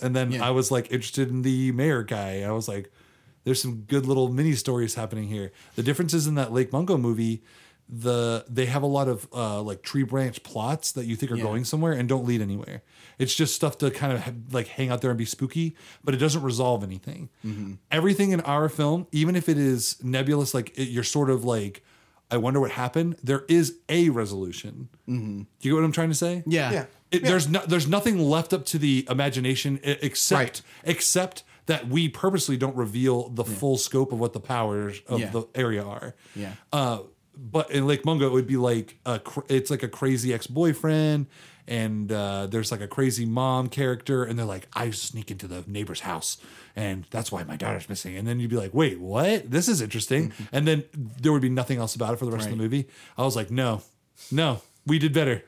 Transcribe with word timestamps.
and 0.00 0.14
then 0.16 0.32
Yeah. 0.32 0.46
I 0.46 0.50
was 0.50 0.70
like 0.70 0.90
interested 0.92 1.28
in 1.30 1.42
the 1.42 1.72
mayor 1.72 2.02
guy. 2.02 2.42
I 2.42 2.50
was 2.52 2.68
like, 2.68 2.90
there's 3.44 3.60
some 3.62 3.82
good 3.86 4.06
little 4.06 4.28
mini 4.32 4.54
stories 4.54 4.94
happening 4.94 5.28
here. 5.28 5.52
The 5.76 5.82
difference 5.82 6.12
is 6.14 6.26
in 6.26 6.34
that 6.36 6.52
Lake 6.52 6.72
Mungo 6.72 6.96
movie, 6.98 7.42
the 7.90 8.44
they 8.50 8.66
have 8.66 8.82
a 8.82 8.86
lot 8.86 9.08
of 9.08 9.26
uh, 9.32 9.62
like 9.62 9.82
tree 9.82 10.02
branch 10.02 10.42
plots 10.42 10.92
that 10.92 11.06
you 11.06 11.16
think 11.16 11.32
are 11.32 11.36
Yeah. 11.36 11.44
going 11.44 11.64
somewhere 11.64 11.92
and 11.92 12.06
don't 12.08 12.26
lead 12.26 12.42
anywhere. 12.42 12.82
It's 13.18 13.34
just 13.34 13.54
stuff 13.54 13.78
to 13.78 13.90
kind 13.90 14.12
of 14.12 14.20
have, 14.20 14.34
like 14.52 14.66
hang 14.68 14.90
out 14.90 15.00
there 15.00 15.10
and 15.10 15.16
be 15.18 15.24
spooky, 15.24 15.74
but 16.04 16.14
it 16.14 16.18
doesn't 16.18 16.42
resolve 16.42 16.84
anything. 16.84 17.30
Everything 17.90 18.32
in 18.32 18.40
our 18.42 18.68
film, 18.68 19.06
even 19.12 19.34
if 19.36 19.48
it 19.48 19.56
is 19.56 19.96
nebulous, 20.04 20.52
like 20.52 20.76
it, 20.78 20.88
you're 20.90 21.02
sort 21.02 21.30
of 21.30 21.44
like, 21.44 21.82
I 22.30 22.36
wonder 22.36 22.60
what 22.60 22.72
happened. 22.72 23.16
There 23.22 23.44
is 23.48 23.76
a 23.88 24.10
resolution. 24.10 24.88
Do 25.06 25.12
you 25.14 25.46
get 25.60 25.72
what 25.74 25.84
I'm 25.84 25.92
trying 25.92 26.10
to 26.10 26.14
say? 26.14 26.42
Yeah. 26.46 26.70
Yeah. 26.72 26.84
It, 27.10 27.22
There's 27.24 27.48
no, 27.48 27.62
there's 27.66 27.88
nothing 27.88 28.18
left 28.18 28.52
up 28.52 28.66
to 28.66 28.78
the 28.78 29.06
imagination 29.08 29.80
except 29.82 30.38
Right. 30.38 30.62
except 30.84 31.42
that 31.64 31.88
we 31.88 32.08
purposely 32.10 32.58
don't 32.58 32.76
reveal 32.76 33.30
the 33.30 33.44
full 33.44 33.78
scope 33.78 34.12
of 34.12 34.18
what 34.20 34.34
the 34.34 34.40
powers 34.40 35.00
of 35.06 35.20
Yeah. 35.20 35.30
the 35.30 35.44
area 35.54 35.82
are. 35.82 36.14
Yeah. 36.36 36.52
Uh, 36.70 37.00
but 37.34 37.70
in 37.70 37.86
Lake 37.86 38.04
Mungo, 38.04 38.26
it 38.26 38.32
would 38.32 38.46
be 38.46 38.58
like 38.58 38.98
a 39.06 39.20
it's 39.48 39.70
like 39.70 39.82
a 39.82 39.88
crazy 39.88 40.34
ex 40.34 40.46
boyfriend, 40.46 41.26
and 41.68 42.10
uh, 42.10 42.46
there's 42.46 42.72
like 42.72 42.80
a 42.80 42.88
crazy 42.88 43.24
mom 43.26 43.68
character, 43.68 44.24
and 44.24 44.38
they're 44.38 44.46
like, 44.46 44.66
I 44.74 44.90
sneak 44.90 45.30
into 45.30 45.46
the 45.46 45.62
neighbor's 45.66 46.00
house, 46.00 46.38
and 46.74 47.04
that's 47.10 47.30
why 47.30 47.44
my 47.44 47.56
daughter's 47.56 47.88
missing. 47.88 48.16
And 48.16 48.26
then 48.26 48.40
you'd 48.40 48.50
be 48.50 48.56
like, 48.56 48.74
Wait, 48.74 48.98
what? 48.98 49.50
This 49.50 49.68
is 49.68 49.80
interesting. 49.80 50.32
and 50.50 50.66
then 50.66 50.84
there 50.94 51.30
would 51.32 51.42
be 51.42 51.50
nothing 51.50 51.78
else 51.78 51.94
about 51.94 52.14
it 52.14 52.16
for 52.18 52.24
the 52.24 52.32
rest 52.32 52.46
of 52.46 52.52
the 52.52 52.56
movie. 52.56 52.88
I 53.16 53.22
was 53.22 53.36
like, 53.36 53.50
No, 53.50 53.82
no, 54.32 54.62
we 54.86 54.98
did 54.98 55.12
better. 55.12 55.44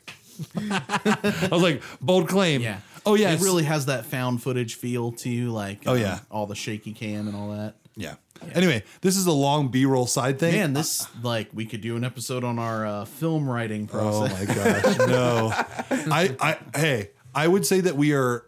I 0.56 1.48
was 1.50 1.62
like, 1.62 1.82
bold 2.00 2.28
claim. 2.28 2.60
Yeah. 2.62 2.80
Oh 3.06 3.14
yeah. 3.14 3.32
It 3.32 3.40
really 3.40 3.64
has 3.64 3.86
that 3.86 4.06
found 4.06 4.42
footage 4.42 4.74
feel 4.74 5.12
to 5.12 5.28
you, 5.30 5.50
like 5.50 5.82
Oh, 5.86 5.94
um, 5.94 6.00
yeah. 6.00 6.20
all 6.30 6.46
the 6.46 6.54
shaky 6.54 6.92
cam 6.92 7.26
and 7.28 7.36
all 7.36 7.50
that. 7.50 7.74
Yeah. 8.00 8.14
Anyway, 8.54 8.82
this 9.02 9.16
is 9.16 9.26
a 9.26 9.32
long 9.32 9.68
B-roll 9.68 10.06
side 10.06 10.38
thing. 10.38 10.54
Man, 10.54 10.72
this 10.72 11.06
like 11.22 11.50
we 11.52 11.66
could 11.66 11.82
do 11.82 11.96
an 11.96 12.04
episode 12.04 12.42
on 12.42 12.58
our 12.58 12.86
uh, 12.86 13.04
film 13.04 13.48
writing 13.48 13.86
process. 13.86 14.32
Oh 14.32 14.46
my 14.46 14.54
gosh, 14.54 14.98
no! 14.98 15.50
I, 16.12 16.36
I, 16.40 16.78
hey, 16.78 17.10
I 17.34 17.46
would 17.46 17.66
say 17.66 17.80
that 17.80 17.96
we 17.96 18.14
are 18.14 18.46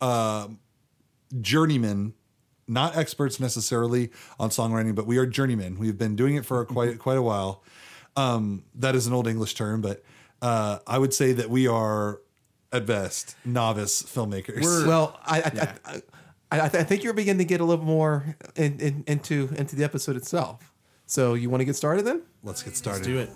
uh, 0.00 0.48
journeymen, 1.40 2.14
not 2.66 2.96
experts 2.96 3.38
necessarily 3.38 4.10
on 4.40 4.50
songwriting, 4.50 4.96
but 4.96 5.06
we 5.06 5.18
are 5.18 5.26
journeymen. 5.26 5.78
We've 5.78 5.98
been 5.98 6.16
doing 6.16 6.34
it 6.34 6.44
for 6.44 6.64
quite 6.64 6.98
quite 6.98 7.18
a 7.18 7.22
while. 7.22 7.62
Um, 8.16 8.64
that 8.74 8.96
is 8.96 9.06
an 9.06 9.12
old 9.12 9.28
English 9.28 9.54
term, 9.54 9.80
but 9.80 10.02
uh, 10.42 10.78
I 10.84 10.98
would 10.98 11.14
say 11.14 11.32
that 11.32 11.48
we 11.48 11.68
are 11.68 12.20
at 12.72 12.86
best 12.86 13.36
novice 13.44 14.02
filmmakers. 14.02 14.84
Well, 14.84 15.18
I 15.24 15.40
I, 15.40 15.74
I, 15.84 16.02
I, 16.50 16.60
I 16.60 16.68
think 16.68 17.04
you're 17.04 17.12
beginning 17.12 17.38
to 17.38 17.44
get 17.44 17.60
a 17.60 17.64
little 17.64 17.84
more 17.84 18.36
in, 18.56 18.78
in, 18.80 19.04
into 19.06 19.50
into 19.56 19.76
the 19.76 19.84
episode 19.84 20.16
itself. 20.16 20.72
So 21.06 21.34
you 21.34 21.50
want 21.50 21.60
to 21.60 21.64
get 21.64 21.76
started 21.76 22.04
then? 22.04 22.22
Let's 22.42 22.62
get 22.62 22.76
started. 22.76 23.04
Do 23.04 23.18
it. 23.18 23.30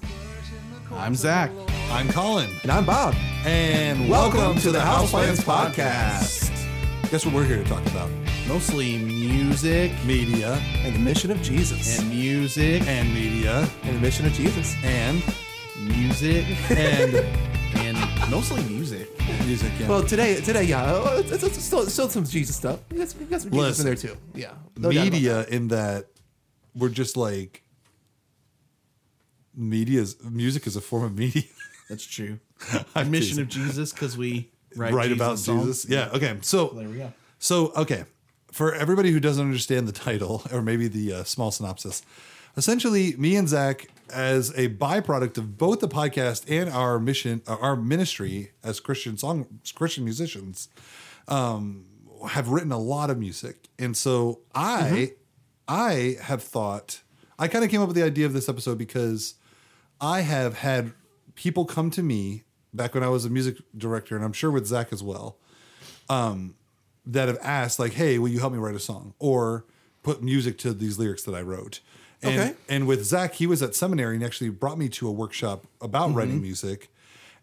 I'm 0.93 1.15
Zak. 1.15 1.51
I'm 1.91 2.09
Collin, 2.11 2.51
And 2.63 2.71
I'm 2.71 2.85
Bob. 2.85 3.15
and 3.47 4.09
Welcome 4.09 4.57
to 4.59 4.71
the 4.71 4.79
Houseplants 4.79 5.41
Podcast. 5.43 6.51
Guess 7.11 7.25
what 7.27 7.35
we're 7.35 7.45
here 7.45 7.63
to 7.63 7.69
talk 7.69 7.85
about? 7.87 8.11
Mostly 8.49 8.99
music 8.99 9.93
Media 10.05 10.55
And 10.85 10.95
the 10.95 10.99
mission 10.99 11.31
of 11.31 11.41
Jesus. 11.43 11.99
and 11.99 12.09
music 12.11 12.83
and 12.87 13.13
media 13.15 13.69
And 13.85 13.97
the 13.97 14.01
mission 14.01 14.27
of 14.27 14.33
Jesus. 14.33 14.75
and 14.85 15.23
music 15.79 16.45
and 16.71 17.15
and 17.77 17.97
mostly 18.31 18.63
music. 18.65 19.09
music. 19.45 19.73
Yeah. 19.79 19.89
Well, 19.89 20.03
today, 20.03 20.41
today, 20.41 20.65
yeah, 20.65 20.83
uh, 20.85 21.17
it's, 21.19 21.33
it's, 21.33 21.43
it's 21.45 21.63
still, 21.65 21.87
still 21.87 22.09
some 22.09 22.25
Jesus 22.25 22.57
stuff. 22.57 22.81
You 22.91 22.99
got 22.99 23.09
some, 23.09 23.21
you 23.21 23.27
got 23.27 23.41
some 23.41 23.51
Jesus 23.51 23.67
Listen. 23.85 23.87
in 23.89 23.95
there 23.95 24.15
too. 24.15 24.19
Yeah, 24.35 24.53
no 24.77 24.91
doubt 24.91 25.03
about 25.07 25.13
media 25.13 25.47
in 25.47 25.69
that 25.69 26.07
we're 26.75 26.89
just 26.89 27.17
like 27.17 27.63
media's 29.55 30.17
music 30.25 30.67
is 30.67 30.77
a 30.77 30.81
form 30.81 31.05
of 31.05 31.17
media 31.19 31.43
That's 31.91 32.07
true. 32.07 32.39
I'm 32.95 33.11
Mission 33.11 33.41
of 33.43 33.49
Jesus 33.49 33.93
because 33.93 34.17
we 34.17 34.51
write, 34.77 34.95
right 34.95 35.13
about 35.13 35.39
songs. 35.39 35.83
jesus 35.83 35.91
yeah 35.91 36.09
okay 36.15 36.39
so 36.41 36.69
There 36.69 36.89
we 36.89 36.97
go. 36.99 37.13
so 37.39 37.73
okay 37.77 38.05
for 38.51 38.75
everybody 38.75 39.11
who 39.11 39.21
doesn't 39.21 39.45
understand 39.45 39.87
the 39.87 39.93
title 39.93 40.43
or 40.53 40.63
maybe 40.63 40.89
the 40.89 41.13
uh, 41.13 41.25
small 41.25 41.51
synopsis 41.51 42.03
essentially 42.57 43.15
me 43.19 43.37
and 43.37 43.47
zak 43.49 43.89
as 44.13 44.51
a 44.51 44.69
byproduct 44.69 45.39
of 45.39 45.59
both 45.59 45.81
the 45.81 45.89
podcast 45.89 46.45
and 46.49 46.71
our 46.71 46.99
mission 46.99 47.43
uh, 47.47 47.57
our 47.61 47.77
ministry 47.77 48.53
as 48.63 48.81
christian 48.81 49.17
song 49.17 49.61
christian 49.75 50.05
musicians 50.05 50.69
um, 51.29 51.87
have 52.29 52.49
written 52.49 52.73
a 52.73 52.79
lot 52.79 53.11
of 53.11 53.19
music. 53.19 53.69
And 53.79 53.97
so 53.97 54.41
i 54.55 55.13
i 55.69 56.17
have 56.23 56.43
thought 56.43 57.03
i 57.39 57.49
kind 57.49 57.65
of 57.65 57.71
came 57.71 57.81
up 57.81 57.89
with 57.89 57.97
the 57.97 58.03
idea 58.03 58.27
of 58.27 58.33
this 58.33 58.49
episode 58.49 58.79
because 58.79 59.35
i 60.01 60.21
have 60.21 60.59
had 60.59 60.93
people 61.35 61.65
come 61.65 61.91
to 61.91 62.03
me 62.03 62.45
back 62.75 62.95
when 62.95 63.03
i 63.03 63.09
was 63.09 63.25
a 63.25 63.31
music 63.31 63.57
director 63.77 64.17
and 64.17 64.25
i'm 64.25 64.33
sure 64.33 64.51
with 64.51 64.67
zak 64.67 64.93
as 64.93 65.03
well 65.03 65.39
that 67.07 67.29
have 67.29 67.39
asked 67.43 67.79
like, 67.79 67.93
"Hey, 67.95 68.19
will 68.19 68.29
you 68.29 68.41
help 68.41 68.53
me 68.53 68.59
write 68.59 68.75
a 68.75 68.81
song? 68.81 69.15
or 69.19 69.65
put 70.03 70.21
music 70.23 70.59
to 70.59 70.73
these 70.73 70.99
lyrics 70.99 71.23
that 71.25 71.35
I 71.35 71.43
wrote?" 71.43 71.81
And, 72.23 72.41
Okay. 72.41 72.55
And 72.69 72.87
with 72.87 73.05
Zak, 73.05 73.35
he 73.35 73.47
was 73.47 73.63
at 73.63 73.75
seminary 73.75 74.15
and 74.17 74.25
actually 74.25 74.51
brought 74.51 74.79
me 74.79 74.89
to 74.91 75.09
a 75.09 75.13
workshop 75.13 75.67
about 75.81 76.15
writing 76.15 76.41
music, 76.41 76.89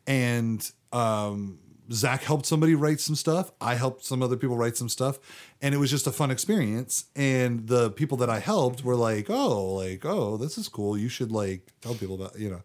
and 0.07 0.69
um, 0.94 1.59
Zak 1.91 2.23
helped 2.23 2.45
somebody 2.45 2.75
write 2.75 3.00
some 3.00 3.16
stuff. 3.16 3.51
I 3.59 3.75
helped 3.75 4.06
some 4.06 4.23
other 4.23 4.38
people 4.38 4.56
write 4.57 4.78
some 4.78 4.89
stuff, 4.89 5.19
and 5.62 5.75
it 5.75 5.78
was 5.78 5.89
just 5.89 6.07
a 6.07 6.12
fun 6.12 6.31
experience. 6.31 7.06
And 7.16 7.68
the 7.68 7.91
people 7.91 8.18
that 8.18 8.29
I 8.29 8.39
helped 8.39 8.84
were 8.84 8.95
like, 8.95 9.29
"Oh, 9.29 9.73
like, 9.73 10.06
oh, 10.06 10.38
this 10.38 10.57
is 10.57 10.68
cool. 10.69 10.97
You 10.97 11.09
should 11.09 11.31
like 11.31 11.73
tell 11.81 11.95
people 11.95 12.16
about, 12.16 12.39
you 12.39 12.50
know." 12.50 12.62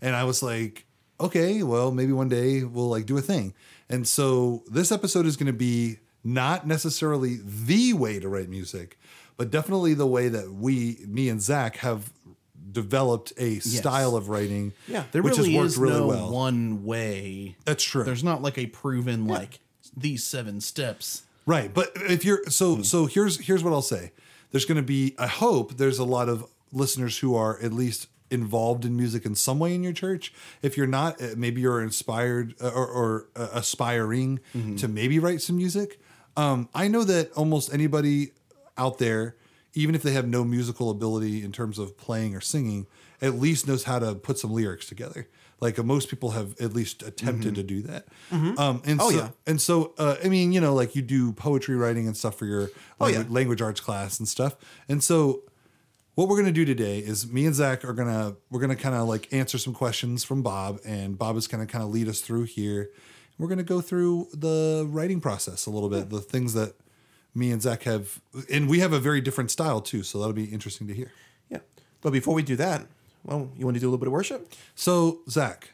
And 0.00 0.14
I 0.14 0.24
was 0.24 0.42
like, 0.42 0.86
okay, 1.20 1.62
well, 1.62 1.90
maybe 1.90 2.12
one 2.12 2.28
day 2.28 2.62
we'll 2.62 2.88
like 2.88 3.06
do 3.06 3.18
a 3.18 3.20
thing. 3.22 3.54
And 3.88 4.06
so 4.06 4.62
this 4.70 4.92
episode 4.92 5.26
is 5.26 5.36
going 5.36 5.48
to 5.48 5.52
be 5.52 5.98
not 6.22 6.66
necessarily 6.66 7.38
the 7.42 7.94
way 7.94 8.18
to 8.20 8.28
write 8.28 8.48
music, 8.48 8.98
but 9.38 9.50
definitely 9.50 9.94
the 9.94 10.06
way 10.06 10.28
that 10.28 10.52
we, 10.52 10.98
me 11.06 11.30
and 11.30 11.40
Zak, 11.40 11.76
have 11.78 12.12
developed 12.70 13.32
a 13.38 13.60
style 13.60 14.14
of 14.16 14.28
writing. 14.28 14.72
Yeah, 14.86 15.04
There 15.12 15.22
which 15.22 15.38
really 15.38 15.52
has 15.54 15.56
worked 15.58 15.66
is 15.68 15.78
really 15.78 16.00
no 16.00 16.06
well. 16.08 16.30
one 16.30 16.84
way. 16.84 17.56
That's 17.64 17.82
true. 17.82 18.04
There's 18.04 18.22
not 18.24 18.42
like 18.42 18.58
a 18.58 18.66
proven 18.66 19.26
like 19.26 19.60
these 19.96 20.22
seven 20.24 20.60
steps. 20.60 21.22
Right, 21.46 21.72
but 21.72 21.92
if 21.94 22.24
you're 22.26 22.44
so 22.48 22.82
so 22.82 23.06
here's 23.06 23.40
here's 23.46 23.64
what 23.64 23.72
I'll 23.72 23.80
say. 23.80 24.12
There's 24.50 24.66
going 24.66 24.76
to 24.76 24.82
be 24.82 25.14
I 25.18 25.26
hope 25.26 25.78
there's 25.78 25.98
a 25.98 26.04
lot 26.04 26.28
of 26.28 26.44
listeners 26.72 27.18
who 27.18 27.34
are 27.34 27.58
at 27.60 27.72
least 27.72 28.08
involved 28.30 28.84
in 28.84 28.94
music 28.94 29.24
in 29.24 29.34
some 29.34 29.58
way 29.58 29.74
in 29.74 29.82
your 29.82 29.94
church. 29.94 30.34
If 30.60 30.76
you're 30.76 30.86
not, 30.86 31.20
uh, 31.22 31.28
maybe 31.36 31.62
you're 31.62 31.82
inspired 31.82 32.54
uh, 32.60 32.68
or, 32.68 32.86
or 32.86 33.28
uh, 33.34 33.48
aspiring 33.54 34.40
to 34.76 34.86
maybe 34.88 35.18
write 35.18 35.40
some 35.40 35.56
music. 35.56 35.98
Um, 36.36 36.68
I 36.74 36.88
know 36.88 37.04
that 37.04 37.32
almost 37.32 37.72
anybody 37.72 38.32
out 38.78 38.98
there, 38.98 39.36
even 39.74 39.94
if 39.94 40.02
they 40.02 40.12
have 40.12 40.26
no 40.26 40.44
musical 40.44 40.90
ability 40.90 41.42
in 41.44 41.52
terms 41.52 41.78
of 41.78 41.96
playing 41.98 42.34
or 42.34 42.40
singing, 42.40 42.86
at 43.20 43.34
least 43.34 43.66
knows 43.68 43.84
how 43.84 43.98
to 43.98 44.14
put 44.14 44.38
some 44.38 44.52
lyrics 44.52 44.86
together. 44.86 45.28
Like 45.60 45.76
uh, 45.78 45.82
most 45.82 46.08
people 46.08 46.30
have 46.30 46.58
at 46.60 46.72
least 46.72 47.02
attempted 47.02 47.56
to 47.56 47.62
do 47.64 47.82
that. 47.82 48.06
Um, 48.30 48.80
and 48.86 49.00
Oh, 49.00 49.10
so, 49.10 49.16
yeah. 49.16 49.28
and 49.46 49.60
so, 49.60 49.92
uh, 49.98 50.16
I 50.24 50.28
mean, 50.28 50.52
you 50.52 50.60
know, 50.60 50.72
like 50.72 50.94
you 50.94 51.02
do 51.02 51.32
poetry 51.32 51.74
writing 51.76 52.06
and 52.06 52.16
stuff 52.16 52.36
for 52.36 52.46
your 52.46 52.70
Oh, 53.00 53.04
language, 53.06 53.26
yeah. 53.26 53.34
language 53.34 53.60
arts 53.62 53.80
class 53.80 54.18
and 54.20 54.28
stuff. 54.28 54.54
And 54.88 55.02
so, 55.02 55.42
what 56.14 56.28
we're 56.28 56.36
gonna 56.36 56.52
do 56.52 56.64
today 56.64 56.98
is 57.00 57.30
me 57.30 57.44
and 57.46 57.54
Zak 57.54 57.84
are 57.84 57.92
gonna 57.92 58.36
we're 58.50 58.60
gonna 58.60 58.76
kind 58.76 58.94
of 58.94 59.06
like 59.08 59.32
answer 59.32 59.58
some 59.58 59.74
questions 59.74 60.22
from 60.24 60.42
Bob, 60.42 60.78
and 60.84 61.18
Bob 61.18 61.36
is 61.36 61.46
gonna 61.48 61.66
kind 61.66 61.82
of 61.84 61.90
lead 61.90 62.08
us 62.08 62.20
through 62.20 62.44
here. 62.44 62.90
We're 63.38 63.48
gonna 63.48 63.62
go 63.64 63.80
through 63.80 64.28
the 64.32 64.84
writing 64.88 65.20
process 65.20 65.66
a 65.66 65.70
little 65.70 65.88
bit, 65.88 66.10
the 66.10 66.20
things 66.20 66.54
that 66.54 66.74
me 67.34 67.50
and 67.50 67.62
Zak 67.62 67.82
have, 67.84 68.20
and 68.50 68.68
we 68.68 68.80
have 68.80 68.92
a 68.92 68.98
very 69.00 69.20
different 69.20 69.50
style 69.50 69.80
too. 69.80 70.02
So 70.02 70.18
that'll 70.18 70.32
be 70.32 70.44
interesting 70.44 70.86
to 70.88 70.94
hear. 70.94 71.12
Yeah. 71.50 71.58
But 72.00 72.12
before 72.12 72.34
we 72.34 72.42
do 72.42 72.56
that, 72.56 72.86
well, 73.24 73.50
you 73.56 73.64
want 73.64 73.76
to 73.76 73.80
do 73.80 73.86
a 73.86 73.90
little 73.90 73.98
bit 73.98 74.06
of 74.08 74.12
worship? 74.12 74.52
So 74.74 75.20
Zak, 75.28 75.70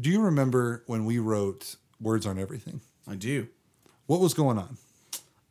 do 0.00 0.10
you 0.10 0.20
remember 0.22 0.82
when 0.86 1.04
we 1.04 1.18
wrote 1.18 1.76
"Words 2.00 2.26
Aren't 2.26 2.40
Everything"? 2.40 2.80
I 3.06 3.14
do. 3.16 3.48
What 4.06 4.20
was 4.20 4.34
going 4.34 4.58
on? 4.58 4.76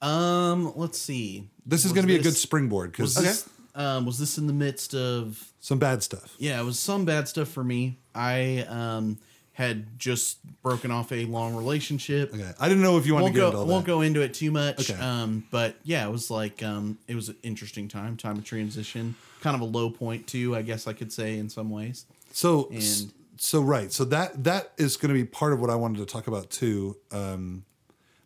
Um, 0.01 0.73
let's 0.75 0.97
see. 0.99 1.49
This 1.65 1.85
is 1.85 1.91
going 1.93 2.03
to 2.03 2.07
be 2.07 2.15
a 2.15 2.17
good 2.23 2.27
this- 2.33 2.41
springboard 2.41 2.91
because 2.91 3.13
this, 3.15 3.47
um, 3.75 4.05
was 4.05 4.17
this 4.17 4.37
in 4.37 4.47
the 4.47 4.53
midst 4.53 4.95
of 4.95 5.51
some 5.59 5.77
bad 5.79 6.01
stuff. 6.01 6.35
yeah, 6.39 6.59
it 6.59 6.63
was 6.63 6.79
some 6.79 7.05
bad 7.05 7.27
stuff 7.27 7.47
for 7.49 7.63
me. 7.63 7.99
I 8.15 8.65
um 8.67 9.19
had 9.53 9.99
just 9.99 10.37
broken 10.63 10.91
off 10.91 11.11
a 11.11 11.25
long 11.25 11.55
relationship. 11.55 12.33
Okay, 12.33 12.51
I 12.59 12.67
didn't 12.69 12.83
know 12.83 12.97
if 12.97 13.05
you 13.05 13.13
wanted 13.13 13.23
Won't 13.25 13.33
to 13.35 13.39
get 13.39 13.41
go 13.43 13.47
into 13.49 13.57
all 13.59 13.65
won't 13.67 13.85
that. 13.85 13.91
go 13.91 14.01
into 14.01 14.21
it 14.21 14.33
too 14.33 14.49
much. 14.51 14.89
Okay. 14.89 14.99
Um, 14.99 15.43
but 15.51 15.75
yeah, 15.83 16.07
it 16.07 16.11
was 16.11 16.31
like 16.31 16.63
um 16.63 16.97
it 17.07 17.15
was 17.15 17.29
an 17.29 17.35
interesting 17.43 17.87
time, 17.87 18.15
time 18.17 18.37
of 18.37 18.45
transition, 18.45 19.15
kind 19.41 19.55
of 19.55 19.61
a 19.61 19.65
low 19.65 19.89
point 19.89 20.25
too, 20.27 20.55
I 20.55 20.61
guess 20.61 20.87
I 20.87 20.93
could 20.93 21.11
say 21.11 21.37
in 21.37 21.49
some 21.49 21.69
ways. 21.69 22.05
So 22.31 22.69
And- 22.71 23.11
so 23.37 23.59
right. 23.61 23.91
So 23.91 24.05
that 24.05 24.43
that 24.43 24.71
is 24.77 24.97
going 24.97 25.09
to 25.13 25.19
be 25.19 25.25
part 25.25 25.51
of 25.51 25.59
what 25.59 25.69
I 25.71 25.75
wanted 25.75 25.97
to 25.97 26.05
talk 26.05 26.27
about 26.27 26.49
too. 26.51 26.95
Um, 27.11 27.65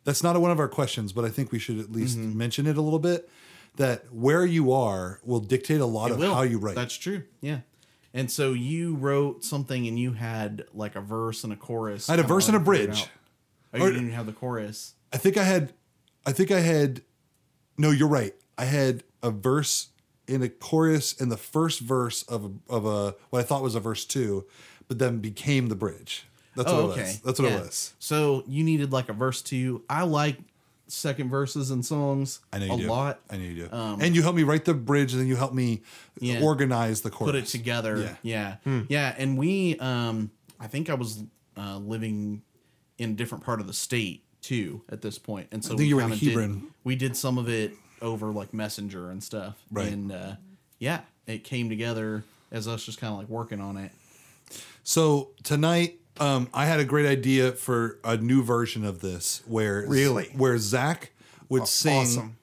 that's 0.04 0.22
not 0.22 0.40
one 0.40 0.52
of 0.52 0.60
our 0.60 0.68
questions, 0.68 1.14
but 1.14 1.24
I 1.26 1.30
think 1.30 1.52
we 1.54 1.58
should 1.60 1.80
at 1.80 1.92
least 1.92 2.18
Mm-hmm. 2.18 2.38
mention 2.38 2.68
it 2.68 2.76
a 2.78 2.82
little 2.82 3.00
bit. 3.00 3.30
That 3.78 4.06
where 4.14 4.46
you 4.46 4.72
are 4.72 5.20
will 5.26 5.40
dictate 5.42 5.82
a 5.82 5.86
lot 5.86 6.12
of 6.12 6.20
will. 6.20 6.34
how 6.34 6.44
you 6.44 6.60
write. 6.60 6.76
That's 6.76 6.96
true. 6.96 7.24
Yeah. 7.42 7.60
And 8.16 8.32
so 8.32 8.54
you 8.54 8.96
wrote 8.96 9.44
something 9.44 9.86
and 9.88 10.00
you 10.00 10.14
had 10.14 10.64
like 10.74 10.96
a 10.96 11.02
verse 11.02 11.44
and 11.44 11.52
a 11.54 11.56
chorus. 11.58 12.10
I 12.10 12.14
had 12.14 12.20
a 12.24 12.28
verse 12.28 12.48
and 12.48 12.56
a 12.58 12.60
bridge. 12.62 13.06
Oh, 13.74 13.78
you 13.78 13.84
Or- 13.84 13.92
didn't 13.92 14.12
have 14.12 14.26
the 14.26 14.32
chorus. 14.32 14.94
I 15.14 15.18
think 15.18 15.36
I 15.38 15.44
had, 15.44 15.74
I 16.26 16.32
think 16.32 16.50
I 16.50 16.62
had, 16.62 17.02
no, 17.78 17.92
you're 17.92 18.08
right. 18.08 18.34
I 18.58 18.66
had 18.66 19.04
a 19.22 19.32
verse 19.32 19.90
in 20.28 20.42
a 20.42 20.50
chorus 20.50 21.14
in 21.14 21.28
the 21.30 21.38
first 21.38 21.82
verse 21.82 22.24
of 22.24 22.46
a, 22.46 22.74
of 22.74 22.86
a 22.86 23.16
what 23.30 23.40
I 23.40 23.44
thought 23.44 23.62
was 23.62 23.76
a 23.76 23.80
verse 23.82 24.06
two, 24.06 24.46
but 24.88 24.98
then 24.98 25.20
became 25.20 25.68
the 25.68 25.76
bridge. 25.76 26.26
That's 26.56 26.72
Oh, 26.72 26.76
what 26.76 26.82
it 26.84 26.88
oh, 26.88 26.92
okay. 26.94 27.02
was. 27.04 27.20
That's 27.20 27.40
what 27.40 27.52
Yeah. 27.52 27.58
it 27.58 27.62
was. 27.66 27.94
So 28.00 28.44
you 28.48 28.64
needed 28.64 28.94
like 28.94 29.10
a 29.10 29.14
verse 29.14 29.42
two. 29.42 29.84
I 29.90 30.04
like 30.04 30.38
second 30.88 31.30
verses 31.30 31.72
and 31.72 31.84
songs 31.86 32.40
I 32.54 32.60
know 32.60 32.66
you 32.68 32.74
a 32.74 32.78
do. 32.78 32.88
lot. 32.88 33.20
I 33.30 33.38
know 33.38 33.44
you 33.44 33.68
do. 33.68 33.76
Um, 33.76 34.02
and 34.02 34.16
you 34.16 34.22
helped 34.22 34.38
me 34.38 34.44
write 34.44 34.66
the 34.66 34.74
bridge, 34.74 35.14
and 35.14 35.22
then 35.22 35.28
you 35.28 35.36
helped 35.36 35.56
me 35.56 35.82
Yeah. 36.20 36.42
organize 36.42 37.02
the 37.02 37.10
chorus. 37.10 37.32
put 37.32 37.36
it 37.36 37.46
together. 37.48 38.18
Yeah. 38.24 38.58
Yeah. 38.66 38.82
Yeah. 38.90 39.16
And 39.18 39.38
we, 39.38 39.78
um, 39.80 40.32
I 40.60 40.68
think 40.68 40.90
I 40.90 40.94
was 40.94 41.24
uh, 41.58 41.78
living 41.78 42.42
in 42.98 43.12
a 43.12 43.14
different 43.14 43.44
part 43.44 43.60
of 43.62 43.68
the 43.68 43.74
state 43.74 44.24
too 44.42 44.82
at 44.90 45.02
this 45.02 45.18
point. 45.18 45.48
And 45.52 45.64
so 45.64 45.70
think 45.70 45.80
we 45.80 45.86
you 45.88 45.96
were 45.96 46.02
in 46.04 46.10
kinda 46.12 46.26
did- 46.26 46.62
we 46.84 46.96
did 46.96 47.18
some 47.18 47.38
of 47.38 47.50
it 47.50 47.74
over 48.02 48.32
like 48.32 48.54
Messenger 48.54 49.10
and 49.10 49.24
stuff. 49.24 49.56
Right. 49.72 49.92
And 49.92 50.12
uh, 50.12 50.36
yeah, 50.80 51.02
it 51.26 51.44
came 51.44 51.68
together 51.70 52.24
as 52.52 52.68
us 52.68 52.86
just 52.86 53.00
kind 53.00 53.12
of 53.12 53.18
like 53.20 53.28
working 53.30 53.60
on 53.60 53.78
it. 53.78 53.92
So 54.84 55.32
tonight, 55.44 56.00
um, 56.20 56.50
I 56.54 56.66
had 56.66 56.80
a 56.80 56.86
great 56.86 57.06
idea 57.06 57.52
for 57.52 58.00
a 58.04 58.18
new 58.18 58.44
version 58.44 58.86
of 58.86 59.00
this, 59.02 59.42
where 59.46 59.86
Really? 59.88 60.26
where 60.36 60.58
Zak 60.58 61.12
would 61.50 61.68
sing. 61.68 61.98
awesome. 62.02 62.38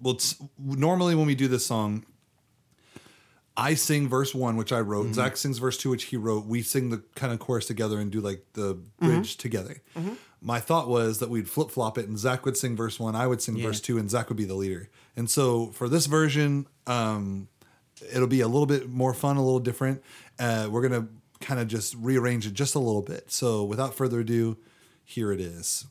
Well, 0.00 0.18
normally 0.58 1.14
when 1.14 1.26
we 1.26 1.34
do 1.34 1.46
this 1.48 1.64
song, 1.64 2.04
I 3.56 3.74
sing 3.74 4.08
verse 4.08 4.34
one, 4.34 4.56
which 4.56 4.72
I 4.72 4.80
wrote. 4.80 5.04
Mm-hmm. 5.04 5.14
Zak 5.14 5.36
sings 5.36 5.58
verse 5.58 5.76
two, 5.76 5.90
which 5.90 6.04
he 6.04 6.16
wrote. 6.16 6.46
We 6.46 6.62
sing 6.62 6.88
the 6.90 7.02
kind 7.14 7.32
of 7.32 7.38
chorus 7.38 7.66
together 7.66 7.98
and 7.98 8.10
do 8.10 8.20
like 8.20 8.44
the 8.54 8.74
Mm-hmm. 8.74 9.06
bridge 9.06 9.36
together. 9.36 9.82
My 10.40 10.58
thought 10.58 10.88
was 10.88 11.18
that 11.18 11.30
we'd 11.30 11.48
flip 11.48 11.70
flop 11.70 11.98
it, 11.98 12.08
and 12.08 12.18
Zak 12.18 12.44
would 12.44 12.56
sing 12.56 12.74
verse 12.74 12.98
one, 12.98 13.14
I 13.14 13.26
would 13.28 13.40
sing 13.42 13.56
Yeah. 13.56 13.66
verse 13.66 13.80
two, 13.80 13.98
and 13.98 14.10
Zak 14.10 14.28
would 14.28 14.36
be 14.38 14.44
the 14.44 14.54
leader. 14.54 14.88
And 15.16 15.30
so 15.30 15.66
for 15.68 15.88
this 15.88 16.06
version, 16.06 16.66
um, 16.86 17.46
it'll 18.12 18.26
be 18.26 18.40
a 18.40 18.48
little 18.48 18.66
bit 18.66 18.88
more 18.88 19.14
fun, 19.14 19.36
a 19.36 19.44
little 19.44 19.60
different. 19.60 20.02
Uh, 20.40 20.68
we're 20.70 20.82
gonna 20.82 21.06
kind 21.42 21.60
of 21.60 21.68
just 21.68 21.94
rearrange 21.96 22.46
it 22.46 22.54
just 22.54 22.74
a 22.74 22.78
little 22.78 23.02
bit. 23.02 23.30
So 23.30 23.64
without 23.64 23.94
further 23.94 24.20
ado, 24.20 24.56
here 25.04 25.32
it 25.32 25.40
is. 25.40 25.86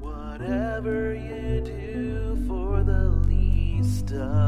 Whatever 0.00 1.14
you 1.14 1.60
do 1.62 2.44
for 2.46 2.82
the 2.82 3.08
least 3.26 4.12
of 4.12 4.39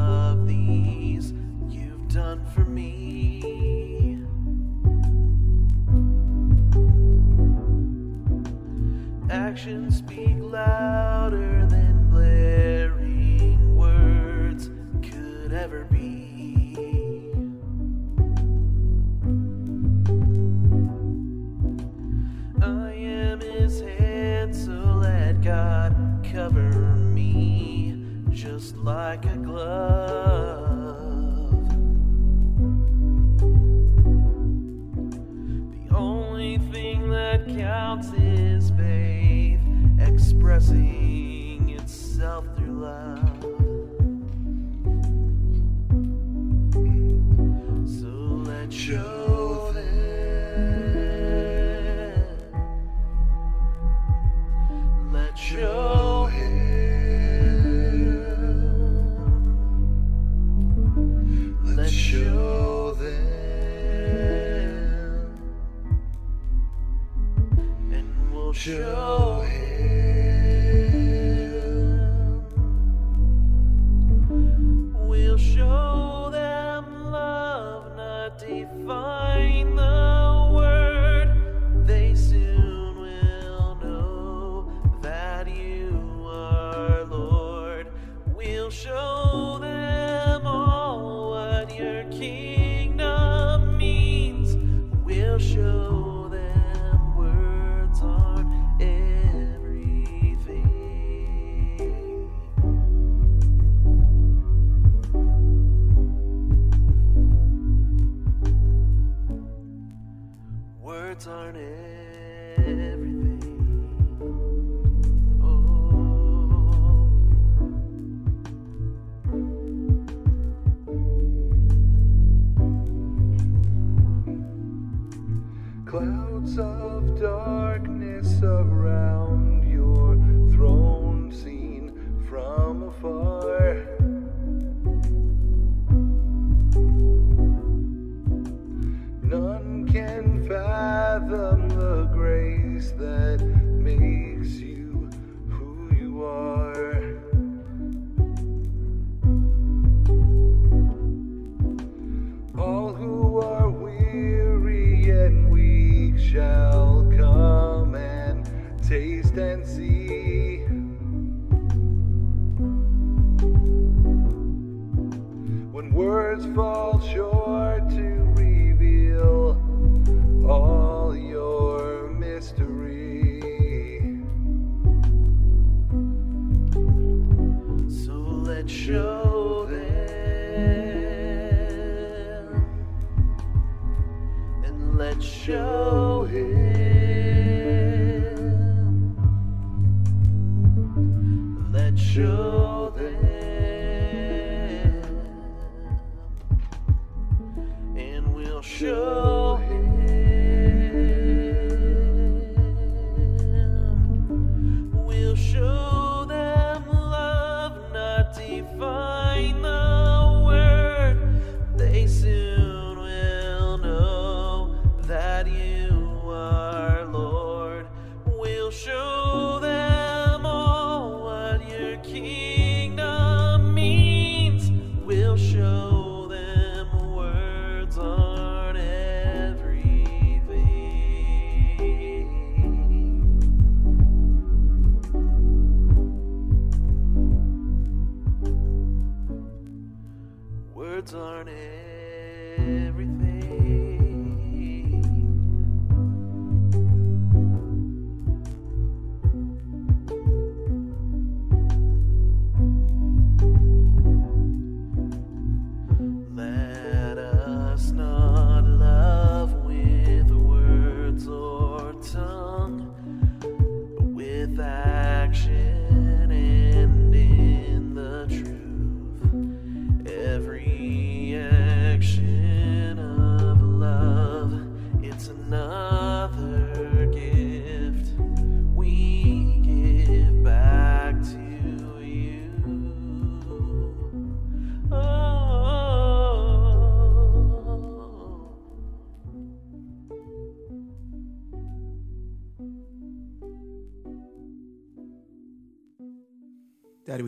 from 132.72 132.88
afar. 132.88 133.31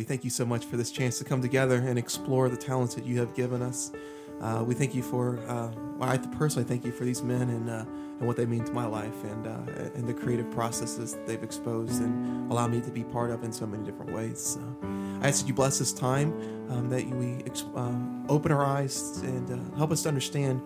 Thank 0.04 0.24
you 0.24 0.30
so 0.30 0.44
much 0.44 0.64
for 0.64 0.76
this 0.76 0.90
chance 0.90 1.18
to 1.18 1.24
come 1.24 1.42
together 1.42 1.76
and 1.76 1.98
explore 1.98 2.48
the 2.48 2.56
talents 2.56 2.94
that 2.94 3.04
you 3.04 3.18
have 3.18 3.34
given 3.34 3.62
us. 3.62 3.92
Uh, 4.40 4.64
we 4.66 4.74
thank 4.74 4.94
you 4.94 5.02
for, 5.02 5.38
uh, 5.48 5.70
I 6.00 6.16
personally 6.18 6.68
thank 6.68 6.84
you 6.84 6.92
for 6.92 7.04
these 7.04 7.22
men 7.22 7.48
and 7.50 7.70
uh, 7.70 7.84
and 8.18 8.28
what 8.28 8.36
they 8.36 8.46
mean 8.46 8.64
to 8.64 8.72
my 8.72 8.86
life 8.86 9.24
and 9.24 9.46
uh, 9.46 9.90
and 9.94 10.06
the 10.06 10.14
creative 10.14 10.50
processes 10.50 11.16
they've 11.26 11.42
exposed 11.42 12.00
and 12.00 12.50
allow 12.50 12.66
me 12.66 12.80
to 12.80 12.90
be 12.90 13.02
part 13.04 13.30
of 13.30 13.42
in 13.42 13.52
so 13.52 13.66
many 13.66 13.84
different 13.84 14.12
ways. 14.12 14.40
So 14.40 14.60
I 15.20 15.28
ask 15.28 15.42
that 15.42 15.48
you 15.48 15.54
bless 15.54 15.78
this 15.78 15.92
time, 15.92 16.32
um, 16.70 16.88
that 16.90 17.04
we 17.06 17.42
um, 17.74 18.24
open 18.28 18.52
our 18.52 18.64
eyes 18.64 19.18
and 19.18 19.50
uh, 19.50 19.76
help 19.76 19.90
us 19.90 20.02
to 20.02 20.08
understand 20.08 20.62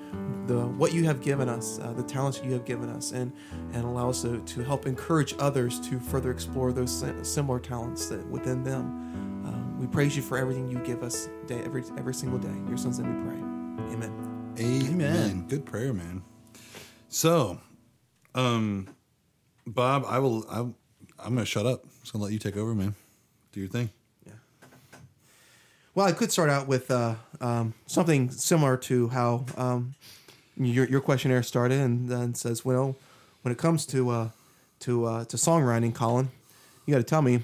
the 0.47 0.67
what 0.67 0.93
you 0.93 1.05
have 1.05 1.21
given 1.21 1.49
us, 1.49 1.79
uh, 1.79 1.93
the 1.93 2.03
talents 2.03 2.41
you 2.45 2.53
have 2.53 2.65
given 2.65 2.91
us, 2.91 3.13
and 3.13 3.33
and 3.73 3.85
allow 3.85 4.11
us 4.11 4.23
to, 4.23 4.41
to 4.41 4.63
help 4.63 4.87
encourage 4.87 5.35
others 5.39 5.81
to 5.89 5.99
further 5.99 6.31
explore 6.31 6.73
those 6.73 7.05
similar 7.23 7.59
talents 7.59 8.09
that 8.09 8.27
within 8.29 8.63
them. 8.63 9.08
We 9.79 9.87
praise 9.87 10.17
you 10.17 10.23
for 10.23 10.37
everything 10.37 10.69
you 10.69 10.79
give 10.81 11.05
us 11.05 11.29
day 11.47 11.61
every 11.65 11.85
every 11.97 12.13
single 12.13 12.39
day. 12.39 12.55
Your 12.69 12.77
son's 12.77 12.99
name 12.99 13.25
we 13.25 13.31
pray. 13.31 13.95
Amen. 13.95 14.55
Amen. 14.59 15.17
Amen. 15.17 15.47
Good 15.47 15.65
prayer, 15.65 15.95
man. 15.95 16.25
So, 17.09 17.61
um, 18.35 18.89
Bob, 19.67 20.05
I 20.09 20.19
will. 20.19 20.45
I'm, 20.51 20.75
I'm 21.17 21.35
gonna 21.35 21.47
shut 21.47 21.65
up. 21.65 21.85
I'm 21.85 21.91
just 22.01 22.13
gonna 22.13 22.25
let 22.25 22.33
you 22.33 22.41
take 22.41 22.57
over, 22.57 22.75
man. 22.75 22.97
Do 23.53 23.61
your 23.61 23.69
thing. 23.69 23.91
Yeah. 24.27 24.33
Well, 25.95 26.07
I 26.07 26.13
could 26.13 26.33
start 26.33 26.51
out 26.51 26.67
with 26.67 26.91
uh, 26.91 27.15
um, 27.41 27.75
something 27.87 28.33
similar 28.33 28.77
to 28.79 29.09
how 29.11 29.47
um, 29.57 29.95
your 30.57 30.87
your 30.87 31.01
questionnaire 31.01 31.45
started, 31.45 31.79
and 31.79 32.09
then 32.09 32.35
says, 32.35 32.65
"Well, 32.65 32.97
when 33.43 33.53
it 33.53 33.59
comes 33.59 33.87
to 33.87 34.11
uh, 34.11 34.29
to 34.81 35.05
uh, 35.05 35.25
to 35.27 35.37
songwriting, 35.37 35.95
Collin, 35.95 36.31
you 36.85 36.93
got 36.93 36.99
to 36.99 37.05
tell 37.05 37.23
me 37.23 37.43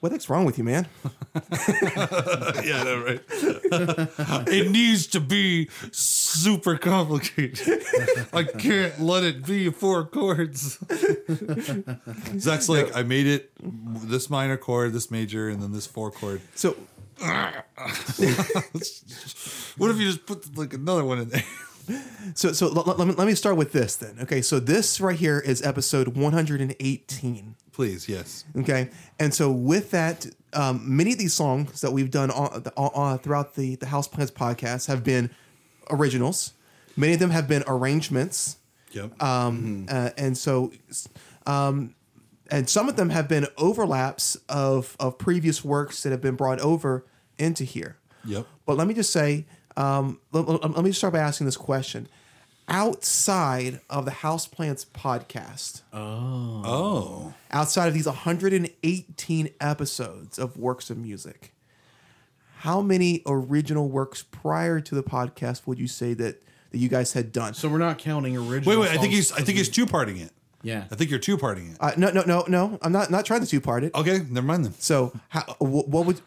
what 0.00 0.10
the 0.10 0.14
heck's 0.14 0.30
wrong 0.30 0.44
with 0.44 0.58
you, 0.58 0.64
man." 0.64 0.86
yeah, 1.34 2.82
no, 2.84 3.02
right. 3.04 3.20
it 4.48 4.70
needs 4.70 5.06
to 5.08 5.20
be 5.20 5.68
super 5.90 6.76
complicated. 6.76 7.82
I 8.32 8.44
can't 8.44 9.00
let 9.00 9.24
it 9.24 9.44
be 9.46 9.70
four 9.70 10.04
chords. 10.06 10.78
Zak's 12.38 12.68
like, 12.68 12.94
I 12.96 13.02
made 13.02 13.26
it 13.26 13.50
this 13.60 14.30
minor 14.30 14.56
chord, 14.56 14.92
this 14.92 15.10
major, 15.10 15.48
and 15.48 15.62
then 15.62 15.72
this 15.72 15.86
four 15.86 16.10
chord. 16.10 16.40
So, 16.54 16.76
What 19.76 19.90
if 19.90 19.98
you 19.98 20.06
just 20.06 20.26
put 20.26 20.56
like 20.56 20.74
another 20.74 21.04
one 21.04 21.18
in 21.18 21.28
there? 21.30 21.44
so, 22.34 22.52
so 22.52 22.68
let, 22.68 22.98
let 22.98 23.08
me 23.08 23.14
let 23.14 23.26
me 23.26 23.34
start 23.34 23.56
with 23.56 23.72
this 23.72 23.96
then. 23.96 24.18
Okay, 24.22 24.42
so 24.42 24.60
this 24.60 25.00
right 25.00 25.18
here 25.18 25.40
is 25.40 25.62
episode 25.62 26.08
118. 26.08 27.56
Please, 27.78 28.08
yes. 28.08 28.44
Okay, 28.56 28.90
and 29.20 29.32
so 29.32 29.52
with 29.52 29.92
that, 29.92 30.26
um, 30.52 30.80
many 30.84 31.12
of 31.12 31.18
these 31.20 31.32
songs 31.32 31.80
that 31.82 31.92
we've 31.92 32.10
done 32.10 32.28
on, 32.32 32.64
on, 32.76 32.90
on- 32.92 33.18
throughout 33.20 33.54
the 33.54 33.76
the 33.76 33.86
House 33.86 34.08
Plants 34.08 34.32
podcast 34.32 34.88
have 34.88 35.04
been 35.04 35.30
originals. 35.88 36.54
Many 36.96 37.12
of 37.12 37.20
them 37.20 37.30
have 37.30 37.46
been 37.46 37.62
arrangements, 37.68 38.56
Yep. 38.90 39.22
um, 39.22 39.86
uh, 39.88 40.10
and 40.18 40.36
so, 40.36 40.72
um, 41.46 41.94
and 42.50 42.68
some 42.68 42.88
of 42.88 42.96
them 42.96 43.10
have 43.10 43.28
been 43.28 43.46
overlaps 43.56 44.36
of 44.48 44.96
of 44.98 45.16
previous 45.16 45.64
works 45.64 46.02
that 46.02 46.10
have 46.10 46.20
been 46.20 46.34
brought 46.34 46.58
over 46.58 47.06
into 47.38 47.62
here. 47.62 47.96
yep. 48.24 48.44
But 48.66 48.76
let 48.76 48.88
me 48.88 48.94
just 48.94 49.12
say, 49.12 49.46
um, 49.76 50.18
let, 50.32 50.48
let- 50.48 50.68
let 50.74 50.84
me 50.84 50.90
start 50.90 51.12
by 51.12 51.20
asking 51.20 51.44
this 51.46 51.56
question: 51.56 52.08
Outside 52.68 53.80
of 53.88 54.04
the 54.04 54.10
House 54.10 54.46
Plants 54.46 54.84
podcast, 54.84 55.82
Oh. 55.92 56.62
Oh. 56.64 57.34
Outside 57.50 57.88
of 57.88 57.94
these 57.94 58.06
118 58.06 59.50
episodes 59.60 60.38
of 60.38 60.56
works 60.56 60.90
of 60.90 60.98
music, 60.98 61.54
how 62.58 62.80
many 62.82 63.22
original 63.26 63.88
works 63.88 64.22
prior 64.22 64.80
to 64.80 64.94
the 64.94 65.02
podcast 65.02 65.66
would 65.66 65.78
you 65.78 65.86
say 65.88 66.12
that 66.14 66.42
that 66.70 66.78
you 66.78 66.88
guys 66.90 67.14
had 67.14 67.32
done? 67.32 67.54
So 67.54 67.68
we're 67.68 67.78
not 67.78 67.96
counting 67.98 68.36
original. 68.36 68.76
Wait, 68.78 68.88
wait. 68.88 68.90
I 68.96 69.00
think 69.00 69.12
he's. 69.14 69.32
I 69.32 69.40
think 69.40 69.56
he's 69.56 69.70
two 69.70 69.86
parting 69.86 70.18
it. 70.18 70.32
Yeah. 70.62 70.84
I 70.90 70.94
think 70.96 71.08
you're 71.08 71.18
two 71.20 71.38
parting 71.38 71.70
it. 71.70 71.76
Uh, 71.80 71.92
no, 71.96 72.10
no, 72.10 72.22
no, 72.26 72.44
no. 72.48 72.78
I'm 72.82 72.92
not 72.92 73.10
not 73.10 73.24
trying 73.24 73.40
to 73.40 73.46
two 73.46 73.60
part 73.60 73.84
it. 73.84 73.94
Okay, 73.94 74.18
never 74.28 74.46
mind 74.46 74.64
then. 74.66 74.74
So, 74.78 75.12
how, 75.28 75.42
wh- 75.58 75.88
what 75.88 76.04
would? 76.04 76.20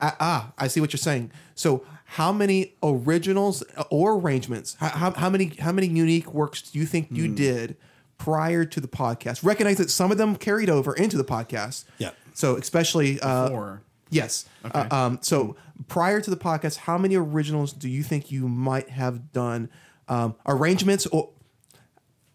Ah, 0.00 0.16
ah, 0.20 0.52
I 0.58 0.68
see 0.68 0.80
what 0.80 0.92
you're 0.92 0.98
saying. 0.98 1.30
So, 1.54 1.84
how 2.04 2.32
many 2.32 2.74
originals 2.82 3.62
or 3.90 4.14
arrangements? 4.14 4.76
How, 4.78 4.88
how, 4.90 5.10
how 5.12 5.30
many 5.30 5.46
how 5.58 5.72
many 5.72 5.86
unique 5.88 6.32
works 6.32 6.62
do 6.62 6.78
you 6.78 6.86
think 6.86 7.08
you 7.10 7.28
did 7.28 7.76
prior 8.18 8.64
to 8.64 8.80
the 8.80 8.88
podcast? 8.88 9.44
Recognize 9.44 9.78
that 9.78 9.90
some 9.90 10.12
of 10.12 10.18
them 10.18 10.36
carried 10.36 10.70
over 10.70 10.94
into 10.94 11.16
the 11.16 11.24
podcast. 11.24 11.84
Yeah. 11.98 12.10
So, 12.34 12.56
especially 12.56 13.20
uh, 13.20 13.48
Four. 13.48 13.82
Yes. 14.10 14.46
Okay. 14.64 14.78
Uh, 14.78 14.96
um, 14.96 15.18
so 15.22 15.56
prior 15.88 16.20
to 16.20 16.30
the 16.30 16.36
podcast, 16.36 16.76
how 16.78 16.98
many 16.98 17.16
originals 17.16 17.72
do 17.72 17.88
you 17.88 18.02
think 18.02 18.30
you 18.30 18.48
might 18.48 18.90
have 18.90 19.32
done? 19.32 19.70
Um, 20.06 20.36
arrangements 20.46 21.06
or 21.06 21.30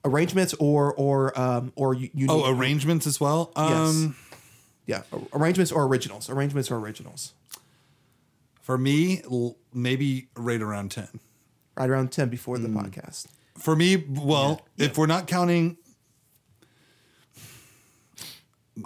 arrangements 0.04 0.54
or 0.56 0.94
or 0.96 1.40
um, 1.40 1.72
or 1.76 1.94
you, 1.94 2.10
you 2.14 2.28
Oh, 2.30 2.52
arrangements 2.52 3.06
as 3.08 3.20
well. 3.20 3.52
Um, 3.56 4.16
yeah 4.90 5.04
arrangements 5.34 5.72
or 5.72 5.86
originals 5.86 6.30
arrangements 6.32 6.72
or 6.72 6.78
originals 6.78 7.34
For 8.70 8.78
me, 8.78 9.24
l- 9.24 9.58
maybe 9.74 10.28
right 10.36 10.62
around 10.62 10.92
ten. 10.92 11.08
right 11.76 11.90
around 11.90 12.12
ten 12.12 12.30
before 12.30 12.60
the 12.60 12.68
mm. 12.68 12.76
podcast. 12.76 13.26
For 13.58 13.76
me, 13.76 13.96
well, 13.96 14.62
if 14.78 14.96
we're 14.96 15.08
not 15.08 15.26
counting, 15.26 15.76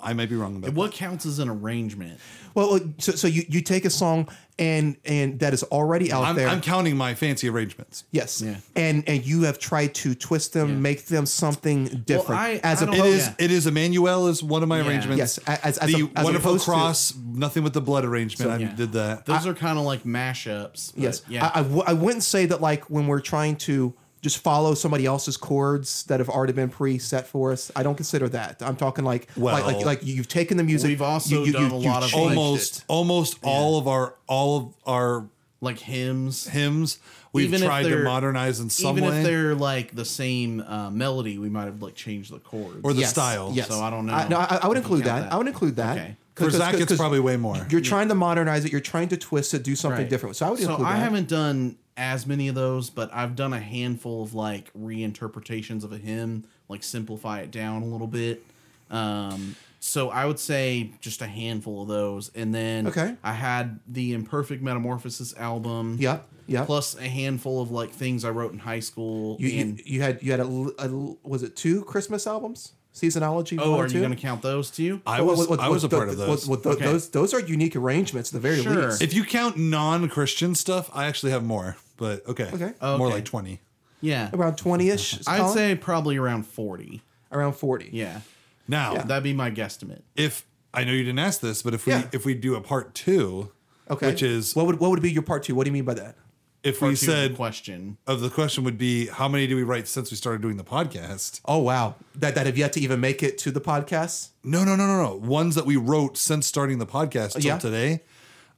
I 0.01 0.13
might 0.13 0.29
be 0.29 0.37
wrong 0.37 0.55
about 0.55 0.73
What 0.73 0.93
counts 0.93 1.25
as 1.25 1.39
an 1.39 1.49
arrangement? 1.49 2.21
Well, 2.55 2.71
well, 2.71 2.93
so 2.97 3.11
so 3.11 3.27
you, 3.27 3.43
you 3.49 3.59
take 3.59 3.83
a 3.83 3.89
song 3.89 4.29
and 4.59 4.97
and 5.05 5.39
that 5.39 5.53
is 5.53 5.63
already 5.63 6.11
out. 6.11 6.23
I'm, 6.23 6.35
there. 6.35 6.47
I'm 6.47 6.61
counting 6.61 6.95
my 6.95 7.15
fancy 7.15 7.49
arrangements. 7.49 8.03
yes. 8.11 8.41
Yeah. 8.41 8.55
And 8.75 9.03
and 9.07 9.25
you 9.25 9.43
have 9.43 9.57
tried 9.59 9.93
to 9.95 10.13
twist 10.15 10.53
them, 10.53 10.69
Yeah. 10.69 10.75
make 10.75 11.05
them 11.07 11.25
something 11.25 11.85
different. 12.05 12.39
I- 12.41 12.61
as 12.63 12.81
I 12.81 12.85
don't 12.85 12.93
It 12.93 12.97
know. 12.97 13.03
opposed, 13.05 13.17
is. 13.19 13.27
yeah. 13.27 13.45
It 13.45 13.51
is. 13.51 13.67
Emmanuel 13.67 14.27
is 14.27 14.43
one 14.43 14.61
of 14.63 14.69
my 14.69 14.79
Yeah. 14.81 14.87
arrangements. 14.87 15.17
yes, 15.17 15.37
as, 15.47 15.77
as, 15.79 15.91
the 15.91 16.01
a- 16.03 16.19
as 16.19 16.23
wonderful 16.23 16.51
opposed 16.51 16.65
to- 16.65 16.71
cross, 16.71 17.13
nothing 17.15 17.63
with 17.63 17.73
the 17.73 17.81
blood 17.81 18.05
arrangement. 18.05 18.51
I 18.51 18.57
Yeah. 18.57 18.67
did 18.75 18.91
that. 18.93 19.25
Those 19.25 19.47
are 19.47 19.53
kind 19.53 19.79
of 19.79 19.85
like 19.85 20.03
mashups. 20.03 20.93
Yes. 20.95 21.21
Yeah. 21.27 21.49
I, 21.53 21.59
I, 21.59 21.63
w- 21.63 21.83
I 21.87 21.93
wouldn't 21.93 22.23
say 22.23 22.45
that 22.45 22.61
like 22.61 22.89
when 22.89 23.07
we're 23.07 23.21
trying 23.21 23.55
to 23.57 23.93
just 24.23 24.37
follow 24.39 24.73
somebody 24.73 25.05
else's 25.05 25.37
chords 25.37 26.03
that 26.05 26.19
have 26.19 26.29
already 26.29 26.53
been 26.53 26.69
preset 26.69 27.25
for 27.25 27.51
us. 27.51 27.71
I 27.75 27.83
don't 27.83 27.95
consider 27.95 28.27
that. 28.29 28.63
I'm 28.63 28.75
talking 28.77 29.03
like 29.05 29.27
Well- 29.37 29.53
like, 29.53 29.75
like 29.75 29.85
like 29.85 29.99
you've 30.03 30.27
taken 30.29 30.57
the 30.57 30.63
music. 30.63 30.87
We've 30.87 31.01
also 31.01 31.45
done 31.45 31.69
a 31.71 31.75
lot 31.77 32.03
of, 32.03 32.13
almost, 32.15 32.77
it. 32.79 32.85
almost 32.87 33.37
all 33.43 33.77
of 33.77 33.87
our 33.87 34.15
all 34.27 34.57
of 34.57 34.73
our 34.87 35.25
like 35.61 35.77
hymns. 35.79 36.47
hymns 36.47 36.97
we've 37.33 37.53
Even 37.53 37.61
tried 37.67 37.83
to 37.83 38.03
modernize 38.03 38.59
in 38.59 38.69
some 38.69 38.97
Even 38.97 39.09
way, 39.09 39.17
if 39.19 39.23
they're 39.25 39.55
like 39.55 39.93
the 39.95 40.05
same 40.05 40.61
uh, 40.61 40.89
melody, 40.89 41.37
we 41.37 41.49
might 41.49 41.65
have 41.65 41.81
like 41.81 41.95
changed 41.95 42.31
the 42.33 42.39
chords. 42.39 42.79
or 42.83 42.93
the 42.93 43.01
Yes, 43.01 43.09
style. 43.11 43.51
Yes. 43.53 43.67
So 43.67 43.79
I 43.81 43.89
don't 43.89 44.05
know 44.05 44.13
I, 44.13 44.27
no, 44.29 44.37
I, 44.37 44.59
I 44.63 44.67
would 44.67 44.77
include 44.77 45.03
that. 45.05 45.21
that. 45.23 45.33
I 45.33 45.37
would 45.37 45.47
include 45.47 45.75
that. 45.77 45.97
Okay. 45.97 46.15
For 46.35 46.45
'Cause- 46.45 46.53
Zak, 46.55 46.71
'cause- 46.71 46.81
it's 46.81 46.89
'cause 46.91 46.97
probably 46.97 47.19
way 47.19 47.37
more. 47.37 47.65
You're 47.69 47.81
trying 47.81 48.07
to 48.07 48.15
modernize 48.15 48.65
it. 48.65 48.71
You're 48.71 48.81
trying 48.81 49.07
to 49.09 49.17
twist 49.17 49.53
it, 49.53 49.63
do 49.63 49.75
something 49.75 49.99
Right. 50.01 50.09
different. 50.09 50.35
So 50.35 50.47
I 50.47 50.49
would 50.49 50.59
So 50.59 50.69
include 50.71 50.87
I 50.87 50.93
that. 50.93 50.99
haven't 51.03 51.27
done 51.27 51.75
as 51.97 52.25
many 52.25 52.47
of 52.47 52.55
those, 52.55 52.89
but 52.89 53.13
I've 53.13 53.35
done 53.35 53.53
a 53.53 53.59
handful 53.59 54.23
of 54.23 54.33
like 54.33 54.71
reinterpretations 54.73 55.83
of 55.83 55.91
a 55.91 55.97
hymn, 55.97 56.45
like 56.69 56.83
simplify 56.83 57.41
it 57.41 57.51
down 57.51 57.83
a 57.83 57.85
little 57.85 58.07
bit. 58.07 58.43
Um, 58.89 59.55
so 59.79 60.09
I 60.09 60.25
would 60.25 60.39
say 60.39 60.91
just 61.01 61.21
a 61.21 61.27
handful 61.27 61.81
of 61.81 61.87
those, 61.87 62.31
and 62.35 62.53
then 62.53 62.87
Okay. 62.87 63.15
I 63.23 63.33
had 63.33 63.79
the 63.87 64.13
Imperfect 64.13 64.61
Metamorphosis 64.61 65.35
album. 65.37 65.97
Yep. 65.99 66.27
Yep. 66.47 66.65
Plus 66.65 66.95
a 66.97 67.07
handful 67.07 67.61
of 67.61 67.71
like 67.71 67.91
things 67.91 68.25
I 68.25 68.29
wrote 68.29 68.51
in 68.53 68.59
high 68.59 68.81
school. 68.81 69.37
You, 69.39 69.47
you, 69.49 69.61
and 69.61 69.79
you 69.85 70.01
had 70.01 70.21
you 70.21 70.31
had 70.31 70.41
a, 70.41 70.45
a 70.45 70.89
was 71.23 71.41
it 71.43 71.55
two 71.55 71.83
Christmas 71.85 72.27
albums? 72.27 72.73
Seasonology. 72.93 73.57
oh, 73.59 73.71
one 73.71 73.79
are 73.79 73.83
and 73.85 73.93
you 73.93 73.99
going 74.01 74.13
to 74.15 74.21
count 74.21 74.41
those 74.41 74.69
too? 74.69 75.01
I 75.05 75.21
was 75.21 75.39
What- 75.39 75.49
what- 75.51 75.59
I 75.59 75.69
was 75.69 75.83
a 75.83 75.87
what- 75.87 75.91
part 75.97 76.09
of 76.09 76.17
those. 76.17 76.47
what- 76.47 76.63
what- 76.65 76.75
Okay. 76.75 76.85
Those 76.85 77.09
those 77.09 77.33
are 77.33 77.39
unique 77.39 77.75
arrangements 77.75 78.29
at 78.29 78.33
the 78.33 78.39
very 78.39 78.61
Sure. 78.61 78.89
least. 78.89 79.01
if 79.01 79.13
you 79.13 79.23
count 79.23 79.57
non-Christian 79.57 80.53
stuff, 80.55 80.89
I 80.93 81.05
actually 81.07 81.31
have 81.31 81.43
more, 81.43 81.77
but 81.97 82.27
okay, 82.27 82.49
Okay. 82.53 82.73
more 82.97 83.09
like 83.09 83.25
twenty. 83.25 83.61
yeah, 84.01 84.29
Around 84.33 84.57
twenty 84.57 84.89
ish. 84.89 85.19
I'd 85.27 85.51
say 85.53 85.75
probably 85.75 86.17
around 86.17 86.45
forty. 86.45 87.01
around 87.31 87.53
forty. 87.53 87.89
Yeah, 87.91 88.19
Now, 88.67 88.93
that'd 88.95 89.23
be 89.23 89.33
my 89.33 89.49
guesstimate. 89.49 90.01
if 90.15 90.45
I 90.73 90.83
know 90.83 90.91
you 90.91 91.03
didn't 91.03 91.19
ask 91.19 91.39
this, 91.41 91.61
but 91.63 91.73
if 91.73 91.85
we 91.87 91.93
Yeah. 91.93 92.07
if 92.11 92.25
we 92.25 92.33
do 92.35 92.53
a 92.55 92.61
part 92.61 92.93
two, 92.93 93.49
Okay. 93.89 94.07
which 94.07 94.21
is 94.21 94.55
what 94.55 94.67
would 94.67 94.79
what 94.79 94.91
would 94.91 95.01
be 95.01 95.11
your 95.11 95.23
part 95.23 95.43
two? 95.43 95.55
What 95.55 95.63
do 95.65 95.69
you 95.69 95.73
mean 95.73 95.83
by 95.85 95.95
that? 95.95 96.15
If 96.63 96.81
we 96.81 96.89
two 96.89 96.91
the 96.91 96.97
said 96.97 97.35
question. 97.35 97.97
of 98.07 98.21
the 98.21 98.29
question 98.29 98.63
would 98.63 98.77
be 98.77 99.07
how 99.07 99.27
many 99.27 99.47
do 99.47 99.55
we 99.55 99.63
write 99.63 99.87
since 99.87 100.09
we 100.11 100.17
started 100.17 100.41
doing 100.41 100.55
the 100.57 100.63
podcast? 100.63 101.41
Oh 101.45 101.57
wow, 101.59 101.95
that 102.15 102.35
that 102.35 102.45
have 102.45 102.57
yet 102.57 102.73
to 102.73 102.79
even 102.79 102.99
make 103.01 103.21
it 103.21 103.37
to 103.39 103.51
the 103.51 103.59
podcast. 103.61 104.29
No, 104.43 104.63
no, 104.63 104.75
no, 104.75 104.87
no, 104.87 105.03
no. 105.03 105.15
Ones 105.15 105.55
that 105.55 105.65
we 105.65 105.75
wrote 105.75 106.17
since 106.17 106.47
starting 106.47 106.77
the 106.79 106.85
podcast 106.87 107.33
till 107.33 107.41
yeah. 107.43 107.57
today. 107.57 108.01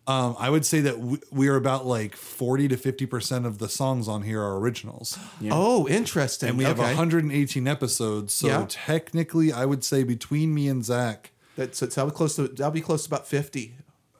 Um, 0.08 0.36
I 0.38 0.52
would 0.52 0.68
say 0.68 0.82
that 0.82 1.00
we, 1.00 1.18
we 1.32 1.48
are 1.48 1.56
about 1.56 1.88
like 1.88 2.16
forty 2.16 2.68
to 2.68 2.78
fifty 2.78 3.08
percent 3.08 3.48
of 3.48 3.58
the 3.58 3.68
songs 3.68 4.08
on 4.08 4.22
here 4.22 4.40
are 4.40 4.58
originals, 4.60 5.18
Oh, 5.50 5.88
interesting. 5.88 6.50
and 6.50 6.58
we 6.60 6.64
have 6.64 6.78
118 6.78 7.68
episodes. 7.68 8.32
So 8.36 8.46
Yeah. 8.48 8.66
technically, 8.70 9.52
I 9.52 9.66
would 9.66 9.84
say 9.84 10.04
between 10.04 10.54
me 10.54 10.68
and 10.68 10.86
Zak, 10.86 11.32
That's 11.56 11.80
so 11.80 11.88
that'll 11.88 12.06
be 12.12 12.16
close 12.16 12.36
to 12.36 12.48
that'll 12.50 12.70
be 12.70 12.82
close 12.82 13.08
to 13.08 13.10
about 13.10 13.28
fifty. 13.28 13.78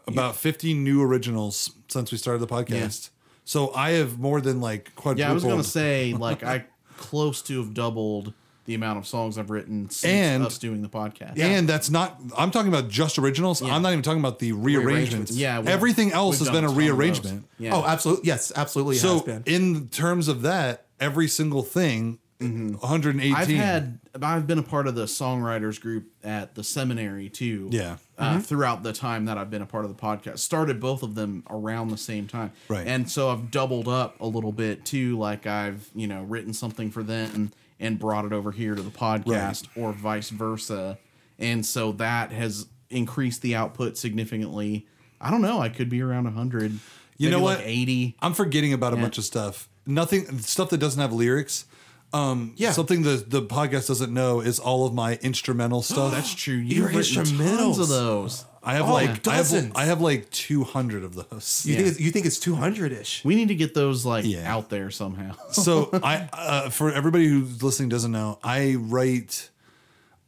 about 0.08 0.36
50 0.36 0.74
new 0.74 1.04
originals 1.04 1.72
since 1.88 2.12
we 2.12 2.18
started 2.18 2.40
the 2.40 2.48
podcast. 2.48 3.10
So 3.46 3.74
I 3.74 3.92
have 3.92 4.20
more 4.20 4.42
than 4.42 4.60
like 4.60 4.94
quadrupled. 4.96 5.20
Yeah, 5.20 5.30
I 5.30 5.34
was 5.34 5.44
gonna 5.44 5.64
say 5.64 6.14
like 6.14 6.44
I 6.44 6.66
close 6.98 7.42
to 7.44 7.60
have 7.60 7.74
doubled 7.74 8.34
the 8.66 8.74
amount 8.74 8.98
of 8.98 9.06
songs 9.06 9.38
I've 9.38 9.52
written 9.52 9.92
since 9.92 10.12
And- 10.12 10.44
us 10.44 10.58
doing 10.58 10.82
the 10.82 10.90
podcast. 10.90 11.38
And 11.40 11.70
that's 11.70 11.92
not. 11.92 12.20
I'm 12.36 12.50
talking 12.50 12.70
about 12.74 12.90
just 12.90 13.20
originals. 13.20 13.62
I'm 13.62 13.84
not 13.84 13.92
even 13.92 14.02
talking 14.02 14.20
about 14.20 14.40
the 14.40 14.54
rearrangements. 14.54 15.32
Yeah, 15.32 15.62
everything 15.68 16.12
else 16.12 16.40
has 16.40 16.48
been 16.50 16.58
a 16.58 16.62
ton 16.62 16.64
of 16.66 16.72
those. 16.72 16.78
rearrangement. 16.84 17.46
Yeah. 17.60 17.76
Oh, 17.76 17.86
absolutely. 17.86 18.26
Yes, 18.28 18.52
absolutely. 18.56 18.96
it 18.96 19.02
has 19.04 19.12
So 19.12 19.20
been. 19.22 19.44
in 19.46 19.90
terms 19.90 20.28
of 20.28 20.42
that, 20.42 20.88
every 21.00 21.28
single 21.28 21.62
thing, 21.62 22.18
118. 22.46 23.34
Mm-hmm. 23.34 23.36
I've 23.36 23.48
had 23.48 24.00
I've 24.22 24.48
been 24.48 24.60
a 24.60 24.64
part 24.64 24.88
of 24.88 24.96
the 24.96 25.06
songwriters 25.06 25.80
group 25.80 26.08
at 26.24 26.56
the 26.56 26.64
seminary 26.64 27.30
too. 27.30 27.70
Yeah. 27.72 27.98
Uh, 28.18 28.40
Throughout 28.40 28.84
the 28.84 28.94
time 28.94 29.26
that 29.26 29.38
I've 29.38 29.50
been 29.50 29.62
a 29.62 29.66
part 29.66 29.86
of 29.86 29.96
the 29.96 30.02
podcast, 30.02 30.40
started 30.40 30.80
both 30.80 31.04
of 31.04 31.16
them 31.16 31.44
around 31.50 31.90
the 31.90 31.98
same 31.98 32.28
time. 32.28 32.52
Right. 32.70 32.88
And 32.88 33.10
so 33.10 33.30
I've 33.30 33.52
doubled 33.52 33.88
up 33.88 34.20
a 34.22 34.26
little 34.26 34.54
bit 34.54 34.86
too. 34.86 35.18
Like 35.18 35.46
I've 35.46 35.90
you 35.94 36.08
know 36.08 36.24
written 36.24 36.54
something 36.54 36.92
for 36.92 37.04
them 37.04 37.52
and 37.80 38.00
brought 38.00 38.26
it 38.26 38.34
over 38.34 38.52
here 38.52 38.76
to 38.76 38.82
the 38.82 38.90
podcast, 38.90 39.68
or 39.76 39.92
vice 39.92 40.30
versa. 40.30 40.98
And 41.38 41.66
so 41.66 41.92
that 41.94 42.32
has 42.32 42.68
increased 42.90 43.42
the 43.42 43.56
output 43.56 43.98
significantly. 43.98 44.88
I 45.20 45.32
don't 45.32 45.42
know. 45.42 45.60
I 45.60 45.70
could 45.70 45.90
be 45.90 46.02
around 46.02 46.26
hundred. 46.28 46.80
You 47.18 47.30
know 47.30 47.40
like 47.40 47.60
what? 47.60 47.68
Eighty. 47.68 48.16
I'm 48.22 48.34
forgetting 48.34 48.74
about 48.74 48.94
a 48.94 48.98
bunch 48.98 49.18
of 49.18 49.24
stuff. 49.24 49.70
Nothing 49.86 50.40
stuff 50.40 50.70
that 50.72 50.78
doesn't 50.78 51.02
have 51.02 51.14
lyrics. 51.14 51.66
Um, 52.16 52.54
Yeah. 52.56 52.72
Something 52.72 53.04
the 53.04 53.24
the 53.28 53.42
podcast 53.42 53.88
doesn't 53.88 54.14
know 54.14 54.40
is 54.42 54.60
all 54.60 54.86
of 54.86 54.94
my 54.94 55.16
instrumental 55.22 55.82
stuff. 55.92 56.12
That's 56.14 56.34
true. 56.34 56.56
Your 56.56 56.90
You're 56.92 57.00
written 57.00 57.24
instrumentals. 57.24 57.58
tons 57.58 57.80
of 57.80 57.88
those. 57.90 58.46
I 58.64 58.74
have 58.76 58.90
Oh, 58.90 58.94
like 58.94 59.28
I 59.28 59.36
have. 59.36 59.72
I 59.76 59.86
have 59.86 60.02
like 60.02 60.30
200 60.32 61.04
of 61.04 61.14
those. 61.16 61.64
you 61.68 61.74
yeah. 61.74 61.78
think 61.82 61.90
it's, 61.92 62.00
you 62.00 62.12
think 62.12 62.26
it's 62.26 62.40
two 62.40 62.56
hundred 62.56 62.92
ish? 62.94 63.24
We 63.24 63.36
need 63.36 63.50
to 63.50 63.56
get 63.56 63.74
those 63.76 64.06
like 64.06 64.26
Yeah. 64.26 64.52
out 64.52 64.70
there 64.72 64.90
somehow. 64.90 65.36
so 65.52 65.90
I 66.04 66.28
uh, 66.34 66.70
for 66.72 66.92
everybody 66.92 67.28
who's 67.28 67.62
listening 67.62 67.90
doesn't 67.90 68.12
know, 68.12 68.40
I 68.44 68.76
write 68.80 69.50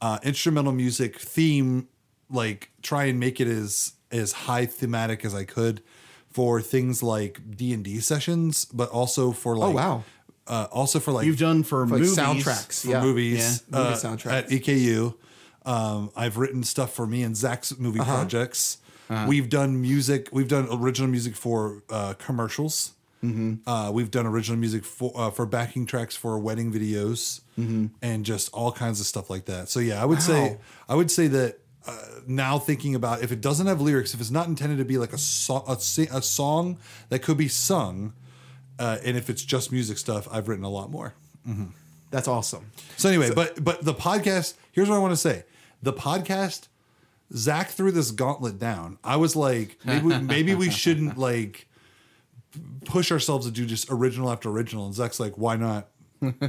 uh, 0.02 0.20
instrumental 0.24 0.72
music 0.74 1.20
theme 1.20 1.88
like 2.30 2.70
try 2.84 3.06
and 3.06 3.20
make 3.20 3.40
it 3.42 3.48
as 3.48 3.94
as 4.12 4.32
high 4.34 4.66
thematic 4.68 5.26
as 5.26 5.34
I 5.34 5.44
could 5.44 5.82
for 6.30 6.62
things 6.62 7.02
like 7.02 7.40
D 7.58 7.74
and 7.74 7.84
D 7.84 8.00
sessions, 8.00 8.66
but 8.66 8.90
also 8.90 9.32
for 9.32 9.56
like 9.58 9.70
Oh 9.70 9.76
wow. 9.76 10.04
Uh, 10.48 10.68
also 10.72 11.00
for 11.00 11.12
like 11.12 11.26
You've 11.26 11.38
done 11.40 11.64
for, 11.64 11.82
Like 11.86 12.00
movies. 12.02 12.16
soundtracks. 12.18 12.82
for 12.84 12.88
yeah. 12.90 13.02
movies 13.04 13.64
Yeah, 13.72 13.78
movie 13.80 13.94
uh, 13.94 13.96
soundtracks. 13.98 14.32
at 14.32 14.50
EKU. 14.50 15.14
Um, 15.66 16.12
I've 16.16 16.38
written 16.38 16.64
stuff 16.64 16.94
for 16.94 17.06
me 17.06 17.24
and 17.24 17.36
Zak's 17.36 17.78
movie 17.78 18.00
Uh-huh. 18.00 18.14
projects. 18.16 18.78
We've 19.28 19.50
done 19.50 19.82
music. 19.82 20.30
We've 20.34 20.48
done 20.50 20.68
original 20.72 21.10
music 21.10 21.36
for 21.36 21.82
uh, 21.90 22.14
commercials. 22.16 22.92
Mm-hmm. 23.24 23.68
Uh, 23.68 23.90
we've 23.92 24.12
done 24.12 24.26
original 24.28 24.60
music 24.60 24.86
for 24.86 25.12
uh, 25.16 25.32
for 25.32 25.46
backing 25.46 25.86
tracks 25.86 26.16
for 26.16 26.38
wedding 26.40 26.72
videos 26.72 27.42
Mm-hmm. 27.58 27.88
and 28.04 28.24
just 28.24 28.54
all 28.54 28.72
kinds 28.72 29.00
of 29.00 29.08
stuff 29.08 29.30
like 29.32 29.46
that. 29.46 29.68
So 29.70 29.80
yeah, 29.80 30.00
I 30.02 30.06
would 30.06 30.22
say 30.22 30.58
I 30.88 30.94
would 30.94 31.10
say 31.10 31.26
that 31.28 31.58
uh, 31.88 31.98
now 32.28 32.60
thinking 32.60 32.94
about 32.94 33.24
if 33.24 33.32
it 33.32 33.42
doesn't 33.42 33.66
have 33.66 33.82
lyrics, 33.82 34.14
if 34.14 34.22
it's 34.22 34.30
not 34.30 34.48
intended 34.48 34.78
to 34.78 34.86
be 34.86 34.98
like 35.00 35.12
a 35.14 35.18
so- 35.18 35.64
a, 35.68 35.80
si- 35.80 36.10
a 36.12 36.22
song 36.22 36.78
that 37.10 37.20
could 37.24 37.38
be 37.38 37.48
sung, 37.48 38.14
uh, 38.80 38.98
and 39.04 39.18
if 39.18 39.30
it's 39.30 39.44
just 39.44 39.72
music 39.72 39.98
stuff, 39.98 40.28
I've 40.32 40.48
written 40.48 40.66
a 40.66 40.70
lot 40.70 40.92
more. 40.92 41.14
That's 42.12 42.28
awesome. 42.28 42.72
So 42.98 43.10
anyway, 43.10 43.32
but 43.34 43.64
but 43.64 43.84
the 43.84 43.94
podcast. 43.94 44.56
Here's 44.72 44.90
what 44.90 44.96
I 44.96 45.00
want 45.00 45.14
to 45.14 45.18
say: 45.18 45.44
the 45.82 45.94
podcast. 45.94 46.68
Zak 47.36 47.72
threw 47.72 47.92
this 47.92 48.12
gauntlet 48.12 48.58
down. 48.58 49.00
I 49.04 49.18
was 49.18 49.36
like, 49.36 49.78
maybe 49.84 50.06
we, 50.06 50.18
maybe 50.20 50.56
we 50.56 50.70
shouldn't 50.70 51.18
like 51.18 51.68
push 52.86 53.12
ourselves 53.12 53.46
to 53.46 53.52
do 53.52 53.66
just 53.66 53.88
original 53.90 54.32
after 54.32 54.50
original. 54.50 54.86
And 54.86 54.96
Zak's 54.96 55.20
like, 55.20 55.38
why 55.38 55.58
not? 55.58 55.90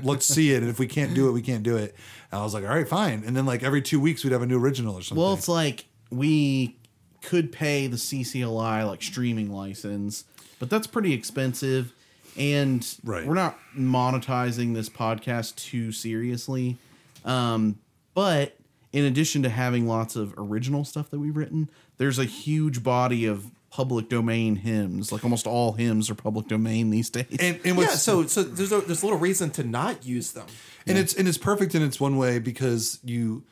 Let's 0.02 0.24
see 0.24 0.52
it. 0.52 0.62
And 0.62 0.70
if 0.70 0.78
we 0.78 0.86
can't 0.86 1.14
do 1.14 1.28
it, 1.28 1.32
we 1.32 1.42
can't 1.42 1.62
do 1.62 1.76
it. 1.76 1.94
And 2.30 2.40
I 2.40 2.44
was 2.44 2.54
like, 2.54 2.64
all 2.64 2.70
right, 2.70 2.88
fine. 2.88 3.22
And 3.26 3.36
then 3.36 3.44
like 3.44 3.62
every 3.62 3.82
two 3.82 4.00
weeks 4.00 4.24
we'd 4.24 4.32
have 4.32 4.42
a 4.42 4.46
new 4.46 4.58
original 4.58 4.94
or 4.94 5.02
something. 5.02 5.22
Well, 5.22 5.34
it's 5.34 5.48
like 5.48 5.86
we 6.10 6.76
could 7.22 7.52
pay 7.52 7.86
the 7.86 7.96
CCLI 7.96 8.86
like 8.86 9.02
streaming 9.02 9.50
license, 9.50 10.24
but 10.58 10.70
that's 10.70 10.86
pretty 10.86 11.12
expensive. 11.12 11.92
And 12.38 12.86
Right. 13.04 13.26
we're 13.26 13.34
not 13.34 13.58
monetizing 13.76 14.74
this 14.74 14.88
podcast 14.88 15.56
too 15.56 15.92
seriously. 15.92 16.76
Um, 17.24 17.78
but 18.14 18.56
in 18.92 19.04
addition 19.04 19.42
to 19.42 19.48
having 19.50 19.86
lots 19.86 20.16
of 20.16 20.32
original 20.36 20.84
stuff 20.84 21.10
that 21.10 21.18
we've 21.18 21.36
written, 21.36 21.68
there's 21.98 22.18
a 22.18 22.24
huge 22.24 22.82
body 22.82 23.26
of 23.26 23.50
public 23.70 24.08
domain 24.08 24.56
hymns. 24.56 25.12
Like 25.12 25.24
almost 25.24 25.46
all 25.46 25.72
hymns 25.72 26.08
are 26.10 26.14
public 26.14 26.48
domain 26.48 26.90
these 26.90 27.10
days. 27.10 27.26
and 27.38 27.60
and 27.64 27.78
Yeah. 27.78 27.88
So 27.88 28.26
so 28.26 28.42
there's 28.42 28.72
a, 28.72 28.80
there's 28.80 29.02
little 29.02 29.18
reason 29.18 29.50
to 29.50 29.64
not 29.64 30.06
use 30.06 30.32
them. 30.32 30.46
and 30.86 30.96
it's 30.96 31.14
and 31.14 31.28
it's 31.28 31.38
perfect 31.38 31.74
in 31.74 31.82
its 31.82 32.00
one 32.00 32.16
way 32.16 32.38
because 32.38 32.98
you 33.04 33.42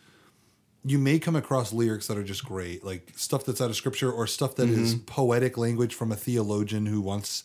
you 0.85 0.99
may 0.99 1.19
come 1.19 1.35
across 1.37 1.73
lyrics 1.73 2.07
that 2.07 2.17
are 2.17 2.23
just 2.25 2.45
great 2.45 2.85
like 2.85 3.13
stuff 3.17 3.45
that's 3.45 3.61
out 3.61 3.69
of 3.71 3.77
scripture 3.77 4.11
or 4.11 4.27
stuff 4.27 4.55
that 4.55 4.69
is 4.69 4.95
poetic 4.95 5.59
language 5.59 5.93
from 5.95 6.13
a 6.13 6.17
theologian 6.17 6.87
who 6.87 7.01
wants 7.01 7.43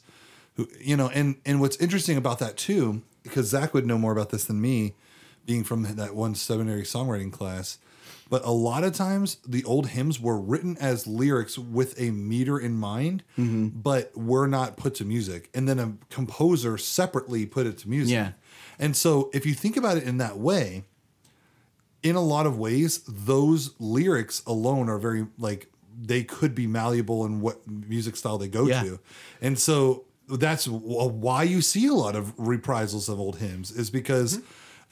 who 0.56 0.68
you 0.80 0.96
know 0.98 1.10
and 1.10 1.36
and 1.46 1.62
what's 1.62 1.78
interesting 1.78 2.18
about 2.18 2.40
that 2.40 2.58
too 2.58 3.02
because 3.24 3.48
zak 3.48 3.74
would 3.74 3.86
know 3.86 3.98
more 3.98 4.12
about 4.12 4.30
this 4.30 4.46
than 4.46 4.60
me 4.62 4.94
being 5.46 5.64
from 5.64 5.84
that 5.84 6.16
one 6.16 6.36
seminary 6.36 6.84
songwriting 6.84 7.32
class 7.32 7.78
but 8.30 8.44
a 8.46 8.52
lot 8.52 8.84
of 8.86 8.94
times 8.94 9.38
the 9.46 9.64
old 9.66 9.88
hymns 9.88 10.20
were 10.20 10.40
written 10.40 10.78
as 10.80 11.06
lyrics 11.06 11.58
with 11.58 12.00
a 12.00 12.12
meter 12.12 12.58
in 12.60 12.74
mind 12.74 13.24
mm-hmm. 13.38 13.68
but 13.70 14.16
were 14.16 14.48
not 14.48 14.78
put 14.78 14.96
to 14.96 15.06
music 15.06 15.50
and 15.54 15.68
then 15.68 15.80
a 15.80 15.94
composer 16.10 16.78
separately 16.78 17.46
put 17.46 17.66
it 17.68 17.78
to 17.80 17.90
music 17.90 18.14
Yeah. 18.14 18.32
and 18.80 18.96
so 18.96 19.30
if 19.34 19.46
you 19.46 19.54
think 19.54 19.78
about 19.78 19.98
it 19.98 20.04
in 20.04 20.18
that 20.18 20.38
way, 20.38 20.84
in 22.04 22.16
a 22.16 22.22
lot 22.22 22.48
of 22.48 22.58
ways, 22.58 23.02
those 23.08 23.76
lyrics 23.80 24.42
alone 24.48 24.90
are 24.90 24.98
very 24.98 25.28
like 25.38 25.68
they 26.02 26.24
could 26.24 26.56
be 26.56 26.66
malleable 26.66 27.26
in 27.26 27.42
what 27.42 27.68
music 27.68 28.16
style 28.16 28.40
they 28.40 28.48
go 28.48 28.66
Yeah. 28.66 28.82
to. 28.84 29.00
And 29.40 29.60
so 29.60 30.06
that's 30.38 30.68
why 30.68 31.44
you 31.44 31.62
see 31.62 31.88
a 31.88 31.94
lot 31.94 32.16
of 32.16 32.34
reprisals 32.38 33.10
of 33.10 33.20
old 33.20 33.38
hymns 33.38 33.72
is 33.72 33.90
because 33.90 34.40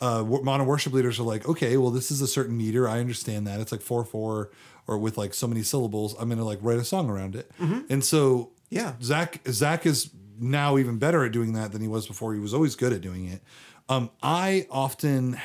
uh, 0.02 0.23
modern 0.23 0.65
worship 0.67 0.93
leaders 0.93 1.19
are 1.19 1.23
like, 1.23 1.47
okay, 1.47 1.75
well, 1.78 1.91
this 1.91 2.12
is 2.12 2.21
a 2.21 2.28
certain 2.28 2.56
meter. 2.58 2.88
I 2.88 2.99
understand 2.99 3.47
that. 3.47 3.60
It's 3.60 3.71
like 3.71 3.82
four, 3.82 4.06
four, 4.06 4.52
or 4.88 4.97
with 4.97 5.17
like 5.17 5.34
so 5.34 5.47
many 5.47 5.63
syllables. 5.63 6.15
I'm 6.19 6.30
to 6.30 6.43
like 6.43 6.60
write 6.62 6.80
a 6.80 6.86
song 6.86 7.10
around 7.10 7.36
it. 7.36 7.52
And 7.89 8.04
so 8.04 8.52
Yeah. 8.69 8.93
Zak 9.02 9.41
Zak 9.49 9.86
is 9.86 10.12
now 10.39 10.78
even 10.78 10.97
better 10.99 11.25
at 11.25 11.32
doing 11.32 11.54
that 11.54 11.71
than 11.73 11.82
he 11.82 11.88
was 11.88 12.08
before. 12.08 12.34
He 12.34 12.39
was 12.39 12.54
always 12.54 12.75
good 12.75 12.93
at 12.93 13.02
doing 13.02 13.28
it. 13.28 13.41
Um, 13.89 14.10
I 14.23 14.67
often, 14.69 15.38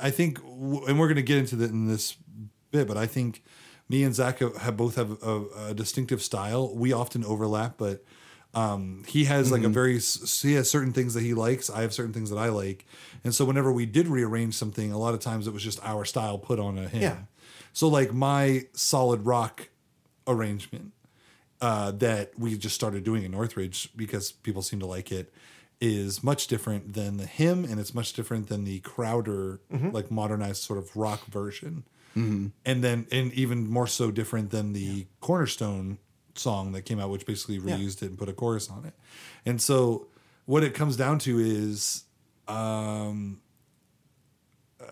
I 0.00 0.10
think, 0.10 0.38
and 0.42 0.98
we're 0.98 1.08
to 1.16 1.22
get 1.22 1.38
into 1.38 1.56
that 1.56 1.70
in 1.70 1.88
this 1.88 2.16
bit, 2.70 2.86
but 2.86 2.96
I 2.96 3.06
think 3.06 3.42
me 3.88 4.04
and 4.04 4.14
Zak 4.14 4.38
have, 4.38 4.56
have 4.58 4.76
both 4.76 4.94
have 4.94 5.20
a, 5.22 5.44
a 5.70 5.74
distinctive 5.74 6.22
style. 6.22 6.74
We 6.74 6.92
often 6.92 7.24
overlap, 7.24 7.74
but 7.76 8.04
um, 8.54 9.04
he 9.06 9.24
has 9.24 9.52
like 9.52 9.62
a 9.62 9.68
very 9.68 9.98
he 9.98 10.54
has 10.54 10.68
certain 10.68 10.92
things 10.92 11.14
that 11.14 11.22
he 11.22 11.34
likes. 11.34 11.70
I 11.70 11.82
have 11.82 11.92
certain 11.92 12.12
things 12.12 12.30
that 12.30 12.36
I 12.36 12.48
like, 12.48 12.84
and 13.22 13.34
so 13.34 13.44
whenever 13.44 13.70
we 13.72 13.86
did 13.86 14.08
rearrange 14.08 14.54
something, 14.54 14.92
a 14.92 14.98
lot 14.98 15.14
of 15.14 15.20
times 15.20 15.46
it 15.46 15.52
was 15.52 15.62
just 15.62 15.82
our 15.84 16.04
style 16.04 16.38
put 16.38 16.58
on 16.58 16.76
a 16.78 16.88
hymn. 16.88 17.02
Yeah. 17.02 17.16
So 17.72 17.86
like 17.88 18.12
my 18.12 18.66
solid 18.72 19.24
rock 19.24 19.68
arrangement 20.26 20.92
uh, 21.60 21.92
that 21.92 22.38
we 22.38 22.56
just 22.56 22.74
started 22.74 23.04
doing 23.04 23.22
in 23.22 23.30
Northridge 23.30 23.90
because 23.96 24.32
people 24.32 24.62
seem 24.62 24.80
to 24.80 24.86
like 24.86 25.12
it 25.12 25.32
is 25.80 26.22
much 26.22 26.46
different 26.46 26.92
than 26.94 27.16
the 27.16 27.26
hymn 27.26 27.64
and 27.64 27.78
it's 27.80 27.94
much 27.94 28.12
different 28.12 28.48
than 28.48 28.64
the 28.64 28.80
Crowder 28.80 29.60
like 29.92 30.10
modernized 30.10 30.62
sort 30.62 30.78
of 30.78 30.94
rock 30.96 31.24
version. 31.26 31.84
And 32.64 32.82
then 32.82 33.06
and 33.12 33.32
even 33.34 33.70
more 33.70 33.86
so 33.86 34.10
different 34.10 34.50
than 34.50 34.72
the 34.72 35.06
Cornerstone 35.20 35.98
song 36.40 36.72
that 36.72 36.82
came 36.82 36.98
out 36.98 37.10
which 37.10 37.26
basically 37.26 37.58
reused 37.58 38.02
it 38.02 38.08
and 38.10 38.18
put 38.18 38.28
a 38.28 38.32
chorus 38.32 38.68
on 38.70 38.84
it. 38.84 38.94
And 39.46 39.60
so 39.60 40.08
what 40.46 40.64
it 40.64 40.74
comes 40.74 40.96
down 40.96 41.18
to 41.20 41.38
is 41.38 42.04
um 42.48 43.40
uh, 44.80 44.84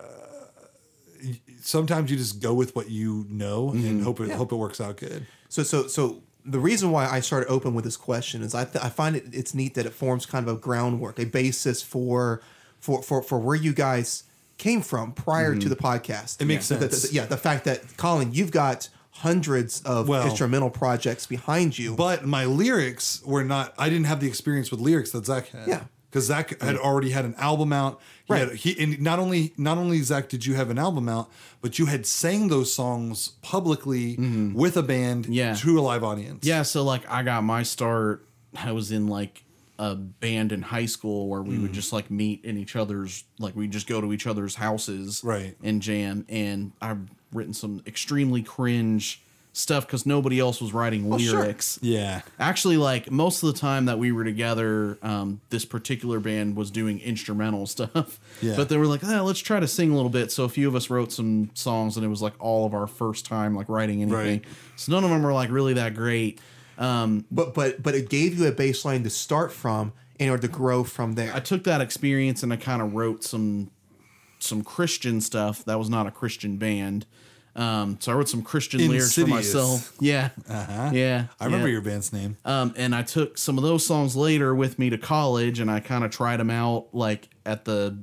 sometimes 1.61 2.11
you 2.11 2.17
just 2.17 2.41
go 2.41 2.53
with 2.53 2.75
what 2.75 2.89
you 2.89 3.25
know 3.29 3.69
and 3.71 4.03
hope 4.03 4.19
it 4.19 4.31
hope 4.31 4.51
it 4.51 4.55
works 4.55 4.79
out 4.79 4.97
good. 4.97 5.25
So 5.49 5.63
so 5.63 5.87
so 5.87 6.23
the 6.45 6.59
reason 6.59 6.91
why 6.91 7.07
I 7.07 7.19
started 7.19 7.49
open 7.49 7.73
with 7.73 7.83
this 7.85 7.97
question 7.97 8.41
is 8.41 8.55
I 8.55 8.63
th- 8.65 8.83
I 8.83 8.89
find 8.89 9.15
it 9.15 9.25
it's 9.33 9.53
neat 9.53 9.73
that 9.75 9.85
it 9.85 9.93
forms 9.93 10.25
kind 10.25 10.47
of 10.47 10.55
a 10.55 10.59
groundwork, 10.59 11.19
a 11.19 11.25
basis 11.25 11.81
for 11.81 12.41
for 12.79 13.01
for 13.01 13.21
for 13.21 13.39
where 13.39 13.55
you 13.57 13.73
guys 13.73 14.23
came 14.57 14.81
from 14.81 15.11
prior 15.13 15.55
to 15.55 15.69
the 15.69 15.75
podcast. 15.75 16.41
It 16.41 16.45
makes 16.45 16.67
The- 16.67 16.75
the- 16.75 16.89
sense. 16.91 17.09
the- 17.09 17.15
yeah, 17.15 17.25
the 17.25 17.37
fact 17.37 17.63
that 17.65 17.95
Collin, 17.97 18.33
you've 18.33 18.51
got 18.51 18.89
hundreds 19.19 19.81
of 19.81 20.07
Well- 20.07 20.25
instrumental 20.27 20.69
projects 20.69 21.25
behind 21.25 21.77
you. 21.77 21.95
But 21.95 22.25
my 22.25 22.45
lyrics 22.45 23.21
were 23.25 23.43
not. 23.43 23.73
I 23.77 23.89
didn't 23.89 24.05
have 24.05 24.19
the 24.19 24.27
experience 24.27 24.71
with 24.71 24.79
lyrics 24.79 25.11
that 25.11 25.25
Zak 25.25 25.49
had. 25.49 25.67
Yeah. 25.67 25.83
because 26.09 26.25
Zak 26.25 26.59
had 26.59 26.75
already 26.75 27.11
had 27.11 27.23
an 27.23 27.35
album 27.37 27.71
out. 27.71 27.99
He 28.25 28.33
Right. 28.33 28.47
Had, 28.49 28.57
he 28.57 28.75
and 28.83 28.99
not 28.99 29.19
only 29.19 29.53
not 29.57 29.77
only 29.77 30.01
Zak 30.01 30.27
did 30.27 30.43
you 30.43 30.55
have 30.55 30.71
an 30.71 30.79
album 30.79 31.07
out, 31.07 31.29
but 31.61 31.77
you 31.77 31.85
had 31.85 32.05
sang 32.07 32.47
those 32.47 32.73
songs 32.73 33.33
publicly 33.43 34.15
mm-hmm. 34.17 34.53
with 34.53 34.75
a 34.75 34.81
band 34.81 35.27
Yeah. 35.27 35.53
to 35.55 35.77
a 35.79 35.81
live 35.81 36.03
audience. 36.03 36.45
Yeah, 36.47 36.63
so 36.63 36.83
like 36.83 37.03
I 37.07 37.21
got 37.21 37.43
my 37.43 37.61
start. 37.61 38.25
I 38.55 38.71
was 38.71 38.91
in 38.91 39.05
like 39.07 39.43
a 39.79 39.95
band 39.95 40.51
in 40.51 40.61
high 40.61 40.85
school 40.85 41.27
where 41.29 41.41
we 41.41 41.55
Mm. 41.55 41.61
would 41.63 41.73
just 41.73 41.91
like 41.93 42.11
meet 42.11 42.43
in 42.45 42.57
each 42.57 42.75
other's 42.75 43.23
like 43.39 43.55
we 43.55 43.67
just 43.67 43.87
go 43.87 43.99
to 44.01 44.13
each 44.13 44.27
other's 44.27 44.55
houses, 44.55 45.21
Right. 45.23 45.55
and 45.63 45.81
jam. 45.81 46.25
And 46.29 46.73
I've 46.81 46.99
written 47.33 47.53
some 47.53 47.81
extremely 47.87 48.43
cringe 48.43 49.21
stuff 49.53 49.85
because 49.87 50.05
nobody 50.05 50.39
else 50.39 50.61
was 50.61 50.73
writing 50.73 51.03
sure. 51.19 51.39
lyrics. 51.39 51.79
yeah. 51.81 52.21
Actually, 52.39 52.77
like 52.77 53.09
most 53.09 53.41
of 53.41 53.51
the 53.51 53.57
time 53.59 53.85
that 53.85 53.97
we 53.97 54.11
were 54.11 54.23
together, 54.23 54.97
um, 55.01 55.41
this 55.49 55.65
particular 55.65 56.19
band 56.19 56.55
was 56.55 56.69
doing 56.71 56.99
instrumental 56.99 57.65
stuff. 57.75 58.19
Yeah. 58.41 58.55
But 58.55 58.69
they 58.69 58.77
were 58.77 58.85
like, 58.85 59.03
eh, 59.03 59.19
let's 59.21 59.39
try 59.39 59.59
to 59.59 59.67
sing 59.67 59.91
a 59.91 59.95
little 59.95 60.11
bit. 60.11 60.31
So 60.31 60.43
a 60.43 60.49
few 60.49 60.67
of 60.67 60.75
us 60.75 60.89
wrote 60.89 61.11
some 61.11 61.49
songs, 61.55 61.95
and 61.97 62.05
it 62.05 62.09
was 62.09 62.21
like 62.21 62.33
all 62.39 62.65
of 62.65 62.73
our 62.73 62.85
first 62.87 63.25
time 63.25 63.55
like 63.55 63.67
writing 63.69 64.01
anything. 64.01 64.39
Right. 64.41 64.45
So 64.75 64.91
none 64.91 65.03
of 65.03 65.09
them 65.09 65.23
were 65.23 65.33
like 65.33 65.49
really 65.49 65.73
that 65.73 65.95
great. 65.95 66.39
Um, 66.79 67.25
but 67.29 67.53
but 67.53 67.83
but 67.83 67.93
it 67.93 68.09
gave 68.09 68.39
you 68.39 68.47
a 68.47 68.51
baseline 68.51 69.03
to 69.03 69.09
start 69.11 69.51
from 69.51 69.93
in 70.17 70.29
order 70.29 70.41
to 70.43 70.47
grow 70.47 70.83
from 70.83 71.13
there. 71.13 71.31
I 71.35 71.39
took 71.41 71.63
that 71.65 71.81
experience 71.81 72.41
and 72.41 72.51
I 72.51 72.55
kind 72.55 72.81
of 72.81 72.93
wrote 72.95 73.23
some 73.23 73.69
some 74.39 74.63
Christian 74.63 75.19
stuff. 75.21 75.65
That 75.65 75.77
was 75.77 75.89
not 75.89 76.07
a 76.07 76.11
Christian 76.11 76.57
band. 76.57 77.05
Um, 77.55 77.97
so 77.99 78.13
I 78.13 78.15
wrote 78.15 78.29
some 78.29 78.41
Christian 78.41 78.87
lyrics 78.87 79.15
for 79.15 79.27
myself. 79.27 79.91
Yeah, 79.99 80.29
Uh-huh. 80.47 80.91
yeah. 80.93 81.25
I 81.41 81.45
remember 81.45 81.67
yeah. 81.67 81.73
your 81.73 81.81
band's 81.81 82.13
name. 82.13 82.37
Um, 82.45 82.73
and 82.77 82.95
I 82.95 83.01
took 83.01 83.37
some 83.37 83.57
of 83.57 83.63
those 83.65 83.85
songs 83.85 84.15
later 84.15 84.55
with 84.55 84.79
me 84.79 84.89
to 84.91 84.97
college, 84.97 85.59
and 85.59 85.69
I 85.69 85.81
kind 85.81 86.05
of 86.05 86.11
tried 86.11 86.37
them 86.37 86.49
out 86.51 86.87
like 86.93 87.27
at 87.45 87.65
the 87.65 87.97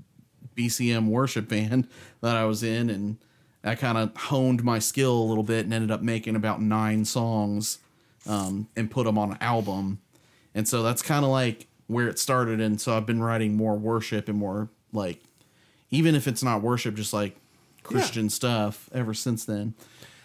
BCM 0.56 1.06
worship 1.08 1.48
band 1.48 1.88
that 2.20 2.36
I 2.36 2.44
was 2.44 2.62
in, 2.62 2.90
and 2.90 3.16
I 3.64 3.76
kind 3.76 3.96
of 3.96 4.14
honed 4.16 4.62
my 4.62 4.78
skill 4.78 5.16
a 5.16 5.24
little 5.24 5.44
bit 5.44 5.64
and 5.64 5.72
ended 5.72 5.90
up 5.90 6.02
making 6.02 6.36
about 6.36 6.60
nine 6.60 7.06
songs 7.06 7.78
um, 8.26 8.68
and 8.76 8.90
put 8.90 9.04
them 9.04 9.18
on 9.18 9.32
an 9.32 9.38
album. 9.40 10.00
And 10.54 10.66
so 10.66 10.82
that's 10.82 11.02
kind 11.02 11.24
of 11.24 11.30
like 11.30 11.66
where 11.86 12.08
it 12.08 12.18
started. 12.18 12.60
And 12.60 12.80
so 12.80 12.96
I've 12.96 13.06
been 13.06 13.22
writing 13.22 13.56
more 13.56 13.76
worship 13.76 14.28
and 14.28 14.38
more 14.38 14.68
like, 14.92 15.20
even 15.90 16.14
if 16.14 16.26
it's 16.26 16.42
not 16.42 16.62
worship, 16.62 16.94
just 16.94 17.12
like 17.12 17.36
Christian 17.82 18.28
stuff 18.30 18.88
ever 18.92 19.14
since 19.14 19.44
then. 19.44 19.74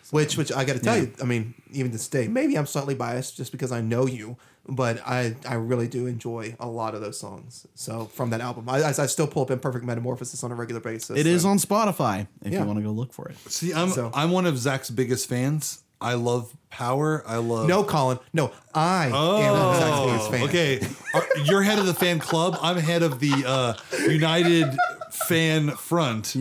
Which, 0.10 0.36
which 0.38 0.52
I 0.52 0.66
got 0.66 0.74
to 0.74 0.80
tell 0.80 0.98
you, 0.98 1.14
I 1.22 1.26
mean, 1.26 1.54
even 1.72 1.92
to 1.92 1.98
this 1.98 2.08
day, 2.10 2.28
maybe 2.28 2.58
I'm 2.58 2.66
slightly 2.66 2.96
biased 2.96 3.38
just 3.38 3.52
because 3.54 3.72
I 3.72 3.80
know 3.80 4.06
you, 4.08 4.36
but 4.68 5.02
I, 5.08 5.36
I 5.48 5.54
really 5.54 5.88
do 5.88 6.06
enjoy 6.06 6.56
a 6.60 6.68
lot 6.68 6.96
of 6.96 7.02
those 7.02 7.18
songs. 7.18 7.66
So 7.76 8.06
from 8.06 8.30
that 8.32 8.42
album, 8.42 8.68
I, 8.68 8.82
I, 8.82 8.88
I 8.90 9.06
still 9.06 9.28
pull 9.28 9.44
up 9.44 9.52
Imperfect 9.52 9.86
Metamorphosis 9.86 10.44
on 10.44 10.52
a 10.52 10.56
regular 10.56 10.82
basis. 10.82 11.18
It 11.18 11.28
is 11.28 11.46
and- 11.46 11.52
on 11.52 11.58
Spotify 11.60 12.28
if 12.44 12.52
Yeah. 12.52 12.60
you 12.62 12.66
want 12.66 12.80
to 12.80 12.84
go 12.84 12.92
look 12.92 13.14
for 13.14 13.30
it. 13.30 13.38
See, 13.50 13.74
I'm 13.74 13.90
So- 13.90 14.12
I'm 14.14 14.32
one 14.32 14.46
of 14.46 14.58
Zak's 14.58 14.90
biggest 14.90 15.30
fans. 15.30 15.82
I 16.02 16.16
love 16.16 16.54
Power. 16.70 17.24
I 17.28 17.38
love 17.38 17.68
No, 17.68 17.84
Collin. 17.84 18.18
No, 18.34 18.52
I 18.74 19.06
am 19.14 20.08
biggest 20.08 20.32
fan. 20.32 20.42
Oh, 20.42 20.46
Okay, 20.46 20.80
Are- 21.14 21.28
you're 21.46 21.62
head 21.62 21.80
of 21.80 21.86
the 21.86 21.94
fan 21.94 22.20
club. 22.20 22.58
I'm 22.62 22.78
head 22.78 23.04
of 23.04 23.20
the 23.20 23.44
uh, 23.46 23.74
United 24.10 24.76
Fan 25.12 25.72
Front 25.72 26.36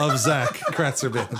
of 0.00 0.18
Zak 0.18 0.54
Kratzer 0.72 1.12
Band. 1.12 1.38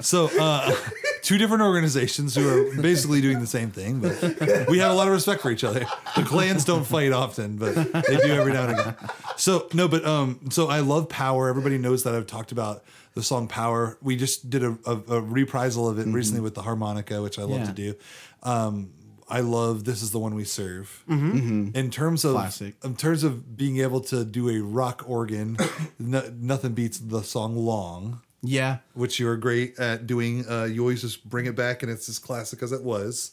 So, 0.00 0.28
uh, 0.40 0.74
two 1.22 1.38
different 1.38 1.62
organizations 1.62 2.34
who 2.34 2.48
are 2.48 2.82
basically 2.82 3.20
doing 3.20 3.38
the 3.38 3.46
same 3.46 3.70
thing, 3.70 4.00
but 4.00 4.68
we 4.68 4.78
have 4.78 4.90
a 4.90 4.94
lot 4.94 5.06
of 5.06 5.12
respect 5.12 5.42
for 5.42 5.50
each 5.50 5.62
other. 5.62 5.86
The 6.16 6.24
clans 6.24 6.64
don't 6.64 6.84
fight 6.84 7.12
often, 7.12 7.56
but 7.56 7.74
they 7.74 8.16
do 8.16 8.32
every 8.32 8.52
now 8.52 8.66
and 8.68 8.80
again. 8.80 8.96
So, 9.36 9.68
no, 9.72 9.86
but 9.86 10.04
um, 10.04 10.40
so 10.50 10.68
I 10.68 10.80
love 10.80 11.08
Power. 11.08 11.48
Everybody 11.48 11.78
knows 11.78 12.02
that 12.02 12.14
I've 12.16 12.26
talked 12.26 12.50
about 12.50 12.82
the 13.14 13.22
song 13.22 13.48
Power. 13.48 13.98
We 14.02 14.16
just 14.16 14.48
did 14.50 14.62
a, 14.64 14.78
a, 14.86 14.96
a 15.16 15.20
reprisal 15.20 15.88
of 15.88 15.98
it 15.98 16.06
recently 16.06 16.40
with 16.40 16.54
the 16.54 16.62
harmonica, 16.62 17.20
which 17.22 17.38
I 17.38 17.42
love 17.42 17.60
Yeah. 17.60 17.66
to 17.66 17.72
do. 17.72 17.94
Um, 18.42 18.90
I 19.28 19.40
love 19.40 19.84
"This 19.84 20.02
Is 20.02 20.10
the 20.10 20.18
One 20.18 20.34
We 20.34 20.44
Serve." 20.44 21.04
In 21.08 21.90
terms 21.90 22.24
of 22.24 22.34
Classic. 22.34 22.74
in 22.84 22.96
terms 22.96 23.22
of 23.24 23.56
being 23.56 23.78
able 23.78 24.00
to 24.02 24.24
do 24.24 24.48
a 24.50 24.60
rock 24.60 25.04
organ, 25.06 25.56
no, 25.98 26.22
nothing 26.38 26.72
beats 26.74 26.98
the 26.98 27.22
song 27.22 27.56
"Long," 27.56 28.20
Yeah. 28.42 28.78
which 28.94 29.18
you 29.18 29.28
are 29.28 29.36
great 29.36 29.78
at 29.78 30.06
doing. 30.06 30.44
Uh, 30.48 30.64
you 30.64 30.80
always 30.82 31.00
just 31.00 31.28
bring 31.28 31.46
it 31.46 31.56
back, 31.56 31.82
and 31.82 31.90
it's 31.90 32.08
as 32.08 32.18
classic 32.18 32.62
as 32.62 32.72
it 32.72 32.82
was. 32.82 33.32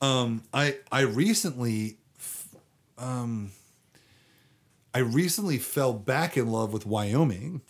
Um, 0.00 0.42
I 0.52 0.76
I 0.90 1.02
recently, 1.02 1.98
um, 2.98 3.52
I 4.94 4.98
recently 5.00 5.58
fell 5.58 5.92
back 5.92 6.36
in 6.36 6.50
love 6.50 6.72
with 6.72 6.86
Wyoming. 6.86 7.60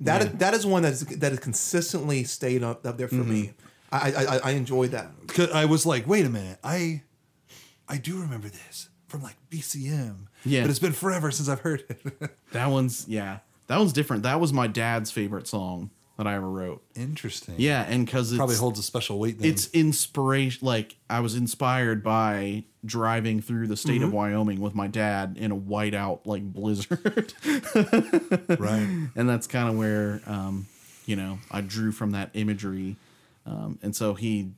That 0.00 0.22
is, 0.22 0.32
that 0.38 0.54
is 0.54 0.66
one 0.66 0.82
that 0.82 0.92
is 0.92 1.00
that 1.06 1.30
has 1.32 1.38
consistently 1.40 2.24
stayed 2.24 2.62
up, 2.62 2.86
up 2.86 2.98
there 2.98 3.08
for 3.08 3.14
me. 3.16 3.42
Mm-hmm. 3.42 3.56
I, 3.92 4.12
I 4.12 4.36
I- 4.36 4.40
I 4.44 4.50
enjoyed 4.52 4.90
that. 4.90 5.10
'Cause 5.28 5.50
I 5.52 5.64
was 5.64 5.86
like, 5.86 6.06
wait 6.06 6.26
a 6.26 6.28
minute, 6.30 6.58
I 6.62 7.02
I 7.88 7.96
do 7.98 8.20
remember 8.20 8.48
this 8.48 8.88
from 9.08 9.22
like 9.22 9.36
BCM. 9.50 10.26
Yeah. 10.44 10.62
but 10.62 10.70
it's 10.70 10.78
been 10.80 10.92
forever 10.92 11.30
since 11.30 11.48
I've 11.48 11.60
heard 11.60 11.84
it. 11.88 12.30
That 12.52 12.66
one's 12.70 13.06
yeah. 13.08 13.38
That 13.68 13.78
one's 13.78 13.92
different. 13.92 14.22
That 14.24 14.38
was 14.40 14.52
my 14.52 14.66
dad's 14.66 15.10
favorite 15.10 15.48
song 15.48 15.90
that 16.16 16.26
I 16.26 16.34
ever 16.34 16.48
wrote. 16.48 16.82
Interesting. 16.94 17.56
Yeah, 17.58 17.82
and 17.82 18.06
because 18.06 18.32
it's 18.32 18.38
probably 18.38 18.56
holds 18.56 18.78
a 18.78 18.82
special 18.82 19.18
weight. 19.18 19.38
Then. 19.38 19.50
it's 19.50 19.68
inspiration. 19.72 20.66
Like 20.66 20.96
I 21.10 21.20
was 21.20 21.34
inspired 21.34 22.02
by 22.02 22.64
driving 22.84 23.40
through 23.40 23.66
the 23.66 23.76
state 23.76 24.02
of 24.02 24.08
Mm-hmm. 24.08 24.16
Wyoming 24.16 24.60
with 24.60 24.74
my 24.74 24.86
dad 24.86 25.36
in 25.38 25.50
a 25.50 25.56
whiteout 25.56 26.20
like 26.24 26.42
blizzard, 26.42 27.34
right. 28.60 29.08
and 29.14 29.28
that's 29.28 29.46
kind 29.46 29.68
of 29.68 29.76
where 29.76 30.22
um, 30.26 30.66
you 31.04 31.16
know 31.16 31.38
I 31.50 31.60
drew 31.60 31.92
from 31.92 32.12
that 32.12 32.30
imagery, 32.34 32.96
um, 33.44 33.78
and 33.82 33.94
so 33.94 34.14
he 34.14 34.52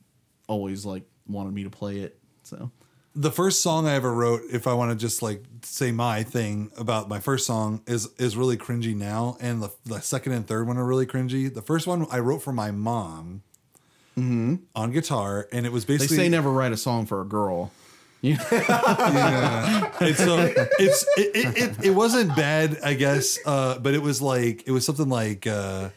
always 0.47 0.85
like 0.85 1.03
wanted 1.27 1.53
me 1.53 1.63
to 1.63 1.69
play 1.69 1.99
it. 1.99 2.17
So 2.43 2.71
the 3.19 3.31
first 3.31 3.61
song 3.61 3.85
I 3.85 3.95
ever 3.95 4.13
wrote, 4.13 4.43
if 4.49 4.65
I 4.65 4.73
want 4.73 4.91
to 4.91 4.95
just 4.95 5.21
like 5.21 5.43
say 5.63 5.91
my 5.91 6.23
thing 6.23 6.71
about 6.77 7.09
my 7.09 7.19
first 7.19 7.45
song, 7.45 7.81
is 7.85 8.07
is 8.17 8.37
really 8.37 8.55
cringy 8.55 8.95
now, 8.95 9.35
and 9.41 9.61
the, 9.61 9.69
the 9.85 9.99
second 9.99 10.31
and 10.31 10.47
third 10.47 10.65
one 10.67 10.77
are 10.77 10.85
really 10.85 11.05
cringy. 11.05 11.53
The 11.53 11.61
first 11.61 11.85
one 11.85 12.07
I 12.09 12.19
wrote 12.19 12.41
for 12.41 12.53
my 12.53 12.71
mom 12.71 13.43
on 14.73 14.91
guitar, 14.91 15.49
and 15.51 15.65
it 15.65 15.73
was 15.73 15.83
basically 15.83 16.15
they 16.15 16.23
say 16.23 16.29
never 16.29 16.49
write 16.49 16.71
a 16.71 16.77
song 16.77 17.05
for 17.05 17.21
a 17.21 17.25
girl. 17.25 17.71
And 20.01 20.15
so 20.15 20.53
it's 20.79 21.05
it, 21.17 21.35
it, 21.35 21.57
it, 21.57 21.85
it 21.87 21.91
wasn't 21.91 22.33
bad, 22.37 22.77
I 22.83 22.93
guess, 22.93 23.37
uh, 23.45 23.79
but 23.79 23.93
it 23.93 24.01
was 24.01 24.21
like 24.21 24.63
it 24.65 24.71
was 24.71 24.85
something 24.85 25.09
like 25.09 25.45
uh, 25.45 25.89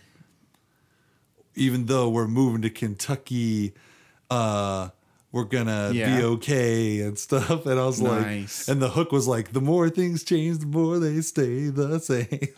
even 1.55 1.87
though 1.87 2.09
we're 2.09 2.27
moving 2.27 2.63
to 2.63 2.71
Kentucky, 2.71 3.75
uh, 4.29 4.89
we're 5.33 5.45
gonna 5.45 5.91
Yeah. 5.95 6.17
be 6.19 6.23
okay 6.25 7.01
and 7.01 7.19
stuff. 7.19 7.65
And 7.67 7.81
I 7.81 7.87
was 7.87 8.01
Nice. 8.01 8.69
like, 8.69 8.73
and 8.75 8.83
the 8.83 8.91
hook 8.91 9.13
was 9.13 9.27
like, 9.27 9.53
the 9.53 9.61
more 9.63 9.89
things 9.91 10.23
change, 10.25 10.59
the 10.59 10.67
more 10.67 10.99
they 10.99 11.21
stay 11.23 11.69
the 11.69 11.99
same. 11.99 12.49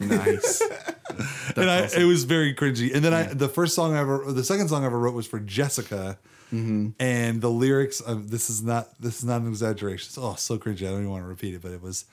Nice. 0.00 0.60
and 1.56 1.70
I, 1.70 1.88
it 1.96 2.04
was 2.06 2.24
very 2.24 2.54
cringy. 2.54 2.94
And 2.94 3.04
then 3.04 3.12
I, 3.14 3.24
the 3.24 3.48
first 3.48 3.74
song 3.74 3.94
I 3.94 4.00
ever, 4.00 4.24
the 4.32 4.42
second 4.44 4.68
song 4.68 4.82
I 4.82 4.86
ever 4.86 4.98
wrote 4.98 5.14
was 5.14 5.26
for 5.26 5.38
Jessica, 5.38 6.18
and 6.50 7.40
the 7.40 7.50
lyrics. 7.50 8.00
Um, 8.06 8.28
this 8.28 8.48
is 8.48 8.62
not, 8.62 8.88
this 9.00 9.18
is 9.18 9.24
not 9.24 9.40
an 9.40 9.48
exaggeration. 9.48 10.06
It's, 10.08 10.16
oh, 10.18 10.34
so 10.36 10.56
cringy. 10.56 10.82
I 10.86 10.90
don't 10.92 11.00
even 11.00 11.10
want 11.10 11.24
to 11.24 11.28
repeat 11.28 11.54
it, 11.54 11.60
but 11.62 11.72
it 11.72 11.82
was, 11.82 12.04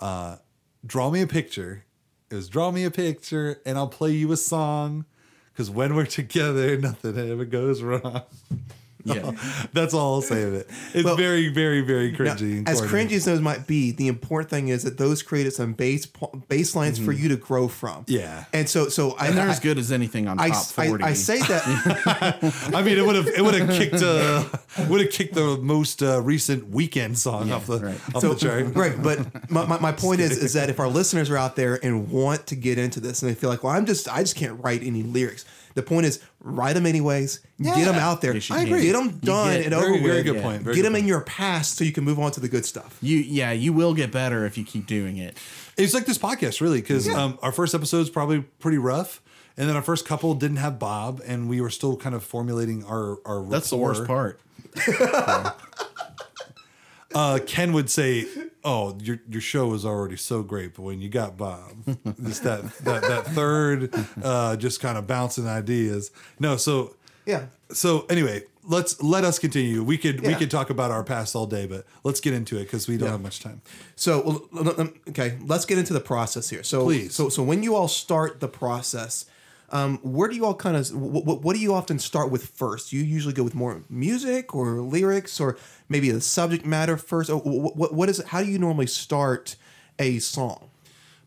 uh, 0.00 0.36
draw 0.84 1.10
me 1.10 1.20
a 1.22 1.28
picture. 1.28 1.84
It 2.28 2.34
was 2.34 2.48
draw 2.48 2.72
me 2.72 2.82
a 2.84 2.90
picture, 2.90 3.60
and 3.64 3.78
I'll 3.78 3.86
play 3.88 4.10
you 4.10 4.32
a 4.32 4.36
song. 4.36 5.04
because 5.52 5.70
when 5.70 5.94
we're 5.94 6.06
together, 6.20 6.76
nothing 6.76 7.16
ever 7.16 7.44
goes 7.44 7.82
wrong. 7.82 8.22
Yeah. 9.14 9.32
That's 9.74 9.92
all 9.92 10.14
I'll 10.14 10.22
say 10.22 10.44
of 10.44 10.54
it. 10.54 10.70
It's 10.94 11.04
Well, 11.04 11.14
very, 11.16 11.48
very, 11.48 11.82
very 11.82 12.10
cringy. 12.12 12.58
and 12.58 12.68
as 12.68 12.80
cringy 12.80 13.12
as 13.12 13.26
those 13.26 13.40
might 13.40 13.66
be, 13.66 13.90
the 13.92 14.08
important 14.08 14.48
thing 14.48 14.68
is 14.68 14.82
that 14.84 14.96
those 14.96 15.22
created 15.22 15.52
some 15.52 15.74
base 15.74 16.06
baselines 16.06 17.04
for 17.04 17.12
you 17.12 17.28
to 17.28 17.36
grow 17.36 17.68
from. 17.68 18.04
Yeah. 18.08 18.44
and 18.54 18.66
so 18.68 18.88
so 18.88 19.12
I, 19.12 19.26
And 19.28 19.36
they're 19.36 19.46
I, 19.46 19.50
as 19.50 19.60
good 19.60 19.78
as 19.78 19.92
anything 19.92 20.26
on 20.26 20.40
I, 20.40 20.48
top 20.48 20.64
40. 20.64 21.04
I 21.04 21.12
say 21.12 21.38
that 21.38 21.62
I 22.74 22.82
mean, 22.82 22.96
it 22.96 23.04
would 23.04 23.16
have 23.16 23.26
it 23.28 23.42
would 23.42 23.54
have 23.54 23.68
kicked 23.70 24.02
uh, 24.02 24.44
would 24.88 25.00
have 25.02 25.10
kicked 25.10 25.34
the 25.34 25.58
most 25.58 26.02
uh, 26.02 26.22
recent 26.22 26.70
Weeknd 26.72 27.16
song 27.18 27.52
off 27.52 27.66
the 27.66 27.80
right. 27.80 28.00
off 28.14 28.22
so 28.22 28.32
the 28.32 28.40
chart. 28.40 28.74
right, 28.74 29.00
but 29.02 29.50
my, 29.50 29.66
my, 29.66 29.78
my 29.80 29.92
point 29.92 30.20
is 30.20 30.38
is 30.38 30.54
that 30.54 30.70
if 30.70 30.80
our 30.80 30.88
listeners 30.88 31.28
are 31.30 31.36
out 31.36 31.56
there 31.56 31.78
and 31.84 32.10
want 32.10 32.46
to 32.46 32.56
get 32.56 32.78
into 32.78 33.00
this 33.00 33.20
and 33.22 33.30
they 33.30 33.34
feel 33.34 33.50
like, 33.50 33.62
well, 33.62 33.74
I'm 33.74 33.84
just 33.86 34.08
I 34.08 34.20
just 34.20 34.36
can't 34.36 34.62
write 34.64 34.82
any 34.82 35.02
lyrics. 35.02 35.44
The 35.74 35.82
point 35.82 36.06
is, 36.06 36.20
write 36.40 36.74
them 36.74 36.86
anyways. 36.86 37.40
Get 37.60 37.84
them 37.84 37.96
out 37.96 38.20
there. 38.20 38.32
Yes, 38.34 38.50
I 38.50 38.62
agree. 38.62 38.82
Get 38.84 38.92
them 38.92 39.18
done 39.18 39.54
get- 39.56 39.66
and 39.66 39.74
Very, 39.74 39.84
over 39.94 40.02
very 40.02 40.16
with. 40.18 40.24
good 40.26 40.36
Yeah. 40.36 40.42
point. 40.42 40.62
Very 40.62 40.76
Get 40.76 40.82
good 40.82 40.86
them 40.92 40.96
in 40.96 41.06
your 41.08 41.20
past 41.22 41.76
so 41.76 41.84
you 41.84 41.90
can 41.92 42.04
move 42.04 42.18
on 42.20 42.30
to 42.32 42.40
the 42.40 42.48
good 42.48 42.64
stuff. 42.64 42.96
you 43.02 43.18
yeah, 43.18 43.50
you 43.52 43.72
will 43.72 43.92
get 43.94 44.12
better 44.12 44.46
if 44.46 44.56
you 44.56 44.64
keep 44.64 44.86
doing 44.86 45.16
it. 45.16 45.36
It's 45.76 45.92
like 45.94 46.06
this 46.06 46.18
podcast, 46.18 46.60
really, 46.60 46.80
because 46.80 47.08
um, 47.08 47.38
our 47.42 47.50
first 47.52 47.74
episode 47.74 48.00
is 48.02 48.10
probably 48.10 48.42
pretty 48.60 48.78
rough, 48.78 49.20
and 49.56 49.68
then 49.68 49.74
our 49.74 49.82
first 49.82 50.06
couple 50.06 50.34
didn't 50.34 50.58
have 50.58 50.78
Bob, 50.78 51.20
and 51.26 51.48
we 51.48 51.60
were 51.60 51.70
still 51.70 51.96
kind 51.96 52.14
of 52.14 52.22
formulating 52.22 52.84
our 52.84 53.18
our. 53.26 53.44
That's 53.48 53.70
the 53.70 53.76
worst 53.76 54.04
part. 54.06 54.40
Uh, 57.14 57.38
Ken 57.46 57.72
would 57.72 57.88
say, 57.90 58.26
"Oh, 58.64 58.96
your 59.00 59.20
your 59.28 59.40
show 59.40 59.68
was 59.68 59.84
already 59.84 60.16
so 60.16 60.42
great, 60.42 60.74
but 60.74 60.82
when 60.82 61.00
you 61.00 61.08
got 61.08 61.36
Bob, 61.36 61.72
just 62.24 62.42
that 62.44 62.62
that 62.78 63.02
that 63.02 63.26
third, 63.28 63.94
uh, 64.22 64.56
just 64.56 64.80
kind 64.80 64.98
of 64.98 65.06
bouncing 65.06 65.46
ideas." 65.46 66.10
No, 66.38 66.56
so 66.56 66.96
Yeah. 67.26 67.46
so 67.72 68.06
anyway, 68.10 68.44
let's 68.66 69.02
let 69.02 69.24
us 69.24 69.38
continue. 69.38 69.82
We 69.82 69.98
could 69.98 70.20
we 70.20 70.34
could 70.34 70.50
talk 70.50 70.70
about 70.70 70.90
our 70.90 71.04
past 71.04 71.34
all 71.36 71.46
day, 71.46 71.66
but 71.66 71.86
let's 72.02 72.20
get 72.20 72.34
into 72.34 72.56
it 72.56 72.64
because 72.64 72.88
we 72.88 72.96
don't 72.96 73.10
have 73.10 73.20
much 73.22 73.40
time. 73.40 73.62
So 73.96 74.48
well, 74.52 74.90
okay, 75.08 75.38
let's 75.46 75.64
get 75.64 75.78
into 75.78 75.92
the 75.92 76.00
process 76.00 76.48
here. 76.50 76.62
So 76.62 76.84
Please. 76.84 77.14
so 77.14 77.28
so 77.28 77.42
when 77.42 77.62
you 77.62 77.74
all 77.74 77.88
start 77.88 78.40
the 78.40 78.48
process, 78.48 79.26
um, 79.70 79.98
where 80.02 80.28
do 80.28 80.36
you 80.36 80.44
all 80.44 80.54
kind 80.54 80.76
of 80.76 80.90
what, 80.94 81.42
what 81.42 81.54
do 81.54 81.60
you 81.60 81.74
often 81.74 81.98
start 81.98 82.30
with 82.30 82.46
first? 82.46 82.92
You 82.92 83.02
usually 83.02 83.34
go 83.34 83.42
with 83.42 83.54
more 83.54 83.82
music 83.88 84.54
or 84.54 84.80
lyrics 84.80 85.40
or 85.40 85.56
maybe 85.88 86.10
the 86.10 86.20
subject 86.20 86.64
matter 86.64 86.96
first. 86.96 87.30
What, 87.30 87.92
what, 87.92 88.08
is? 88.08 88.22
How 88.26 88.42
do 88.42 88.50
you 88.50 88.58
normally 88.58 88.86
start 88.86 89.56
a 89.98 90.18
song? 90.18 90.70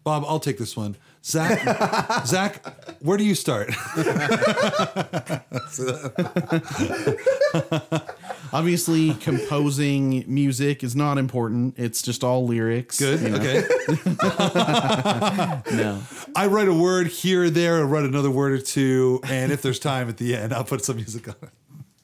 Bob, 0.04 0.24
I'll 0.28 0.40
take 0.40 0.58
this 0.58 0.78
one. 0.78 0.96
Zak, 1.24 2.26
Zak, 2.26 2.66
where 3.02 3.18
do 3.18 3.24
you 3.26 3.36
start? 3.36 3.70
Obviously, 8.54 9.14
composing 9.16 10.24
music 10.28 10.84
is 10.84 10.96
not 10.96 11.18
important. 11.18 11.76
It's 11.78 12.02
just 12.02 12.24
all 12.24 12.46
lyrics. 12.46 12.98
Good. 13.00 13.20
you 13.22 13.30
know? 13.30 13.38
Okay. 13.38 13.64
No. 15.76 16.02
I 16.36 16.48
write 16.48 16.68
a 16.68 16.74
word 16.74 17.08
here 17.08 17.44
or 17.44 17.50
there, 17.50 17.78
I 17.78 17.82
write 17.82 18.06
another 18.06 18.32
word 18.32 18.54
or 18.54 18.60
two, 18.62 19.20
and 19.24 19.52
if 19.52 19.62
there's 19.62 19.80
time 19.80 20.10
at 20.10 20.18
the 20.18 20.36
end, 20.36 20.54
I'll 20.54 20.64
put 20.64 20.84
some 20.84 20.96
music 20.96 21.28
on 21.28 21.36
it. 21.44 21.50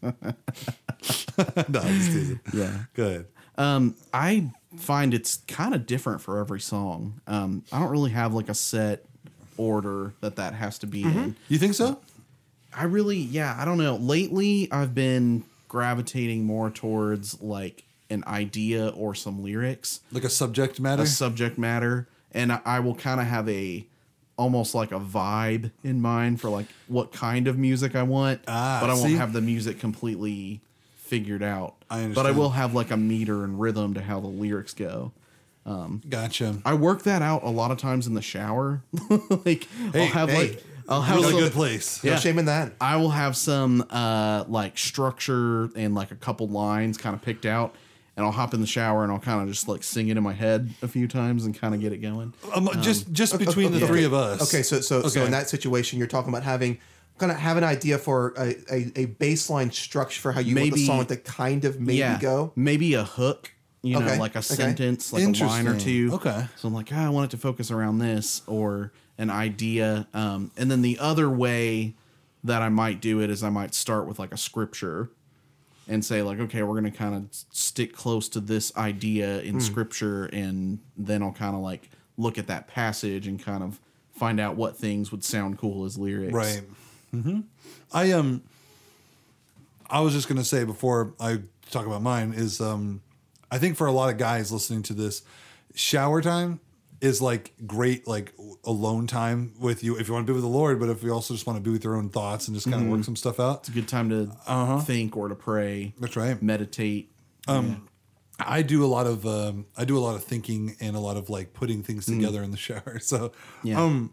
no, 1.69 1.79
I'm 1.79 1.97
just 1.97 2.11
teasing. 2.11 2.39
Yeah. 2.53 2.83
Good. 2.93 3.27
Um, 3.57 3.95
I 4.13 4.51
find 4.77 5.13
it's 5.13 5.37
kind 5.47 5.73
of 5.73 5.85
different 5.85 6.21
for 6.21 6.39
every 6.39 6.59
song. 6.59 7.21
Um, 7.27 7.63
I 7.71 7.79
don't 7.79 7.89
really 7.89 8.11
have 8.11 8.33
like 8.33 8.49
a 8.49 8.53
set 8.55 9.05
order 9.57 10.13
that 10.21 10.35
that 10.37 10.53
has 10.53 10.79
to 10.79 10.87
be 10.87 11.03
in. 11.03 11.35
You 11.49 11.57
think 11.57 11.73
so? 11.75 11.99
I 12.75 12.85
really, 12.85 13.17
yeah, 13.17 13.55
I 13.57 13.65
don't 13.65 13.77
know. 13.77 13.97
Lately, 13.97 14.67
I've 14.71 14.95
been 14.95 15.43
gravitating 15.67 16.43
more 16.45 16.69
towards 16.71 17.41
like 17.41 17.83
an 18.09 18.23
idea 18.27 18.89
or 18.89 19.13
some 19.15 19.43
lyrics, 19.43 19.99
Like 20.11 20.23
a 20.23 20.29
subject 20.29 20.79
matter? 20.79 21.03
a 21.03 21.07
subject 21.07 21.57
matter, 21.57 22.07
and 22.31 22.51
I, 22.51 22.59
I 22.65 22.79
will 22.79 22.95
kind 22.95 23.19
of 23.19 23.27
have 23.27 23.47
a 23.49 23.85
almost 24.37 24.73
like 24.73 24.91
a 24.91 24.99
vibe 24.99 25.69
in 25.83 26.01
mind 26.01 26.41
for 26.41 26.49
like 26.49 26.65
what 26.87 27.11
kind 27.11 27.47
of 27.47 27.57
music 27.57 27.95
I 27.95 28.01
want, 28.03 28.41
Ah, 28.47 28.79
but 28.81 28.89
I 28.89 28.95
won't 28.95 29.13
have 29.13 29.33
the 29.33 29.41
music 29.41 29.79
completely 29.79 30.61
figured 31.03 31.43
out. 31.43 31.75
I 31.89 32.07
But 32.07 32.25
I 32.25 32.31
will 32.31 32.51
have 32.51 32.73
like 32.73 32.91
a 32.91 32.97
meter 32.97 33.43
and 33.43 33.59
rhythm 33.59 33.93
to 33.93 34.01
how 34.01 34.19
the 34.19 34.27
lyrics 34.27 34.73
go. 34.73 35.11
Um, 35.65 36.01
gotcha. 36.09 36.57
I 36.65 36.73
work 36.73 37.03
that 37.03 37.21
out 37.21 37.43
a 37.43 37.49
lot 37.49 37.71
of 37.71 37.77
times 37.77 38.07
in 38.07 38.13
the 38.15 38.21
shower. 38.21 38.81
like 39.45 39.67
Hey, 39.93 40.01
I'll 40.01 40.07
have 40.07 40.29
hey, 40.29 40.37
like 40.49 40.63
I'll 40.89 41.01
have 41.01 41.15
Really 41.17 41.31
some- 41.31 41.39
good 41.39 41.51
place. 41.53 42.03
No 42.03 42.15
shame 42.17 42.37
in 42.39 42.45
that. 42.45 42.73
I 42.81 42.95
will 42.97 43.11
have 43.11 43.37
some 43.37 43.85
uh 43.89 44.43
like 44.47 44.77
structure 44.77 45.69
and 45.75 45.95
like 45.95 46.11
a 46.11 46.15
couple 46.15 46.47
lines 46.47 46.97
kind 46.97 47.15
of 47.15 47.21
picked 47.21 47.45
out 47.45 47.75
and 48.17 48.25
I'll 48.25 48.31
hop 48.31 48.53
in 48.53 48.61
the 48.61 48.67
shower 48.67 49.03
and 49.03 49.11
I'll 49.11 49.19
kind 49.19 49.41
of 49.41 49.47
just 49.47 49.67
like 49.67 49.83
sing 49.83 50.07
it 50.09 50.17
in 50.17 50.23
my 50.23 50.33
head 50.33 50.69
a 50.81 50.87
few 50.87 51.07
times 51.07 51.45
and 51.45 51.57
kind 51.57 51.73
of 51.73 51.81
get 51.81 51.93
it 51.93 51.97
going. 51.97 52.33
Um, 52.53 52.69
just 52.81 53.11
just 53.13 53.37
between 53.39 53.71
the 53.71 53.77
Okay, 53.77 53.87
three 53.87 54.03
of 54.03 54.13
us. 54.13 54.41
Okay, 54.53 54.63
so 54.63 54.81
so 54.81 55.03
so 55.07 55.23
in 55.25 55.31
that 55.31 55.49
situation, 55.49 55.97
you're 55.99 56.07
talking 56.07 56.29
about 56.29 56.43
having 56.43 56.77
kind 57.17 57.31
of 57.31 57.37
have 57.37 57.57
an 57.57 57.63
idea 57.63 57.97
for 57.97 58.33
a, 58.37 58.55
a, 58.71 58.91
a 58.95 59.07
baseline 59.07 59.73
structure 59.73 60.19
for 60.19 60.31
how 60.31 60.39
you 60.39 60.55
want 60.55 60.65
the 60.65 60.71
Maybe- 60.71 60.85
song 60.85 61.05
to 61.05 61.17
kind 61.17 61.65
of 61.65 61.79
maybe 61.79 61.97
yeah. 61.97 62.19
go. 62.19 62.51
Maybe 62.55 62.93
a 62.95 63.03
hook, 63.03 63.53
you 63.81 63.99
know, 63.99 64.15
like 64.15 64.35
a 64.35 64.39
okay. 64.39 64.55
sentence, 64.55 65.13
like 65.13 65.23
a 65.23 65.45
line 65.45 65.67
or 65.67 65.79
two. 65.79 66.11
Okay. 66.13 66.45
So 66.57 66.67
I'm 66.67 66.73
like, 66.73 66.89
ah, 66.91 67.05
I 67.05 67.09
want 67.09 67.25
it 67.25 67.35
to 67.35 67.41
focus 67.41 67.71
around 67.71 67.99
this 67.99 68.41
or 68.47 68.91
an 69.17 69.29
idea. 69.29 70.07
Um, 70.13 70.51
and 70.57 70.71
then 70.71 70.81
the 70.81 70.97
other 70.99 71.29
way 71.29 71.95
that 72.43 72.61
I 72.61 72.69
might 72.69 72.99
do 72.99 73.21
it 73.21 73.29
is 73.29 73.43
I 73.43 73.49
might 73.49 73.73
start 73.73 74.07
with 74.07 74.19
like 74.19 74.33
a 74.33 74.37
scripture 74.37 75.09
and 75.87 76.03
say 76.03 76.21
like, 76.21 76.39
okay, 76.39 76.63
we're 76.63 76.75
gonna 76.75 76.91
kind 76.91 77.13
of 77.15 77.27
stick 77.51 77.93
close 77.93 78.29
to 78.29 78.39
this 78.39 78.75
idea 78.77 79.41
in 79.41 79.59
scripture, 79.59 80.25
and 80.25 80.79
then 80.95 81.21
I'll 81.21 81.33
kind 81.33 81.55
of 81.55 81.61
like 81.61 81.89
look 82.17 82.37
at 82.37 82.47
that 82.47 82.67
passage 82.67 83.27
and 83.27 83.43
kind 83.43 83.63
of 83.63 83.79
find 84.13 84.39
out 84.39 84.55
what 84.55 84.77
things 84.77 85.11
would 85.11 85.23
sound 85.23 85.57
cool 85.57 85.83
as 85.83 85.97
lyrics. 85.97 86.33
Right. 86.33 86.61
Hmm 87.13 87.41
I 87.93 88.11
um, 88.11 88.41
I 89.89 89.99
was 90.01 90.13
just 90.13 90.27
gonna 90.27 90.43
say 90.43 90.63
before 90.63 91.13
I 91.19 91.39
talk 91.71 91.85
about 91.85 92.01
mine 92.01 92.33
is 92.35 92.59
um, 92.59 93.01
I 93.51 93.59
think 93.59 93.77
for 93.77 93.87
a 93.87 93.91
lot 93.91 94.09
of 94.11 94.17
guys 94.17 94.51
listening 94.51 94.83
to 94.83 94.93
this, 94.93 95.21
shower 95.75 96.21
time 96.21 96.59
is 97.01 97.21
like 97.21 97.53
great 97.67 98.07
like 98.07 98.33
alone 98.63 99.05
time 99.07 99.53
with 99.59 99.83
you 99.83 99.97
if 99.97 100.07
you 100.07 100.13
want 100.13 100.25
to 100.25 100.31
be 100.31 100.33
with 100.35 100.43
the 100.43 100.49
Lord, 100.49 100.79
but 100.79 100.89
if 100.89 101.03
you 101.03 101.11
also 101.13 101.33
just 101.33 101.45
want 101.45 101.57
to 101.57 101.61
be 101.63 101.69
with 101.69 101.83
your 101.83 101.95
own 101.95 102.09
thoughts 102.09 102.47
and 102.47 102.55
just 102.55 102.69
kind 102.69 102.81
of 102.81 102.87
work 102.89 103.03
some 103.03 103.15
stuff 103.15 103.39
out. 103.39 103.59
It's 103.59 103.69
a 103.69 103.73
good 103.73 103.87
time 103.87 104.09
to 104.09 104.31
Uh-huh. 104.47 104.79
think 104.79 105.15
or 105.17 105.27
to 105.27 105.35
pray, 105.35 105.93
That's 105.99 106.15
right. 106.15 106.41
meditate. 106.41 107.11
I 108.39 108.61
do 108.63 108.83
a 108.83 108.87
lot 108.87 109.05
of 109.05 109.25
um, 109.27 109.67
I 109.77 109.85
do 109.85 109.95
a 109.97 109.99
lot 110.01 110.15
of 110.15 110.23
thinking 110.23 110.75
and 110.79 110.95
a 110.95 110.99
lot 110.99 111.17
of 111.17 111.29
like 111.29 111.53
putting 111.53 111.83
things 111.83 112.05
together 112.07 112.41
in 112.41 112.49
the 112.51 112.57
shower. 112.57 112.99
So 113.01 113.31
Yeah. 113.63 113.79
um 113.83 114.11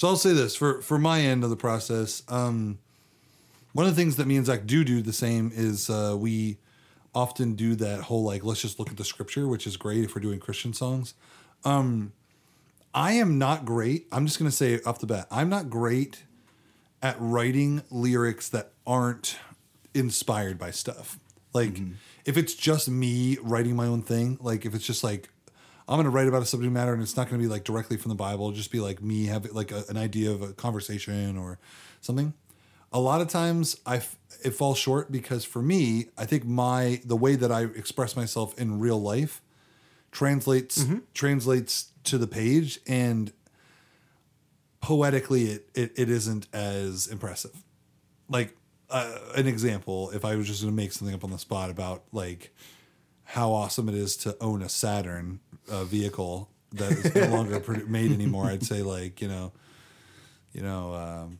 so 0.00 0.08
I'll 0.08 0.16
say 0.16 0.32
this 0.32 0.56
for 0.56 0.80
for 0.80 0.98
my 0.98 1.20
end 1.20 1.44
of 1.44 1.50
the 1.50 1.56
process. 1.56 2.22
Um 2.26 2.78
one 3.74 3.84
of 3.84 3.94
the 3.94 4.00
things 4.00 4.16
that 4.16 4.26
me 4.26 4.38
and 4.38 4.46
Zak 4.46 4.66
do 4.66 4.82
do 4.82 5.02
the 5.02 5.12
same 5.12 5.52
is 5.54 5.90
uh, 5.90 6.16
we 6.18 6.56
often 7.14 7.54
do 7.54 7.74
that 7.74 8.00
whole 8.00 8.24
like 8.24 8.42
let's 8.42 8.62
just 8.62 8.78
look 8.78 8.88
at 8.88 8.96
the 8.96 9.04
scripture, 9.04 9.46
which 9.46 9.66
is 9.66 9.76
great 9.76 10.02
if 10.02 10.14
we're 10.14 10.22
doing 10.22 10.40
Christian 10.40 10.72
songs. 10.72 11.12
Um 11.66 12.14
I 12.94 13.12
am 13.12 13.36
not 13.36 13.66
great. 13.66 14.06
I'm 14.10 14.24
just 14.24 14.38
gonna 14.38 14.50
say 14.50 14.80
off 14.86 15.00
the 15.00 15.06
bat, 15.06 15.26
I'm 15.30 15.50
not 15.50 15.68
great 15.68 16.24
at 17.02 17.16
writing 17.18 17.82
lyrics 17.90 18.48
that 18.48 18.72
aren't 18.86 19.36
inspired 19.92 20.58
by 20.58 20.70
stuff. 20.70 21.18
Like 21.52 21.78
if 22.24 22.38
it's 22.38 22.54
just 22.54 22.88
me 22.88 23.36
writing 23.42 23.76
my 23.76 23.84
own 23.84 24.00
thing, 24.00 24.38
like 24.40 24.64
if 24.64 24.74
it's 24.74 24.86
just 24.86 25.04
like 25.04 25.28
I'm 25.90 25.98
gonna 25.98 26.10
write 26.10 26.28
about 26.28 26.42
a 26.42 26.46
subject 26.46 26.72
matter 26.72 26.92
and 26.92 27.02
it's 27.02 27.16
not 27.16 27.28
gonna 27.28 27.42
be 27.42 27.48
like 27.48 27.64
directly 27.64 27.96
from 27.96 28.10
the 28.10 28.14
Bible, 28.14 28.46
it'll 28.46 28.56
just 28.56 28.70
be 28.70 28.80
like 28.80 29.02
me 29.02 29.26
having 29.26 29.52
like 29.52 29.72
a, 29.72 29.84
an 29.88 29.96
idea 29.96 30.30
of 30.30 30.40
a 30.42 30.52
conversation 30.52 31.36
or 31.36 31.58
something. 32.00 32.32
A 32.92 33.00
lot 33.00 33.20
of 33.20 33.28
times 33.28 33.76
I 33.84 33.96
f- 33.96 34.16
it 34.44 34.50
falls 34.52 34.78
short 34.78 35.12
because 35.12 35.44
for 35.44 35.60
me, 35.62 36.06
I 36.16 36.24
think 36.24 36.44
my 36.44 37.00
the 37.04 37.16
way 37.16 37.36
that 37.36 37.52
I 37.52 37.62
express 37.64 38.16
myself 38.16 38.58
in 38.58 38.80
real 38.80 39.00
life 39.00 39.42
translates 40.12 40.84
translates 41.14 41.92
to 42.04 42.18
the 42.18 42.26
page 42.26 42.80
and 42.86 43.32
poetically 44.80 45.44
it, 45.44 45.68
it, 45.74 45.92
it 45.96 46.08
isn't 46.08 46.46
as 46.52 47.06
impressive. 47.06 47.62
Like 48.28 48.56
uh, 48.90 49.18
an 49.36 49.46
example 49.46 50.10
if 50.10 50.24
i 50.24 50.34
was 50.34 50.48
just 50.48 50.62
going 50.62 50.72
to 50.72 50.76
make 50.76 50.90
something 50.92 51.14
up 51.14 51.22
on 51.22 51.30
the 51.30 51.38
spot 51.38 51.70
about 51.70 52.02
like 52.12 52.52
how 53.22 53.52
awesome 53.52 53.88
it 53.88 53.94
is 53.94 54.16
to 54.16 54.36
own 54.40 54.62
a 54.62 54.68
saturn 54.68 55.38
uh, 55.70 55.84
vehicle 55.84 56.48
that 56.72 56.92
is 56.92 57.14
no 57.14 57.26
longer 57.36 57.60
produ- 57.66 57.88
made 57.88 58.12
anymore 58.12 58.46
i'd 58.46 58.62
say 58.62 58.82
like 58.82 59.20
you 59.20 59.28
know 59.28 59.52
you 60.52 60.62
know 60.62 60.94
um, 60.94 61.38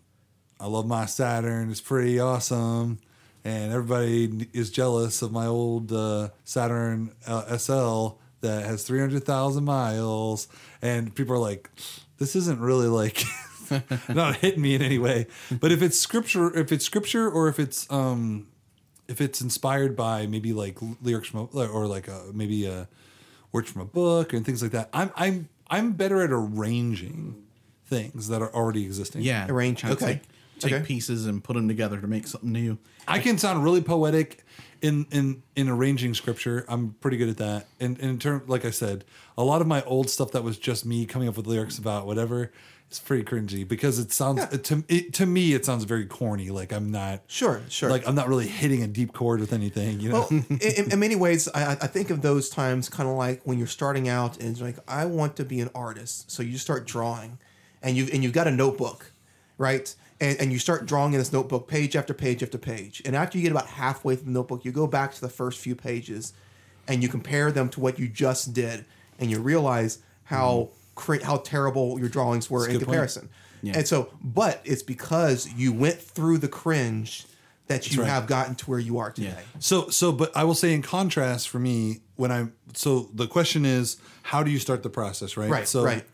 i 0.59 0.67
love 0.67 0.87
my 0.87 1.07
saturn 1.07 1.71
it's 1.71 1.81
pretty 1.81 2.19
awesome 2.19 2.99
and 3.45 3.73
everybody 3.73 4.49
is 4.53 4.71
jealous 4.71 5.23
of 5.23 5.33
my 5.33 5.47
old 5.47 5.93
uh, 5.93 6.29
saturn 6.45 7.13
uh, 7.27 7.57
sl 7.59 8.19
that 8.41 8.65
has 8.65 8.85
300000 8.85 9.65
miles 9.65 10.49
and 10.81 11.15
people 11.15 11.35
are 11.35 11.39
like 11.39 11.71
this 12.19 12.37
isn't 12.37 12.61
really 12.61 12.89
like 12.89 13.25
not 14.09 14.37
hitting 14.37 14.61
me 14.61 14.75
in 14.75 14.83
any 14.83 14.99
way. 14.99 15.27
But 15.51 15.73
if 15.73 15.83
it's 15.83 15.99
scripture, 15.99 16.57
if 16.57 16.73
it's 16.73 16.85
scripture, 16.85 17.31
or 17.31 17.49
if 17.49 17.59
it's 17.59 17.91
um, 17.91 18.49
if 19.09 19.21
it's 19.21 19.41
inspired 19.41 19.97
by 19.97 20.27
maybe 20.27 20.53
like 20.53 20.79
lyrics 21.03 21.29
from 21.29 21.49
or 21.53 21.87
like 21.87 22.09
a, 22.09 22.25
maybe 22.33 22.67
a 22.67 22.89
words 23.53 23.71
from 23.71 23.83
a 23.83 23.87
book 23.87 24.33
and 24.33 24.45
things 24.45 24.63
like 24.63 24.73
that, 24.73 24.89
I'm 24.93 25.11
I'm 25.17 25.49
I'm 25.69 25.93
better 25.93 26.23
at 26.23 26.31
arranging 26.33 27.43
things 27.87 28.29
that 28.29 28.41
are 28.43 28.53
already 28.55 28.85
existing. 28.85 29.23
Yeah, 29.23 29.47
Arrange- 29.49 29.81
kinda 29.81 29.97
okay. 29.97 30.07
Take, 30.07 30.23
take 30.61 30.73
Okay. 30.75 30.85
pieces 30.85 31.27
and 31.27 31.43
put 31.43 31.55
them 31.55 31.67
together 31.69 32.01
to 32.01 32.07
make 32.07 32.27
something 32.27 32.53
new. 32.53 32.79
I 33.09 33.19
can 33.19 33.39
sound 33.39 33.65
really 33.65 33.81
poetic 33.81 34.45
in 34.83 35.07
in 35.11 35.43
in 35.57 35.69
arranging 35.69 36.15
scripture. 36.15 36.65
I'm 36.69 36.95
pretty 37.01 37.17
good 37.17 37.29
at 37.31 37.37
that. 37.39 37.67
And, 37.81 37.99
and 38.01 38.11
in 38.11 38.19
term, 38.19 38.43
like 38.47 38.65
I 38.65 38.71
said, 38.71 39.05
a 39.37 39.45
lot 39.45 39.61
of 39.61 39.67
my 39.67 39.83
old 39.85 40.09
stuff 40.11 40.33
that 40.33 40.45
was 40.45 40.59
just 40.59 40.85
me 40.87 41.07
coming 41.07 41.29
up 41.29 41.37
with 41.37 41.47
lyrics 41.47 41.79
about 41.79 42.07
whatever. 42.07 42.53
It's 42.91 42.99
pretty 42.99 43.23
cringy 43.23 43.67
because 43.67 44.01
it 44.01 44.11
sounds 44.11 44.43
it, 44.53 44.65
to 44.65 44.83
it, 44.89 45.13
to 45.13 45.25
me 45.25 45.53
it 45.53 45.65
sounds 45.65 45.85
very 45.85 46.07
corny. 46.07 46.51
Like 46.51 46.73
I'm 46.73 46.91
not 46.91 47.21
Sure, 47.29 47.63
sure. 47.69 47.89
like 47.89 48.05
I'm 48.05 48.17
not 48.17 48.29
really 48.29 48.49
hitting 48.49 48.83
a 48.83 48.89
deep 48.89 49.13
chord 49.13 49.39
with 49.39 49.53
anything. 49.53 50.01
You 50.01 50.09
know, 50.09 50.27
Well, 50.29 50.45
in, 50.61 50.91
in 50.91 50.99
many 50.99 51.15
ways, 51.15 51.49
I, 51.55 51.75
I 51.81 51.87
think 51.87 52.11
of 52.11 52.23
those 52.23 52.49
times 52.49 52.89
kind 52.89 53.09
of 53.09 53.15
like 53.15 53.43
when 53.45 53.59
you're 53.59 53.69
starting 53.69 54.09
out 54.09 54.41
and 54.41 54.51
it's 54.51 54.61
like, 54.61 54.77
I 54.89 55.05
want 55.05 55.37
to 55.37 55.45
be 55.45 55.61
an 55.61 55.71
artist. 55.73 56.33
So 56.33 56.43
you 56.43 56.59
start 56.59 56.85
drawing, 56.85 57.39
and 57.81 57.97
you 57.97 58.09
and 58.13 58.25
you've 58.25 58.33
got 58.33 58.49
a 58.49 58.51
notebook, 58.51 59.13
right? 59.57 59.95
And, 60.21 60.41
and 60.41 60.53
you 60.53 60.59
start 60.59 60.85
drawing 60.85 61.13
in 61.13 61.21
this 61.21 61.33
notebook 61.33 61.69
page 61.69 61.95
after 61.95 62.13
page 62.13 62.43
after 62.43 62.59
page. 62.59 63.03
And 63.05 63.15
after 63.15 63.39
you 63.39 63.45
get 63.45 63.53
about 63.53 63.69
halfway 63.69 64.17
through 64.17 64.25
the 64.25 64.33
notebook, 64.33 64.65
you 64.65 64.73
go 64.73 64.89
back 64.89 65.15
to 65.15 65.21
the 65.21 65.29
first 65.29 65.61
few 65.61 65.77
pages, 65.77 66.33
and 66.89 67.05
you 67.05 67.09
compare 67.09 67.53
them 67.53 67.69
to 67.69 67.79
what 67.79 68.01
you 68.01 68.09
just 68.09 68.53
did, 68.53 68.85
and 69.21 69.31
you 69.31 69.39
realize 69.39 70.01
how 70.25 70.55
mm-hmm. 70.55 70.80
Cra- 71.01 71.25
how 71.25 71.37
terrible 71.39 71.99
your 71.99 72.09
drawings 72.09 72.51
were 72.51 72.65
in 72.67 72.71
Mm-hmm. 72.71 72.79
good 72.79 72.87
point. 72.87 72.95
comparison. 72.97 73.29
Yeah. 73.63 73.73
And 73.79 73.87
so, 73.89 73.99
but 74.23 74.61
it's 74.65 74.83
because 74.83 75.49
you 75.53 75.73
went 75.73 75.99
through 76.01 76.39
the 76.39 76.49
cringe 76.49 77.27
that 77.67 77.91
you 77.93 78.01
right. 78.03 78.09
have 78.09 78.27
gotten 78.27 78.55
to 78.57 78.65
where 78.71 78.79
you 78.79 78.99
are 78.99 79.11
today. 79.13 79.29
Yeah. 79.37 79.61
So 79.61 79.89
so 79.91 80.13
but 80.13 80.35
I 80.37 80.45
will 80.45 80.55
say 80.63 80.73
in 80.75 80.83
contrast 80.83 81.49
for 81.49 81.59
me 81.59 82.01
when 82.17 82.31
I'm 82.33 82.53
so 82.75 83.09
the 83.15 83.27
question 83.27 83.65
is 83.65 83.97
how 84.23 84.43
do 84.43 84.51
you 84.51 84.59
start 84.59 84.83
the 84.83 84.91
process, 84.91 85.37
right? 85.37 85.49
Right, 85.51 85.69
So 85.69 85.85
right. 85.85 86.05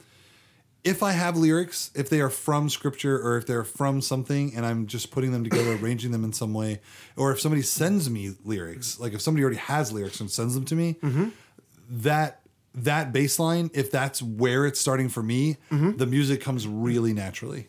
if 0.84 1.02
I 1.02 1.12
have 1.12 1.36
lyrics, 1.36 1.90
if 1.94 2.08
they 2.10 2.20
are 2.20 2.30
from 2.30 2.68
scripture 2.68 3.16
or 3.26 3.36
if 3.38 3.46
they're 3.46 3.64
from 3.64 4.00
something 4.02 4.54
and 4.56 4.66
I'm 4.66 4.86
just 4.86 5.10
putting 5.10 5.32
them 5.32 5.44
together, 5.44 5.76
arranging 5.82 6.10
them 6.12 6.24
in 6.24 6.32
some 6.32 6.52
way, 6.52 6.80
or 7.16 7.30
if 7.32 7.40
somebody 7.40 7.62
sends 7.62 8.10
me 8.10 8.34
lyrics, 8.44 8.98
like 9.00 9.12
if 9.14 9.20
somebody 9.22 9.42
already 9.44 9.58
has 9.72 9.92
lyrics 9.92 10.20
and 10.20 10.30
sends 10.30 10.54
them 10.54 10.64
to 10.66 10.74
me, 10.74 10.96
that 11.88 12.40
that 12.76 13.12
baseline, 13.12 13.70
if 13.74 13.90
that's 13.90 14.22
where 14.22 14.66
it's 14.66 14.78
starting 14.78 15.08
for 15.08 15.22
me, 15.22 15.56
mm-hmm. 15.70 15.96
the 15.96 16.06
music 16.06 16.40
comes 16.42 16.68
really 16.68 17.12
naturally 17.14 17.68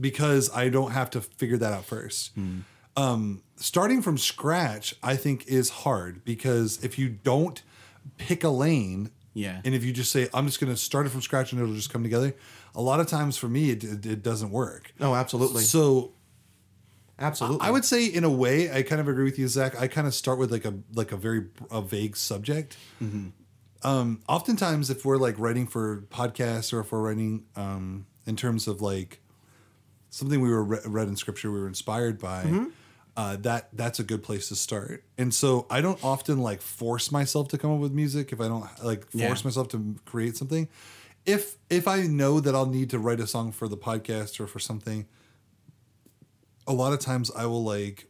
because 0.00 0.50
I 0.54 0.70
don't 0.70 0.92
have 0.92 1.10
to 1.10 1.20
figure 1.20 1.58
that 1.58 1.72
out 1.72 1.84
first. 1.84 2.32
Hmm. 2.34 2.60
Um, 2.96 3.42
starting 3.56 4.02
from 4.02 4.18
scratch, 4.18 4.94
I 5.02 5.16
think, 5.16 5.46
is 5.46 5.70
hard 5.70 6.24
because 6.24 6.82
if 6.82 6.98
you 6.98 7.08
don't 7.08 7.62
pick 8.16 8.44
a 8.44 8.48
lane, 8.48 9.10
Yeah. 9.34 9.60
and 9.64 9.74
if 9.74 9.84
you 9.84 9.92
just 9.92 10.10
say 10.10 10.28
I'm 10.32 10.46
just 10.46 10.60
going 10.60 10.72
to 10.72 10.76
start 10.76 11.06
it 11.06 11.10
from 11.10 11.20
scratch 11.20 11.52
and 11.52 11.60
it'll 11.60 11.74
just 11.74 11.92
come 11.92 12.02
together, 12.02 12.34
a 12.74 12.82
lot 12.82 13.00
of 13.00 13.06
times 13.06 13.36
for 13.36 13.48
me 13.48 13.70
it, 13.70 13.84
it, 13.84 14.06
it 14.06 14.22
doesn't 14.22 14.50
work. 14.50 14.92
No, 14.98 15.14
absolutely. 15.14 15.62
So 15.64 16.12
Absolutely. 17.18 17.66
I 17.66 17.70
would 17.70 17.84
say, 17.84 18.06
in 18.06 18.24
a 18.24 18.30
way, 18.30 18.72
I 18.72 18.82
kind 18.82 19.00
of 19.00 19.06
agree 19.06 19.24
with 19.24 19.38
you, 19.38 19.46
Zak. 19.46 19.80
I 19.80 19.86
kind 19.86 20.06
of 20.08 20.14
start 20.14 20.38
with 20.38 20.50
like 20.50 20.64
a 20.64 20.74
like 20.92 21.12
a 21.12 21.16
very 21.16 21.44
a 21.70 21.80
vague 21.80 22.16
subject. 22.16 22.76
Mm-hmm. 23.00 23.28
Um, 23.84 24.22
oftentimes, 24.28 24.90
if 24.90 25.04
we're 25.04 25.16
like 25.16 25.38
writing 25.38 25.66
for 25.66 26.02
podcasts 26.10 26.72
or 26.72 26.80
if 26.80 26.92
we're 26.92 27.00
writing 27.00 27.44
um, 27.56 28.06
in 28.26 28.36
terms 28.36 28.68
of 28.68 28.80
like 28.80 29.20
something 30.10 30.40
we 30.40 30.50
were 30.50 30.62
re- 30.64 30.78
read 30.86 31.08
in 31.08 31.16
scripture, 31.16 31.50
we 31.50 31.58
were 31.60 31.66
inspired 31.68 32.18
by. 32.18 32.66
Uh, 33.14 33.36
that 33.36 33.68
that's 33.74 33.98
a 33.98 34.02
good 34.04 34.22
place 34.22 34.48
to 34.48 34.56
start. 34.56 35.04
And 35.18 35.34
so 35.34 35.66
I 35.68 35.80
don't 35.82 36.02
often 36.02 36.38
like 36.38 36.62
force 36.62 37.12
myself 37.12 37.48
to 37.48 37.58
come 37.58 37.70
up 37.70 37.78
with 37.80 37.92
music 37.92 38.32
if 38.32 38.40
I 38.40 38.48
don't 38.48 38.64
like 38.82 39.02
force 39.10 39.14
Yeah. 39.20 39.34
myself 39.44 39.68
to 39.68 39.96
create 40.06 40.36
something. 40.36 40.68
If 41.26 41.56
if 41.68 41.86
I 41.86 42.02
know 42.02 42.40
that 42.40 42.54
I'll 42.54 42.64
need 42.66 42.88
to 42.90 42.98
write 42.98 43.20
a 43.20 43.26
song 43.26 43.52
for 43.52 43.68
the 43.68 43.76
podcast 43.76 44.40
or 44.40 44.46
for 44.46 44.58
something, 44.58 45.06
a 46.66 46.72
lot 46.72 46.92
of 46.94 47.00
times 47.00 47.30
I 47.36 47.44
will 47.46 47.62
like 47.64 48.08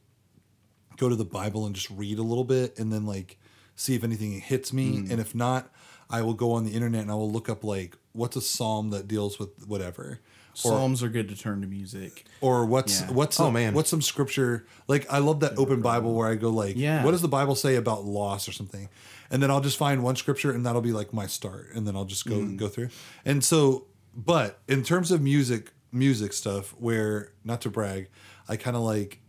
go 0.99 1.09
to 1.09 1.17
the 1.17 1.25
Bible 1.25 1.67
and 1.67 1.75
just 1.75 1.91
read 1.91 2.19
a 2.19 2.23
little 2.23 2.45
bit 2.45 2.79
and 2.79 2.93
then 2.93 3.05
like 3.05 3.39
see 3.77 3.95
if 3.95 4.05
anything 4.05 4.41
hits 4.41 4.73
me. 4.73 4.99
Mm. 4.99 5.11
And 5.11 5.21
if 5.21 5.35
not, 5.35 5.71
I 6.11 6.23
will 6.23 6.35
go 6.35 6.53
on 6.53 6.65
the 6.65 6.73
internet 6.73 7.03
and 7.03 7.11
I 7.11 7.15
will 7.15 7.31
look 7.31 7.49
up 7.49 7.65
like 7.65 7.97
what's 8.13 8.37
a 8.37 8.41
psalm 8.43 8.91
that 8.91 9.09
deals 9.09 9.39
with 9.39 9.49
whatever. 9.67 10.21
Or, 10.65 10.73
Psalms 10.73 11.03
are 11.03 11.09
good 11.09 11.31
to 11.31 11.37
turn 11.37 11.63
to 11.63 11.67
music. 11.67 12.27
or 12.43 12.67
what's 12.67 13.01
Yeah. 13.01 13.11
what's 13.13 13.41
Oh, 13.41 13.45
some, 13.45 13.55
man. 13.55 13.73
what's 13.73 13.89
some 13.89 14.03
scripture 14.03 14.67
like 14.87 15.11
I 15.11 15.17
love 15.19 15.41
that 15.41 15.57
open 15.59 15.81
Bible 15.81 16.15
where 16.15 16.29
I 16.29 16.35
go 16.35 16.51
like 16.51 16.77
Yeah. 16.77 17.03
what 17.05 17.13
does 17.13 17.23
the 17.23 17.29
Bible 17.29 17.55
say 17.55 17.77
about 17.77 18.05
loss 18.05 18.47
or 18.47 18.53
something 18.53 18.91
and 19.31 19.43
then 19.43 19.51
I'll 19.51 19.63
just 19.63 19.79
find 19.79 20.03
one 20.03 20.15
scripture 20.15 20.53
and 20.53 20.67
that'll 20.67 20.83
be 20.83 20.93
like 20.93 21.15
my 21.15 21.27
start 21.27 21.71
and 21.75 21.87
then 21.87 21.97
I'll 21.97 22.05
just 22.05 22.27
go 22.27 22.35
Mm. 22.37 22.59
go 22.59 22.69
through 22.69 22.91
and 23.25 23.43
so 23.43 23.87
but 24.15 24.59
in 24.69 24.83
terms 24.83 25.11
of 25.11 25.23
music 25.23 25.73
music 25.91 26.35
stuff 26.35 26.75
where 26.79 27.33
not 27.45 27.63
to 27.63 27.71
brag 27.71 28.11
I 28.47 28.57
kind 28.57 28.77
of 28.77 28.83
like 28.83 29.22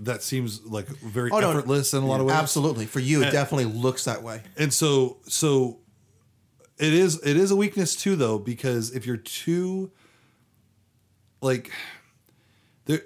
that 0.00 0.22
seems 0.22 0.64
like 0.64 0.86
very 0.88 1.30
Oh, 1.32 1.40
no. 1.40 1.50
effortless 1.50 1.94
in 1.94 2.02
a 2.02 2.06
lot 2.06 2.20
of 2.20 2.26
ways 2.26 2.36
Absolutely. 2.36 2.86
For 2.86 3.00
you, 3.00 3.22
it 3.22 3.30
definitely 3.32 3.66
looks 3.66 4.04
that 4.04 4.22
way. 4.22 4.42
and 4.56 4.72
so 4.72 5.18
so 5.26 5.78
it 6.78 6.92
is 6.92 7.20
it 7.24 7.36
is 7.36 7.50
a 7.50 7.56
weakness 7.56 7.96
too 7.96 8.14
though 8.16 8.38
because 8.38 8.92
if 8.92 9.04
you're 9.06 9.16
too 9.16 9.90
like 11.40 11.70
there 12.86 13.02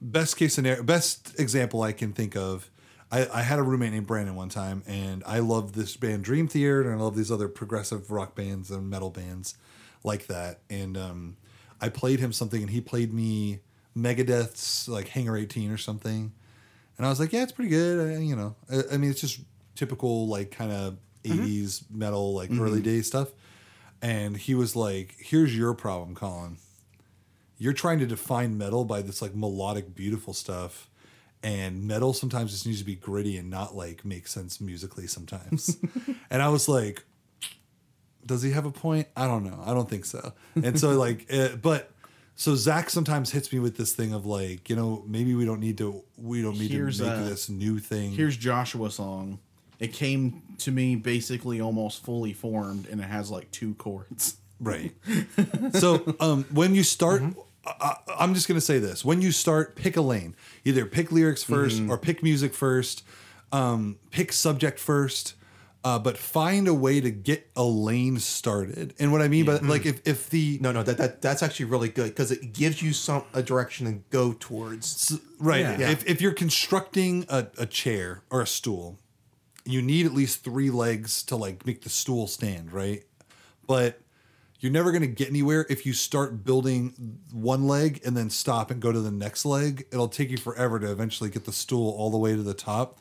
best 0.00 0.36
case 0.36 0.54
scenario 0.54 0.82
best 0.82 1.38
example 1.40 1.82
i 1.82 1.90
can 1.92 2.12
think 2.12 2.36
of 2.36 2.70
I, 3.10 3.26
I 3.32 3.42
had 3.42 3.58
a 3.58 3.62
roommate 3.62 3.92
named 3.92 4.06
brandon 4.06 4.36
one 4.36 4.48
time 4.48 4.82
and 4.86 5.24
i 5.26 5.40
loved 5.40 5.74
this 5.74 5.96
band 5.96 6.22
dream 6.24 6.46
theater 6.46 6.82
and 6.90 7.00
i 7.00 7.02
love 7.02 7.16
these 7.16 7.32
other 7.32 7.48
progressive 7.48 8.10
rock 8.10 8.36
bands 8.36 8.70
and 8.70 8.88
metal 8.88 9.10
bands 9.10 9.56
like 10.04 10.26
that 10.28 10.60
and 10.70 10.96
um, 10.96 11.36
i 11.80 11.88
played 11.88 12.20
him 12.20 12.32
something 12.32 12.60
and 12.62 12.70
he 12.70 12.80
played 12.80 13.12
me 13.12 13.60
megadeth's 13.96 14.88
like 14.88 15.08
hangar 15.08 15.36
18 15.36 15.70
or 15.70 15.78
something 15.78 16.32
and 16.98 17.06
I 17.06 17.10
was 17.10 17.20
like, 17.20 17.32
yeah, 17.32 17.44
it's 17.44 17.52
pretty 17.52 17.70
good. 17.70 18.16
I, 18.16 18.18
you 18.18 18.34
know, 18.34 18.56
I, 18.70 18.94
I 18.94 18.96
mean, 18.96 19.10
it's 19.10 19.20
just 19.20 19.40
typical 19.76 20.26
like 20.26 20.50
kind 20.50 20.72
of 20.72 20.98
80s 21.22 21.84
metal, 21.90 22.34
like 22.34 22.50
mm-hmm. 22.50 22.60
early 22.60 22.82
day 22.82 23.00
stuff. 23.02 23.28
And 24.02 24.36
he 24.36 24.54
was 24.54 24.74
like, 24.76 25.14
here's 25.18 25.56
your 25.56 25.74
problem, 25.74 26.16
Collin. 26.16 26.58
You're 27.56 27.72
trying 27.72 28.00
to 28.00 28.06
define 28.06 28.58
metal 28.58 28.84
by 28.84 29.02
this 29.02 29.22
like 29.22 29.34
melodic, 29.34 29.94
beautiful 29.94 30.34
stuff. 30.34 30.90
And 31.40 31.84
metal 31.84 32.12
sometimes 32.12 32.50
just 32.50 32.66
needs 32.66 32.80
to 32.80 32.84
be 32.84 32.96
gritty 32.96 33.36
and 33.36 33.48
not 33.48 33.76
like 33.76 34.04
make 34.04 34.26
sense 34.26 34.60
musically 34.60 35.06
sometimes. 35.06 35.76
and 36.30 36.42
I 36.42 36.48
was 36.48 36.68
like, 36.68 37.04
does 38.26 38.42
he 38.42 38.50
have 38.50 38.66
a 38.66 38.72
point? 38.72 39.06
I 39.16 39.28
don't 39.28 39.44
know. 39.44 39.62
I 39.64 39.72
don't 39.72 39.88
think 39.88 40.04
so. 40.04 40.32
And 40.56 40.78
so 40.78 40.90
like, 40.98 41.32
uh, 41.32 41.50
but 41.62 41.92
so 42.38 42.54
Zak 42.54 42.88
sometimes 42.88 43.32
hits 43.32 43.52
me 43.52 43.58
with 43.58 43.76
this 43.76 43.92
thing 43.92 44.12
of 44.14 44.24
like, 44.24 44.70
you 44.70 44.76
know, 44.76 45.02
maybe 45.08 45.34
we 45.34 45.44
don't 45.44 45.58
need 45.58 45.76
to, 45.78 46.04
we 46.16 46.40
don't 46.40 46.56
need 46.56 46.70
Here's, 46.70 46.98
to 46.98 47.04
make 47.04 47.12
uh, 47.12 47.24
this 47.24 47.48
new 47.48 47.80
thing. 47.80 48.12
Here's 48.12 48.36
Joshua 48.36 48.92
song. 48.92 49.40
It 49.80 49.92
came 49.92 50.42
to 50.58 50.70
me 50.70 50.94
basically 50.94 51.60
almost 51.60 52.04
fully 52.04 52.32
formed, 52.32 52.86
and 52.88 53.00
it 53.00 53.04
has 53.08 53.28
like 53.30 53.50
two 53.50 53.74
chords. 53.74 54.36
Right. 54.60 54.92
so 55.72 56.16
um, 56.20 56.44
when 56.52 56.74
you 56.74 56.82
start, 56.84 57.22
Mm-hmm. 57.22 57.40
I, 57.66 57.96
I'm 58.18 58.34
just 58.34 58.48
going 58.48 58.56
to 58.56 58.64
say 58.64 58.78
this: 58.78 59.04
when 59.04 59.20
you 59.20 59.30
start, 59.30 59.74
pick 59.76 59.96
a 59.96 60.00
lane. 60.00 60.34
Either 60.64 60.86
pick 60.86 61.12
lyrics 61.12 61.44
1st 61.44 61.80
Mm-hmm. 61.80 61.90
or 61.90 61.98
pick 61.98 62.22
music 62.22 62.54
first. 62.54 63.02
Um, 63.52 63.98
pick 64.10 64.32
subject 64.32 64.78
first. 64.78 65.34
Uh, 65.84 65.98
but 65.98 66.18
find 66.18 66.66
a 66.66 66.74
way 66.74 67.00
to 67.00 67.10
get 67.10 67.48
a 67.54 67.62
lane 67.62 68.18
started. 68.18 68.94
And 68.98 69.12
what 69.12 69.22
I 69.22 69.28
mean 69.28 69.44
by 69.44 69.54
Mm-hmm. 69.58 69.68
like 69.70 69.86
if 69.86 70.06
if 70.06 70.28
the 70.28 70.58
No, 70.60 70.72
no, 70.72 70.82
that, 70.82 70.98
that 70.98 71.22
that's 71.22 71.42
actually 71.42 71.66
really 71.66 71.88
good 71.88 72.08
because 72.08 72.32
it 72.32 72.52
gives 72.52 72.82
you 72.82 72.92
some 72.92 73.22
a 73.32 73.42
direction 73.42 73.86
to 73.86 73.92
go 74.10 74.34
towards. 74.38 75.18
Right. 75.38 75.60
Yeah. 75.60 75.90
If, 75.90 76.04
if 76.06 76.20
you're 76.20 76.32
constructing 76.32 77.26
a, 77.28 77.46
a 77.58 77.64
chair 77.66 78.22
or 78.28 78.42
a 78.42 78.46
stool, 78.46 78.98
you 79.64 79.80
need 79.80 80.04
at 80.04 80.12
least 80.12 80.42
three 80.42 80.68
legs 80.70 81.22
to 81.24 81.36
like 81.36 81.64
make 81.64 81.82
the 81.82 81.90
stool 81.90 82.26
stand, 82.26 82.72
right? 82.72 83.04
But 83.66 84.00
you're 84.60 84.72
never 84.72 84.90
going 84.90 85.02
to 85.02 85.06
get 85.06 85.28
anywhere 85.28 85.64
if 85.70 85.86
you 85.86 85.92
start 85.92 86.44
building 86.44 87.20
one 87.32 87.68
leg 87.68 88.00
and 88.04 88.16
then 88.16 88.30
stop 88.30 88.72
and 88.72 88.80
go 88.82 88.90
to 88.90 89.00
the 89.00 89.12
next 89.12 89.44
leg. 89.44 89.86
It'll 89.92 90.08
take 90.08 90.30
you 90.30 90.38
forever 90.38 90.80
to 90.80 90.90
eventually 90.90 91.30
get 91.30 91.44
the 91.44 91.52
stool 91.52 91.90
all 91.96 92.10
the 92.10 92.18
way 92.18 92.34
to 92.34 92.42
the 92.42 92.54
top. 92.54 92.98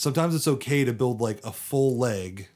Sometimes 0.00 0.34
it's 0.34 0.48
okay 0.48 0.82
to 0.86 0.94
build 0.94 1.20
like 1.20 1.44
a 1.44 1.52
full 1.52 1.98
leg, 1.98 2.48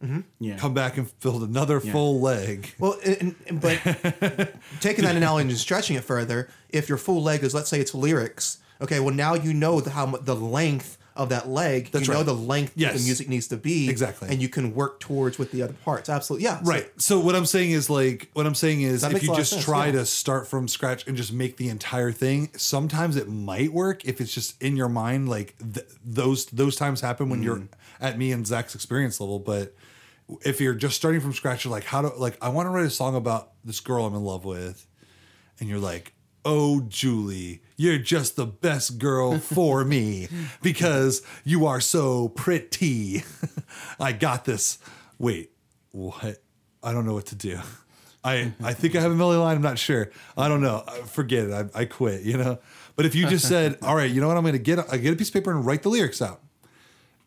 mm-hmm. 0.00 0.20
Yeah. 0.38 0.56
come 0.56 0.72
back 0.72 0.96
and 0.96 1.10
build 1.18 1.42
another 1.42 1.80
full 1.80 2.20
leg. 2.20 2.72
Well, 2.78 2.96
and, 3.04 3.34
and- 3.48 3.60
but 3.60 3.80
taking 4.80 5.04
that 5.04 5.16
analogy 5.16 5.48
and 5.48 5.58
stretching 5.58 5.96
it 5.96 6.04
further, 6.04 6.48
if 6.68 6.88
your 6.88 6.96
full 6.96 7.24
leg 7.24 7.42
is, 7.42 7.56
let's 7.56 7.68
say, 7.68 7.80
it's 7.80 7.92
lyrics. 7.92 8.58
Okay, 8.80 9.00
well 9.00 9.12
now 9.12 9.34
you 9.34 9.52
know 9.52 9.80
the, 9.80 9.90
how 9.90 10.06
the 10.06 10.36
length 10.36 10.96
of 11.18 11.28
that 11.30 11.48
leg, 11.48 11.90
That's 11.90 12.06
you 12.06 12.14
know 12.14 12.22
the 12.22 12.32
length 12.34 12.72
Yes. 12.76 12.96
the 12.96 13.04
music 13.04 13.28
needs 13.28 13.48
to 13.48 13.56
be 13.56 13.90
Exactly. 13.90 14.28
and 14.30 14.40
you 14.40 14.48
can 14.48 14.74
work 14.74 15.00
towards 15.00 15.38
with 15.38 15.50
the 15.50 15.62
other 15.62 15.74
parts. 15.84 16.08
Absolutely, 16.08 16.44
yeah. 16.44 16.60
So- 16.62 16.70
Right. 16.70 16.90
So 16.96 17.18
what 17.20 17.34
I'm 17.34 17.44
saying 17.44 17.72
is 17.72 17.90
like 17.90 18.30
what 18.34 18.46
I'm 18.46 18.54
saying 18.54 18.82
is 18.82 19.02
if 19.04 19.22
you 19.22 19.34
just 19.34 19.50
sense, 19.52 19.64
try 19.64 19.86
yeah. 19.86 19.92
to 19.92 20.06
start 20.06 20.46
from 20.48 20.68
scratch 20.68 21.06
and 21.06 21.16
just 21.16 21.32
make 21.32 21.56
the 21.56 21.68
entire 21.68 22.12
thing, 22.12 22.50
sometimes 22.56 23.16
it 23.16 23.28
might 23.28 23.72
work 23.72 24.04
if 24.06 24.20
it's 24.20 24.32
just 24.32 24.62
in 24.62 24.76
your 24.76 24.88
mind. 24.88 25.28
Like 25.28 25.54
th- 25.58 25.86
those 26.04 26.46
those 26.46 26.76
times 26.76 27.00
happen 27.00 27.28
when 27.28 27.40
Mm. 27.40 27.44
you're 27.44 27.62
at 28.00 28.16
me 28.16 28.30
and 28.32 28.46
Zak's 28.46 28.74
experience 28.76 29.20
level. 29.20 29.40
But 29.40 29.74
if 30.44 30.60
you're 30.60 30.74
just 30.74 30.94
starting 30.94 31.20
from 31.20 31.32
scratch, 31.32 31.64
you're 31.64 31.72
like, 31.72 31.84
how 31.84 32.02
do 32.02 32.12
like 32.16 32.38
I 32.40 32.48
want 32.50 32.66
to 32.66 32.70
write 32.70 32.86
a 32.86 32.90
song 32.90 33.16
about 33.16 33.50
this 33.64 33.80
girl 33.80 34.06
I'm 34.06 34.14
in 34.14 34.22
love 34.22 34.44
with, 34.44 34.86
and 35.58 35.68
you're 35.68 35.78
like, 35.80 36.12
oh 36.48 36.80
Julie, 36.88 37.60
you're 37.76 37.98
just 37.98 38.36
the 38.36 38.46
best 38.46 38.98
girl 38.98 39.38
for 39.38 39.84
me 39.84 40.28
because 40.62 41.22
you 41.44 41.66
are 41.66 41.80
so 41.80 42.30
pretty. 42.30 43.22
I 44.00 44.12
got 44.12 44.46
this. 44.46 44.78
Wait, 45.18 45.52
what? 45.92 46.38
I 46.82 46.92
don't 46.92 47.04
know 47.04 47.12
what 47.12 47.26
to 47.26 47.34
do. 47.34 47.60
I, 48.24 48.52
I 48.62 48.72
think 48.72 48.96
I 48.96 49.00
have 49.00 49.12
a 49.12 49.14
melody 49.14 49.38
line. 49.38 49.56
I'm 49.56 49.62
not 49.62 49.78
sure. 49.78 50.10
I 50.36 50.48
don't 50.48 50.62
know. 50.62 50.82
Uh, 50.86 50.92
Forget 51.04 51.50
it. 51.50 51.70
I, 51.74 51.80
I 51.80 51.84
quit. 51.84 52.22
You 52.22 52.38
know. 52.38 52.58
But 52.96 53.04
if 53.04 53.14
you 53.14 53.26
just 53.26 53.46
said, 53.46 53.78
"All 53.82 53.94
right, 53.94 54.10
you 54.10 54.20
know 54.20 54.28
what? 54.28 54.36
I'm 54.36 54.42
going 54.42 54.54
to 54.54 54.58
get 54.58 54.78
I 54.90 54.96
get 54.96 55.12
a 55.12 55.16
piece 55.16 55.28
of 55.28 55.34
paper 55.34 55.50
and 55.50 55.64
write 55.64 55.82
the 55.82 55.90
lyrics 55.90 56.22
out," 56.22 56.40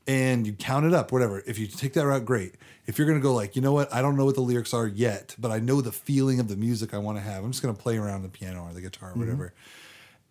and 0.07 0.45
you 0.45 0.53
count 0.53 0.85
it 0.85 0.93
up, 0.93 1.11
whatever. 1.11 1.43
If 1.45 1.59
you 1.59 1.67
take 1.67 1.93
that 1.93 2.05
route, 2.05 2.25
great. 2.25 2.55
If 2.85 2.97
you're 2.97 3.07
going 3.07 3.19
to 3.19 3.23
go 3.23 3.33
like, 3.33 3.55
you 3.55 3.61
know 3.61 3.73
what? 3.73 3.93
I 3.93 4.01
don't 4.01 4.15
know 4.15 4.25
what 4.25 4.35
the 4.35 4.41
lyrics 4.41 4.73
are 4.73 4.87
yet, 4.87 5.35
but 5.37 5.51
I 5.51 5.59
know 5.59 5.81
the 5.81 5.91
feeling 5.91 6.39
of 6.39 6.47
the 6.47 6.55
music 6.55 6.93
I 6.93 6.97
want 6.97 7.17
to 7.17 7.21
have. 7.21 7.43
I'm 7.43 7.51
just 7.51 7.63
going 7.63 7.75
to 7.75 7.81
play 7.81 7.97
around 7.97 8.23
the 8.23 8.29
piano 8.29 8.63
or 8.63 8.73
the 8.73 8.81
guitar 8.81 9.09
or 9.09 9.11
mm-hmm. 9.11 9.21
whatever. 9.21 9.53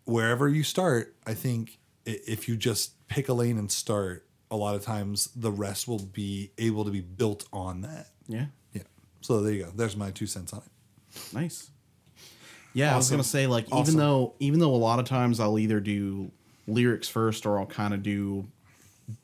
Wherever 0.05 0.49
you 0.49 0.62
start, 0.62 1.14
I 1.27 1.35
think 1.35 1.79
if 2.05 2.49
you 2.49 2.57
just 2.57 2.93
pick 3.09 3.29
a 3.29 3.33
lane 3.33 3.59
and 3.59 3.71
start, 3.71 4.27
a 4.51 4.57
lot 4.57 4.75
of 4.75 4.83
times 4.83 5.29
the 5.37 5.53
rest 5.53 5.87
will 5.87 5.99
be 5.99 6.51
able 6.59 6.85
to 6.85 6.91
be 6.91 7.01
built 7.01 7.47
on 7.53 7.83
that. 7.83 8.09
Yeah. 8.27 8.47
Yeah. 8.73 8.83
So 9.21 9.41
there 9.41 9.53
you 9.53 9.64
go. 9.64 9.71
There's 9.75 9.97
my 9.97 10.11
two 10.11 10.27
cents 10.27 10.53
on 10.53 10.61
it. 10.61 11.35
Nice. 11.35 11.71
Yeah, 12.73 12.95
I 12.95 12.97
was 12.97 13.11
gonna 13.11 13.25
say 13.25 13.47
like 13.47 13.66
Awesome. 13.73 13.81
even 13.81 13.97
though 13.99 14.35
even 14.39 14.61
though 14.61 14.75
a 14.75 14.77
lot 14.77 15.01
of 15.01 15.05
times 15.05 15.41
I'll 15.41 15.59
either 15.59 15.81
do 15.81 16.31
lyrics 16.68 17.09
first 17.09 17.45
or 17.47 17.59
I'll 17.59 17.66
kind 17.66 17.93
of 17.93 18.03
do 18.03 18.47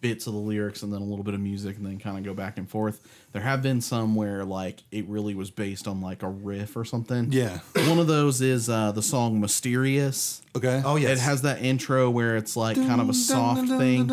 bits 0.00 0.26
of 0.26 0.32
the 0.32 0.38
lyrics 0.38 0.82
and 0.82 0.92
then 0.92 1.00
a 1.00 1.04
little 1.04 1.24
bit 1.24 1.34
of 1.34 1.40
music 1.40 1.76
and 1.76 1.86
then 1.86 1.98
kind 1.98 2.18
of 2.18 2.24
go 2.24 2.34
back 2.34 2.58
and 2.58 2.68
forth. 2.68 3.06
There 3.32 3.42
have 3.42 3.62
been 3.62 3.80
some 3.80 4.14
where 4.14 4.44
like 4.44 4.82
it 4.90 5.06
really 5.08 5.34
was 5.34 5.50
based 5.50 5.86
on 5.86 6.00
like 6.00 6.22
a 6.22 6.28
riff 6.28 6.76
or 6.76 6.84
something. 6.84 7.32
Yeah. 7.32 7.58
One 7.88 7.98
of 7.98 8.06
those 8.06 8.40
is 8.40 8.68
uh, 8.68 8.92
the 8.92 9.02
song 9.02 9.40
"Mysterious." 9.40 10.42
Okay. 10.56 10.82
Oh 10.84 10.96
yeah. 10.96 11.10
It 11.10 11.18
has 11.18 11.42
that 11.42 11.62
intro 11.62 12.10
where 12.10 12.36
it's 12.36 12.56
like 12.56 12.76
kind 12.76 13.00
of 13.00 13.08
a 13.08 13.14
soft 13.14 13.68
thing. 13.68 14.00
And 14.00 14.10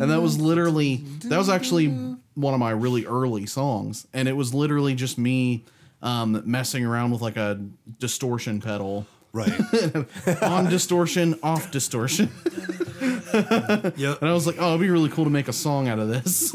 And 0.00 0.10
that 0.10 0.22
was 0.22 0.40
literally 0.40 0.96
that 1.24 1.38
was 1.38 1.48
actually 1.48 1.88
one 2.34 2.54
of 2.54 2.60
my 2.60 2.70
really 2.70 3.06
early 3.06 3.46
songs, 3.46 4.06
and 4.12 4.28
it 4.28 4.32
was 4.32 4.54
literally 4.54 4.94
just 4.94 5.18
me 5.18 5.64
um, 6.02 6.42
messing 6.46 6.84
around 6.84 7.10
with 7.10 7.20
like 7.20 7.36
a 7.36 7.60
distortion 7.98 8.60
pedal 8.60 9.06
right. 9.32 9.52
on 10.42 10.68
distortion, 10.68 11.38
off 11.42 11.70
distortion, 11.70 12.30
Yep. 13.96 14.20
and 14.20 14.30
I 14.30 14.32
was 14.32 14.46
like, 14.46 14.56
oh, 14.58 14.70
it'd 14.70 14.80
be 14.80 14.90
really 14.90 15.08
cool 15.08 15.24
to 15.24 15.30
make 15.30 15.48
a 15.48 15.52
song 15.52 15.88
out 15.88 15.98
of 15.98 16.08
this. 16.08 16.54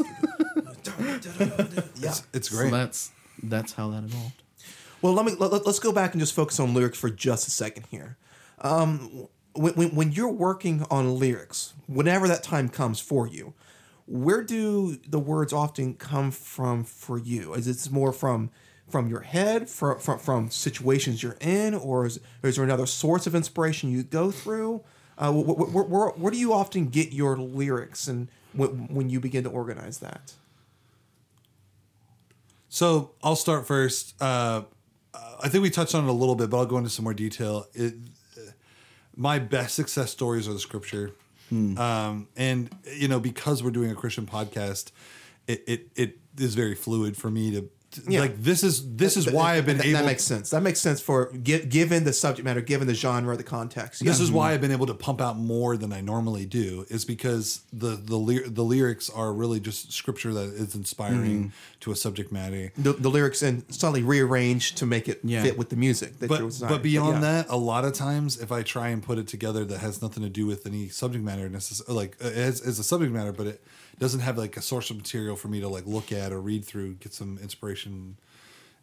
yeah. 1.96 2.14
It's 2.32 2.50
so 2.50 2.56
great. 2.56 2.70
that's 2.70 3.10
that's 3.42 3.72
how 3.72 3.90
that 3.90 4.04
evolved. 4.04 4.42
Well, 5.02 5.12
let 5.12 5.26
me 5.26 5.34
let, 5.38 5.52
us 5.52 5.78
go 5.78 5.92
back 5.92 6.12
and 6.12 6.20
just 6.20 6.34
focus 6.34 6.58
on 6.58 6.74
lyrics 6.74 6.98
for 6.98 7.10
just 7.10 7.46
a 7.46 7.50
second 7.50 7.86
here. 7.90 8.16
Um, 8.60 9.28
when, 9.52 9.74
when 9.74 9.94
when 9.94 10.12
you're 10.12 10.32
working 10.32 10.84
on 10.90 11.18
lyrics, 11.18 11.74
whenever 11.86 12.26
that 12.28 12.42
time 12.42 12.68
comes 12.68 13.00
for 13.00 13.26
you, 13.26 13.54
where 14.06 14.42
do 14.42 14.96
the 15.08 15.18
words 15.18 15.52
often 15.52 15.94
come 15.94 16.30
from 16.30 16.84
for 16.84 17.18
you? 17.18 17.54
Is 17.54 17.66
it 17.66 17.92
more 17.92 18.12
from 18.12 18.50
from 18.88 19.08
your 19.08 19.20
head, 19.20 19.68
from 19.68 19.98
from, 19.98 20.18
from 20.18 20.50
situations 20.50 21.22
you're 21.22 21.36
in, 21.40 21.74
or 21.74 22.06
is, 22.06 22.18
or 22.42 22.48
is 22.48 22.56
there 22.56 22.64
another 22.64 22.86
source 22.86 23.26
of 23.26 23.34
inspiration 23.34 23.90
you 23.90 24.02
go 24.02 24.30
through? 24.30 24.82
Uh, 25.18 25.32
wh- 25.32 25.44
wh- 25.46 25.74
where, 25.90 26.08
where, 26.10 26.30
do 26.30 26.38
you 26.38 26.52
often 26.52 26.86
get 26.88 27.12
your 27.12 27.36
lyrics, 27.38 28.06
and 28.06 28.28
when, 28.52 28.88
when 28.88 29.08
you 29.08 29.18
begin 29.20 29.44
to 29.44 29.50
organize 29.50 29.98
that? 29.98 30.32
So 32.68 33.12
I'll 33.22 33.36
start 33.36 33.66
first. 33.66 34.20
Uh, 34.20 34.62
I 35.42 35.48
think 35.48 35.62
we 35.62 35.70
touched 35.70 35.94
on 35.94 36.04
it 36.04 36.10
a 36.10 36.12
little 36.12 36.34
bit, 36.34 36.50
but 36.50 36.58
I'll 36.58 36.66
go 36.66 36.76
into 36.78 36.90
some 36.90 37.04
more 37.04 37.14
detail. 37.14 37.66
It, 37.74 37.94
my 39.14 39.38
best 39.38 39.74
success 39.74 40.10
stories 40.10 40.46
are 40.48 40.52
the 40.52 40.58
scripture, 40.58 41.12
um, 41.78 42.28
and 42.36 42.68
you 42.94 43.08
know 43.08 43.18
because 43.20 43.62
we're 43.62 43.70
doing 43.70 43.90
a 43.90 43.94
Christian 43.94 44.26
podcast, 44.26 44.90
it 45.46 45.64
it, 45.66 45.88
it 45.96 46.18
is 46.38 46.54
very 46.54 46.74
fluid 46.74 47.16
for 47.16 47.30
me 47.30 47.50
to- 47.52 47.70
Yeah. 48.08 48.20
like 48.20 48.42
this 48.42 48.62
is 48.62 48.96
this 48.96 49.16
is 49.16 49.30
why 49.30 49.56
I've 49.56 49.66
been 49.66 49.78
that, 49.78 49.86
able. 49.86 49.98
That 49.98 50.06
makes 50.06 50.24
sense. 50.24 50.50
That 50.50 50.62
makes 50.62 50.80
sense 50.80 51.00
for 51.00 51.26
given 51.32 52.04
the 52.04 52.12
subject 52.12 52.44
matter, 52.44 52.60
given 52.60 52.86
the 52.86 52.94
genre, 52.94 53.36
the 53.36 53.42
context. 53.42 54.04
This 54.04 54.20
is 54.20 54.30
why 54.30 54.52
I've 54.52 54.60
been 54.60 54.72
able 54.72 54.86
to 54.86 54.94
pump 54.94 55.20
out 55.20 55.36
more 55.38 55.76
than 55.76 55.92
I 55.92 56.00
normally 56.00 56.46
do. 56.46 56.86
Is 56.88 57.04
because 57.04 57.62
the 57.72 57.90
the 57.96 58.44
the 58.48 58.62
lyrics 58.62 59.10
are 59.10 59.32
really 59.32 59.60
just 59.60 59.92
scripture 59.92 60.32
that 60.34 60.48
is 60.54 60.74
inspiring 60.74 61.52
to 61.80 61.90
a 61.92 61.96
subject 61.96 62.32
matter. 62.32 62.72
the, 62.76 62.92
the 62.92 63.08
lyrics 63.08 63.42
and 63.42 63.64
slightly 63.72 64.02
rearranged 64.02 64.76
to 64.78 64.86
make 64.86 65.08
it 65.08 65.20
Yeah. 65.24 65.42
fit 65.42 65.58
with 65.58 65.68
the 65.68 65.76
music. 65.76 66.18
That 66.20 66.28
but 66.28 66.68
but 66.68 66.82
beyond 66.82 67.16
yeah. 67.16 67.42
that, 67.42 67.46
a 67.48 67.56
lot 67.56 67.84
of 67.84 67.92
times 67.92 68.38
if 68.38 68.50
I 68.52 68.62
try 68.62 68.88
and 68.88 69.02
put 69.02 69.18
it 69.18 69.26
together 69.28 69.64
that 69.64 69.78
has 69.78 70.00
nothing 70.02 70.22
to 70.22 70.28
do 70.28 70.46
with 70.46 70.66
any 70.66 70.88
subject 70.88 71.24
matter 71.24 71.48
necessarily, 71.48 71.94
like 71.94 72.16
uh, 72.20 72.30
has, 72.30 72.60
is 72.60 72.78
a 72.78 72.84
subject 72.84 73.12
matter, 73.12 73.32
but 73.32 73.46
it 73.46 73.62
doesn't 73.98 74.20
have 74.20 74.36
like 74.36 74.56
a 74.56 74.62
source 74.62 74.90
of 74.90 74.96
material 74.96 75.36
for 75.36 75.48
me 75.48 75.60
to 75.60 75.68
like 75.68 75.86
look 75.86 76.12
at 76.12 76.32
or 76.32 76.40
read 76.40 76.64
through, 76.64 76.94
get 76.94 77.12
some 77.14 77.38
inspiration 77.42 78.16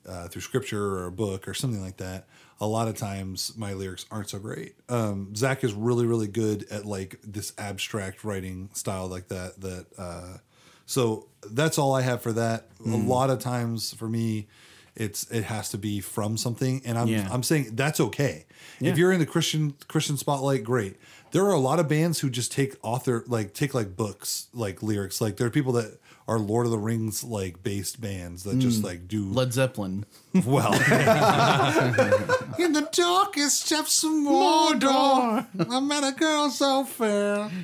uh, 0.07 0.27
through 0.27 0.41
scripture 0.41 0.83
or 0.97 1.05
a 1.05 1.11
book 1.11 1.47
or 1.47 1.53
something 1.53 1.81
like 1.81 1.97
that. 1.97 2.25
A 2.59 2.67
lot 2.67 2.87
of 2.87 2.95
times 2.95 3.53
my 3.57 3.73
lyrics 3.73 4.05
aren't 4.11 4.29
so 4.29 4.39
great. 4.39 4.75
Um, 4.89 5.35
Zak 5.35 5.63
is 5.63 5.73
really 5.73 6.05
really 6.05 6.27
good 6.27 6.65
at 6.71 6.85
like 6.85 7.19
this 7.23 7.53
abstract 7.57 8.23
writing 8.23 8.69
style 8.73 9.07
like 9.07 9.27
that. 9.29 9.59
That 9.61 9.85
uh, 9.97 10.37
so 10.85 11.27
that's 11.49 11.77
all 11.77 11.93
I 11.95 12.01
have 12.01 12.21
for 12.21 12.31
that. 12.33 12.67
A 12.85 12.89
lot 12.89 13.29
of 13.29 13.39
times 13.39 13.93
for 13.93 14.07
me, 14.07 14.47
it's 14.95 15.29
it 15.31 15.45
has 15.45 15.69
to 15.69 15.77
be 15.77 15.99
from 15.99 16.37
something, 16.37 16.81
and 16.85 16.97
I'm 16.97 17.07
Yeah. 17.07 17.27
I'm 17.31 17.43
saying 17.43 17.69
that's 17.73 17.99
okay. 17.99 18.45
Yeah. 18.79 18.91
If 18.91 18.97
you're 18.97 19.11
in 19.11 19.19
the 19.19 19.25
Christian 19.25 19.75
Christian 19.87 20.17
spotlight, 20.17 20.63
great. 20.63 20.97
There 21.33 21.43
are 21.45 21.51
a 21.53 21.59
lot 21.59 21.79
of 21.79 21.87
bands 21.89 22.19
who 22.19 22.29
just 22.29 22.51
take 22.51 22.75
author 22.83 23.23
like 23.27 23.53
take 23.53 23.73
like 23.73 23.95
books 23.97 24.47
like 24.53 24.81
lyrics. 24.81 25.19
Like 25.19 25.37
there 25.37 25.47
are 25.47 25.51
people 25.51 25.73
that 25.73 25.99
are 26.27 26.39
Lord 26.39 26.65
of 26.65 26.71
the 26.71 26.77
Rings 26.77 27.23
like 27.23 27.61
based 27.63 27.99
bands 27.99 28.43
that 28.43 28.57
just 28.59 28.83
like 28.83 29.07
do 29.07 29.25
Led 29.25 29.51
Zeppelin. 29.51 30.05
well. 30.45 30.73
In 32.59 32.71
the 32.73 32.87
darkest 32.91 33.67
depths 33.69 34.03
of 34.03 34.11
Mordor, 34.11 35.45
I 35.69 35.79
met 35.79 36.03
a 36.03 36.11
girl 36.17 36.49
so 36.49 36.83
fair. 36.85 37.49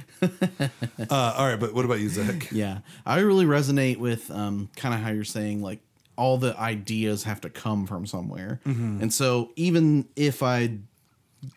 Uh, 1.09 1.33
all 1.37 1.47
right, 1.47 1.59
but 1.59 1.73
what 1.73 1.85
about 1.85 1.99
you, 1.99 2.09
Zak? 2.09 2.49
Yeah, 2.51 2.79
I 3.05 3.19
really 3.19 3.45
resonate 3.45 3.97
with 3.97 4.29
um, 4.29 4.69
kind 4.75 4.93
of 4.93 4.99
how 4.99 5.09
you're 5.11 5.23
saying 5.23 5.61
like 5.61 5.79
all 6.17 6.37
the 6.37 6.55
ideas 6.59 7.23
have 7.23 7.41
to 7.41 7.49
come 7.49 7.87
from 7.87 8.05
somewhere, 8.05 8.59
and 8.65 9.11
so 9.13 9.51
even 9.55 10.07
if 10.15 10.43
I 10.43 10.77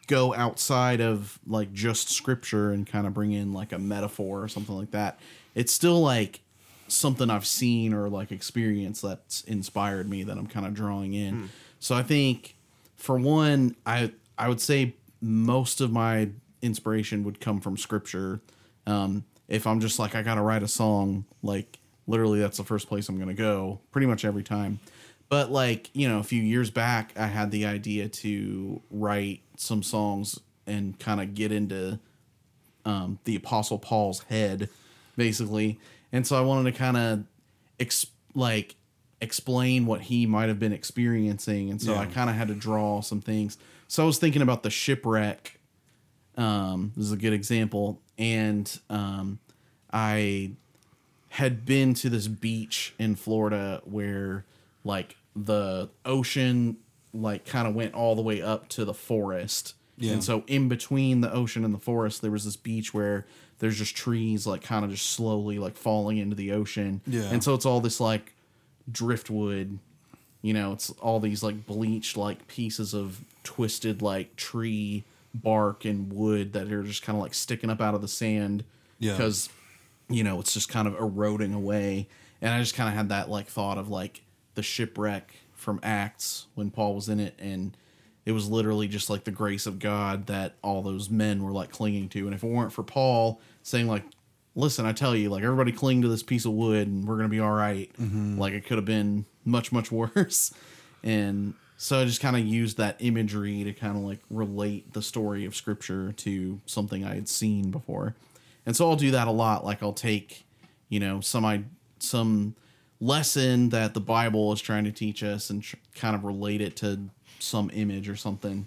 go 0.07 0.35
outside 0.35 1.01
of 1.01 1.39
like 1.47 1.73
just 1.73 2.09
scripture 2.11 2.71
and 2.73 2.87
kind 2.87 3.07
of 3.07 3.15
bring 3.15 3.33
in 3.33 3.53
like 3.53 3.73
a 3.73 3.79
metaphor 3.79 4.43
or 4.43 4.49
something 4.49 4.77
like 4.77 4.91
that, 4.93 5.19
it's 5.55 5.73
still 5.73 6.01
like 6.01 6.41
something 6.89 7.31
I've 7.31 7.47
seen 7.47 7.95
or 7.95 8.09
like 8.09 8.31
experienced 8.33 9.03
that's 9.03 9.43
inspired 9.43 10.09
me 10.09 10.25
that 10.25 10.37
I'm 10.37 10.47
kind 10.47 10.67
of 10.67 10.75
drawing 10.75 11.15
in. 11.15 11.51
So 11.81 11.95
I 11.95 12.03
think 12.03 12.57
for 12.97 13.19
one, 13.19 13.77
I 13.87 14.13
I 14.39 14.49
would 14.49 14.61
say 14.61 14.95
most 15.21 15.81
of 15.81 15.91
my 15.93 16.31
inspiration 16.61 17.25
would 17.25 17.41
come 17.41 17.61
from 17.61 17.77
scripture. 17.77 18.41
Um, 18.87 19.25
if 19.49 19.67
I'm 19.67 19.81
just 19.81 19.99
like 19.99 20.15
I 20.15 20.23
gotta 20.23 20.43
write 20.43 20.63
a 20.63 20.69
song, 20.69 21.25
like 21.43 21.79
literally 22.07 22.41
that's 22.41 22.59
the 22.59 22.65
first 22.65 22.89
place 22.89 23.09
I'm 23.09 23.19
gonna 23.19 23.35
go 23.35 23.81
pretty 23.91 24.07
much 24.07 24.25
every 24.25 24.43
time. 24.45 24.81
But 25.29 25.51
like 25.51 25.91
you 25.95 26.09
know, 26.09 26.19
a 26.19 26.25
few 26.25 26.43
years 26.43 26.71
back, 26.71 27.13
I 27.17 27.27
had 27.27 27.51
the 27.51 27.67
idea 27.67 28.09
to 28.09 28.83
write 28.91 29.42
some 29.63 29.83
songs 29.83 30.39
and 30.67 30.99
kind 30.99 31.21
of 31.21 31.35
get 31.35 31.53
into 31.53 31.99
um, 32.85 33.19
the 33.25 33.37
Apostle 33.37 33.79
Paul's 33.79 34.21
head, 34.25 34.69
basically. 35.17 35.79
And 36.13 36.27
so 36.27 36.37
I 36.37 36.41
wanted 36.43 36.73
to 36.73 36.79
kind 36.79 36.97
of 36.97 37.25
ex- 37.81 38.07
like 38.35 38.75
explain 39.21 39.87
what 39.87 40.03
he 40.03 40.27
might 40.27 40.49
have 40.49 40.59
been 40.59 40.73
experiencing, 40.73 41.71
and 41.71 41.81
so 41.81 41.95
I 41.95 42.07
kind 42.07 42.29
of 42.29 42.37
had 42.37 42.49
to 42.49 42.55
draw 42.55 43.01
some 43.01 43.21
things. 43.21 43.57
So 43.89 44.03
I 44.03 44.07
was 44.07 44.19
thinking 44.19 44.43
about 44.43 44.63
the 44.63 44.71
shipwreck. 44.71 45.61
Um, 46.37 46.93
this 46.97 47.07
is 47.07 47.13
a 47.13 47.17
good 47.17 47.33
example, 47.33 48.01
and 48.19 48.79
um, 48.91 49.39
I 49.93 50.53
had 51.29 51.65
been 51.65 51.95
to 51.95 52.11
this 52.11 52.27
beach 52.27 52.95
in 52.99 53.15
Florida 53.15 53.81
where 53.85 54.45
like 54.85 55.17
the 55.35 55.89
ocean 56.05 56.77
like 57.15 57.45
kind 57.45 57.67
of 57.69 57.75
went 57.75 57.95
all 57.95 58.15
the 58.17 58.23
way 58.23 58.41
up 58.43 58.69
to 58.71 58.85
the 58.85 58.95
forest 58.95 59.75
Yeah. 59.99 60.13
And 60.13 60.25
so 60.25 60.45
in 60.47 60.69
between 60.69 61.21
the 61.21 61.33
ocean 61.33 61.65
and 61.65 61.75
the 61.75 61.79
forest, 61.79 62.23
there 62.23 62.31
was 62.31 62.45
this 62.45 62.57
beach 62.57 62.93
where 62.95 63.27
there's 63.59 63.77
just 63.79 63.95
trees 63.95 64.47
like 64.47 64.63
kind 64.63 64.85
of 64.85 64.91
just 64.91 65.11
slowly 65.11 65.59
like 65.59 65.77
falling 65.77 66.19
into 66.19 66.35
the 66.35 66.53
ocean. 66.53 67.01
Yeah. 67.07 67.25
And 67.31 67.45
so 67.45 67.55
it's 67.55 67.67
all 67.67 67.81
this 67.81 68.01
like 68.01 68.33
driftwood, 68.91 69.79
you 70.41 70.53
know, 70.55 70.73
it's 70.73 70.91
all 71.01 71.21
these 71.21 71.43
like 71.43 71.67
bleached 71.67 72.17
like 72.17 72.47
pieces 72.49 72.95
of 72.95 73.21
twisted 73.45 74.03
like 74.03 74.35
tree 74.37 75.05
bark 75.35 75.85
and 75.85 76.13
wood 76.13 76.53
that 76.53 76.71
are 76.73 76.83
just 76.83 77.03
kind 77.03 77.17
of 77.17 77.23
like 77.23 77.35
sticking 77.35 77.71
up 77.71 77.81
out 77.81 77.95
of 77.95 78.01
the 78.03 78.09
sand 78.09 78.65
Yeah. 78.99 79.13
because 79.13 79.49
you 80.09 80.23
know 80.25 80.41
it's 80.41 80.53
just 80.53 80.69
kind 80.69 80.87
of 80.87 80.95
eroding 80.97 81.55
away 81.55 82.07
and 82.43 82.53
i 82.53 82.59
just 82.61 82.75
kind 82.75 82.87
of 82.89 82.95
had 82.95 83.09
that 83.09 83.31
like 83.31 83.47
thought 83.47 83.79
of 83.79 83.89
like 83.89 84.21
the 84.57 84.63
shipwreck 84.63 85.35
from 85.63 85.81
acts 85.83 86.47
when 86.55 86.71
paul 86.71 86.95
was 86.95 87.09
in 87.09 87.21
it 87.21 87.35
and 87.39 87.77
it 88.25 88.33
was 88.33 88.49
literally 88.49 88.87
just 88.87 89.11
like 89.11 89.25
the 89.25 89.31
grace 89.31 89.67
of 89.67 89.79
god 89.79 90.27
that 90.27 90.55
all 90.63 90.83
those 90.83 91.11
men 91.11 91.43
were 91.43 91.51
like 91.53 91.71
clinging 91.71 92.09
to. 92.09 92.27
And 92.27 92.35
if 92.35 92.43
it 92.43 92.47
weren't 92.47 92.73
for 92.73 92.83
paul 92.83 93.41
saying 93.63 93.87
like 93.89 94.05
listen 94.55 94.85
i 94.85 94.93
tell 94.93 95.17
you 95.17 95.31
like 95.31 95.43
everybody 95.43 95.73
cling 95.73 96.03
to 96.03 96.09
this 96.09 96.23
piece 96.23 96.45
of 96.45 96.53
wood 96.53 96.87
and 96.87 97.07
we're 97.07 97.17
gonna 97.17 97.29
be 97.29 97.41
all 97.41 97.53
right." 97.53 97.91
Mm-hmm. 98.01 98.39
like 98.39 98.53
it 98.53 98.67
could 98.67 98.77
have 98.77 98.85
been 98.85 99.25
much 99.45 99.73
much 99.73 99.91
worse. 100.01 100.53
And 101.03 101.55
so 101.77 102.01
i 102.01 102.05
just 102.05 102.21
kind 102.21 102.37
of 102.37 102.45
used 102.45 102.77
that 102.77 102.97
imagery 103.01 103.65
to 103.65 103.73
kind 103.73 103.97
of 103.97 104.03
like 104.03 104.21
relate 104.31 104.93
the 104.93 105.03
story 105.03 105.45
of 105.45 105.57
scripture 105.57 106.13
to 106.13 106.61
something 106.67 107.05
i 107.05 107.15
had 107.15 107.29
seen 107.29 107.71
before. 107.71 108.15
And 108.67 108.77
so 108.77 108.89
i'll 108.89 108.97
do 108.97 109.11
that 109.13 109.27
a 109.27 109.33
lot. 109.33 109.65
Like 109.65 109.83
i'll 109.83 109.93
take 109.93 110.45
you 110.89 111.01
know 111.01 111.21
some 111.21 111.45
i 111.45 111.65
some 111.99 112.55
lesson 113.03 113.71
that 113.71 113.95
the 113.95 114.01
bible 114.01 114.53
is 114.53 114.61
trying 114.61 114.85
to 114.85 114.93
teach 114.93 115.23
us 115.25 115.51
and 115.51 115.63
tr- 115.63 115.77
kind 115.97 116.15
of 116.15 116.23
relate 116.25 116.61
it 116.61 116.77
to 116.77 117.01
some 117.41 117.69
image 117.75 118.09
or 118.09 118.15
something 118.15 118.67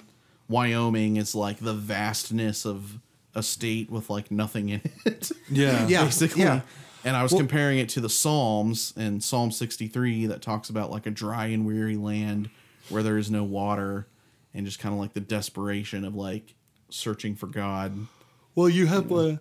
wyoming 0.50 1.16
is 1.16 1.34
like 1.34 1.58
the 1.60 1.74
vastness 1.74 2.66
of 2.66 3.00
a 3.34 3.42
state 3.42 3.90
with 3.90 4.10
like 4.10 4.30
nothing 4.32 4.70
in 4.70 4.82
it 5.06 5.32
Yeah. 5.50 5.88
Yeah. 5.90 6.04
basically. 6.06 6.44
yeah. 6.44 6.62
And 7.04 7.16
I 7.16 7.22
was 7.24 7.34
comparing 7.34 7.78
it 7.80 7.90
to 7.90 8.02
the 8.02 8.10
Psalms 8.10 8.92
and 8.98 9.24
Psalm 9.24 9.52
63 9.52 10.26
that 10.28 10.42
talks 10.42 10.70
about 10.70 10.90
like 10.90 11.06
a 11.06 11.12
dry 11.12 11.46
and 11.48 11.64
weary 11.66 11.98
land 11.98 12.50
where 12.90 13.04
there 13.04 13.18
is 13.20 13.30
no 13.30 13.44
water 13.44 14.08
and 14.56 14.66
just 14.66 14.80
kind 14.80 14.92
of 14.94 15.00
like 15.00 15.14
the 15.14 15.20
desperation 15.20 16.04
of 16.04 16.16
like 16.16 16.56
searching 16.90 17.36
for 17.36 17.46
God. 17.46 18.08
Well, 18.56 18.68
you 18.70 18.88
have 18.88 19.10
one. 19.12 19.40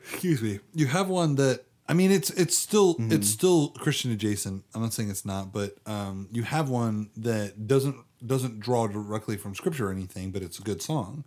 Excuse 0.00 0.42
me. 0.42 0.58
You 0.74 0.86
have 0.86 1.08
one 1.08 1.36
that 1.36 1.64
I 1.88 1.94
mean, 1.94 2.10
it's 2.12 2.28
it's 2.30 2.56
still 2.56 2.96
it's 2.98 3.28
still 3.28 3.70
Christian 3.70 4.12
adjacent. 4.12 4.64
I'm 4.74 4.82
not 4.82 4.92
saying 4.92 5.08
it's 5.08 5.24
not, 5.24 5.52
but 5.52 5.76
um, 5.86 6.28
you 6.30 6.42
have 6.42 6.68
one 6.68 7.10
that 7.16 7.66
doesn't 7.66 7.96
doesn't 8.24 8.60
draw 8.60 8.86
directly 8.86 9.36
from 9.38 9.54
scripture 9.54 9.88
or 9.88 9.92
anything, 9.92 10.30
but 10.30 10.42
it's 10.42 10.58
a 10.58 10.62
good 10.62 10.82
song. 10.82 11.24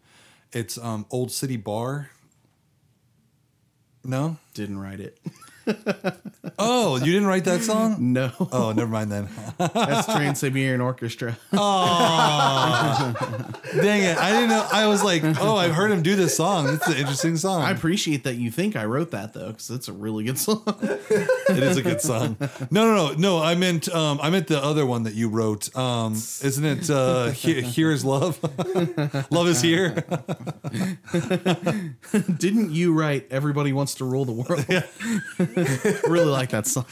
It's 0.51 0.77
um, 0.77 1.07
"Old 1.09 1.31
City 1.31 1.57
Bar." 1.57 2.11
No. 4.03 4.37
Didn't 4.53 4.79
write 4.79 4.99
it. 4.99 5.19
Oh, 6.63 6.97
you 6.97 7.05
didn't 7.05 7.25
write 7.25 7.45
that 7.45 7.63
song? 7.63 8.13
No. 8.13 8.31
Oh, 8.51 8.71
never 8.71 8.89
mind 8.89 9.11
then. 9.11 9.27
That's 9.57 10.05
Trans 10.05 10.39
Siberian 10.39 10.79
Orchestra. 10.79 11.37
Oh, 11.53 13.13
dang 13.75 14.03
it! 14.03 14.17
I 14.17 14.31
didn't 14.31 14.49
know. 14.49 14.67
I 14.71 14.87
was 14.87 15.03
like, 15.03 15.23
oh, 15.39 15.55
I've 15.55 15.73
heard 15.73 15.89
him 15.91 16.03
do 16.03 16.15
this 16.15 16.37
song. 16.37 16.69
It's 16.69 16.87
an 16.87 16.97
interesting 16.97 17.35
song. 17.37 17.63
I 17.63 17.71
appreciate 17.71 18.23
that 18.25 18.35
you 18.35 18.51
think 18.51 18.75
I 18.75 18.85
wrote 18.85 19.09
that 19.11 19.33
though, 19.33 19.47
because 19.47 19.71
it's 19.71 19.87
a 19.87 19.93
really 19.93 20.23
good 20.23 20.37
song. 20.37 20.63
It 21.51 21.63
is 21.63 21.75
a 21.75 21.81
good 21.81 21.99
song. 21.99 22.37
No, 22.69 22.85
no, 22.85 22.95
no, 22.95 23.13
no. 23.13 23.39
I 23.43 23.55
meant, 23.55 23.93
um, 23.93 24.19
I 24.21 24.29
meant 24.29 24.47
the 24.47 24.63
other 24.63 24.85
one 24.85 25.03
that 25.03 25.15
you 25.15 25.27
wrote. 25.27 25.75
Um, 25.75 26.13
isn't 26.13 26.63
it? 26.63 26.89
Uh, 26.89 27.31
here, 27.31 27.61
here 27.61 27.91
is 27.91 28.05
love. 28.05 28.39
love 29.31 29.47
is 29.47 29.61
here. 29.61 30.05
Didn't 32.37 32.71
you 32.71 32.93
write 32.93 33.27
Everybody 33.31 33.73
Wants 33.73 33.95
to 33.95 34.05
Rule 34.05 34.23
the 34.23 34.31
World? 34.31 34.65
really 36.07 36.25
like 36.25 36.49
that 36.49 36.67
song. 36.67 36.85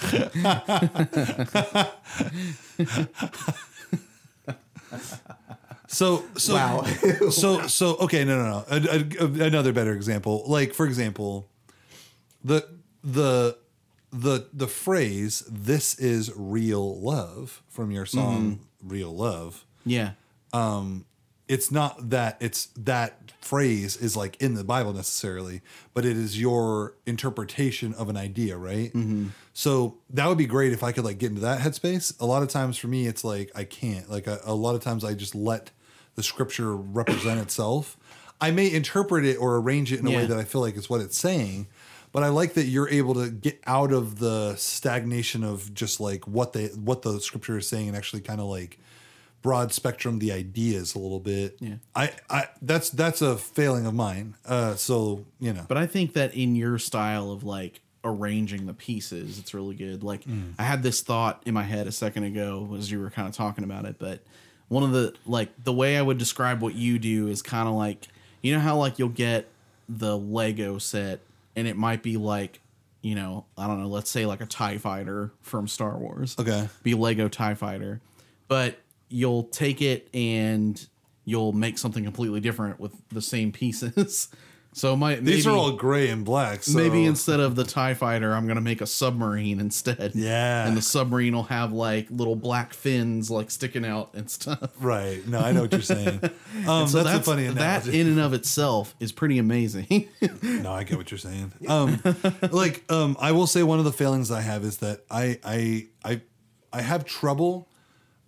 So, 5.87 6.23
so, 6.37 6.53
Wow. 6.53 6.83
so, 7.31 7.65
so. 7.67 7.95
Okay, 7.97 8.23
no, 8.23 8.37
no, 8.37 8.49
no. 8.49 8.65
A- 8.69 9.23
a- 9.23 9.47
another 9.47 9.73
better 9.73 9.93
example. 9.93 10.43
Like, 10.45 10.73
for 10.73 10.85
example, 10.85 11.49
the 12.43 12.67
the 13.03 13.57
the 14.11 14.47
the 14.53 14.67
phrase 14.67 15.43
"This 15.49 15.97
is 15.97 16.31
real 16.35 16.99
love" 17.01 17.63
from 17.69 17.89
your 17.91 18.05
song 18.05 18.59
mm-hmm. 18.83 18.87
"Real 18.89 19.15
Love." 19.15 19.65
Yeah. 19.85 20.11
Um, 20.53 21.05
it's 21.49 21.71
not 21.71 22.11
that 22.11 22.37
it's 22.39 22.67
that 22.77 23.31
phrase 23.41 23.97
is 23.97 24.15
like 24.15 24.39
in 24.39 24.53
the 24.53 24.63
Bible 24.63 24.93
necessarily, 24.93 25.61
but 25.95 26.05
it 26.05 26.15
is 26.15 26.39
your 26.39 26.95
interpretation 27.07 27.93
of 27.95 28.07
an 28.07 28.15
idea, 28.15 28.55
right? 28.55 28.93
Mm-hmm. 28.93 29.29
So 29.53 29.97
that 30.11 30.27
would 30.27 30.37
be 30.37 30.45
great 30.45 30.71
if 30.71 30.83
I 30.83 30.91
could 30.91 31.03
like 31.03 31.17
get 31.17 31.31
into 31.31 31.41
that 31.41 31.59
headspace. 31.59 32.13
A 32.21 32.25
lot 32.25 32.43
of 32.43 32.49
times 32.49 32.77
for 32.77 32.87
me, 32.87 33.07
it's 33.07 33.23
like 33.23 33.51
I 33.55 33.63
can't. 33.63 34.09
Like 34.09 34.27
a, 34.27 34.39
a 34.45 34.53
lot 34.53 34.75
of 34.75 34.81
times, 34.81 35.03
I 35.03 35.15
just 35.15 35.33
let 35.33 35.71
the 36.13 36.21
scripture 36.21 36.75
represent 36.75 37.39
itself. 37.41 37.97
I 38.39 38.51
may 38.51 38.71
interpret 38.71 39.25
it 39.25 39.37
or 39.37 39.57
arrange 39.57 39.91
it 39.91 39.99
in 39.99 40.07
a 40.07 40.11
way 40.11 40.25
that 40.27 40.37
I 40.37 40.43
feel 40.43 40.61
like 40.61 40.77
is 40.77 40.89
what 40.89 41.01
it's 41.01 41.17
saying. 41.17 41.67
But 42.11 42.23
I 42.23 42.29
like 42.29 42.53
that 42.53 42.65
you're 42.65 42.89
able 42.89 43.15
to 43.15 43.29
get 43.29 43.59
out 43.65 43.91
of 43.91 44.19
the 44.19 44.55
stagnation 44.55 45.43
of 45.43 45.73
just 45.73 45.99
like 45.99 46.27
what 46.27 46.53
they 46.53 46.67
what 46.67 47.01
the 47.01 47.19
scripture 47.19 47.57
is 47.57 47.67
saying 47.67 47.87
and 47.87 47.97
actually 47.97 48.21
kind 48.21 48.39
of 48.39 48.47
like 48.47 48.79
broad 49.41 49.71
spectrum 49.71 50.19
the 50.19 50.31
ideas 50.31 50.95
a 50.95 50.99
little 50.99 51.19
bit. 51.19 51.57
Yeah. 51.59 51.75
I, 51.95 52.11
I 52.29 52.47
that's 52.61 52.89
that's 52.89 53.21
a 53.21 53.37
failing 53.37 53.85
of 53.85 53.93
mine. 53.93 54.35
Uh 54.45 54.75
so, 54.75 55.25
you 55.39 55.53
know. 55.53 55.65
But 55.67 55.77
I 55.77 55.87
think 55.87 56.13
that 56.13 56.33
in 56.35 56.55
your 56.55 56.77
style 56.77 57.31
of 57.31 57.43
like 57.43 57.81
arranging 58.03 58.65
the 58.65 58.73
pieces, 58.73 59.39
it's 59.39 59.53
really 59.53 59.75
good. 59.75 60.03
Like 60.03 60.23
I 60.57 60.63
had 60.63 60.83
this 60.83 61.01
thought 61.01 61.41
in 61.45 61.53
my 61.53 61.63
head 61.63 61.87
a 61.87 61.91
second 61.91 62.23
ago 62.23 62.75
as 62.77 62.91
you 62.91 62.99
were 62.99 63.09
kind 63.09 63.27
of 63.27 63.35
talking 63.35 63.63
about 63.63 63.85
it, 63.85 63.97
but 63.99 64.21
one 64.67 64.83
of 64.83 64.91
the 64.91 65.13
like 65.25 65.49
the 65.63 65.73
way 65.73 65.97
I 65.97 66.01
would 66.01 66.17
describe 66.17 66.61
what 66.61 66.75
you 66.75 66.99
do 66.99 67.27
is 67.27 67.41
kind 67.41 67.67
of 67.67 67.75
like 67.75 68.07
you 68.41 68.53
know 68.53 68.59
how 68.59 68.77
like 68.77 68.99
you'll 68.99 69.09
get 69.09 69.47
the 69.87 70.17
Lego 70.17 70.77
set 70.77 71.21
and 71.55 71.67
it 71.67 71.75
might 71.75 72.03
be 72.03 72.17
like 72.17 72.61
you 73.01 73.15
know, 73.15 73.45
I 73.57 73.67
don't 73.67 73.81
know, 73.81 73.87
let's 73.87 74.09
say 74.09 74.25
like 74.25 74.41
a 74.41 74.45
TIE 74.45 74.77
fighter 74.77 75.31
from 75.41 75.67
Star 75.67 75.97
Wars. 75.97 76.35
Okay. 76.37 76.67
Be 76.83 76.93
Lego 76.93 77.29
TIE 77.29 77.53
fighter. 77.55 78.01
But 78.47 78.77
you'll 79.09 79.43
take 79.43 79.81
it 79.81 80.09
and 80.13 80.87
you'll 81.25 81.53
make 81.53 81.77
something 81.77 82.03
completely 82.03 82.39
different 82.39 82.79
with 82.79 82.93
the 83.09 83.21
same 83.21 83.51
pieces. 83.51 84.29
so 84.73 84.95
my 84.95 85.15
These 85.15 85.45
maybe- 85.45 85.55
are 85.55 85.57
all 85.59 85.71
gray 85.73 86.09
and 86.09 86.23
black. 86.25 86.63
So 86.63 86.77
Maybe 86.77 87.05
instead 87.05 87.39
of 87.39 87.55
the 87.55 87.63
TIE 87.63 87.93
fighter, 87.93 88.33
I'm 88.33 88.45
going 88.45 88.55
to 88.55 88.61
make 88.61 88.81
a 88.81 88.87
submarine 88.87 89.59
instead. 89.59 90.13
Yeah. 90.15 90.67
And 90.67 90.75
the 90.77 90.81
submarine 90.81 91.35
will 91.35 91.43
have 91.43 91.71
like 91.71 92.07
little 92.09 92.35
black 92.35 92.73
fins 92.73 93.29
like 93.29 93.51
sticking 93.51 93.85
out 93.85 94.11
and 94.13 94.29
stuff. 94.29 94.71
Right. 94.79 95.27
No, 95.27 95.39
I 95.39 95.51
know 95.51 95.61
what 95.61 95.71
you're 95.71 95.81
saying. 95.81 96.21
Um, 96.67 96.87
So 96.87 97.03
that's, 97.03 97.19
a 97.19 97.31
funny 97.31 97.47
that 97.47 97.87
in 97.87 98.07
and 98.07 98.19
of 98.19 98.33
itself 98.33 98.95
is 98.99 99.11
pretty 99.11 99.37
amazing. 99.37 100.09
no, 100.41 100.71
I 100.73 100.83
get 100.83 100.97
what 100.97 101.09
you're 101.11 101.17
saying. 101.19 101.53
Um, 101.67 102.01
like, 102.51 102.83
um, 102.91 103.15
I 103.19 103.31
will 103.31 103.47
say 103.47 103.61
one 103.63 103.77
of 103.79 103.85
the 103.85 103.91
failings 103.93 104.29
I 104.31 104.41
have 104.41 104.63
is 104.63 104.77
that 104.77 105.03
I, 105.11 105.39
I, 105.43 105.87
I, 106.03 106.21
I 106.73 106.81
have 106.81 107.05
trouble 107.05 107.67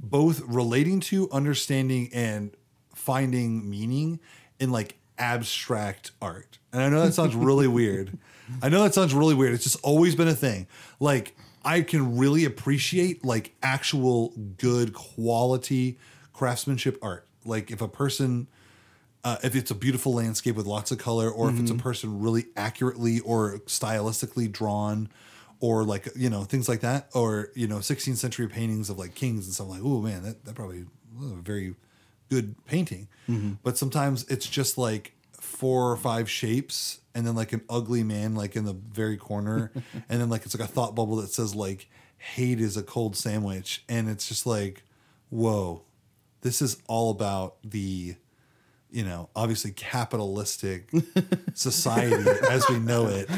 both 0.01 0.41
relating 0.41 0.99
to, 0.99 1.29
understanding, 1.31 2.09
and 2.13 2.55
finding 2.93 3.69
meaning 3.69 4.19
in 4.59 4.71
like 4.71 4.97
abstract 5.17 6.11
art. 6.21 6.57
And 6.73 6.81
I 6.81 6.89
know 6.89 7.05
that 7.05 7.13
sounds 7.13 7.35
really 7.35 7.67
weird. 7.79 8.17
I 8.61 8.69
know 8.69 8.83
that 8.83 8.93
sounds 8.93 9.13
really 9.13 9.35
weird. 9.35 9.53
It's 9.53 9.63
just 9.63 9.79
always 9.83 10.15
been 10.15 10.27
a 10.27 10.35
thing. 10.35 10.67
Like, 10.99 11.35
I 11.63 11.81
can 11.81 12.17
really 12.17 12.43
appreciate 12.43 13.23
like 13.23 13.55
actual 13.61 14.33
good 14.57 14.93
quality 14.93 15.99
craftsmanship 16.33 16.97
art. 17.01 17.27
Like, 17.45 17.71
if 17.71 17.81
a 17.81 17.87
person 17.87 18.47
uh, 19.23 19.37
if 19.43 19.55
it's 19.55 19.69
a 19.69 19.75
beautiful 19.75 20.13
landscape 20.13 20.55
with 20.55 20.65
lots 20.65 20.91
of 20.91 20.97
color, 20.97 21.29
or 21.29 21.49
if 21.49 21.59
it's 21.59 21.69
a 21.69 21.75
person 21.75 22.21
really 22.21 22.45
accurately 22.57 23.19
or 23.19 23.59
stylistically 23.67 24.51
drawn, 24.51 25.09
or 25.61 25.83
like 25.85 26.09
you 26.15 26.29
know 26.29 26.43
things 26.43 26.67
like 26.67 26.81
that, 26.81 27.07
or 27.13 27.49
you 27.55 27.67
know 27.67 27.77
16th 27.77 28.17
century 28.17 28.49
paintings 28.49 28.89
of 28.89 28.99
like 28.99 29.15
kings 29.15 29.45
and 29.45 29.53
stuff 29.53 29.69
like, 29.69 29.81
oh 29.81 30.01
man, 30.01 30.23
that 30.23 30.43
that 30.43 30.55
probably 30.55 30.85
was 31.17 31.31
a 31.31 31.35
very 31.35 31.75
good 32.29 32.55
painting. 32.65 33.07
Mm-hmm. 33.29 33.53
But 33.63 33.77
sometimes 33.77 34.25
it's 34.27 34.47
just 34.47 34.77
like 34.77 35.13
four 35.33 35.91
or 35.91 35.97
five 35.97 36.29
shapes, 36.29 36.99
and 37.15 37.25
then 37.25 37.35
like 37.35 37.53
an 37.53 37.61
ugly 37.69 38.03
man 38.03 38.35
like 38.35 38.55
in 38.55 38.65
the 38.65 38.73
very 38.73 39.15
corner, 39.15 39.71
and 40.09 40.19
then 40.19 40.29
like 40.29 40.45
it's 40.45 40.57
like 40.57 40.67
a 40.67 40.71
thought 40.71 40.95
bubble 40.95 41.15
that 41.17 41.29
says 41.29 41.55
like 41.55 41.87
hate 42.17 42.59
is 42.59 42.75
a 42.75 42.83
cold 42.83 43.15
sandwich, 43.15 43.83
and 43.87 44.09
it's 44.09 44.27
just 44.27 44.45
like, 44.45 44.83
whoa, 45.29 45.83
this 46.41 46.61
is 46.61 46.81
all 46.87 47.11
about 47.11 47.57
the 47.63 48.15
you 48.91 49.03
know, 49.03 49.29
obviously 49.35 49.71
capitalistic 49.71 50.89
society 51.53 52.29
as 52.49 52.67
we 52.69 52.77
know 52.79 53.07
it. 53.07 53.29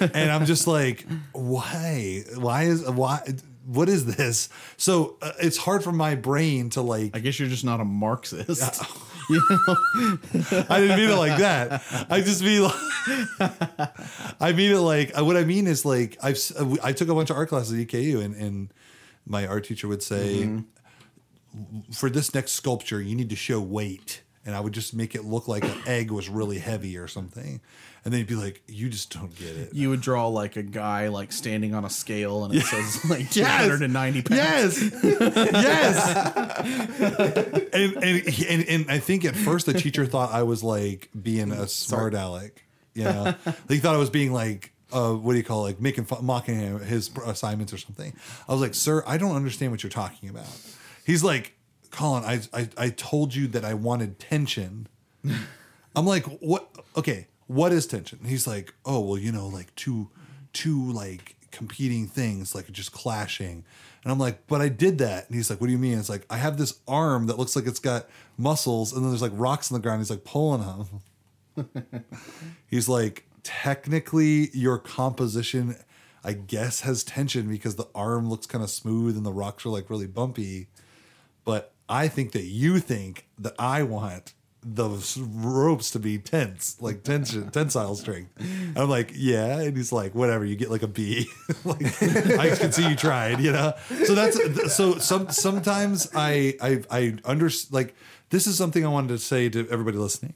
And 0.00 0.30
I'm 0.30 0.46
just 0.46 0.66
like, 0.66 1.06
why? 1.32 2.24
Why 2.36 2.64
is 2.64 2.88
why 2.88 3.22
what 3.66 3.88
is 3.88 4.16
this? 4.16 4.48
So 4.76 5.16
uh, 5.22 5.32
it's 5.40 5.56
hard 5.56 5.84
for 5.84 5.92
my 5.92 6.14
brain 6.14 6.70
to 6.70 6.82
like 6.82 7.16
I 7.16 7.20
guess 7.20 7.38
you're 7.38 7.48
just 7.48 7.64
not 7.64 7.80
a 7.80 7.84
Marxist. 7.84 8.82
you 9.30 9.42
know 9.48 9.76
I 10.68 10.80
didn't 10.80 10.96
mean 10.98 11.10
it 11.10 11.16
like 11.16 11.38
that. 11.38 11.82
I 12.10 12.20
just 12.20 12.42
mean 12.42 12.62
like, 12.62 12.74
I 14.40 14.52
mean 14.52 14.72
it 14.72 14.78
like 14.78 15.18
uh, 15.18 15.24
what 15.24 15.36
I 15.36 15.44
mean 15.44 15.66
is 15.66 15.84
like 15.84 16.18
I've 16.22 16.36
s- 16.36 16.54
uh, 16.54 16.76
I 16.82 16.92
took 16.92 17.08
a 17.08 17.14
bunch 17.14 17.30
of 17.30 17.36
art 17.36 17.48
classes 17.48 17.72
at 17.72 17.86
EKU 17.86 18.22
and 18.22 18.34
and 18.34 18.72
my 19.26 19.46
art 19.46 19.64
teacher 19.64 19.88
would 19.88 20.02
say 20.02 20.42
mm-hmm. 20.42 21.92
for 21.92 22.10
this 22.10 22.34
next 22.34 22.52
sculpture 22.52 23.00
you 23.00 23.14
need 23.14 23.30
to 23.30 23.36
show 23.36 23.60
weight 23.60 24.22
and 24.46 24.54
I 24.54 24.60
would 24.60 24.72
just 24.74 24.94
make 24.94 25.14
it 25.14 25.24
look 25.24 25.48
like 25.48 25.64
an 25.64 25.78
egg 25.86 26.10
was 26.10 26.28
really 26.28 26.58
heavy 26.58 26.96
or 26.98 27.08
something 27.08 27.60
and 28.04 28.12
then 28.12 28.18
he'd 28.18 28.26
be 28.26 28.34
like 28.34 28.62
you 28.66 28.90
just 28.90 29.12
don't 29.12 29.34
get 29.34 29.56
it. 29.56 29.72
You 29.72 29.88
would 29.90 30.02
draw 30.02 30.28
like 30.28 30.56
a 30.56 30.62
guy 30.62 31.08
like 31.08 31.32
standing 31.32 31.74
on 31.74 31.84
a 31.86 31.90
scale 31.90 32.44
and 32.44 32.54
it 32.54 32.62
says 32.62 33.04
like 33.08 33.20
Yes. 33.36 33.62
290 33.64 34.22
pounds. 34.22 34.82
Yes, 34.82 35.02
yes. 35.02 36.16
and, 37.72 37.96
and 37.96 38.44
and 38.48 38.68
and 38.68 38.90
I 38.90 38.98
think 38.98 39.24
at 39.24 39.34
first 39.34 39.66
the 39.66 39.72
teacher 39.74 40.06
thought 40.06 40.32
I 40.32 40.42
was 40.42 40.62
like 40.62 41.08
being 41.20 41.50
a 41.50 41.66
smart 41.66 42.14
aleck. 42.14 42.64
You 42.94 43.04
know, 43.04 43.34
they 43.66 43.78
thought 43.78 43.94
I 43.94 43.98
was 43.98 44.10
being 44.10 44.32
like. 44.32 44.70
Uh, 44.92 45.12
what 45.12 45.32
do 45.32 45.38
you 45.38 45.42
call 45.44 45.66
it? 45.66 45.70
like 45.70 45.80
making 45.80 46.04
fun, 46.04 46.24
mocking 46.24 46.56
him 46.60 46.78
his 46.78 47.10
assignments 47.26 47.72
or 47.72 47.78
something? 47.78 48.12
I 48.48 48.52
was 48.52 48.60
like, 48.60 48.74
"Sir, 48.74 49.02
I 49.08 49.16
don't 49.18 49.34
understand 49.34 49.72
what 49.72 49.82
you're 49.82 49.90
talking 49.90 50.28
about." 50.28 50.46
He's 51.04 51.24
like, 51.24 51.56
"Collin, 51.94 52.24
I 52.24 52.40
I, 52.52 52.68
I 52.76 52.88
told 52.90 53.34
you 53.34 53.46
that 53.48 53.64
I 53.64 53.74
wanted 53.74 54.18
tension." 54.18 54.88
I'm 55.96 56.06
like, 56.06 56.24
"What? 56.40 56.68
Okay, 56.96 57.28
what 57.46 57.72
is 57.72 57.86
tension?" 57.86 58.18
He's 58.26 58.46
like, 58.46 58.74
"Oh, 58.84 59.00
well, 59.00 59.18
you 59.18 59.30
know, 59.32 59.46
like 59.46 59.74
two 59.76 60.10
two 60.52 60.90
like 60.92 61.36
competing 61.50 62.06
things 62.06 62.54
like 62.54 62.70
just 62.72 62.92
clashing." 62.92 63.64
And 64.02 64.12
I'm 64.12 64.18
like, 64.18 64.46
"But 64.48 64.60
I 64.60 64.68
did 64.68 64.98
that." 64.98 65.26
And 65.28 65.36
he's 65.36 65.48
like, 65.48 65.60
"What 65.60 65.68
do 65.68 65.72
you 65.72 65.78
mean?" 65.78 65.98
It's 65.98 66.08
like, 66.08 66.26
"I 66.28 66.36
have 66.36 66.58
this 66.58 66.80
arm 66.88 67.26
that 67.28 67.38
looks 67.38 67.54
like 67.54 67.66
it's 67.66 67.78
got 67.78 68.06
muscles 68.36 68.92
and 68.92 69.02
then 69.02 69.10
there's 69.10 69.22
like 69.22 69.32
rocks 69.34 69.70
on 69.70 69.78
the 69.78 69.82
ground." 69.82 70.00
He's 70.00 70.10
like 70.10 70.24
pulling 70.24 70.62
them. 70.62 71.64
he's 72.66 72.88
like, 72.88 73.26
"Technically, 73.44 74.50
your 74.52 74.78
composition 74.78 75.76
I 76.24 76.32
guess 76.32 76.80
has 76.80 77.04
tension 77.04 77.48
because 77.48 77.76
the 77.76 77.88
arm 77.94 78.28
looks 78.28 78.46
kind 78.46 78.64
of 78.64 78.70
smooth 78.70 79.16
and 79.16 79.24
the 79.24 79.32
rocks 79.32 79.64
are 79.64 79.70
like 79.70 79.88
really 79.88 80.08
bumpy." 80.08 80.66
but 81.44 81.73
I 81.88 82.08
think 82.08 82.32
that 82.32 82.44
you 82.44 82.78
think 82.78 83.26
that 83.38 83.54
I 83.58 83.82
want 83.82 84.34
the 84.64 84.88
ropes 85.18 85.90
to 85.90 85.98
be 85.98 86.18
tense, 86.18 86.80
like 86.80 87.02
tension, 87.02 87.50
tensile 87.52 87.94
strength. 87.94 88.30
And 88.38 88.78
I'm 88.78 88.88
like, 88.88 89.12
yeah. 89.14 89.60
And 89.60 89.76
he's 89.76 89.92
like, 89.92 90.14
whatever, 90.14 90.44
you 90.44 90.56
get 90.56 90.70
like 90.70 90.82
a 90.82 90.88
B. 90.88 91.26
like, 91.64 91.84
I 92.02 92.56
can 92.56 92.72
see 92.72 92.88
you 92.88 92.96
tried, 92.96 93.40
you 93.40 93.52
know? 93.52 93.74
So 94.04 94.14
that's, 94.14 94.74
so 94.74 94.98
some, 94.98 95.30
sometimes 95.30 96.10
I, 96.14 96.54
I, 96.62 96.82
I 96.90 97.14
under, 97.24 97.50
like, 97.70 97.94
this 98.30 98.46
is 98.46 98.56
something 98.56 98.84
I 98.84 98.88
wanted 98.88 99.08
to 99.08 99.18
say 99.18 99.48
to 99.50 99.68
everybody 99.68 99.98
listening. 99.98 100.34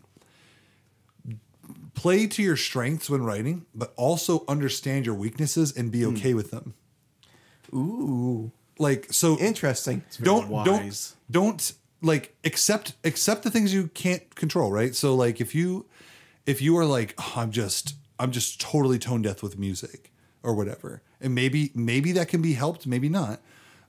Play 1.95 2.27
to 2.29 2.43
your 2.43 2.57
strengths 2.57 3.09
when 3.11 3.25
writing, 3.25 3.67
but 3.75 3.93
also 3.97 4.45
understand 4.47 5.07
your 5.07 5.15
weaknesses 5.15 5.77
and 5.77 5.91
be 5.91 6.03
hmm. 6.03 6.15
okay 6.15 6.35
with 6.35 6.51
them. 6.51 6.75
Ooh, 7.75 8.53
Like, 8.79 9.13
so 9.13 9.39
interesting. 9.39 10.05
don't 10.23 10.49
wise. 10.49 11.17
don't 11.31 11.31
don't 11.31 11.73
like 12.03 12.35
accept 12.45 12.95
accept 13.05 13.43
the 13.43 13.51
things 13.51 13.75
you 13.75 13.89
can't 13.89 14.35
control 14.35 14.71
right 14.71 14.95
so 14.95 15.15
like 15.15 15.41
if 15.41 15.55
you 15.55 15.87
if 16.47 16.63
you 16.63 16.77
are 16.79 16.85
like 16.85 17.15
oh, 17.19 17.33
i'm 17.37 17.51
just 17.51 17.95
i'm 18.19 18.31
just 18.31 18.61
totally 18.61 18.99
tone 18.99 19.23
deaf 19.23 19.43
with 19.43 19.59
music 19.59 20.13
or 20.43 20.55
whatever 20.55 21.03
and 21.21 21.35
maybe 21.35 21.71
maybe 21.75 22.13
that 22.13 22.29
can 22.29 22.41
be 22.41 22.53
helped 22.55 22.87
maybe 22.87 23.09
not 23.09 23.41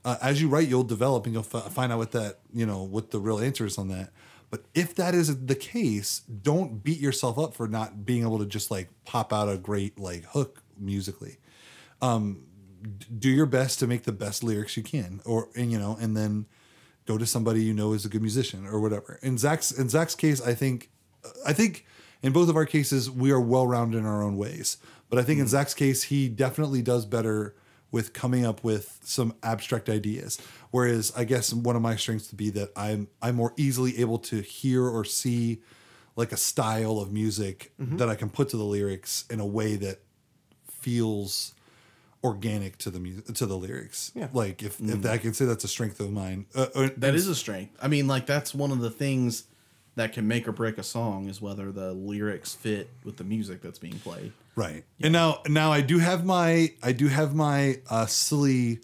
uh, 0.06 0.16
as 0.22 0.42
you 0.42 0.48
write 0.50 0.68
you'll 0.68 0.84
develop 0.84 1.26
and 1.26 1.34
you'll 1.34 1.46
f- 1.54 1.72
find 1.72 1.92
out 1.92 1.98
what 2.00 2.12
that 2.12 2.40
you 2.54 2.66
know 2.66 2.82
what 2.82 3.12
the 3.12 3.20
real 3.20 3.40
answer 3.40 3.66
is 3.66 3.78
on 3.78 3.90
that 3.90 4.10
but 4.50 4.64
if 4.74 4.96
that 4.96 5.14
is 5.14 5.46
the 5.46 5.56
case 5.56 6.22
don't 6.42 6.84
beat 6.84 7.00
yourself 7.00 7.38
up 7.38 7.54
for 7.54 7.68
not 7.68 8.06
being 8.06 8.24
able 8.24 8.40
to 8.40 8.46
just 8.46 8.72
like 8.72 8.90
pop 9.06 9.32
out 9.32 9.48
a 9.48 9.58
great 9.58 10.00
like 10.00 10.24
hook 10.26 10.64
musically 10.80 11.38
do 13.18 13.30
your 13.30 13.46
best 13.46 13.80
to 13.80 13.88
make 13.88 14.04
the 14.04 14.12
best 14.12 14.44
lyrics 14.44 14.78
you 14.78 14.84
can 14.84 15.22
or 15.26 15.50
and 15.56 15.72
you 15.72 15.80
know 15.80 15.98
and 16.00 16.16
then 16.16 16.46
go 17.06 17.18
to 17.18 17.26
somebody 17.26 17.64
you 17.64 17.74
know 17.74 17.94
is 17.94 18.06
a 18.06 18.10
good 18.10 18.22
musician 18.22 18.66
or 18.68 18.80
whatever. 18.80 19.20
In 19.22 19.38
zak's 19.38 19.72
in 19.72 19.90
zak's 19.90 20.16
case 20.16 20.42
i 20.42 20.54
think 20.54 20.90
i 21.46 21.54
think 21.54 21.86
in 22.22 22.34
both 22.34 22.50
of 22.50 22.56
our 22.56 22.66
cases 22.66 23.10
we 23.10 23.32
are 23.32 23.40
well 23.40 23.68
rounded 23.68 23.98
in 23.98 24.06
our 24.06 24.24
own 24.24 24.38
ways. 24.38 24.78
But 25.10 25.20
i 25.20 25.24
think 25.24 25.40
in 25.40 25.46
mm. 25.46 25.50
zak's 25.50 25.74
case 25.74 26.04
he 26.04 26.30
definitely 26.30 26.82
does 26.82 27.06
better 27.06 27.56
with 27.92 28.14
coming 28.14 28.46
up 28.46 28.64
with 28.64 29.00
some 29.04 29.34
abstract 29.42 29.90
ideas. 29.90 30.40
Whereas 30.72 31.12
i 31.16 31.24
guess 31.24 31.54
one 31.54 31.76
of 31.76 31.82
my 31.82 31.96
strengths 31.96 32.32
would 32.32 32.38
be 32.38 32.52
that 32.52 32.70
i'm 32.76 33.08
i'm 33.22 33.36
more 33.36 33.54
easily 33.58 34.00
able 34.00 34.20
to 34.20 34.42
hear 34.42 34.86
or 34.86 35.04
see 35.04 35.62
like 36.16 36.32
a 36.32 36.38
style 36.38 37.00
of 37.00 37.12
music 37.12 37.72
mm-hmm. 37.82 37.98
that 37.98 38.10
i 38.10 38.16
can 38.16 38.30
put 38.30 38.50
to 38.50 38.58
the 38.58 38.64
lyrics 38.64 39.26
in 39.30 39.40
a 39.40 39.46
way 39.46 39.76
that 39.78 40.02
feels 40.70 41.54
organic 42.24 42.78
to 42.80 42.90
the 42.90 43.00
music 43.00 43.34
to 43.36 43.46
the 43.46 43.58
lyrics. 43.58 44.12
Yeah. 44.16 44.28
Like 44.34 44.62
if 44.64 44.80
if 44.82 45.06
I 45.06 45.18
can 45.18 45.34
say 45.34 45.46
that's 45.46 45.64
a 45.64 45.68
strength 45.70 46.00
of 46.00 46.12
mine. 46.12 46.46
Uh, 46.56 46.68
uh, 46.76 46.90
That 46.98 47.16
is 47.16 47.28
a 47.28 47.36
strength. 47.36 47.78
I 47.82 47.88
mean, 47.88 48.08
like 48.08 48.26
that's 48.26 48.54
one 48.54 48.72
of 48.72 48.80
the 48.80 48.90
things 48.92 49.46
that 49.96 50.14
can 50.14 50.28
make 50.28 50.48
or 50.48 50.52
break 50.52 50.78
a 50.78 50.84
song 50.84 51.28
is 51.28 51.42
whether 51.42 51.72
the 51.72 51.94
lyrics 51.94 52.54
fit 52.54 52.90
with 53.04 53.18
the 53.18 53.24
music 53.24 53.62
that's 53.62 53.80
being 53.80 54.00
played. 54.00 54.32
right. 54.56 54.84
And 55.02 55.14
now 55.14 55.42
now 55.48 55.72
I 55.72 55.82
do 55.82 56.00
have 56.00 56.26
my 56.26 56.72
I 56.84 56.92
do 56.92 57.08
have 57.08 57.36
my 57.36 57.80
uh 57.90 58.06
silly 58.06 58.80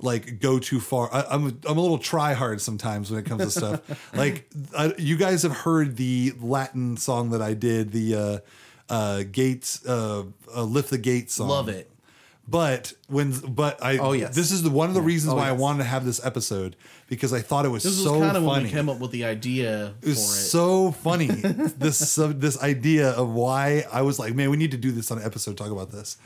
like 0.00 0.40
go 0.40 0.58
too 0.58 0.78
far. 0.80 1.12
I, 1.12 1.24
I'm 1.30 1.60
I'm 1.66 1.76
a 1.76 1.80
little 1.80 1.98
try 1.98 2.32
hard 2.34 2.60
sometimes 2.60 3.10
when 3.10 3.20
it 3.20 3.26
comes 3.26 3.42
to 3.44 3.50
stuff. 3.50 4.12
like 4.14 4.48
uh, 4.74 4.90
you 4.98 5.16
guys 5.16 5.42
have 5.42 5.52
heard 5.56 5.96
the 5.96 6.32
Latin 6.40 6.96
song 6.96 7.30
that 7.30 7.42
I 7.42 7.54
did, 7.54 7.92
the 7.92 8.14
uh, 8.14 8.38
uh, 8.92 9.22
Gates 9.30 9.84
uh, 9.86 10.24
uh, 10.54 10.62
lift 10.62 10.90
the 10.90 10.98
gate 10.98 11.30
song. 11.30 11.48
Love 11.48 11.68
it. 11.68 11.90
But 12.50 12.94
when 13.08 13.32
but 13.32 13.82
I 13.84 13.98
Oh, 13.98 14.12
yes. 14.12 14.34
this 14.34 14.50
is 14.52 14.62
the 14.62 14.70
one 14.70 14.88
of 14.88 14.94
the 14.94 15.02
reasons 15.02 15.34
Oh, 15.34 15.36
why 15.36 15.48
I 15.48 15.50
yes. 15.50 15.60
wanted 15.60 15.78
to 15.78 15.84
have 15.84 16.04
this 16.06 16.24
episode 16.24 16.76
because 17.08 17.32
I 17.34 17.40
thought 17.42 17.66
it 17.66 17.68
was 17.68 17.82
This 17.82 18.02
so 18.02 18.12
was 18.14 18.22
kind 18.22 18.36
of 18.38 18.42
when 18.44 18.52
funny. 18.54 18.64
we 18.64 18.70
came 18.70 18.88
up 18.88 18.98
with 19.00 19.10
the 19.10 19.24
idea 19.26 19.88
It 19.88 19.90
for 20.00 20.06
it. 20.06 20.08
was 20.10 20.50
so 20.50 20.92
funny. 20.92 21.26
this 21.76 22.18
uh, 22.18 22.32
this 22.34 22.60
idea 22.62 23.10
of 23.10 23.28
why 23.30 23.84
I 23.92 24.00
was 24.02 24.18
like, 24.18 24.34
man, 24.34 24.48
we 24.50 24.56
need 24.56 24.70
to 24.70 24.78
do 24.78 24.92
this 24.92 25.10
on 25.10 25.18
an 25.18 25.24
episode. 25.24 25.58
Talk 25.58 25.70
about 25.70 25.90
this. 25.92 26.16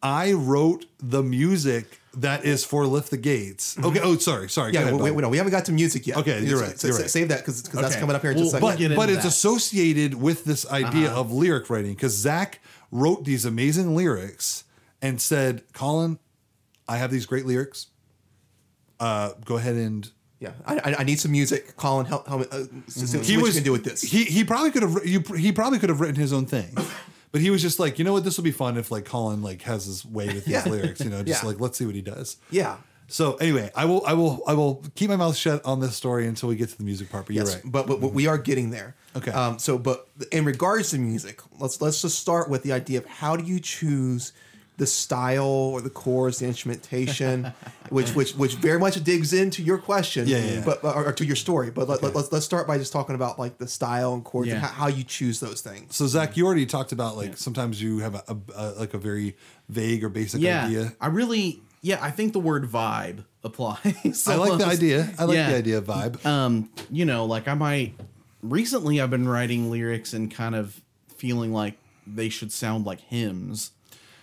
I 0.00 0.32
wrote 0.32 0.86
the 1.00 1.24
music 1.24 2.00
that 2.14 2.44
is 2.44 2.64
for 2.64 2.86
"Lift 2.86 3.10
the 3.10 3.16
Gates." 3.16 3.76
Okay. 3.82 3.98
Oh, 4.00 4.16
sorry, 4.16 4.48
sorry. 4.48 4.70
Go 4.70 4.78
Yeah, 4.78 4.82
ahead, 4.86 4.94
we, 5.00 5.08
Bob. 5.10 5.16
we, 5.16 5.22
no, 5.22 5.28
we 5.28 5.36
haven't 5.38 5.50
got 5.50 5.64
to 5.64 5.72
music 5.72 6.06
yet. 6.06 6.18
Okay, 6.18 6.40
you're 6.44 6.60
right, 6.60 6.78
so- 6.78 6.86
you're 6.86 6.96
right. 6.98 7.10
Save 7.10 7.30
that 7.30 7.38
because 7.40 7.64
that's 7.64 7.76
Okay. 7.94 7.98
coming 8.00 8.14
up 8.14 8.22
here 8.22 8.30
in 8.30 8.38
just 8.38 8.54
a 8.54 8.60
Well, 8.60 8.70
second. 8.72 8.90
but 8.90 8.90
get 8.90 8.96
but 8.96 9.02
into 9.08 9.14
it's 9.14 9.22
that. 9.24 9.28
associated 9.28 10.14
with 10.14 10.44
this 10.44 10.64
idea 10.70 11.08
Uh-huh. 11.10 11.20
of 11.20 11.32
lyric 11.32 11.68
writing 11.68 11.94
because 11.94 12.14
Zak 12.14 12.60
wrote 12.92 13.24
these 13.24 13.44
amazing 13.44 13.96
lyrics 13.96 14.62
and 15.02 15.20
said, 15.20 15.62
"Collin, 15.72 16.18
I 16.88 16.96
have 16.96 17.10
these 17.10 17.26
great 17.26 17.46
lyrics. 17.46 17.88
Uh, 19.00 19.30
go 19.44 19.56
ahead 19.56 19.76
and 19.76 20.10
yeah, 20.40 20.52
I, 20.66 20.76
I- 20.78 20.94
I 21.00 21.04
need 21.04 21.20
some 21.20 21.32
music. 21.32 21.76
Collin, 21.76 22.06
help, 22.06 22.26
help 22.26 22.40
me. 22.40 22.46
Uh, 22.50 22.64
see- 22.88 23.06
see 23.06 23.36
what 23.36 23.48
you 23.48 23.52
can 23.54 23.62
do 23.62 23.72
with 23.72 23.84
this. 23.84 24.02
He 24.02 24.24
he 24.24 24.44
probably 24.44 24.70
could 24.70 24.82
have 24.82 25.00
you, 25.04 25.20
he 25.36 25.52
probably 25.52 25.78
could 25.78 25.88
have 25.88 26.00
written 26.00 26.16
his 26.16 26.32
own 26.32 26.46
thing, 26.46 26.76
but 27.32 27.40
he 27.40 27.50
was 27.50 27.62
just 27.62 27.78
like, 27.78 27.98
you 27.98 28.04
know 28.04 28.12
what, 28.12 28.24
this 28.24 28.36
will 28.36 28.44
be 28.44 28.50
fun 28.50 28.76
if 28.76 28.90
like 28.90 29.04
Collin 29.04 29.42
like 29.42 29.62
has 29.62 29.84
his 29.86 30.04
way 30.04 30.26
with 30.26 30.44
his 30.46 30.48
Yeah. 30.48 30.64
lyrics, 30.70 31.00
you 31.00 31.10
know, 31.10 31.22
just 31.22 31.42
Yeah. 31.42 31.48
like 31.48 31.60
let's 31.60 31.78
see 31.78 31.86
what 31.86 31.94
he 31.94 32.02
does. 32.02 32.36
yeah. 32.50 32.76
So 33.10 33.36
anyway, 33.36 33.70
I 33.74 33.86
will 33.86 34.04
I 34.04 34.12
will 34.12 34.42
I 34.46 34.52
will 34.52 34.84
keep 34.94 35.08
my 35.08 35.16
mouth 35.16 35.34
shut 35.34 35.64
on 35.64 35.80
this 35.80 35.96
story 35.96 36.26
until 36.26 36.50
we 36.50 36.56
get 36.56 36.68
to 36.68 36.76
the 36.76 36.84
music 36.84 37.08
part. 37.08 37.24
But 37.24 37.36
Yes, 37.36 37.46
you're 37.46 37.54
right. 37.62 37.72
but, 37.72 37.86
but, 37.86 38.00
but 38.02 38.12
we 38.12 38.26
are 38.26 38.36
getting 38.36 38.68
there. 38.68 38.96
Okay. 39.16 39.30
Um, 39.30 39.58
so, 39.58 39.78
but 39.78 40.08
in 40.30 40.44
regards 40.44 40.90
to 40.90 40.98
music, 40.98 41.40
let's 41.58 41.80
let's 41.80 42.02
just 42.02 42.18
start 42.18 42.50
with 42.50 42.64
the 42.64 42.72
idea 42.72 42.98
of 42.98 43.06
how 43.06 43.34
do 43.34 43.44
you 43.44 43.60
choose 43.60 44.34
the 44.78 44.86
style 44.86 45.44
or 45.44 45.80
the 45.82 45.90
chords, 45.90 46.38
the 46.38 46.46
instrumentation, 46.46 47.52
which 47.90 48.14
which 48.14 48.34
which 48.34 48.54
very 48.54 48.78
much 48.78 49.02
digs 49.04 49.32
into 49.32 49.62
your 49.62 49.76
question, 49.76 50.26
Yeah, 50.26 50.38
yeah, 50.38 50.52
yeah. 50.54 50.62
but 50.64 50.82
or, 50.84 51.06
or 51.08 51.12
to 51.12 51.24
your 51.24 51.36
story. 51.36 51.70
But 51.70 51.88
let, 51.88 52.02
us 52.02 52.32
let's 52.32 52.44
start 52.46 52.66
by 52.66 52.78
just 52.78 52.92
talking 52.92 53.14
about 53.16 53.38
like 53.38 53.58
the 53.58 53.68
style 53.68 54.14
and 54.14 54.24
chords 54.24 54.50
and 54.50 54.60
how, 54.60 54.68
how 54.68 54.86
you 54.86 55.02
choose 55.04 55.40
those 55.40 55.60
things. 55.60 55.94
So 55.96 56.06
Zak, 56.06 56.36
you 56.36 56.46
already 56.46 56.64
talked 56.64 56.92
about 56.92 57.16
like 57.16 57.36
sometimes 57.36 57.82
you 57.82 57.98
have 57.98 58.14
a, 58.14 58.22
a, 58.28 58.36
a 58.56 58.64
like 58.78 58.94
a 58.94 58.98
very 58.98 59.36
vague 59.68 60.04
or 60.04 60.08
basic 60.08 60.40
yeah, 60.40 60.66
idea. 60.66 60.92
I 61.00 61.08
really, 61.08 61.60
yeah, 61.82 61.98
I 62.00 62.10
think 62.12 62.32
the 62.32 62.40
word 62.40 62.64
vibe 62.64 63.24
applies. 63.44 64.26
I 64.28 64.36
like 64.36 64.58
the 64.58 64.66
idea. 64.66 65.10
I 65.18 65.24
like 65.24 65.34
Yeah. 65.36 65.50
the 65.50 65.56
idea 65.56 65.78
of 65.78 65.84
vibe. 65.86 66.24
Um, 66.24 66.70
you 66.90 67.04
know, 67.04 67.24
like 67.24 67.48
I 67.48 67.54
might 67.54 67.94
recently 68.42 69.00
I've 69.00 69.10
been 69.10 69.28
writing 69.28 69.70
lyrics 69.70 70.12
and 70.12 70.30
kind 70.32 70.54
of 70.54 70.80
feeling 71.16 71.52
like 71.52 71.74
they 72.06 72.28
should 72.28 72.52
sound 72.52 72.86
like 72.86 73.00
hymns, 73.00 73.72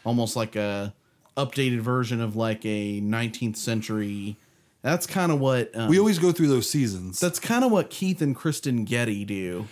almost 0.06 0.36
like 0.36 0.56
a 0.56 0.93
updated 1.36 1.80
version 1.80 2.22
of 2.22 2.36
like 2.36 2.66
a 2.66 3.01
19th 3.01 3.58
century. 3.58 4.38
That's 4.82 5.08
kind 5.08 5.32
of 5.32 5.39
what 5.39 5.76
um, 5.76 5.89
we 5.89 5.97
always 5.99 6.20
go 6.20 6.32
through 6.32 6.47
those 6.47 6.70
seasons. 6.70 7.20
that's 7.20 7.39
kind 7.39 7.64
of 7.66 7.72
what 7.72 7.89
Keith 7.89 8.22
and 8.22 8.36
Kristen 8.36 8.86
Getty 8.86 9.26
do. 9.26 9.68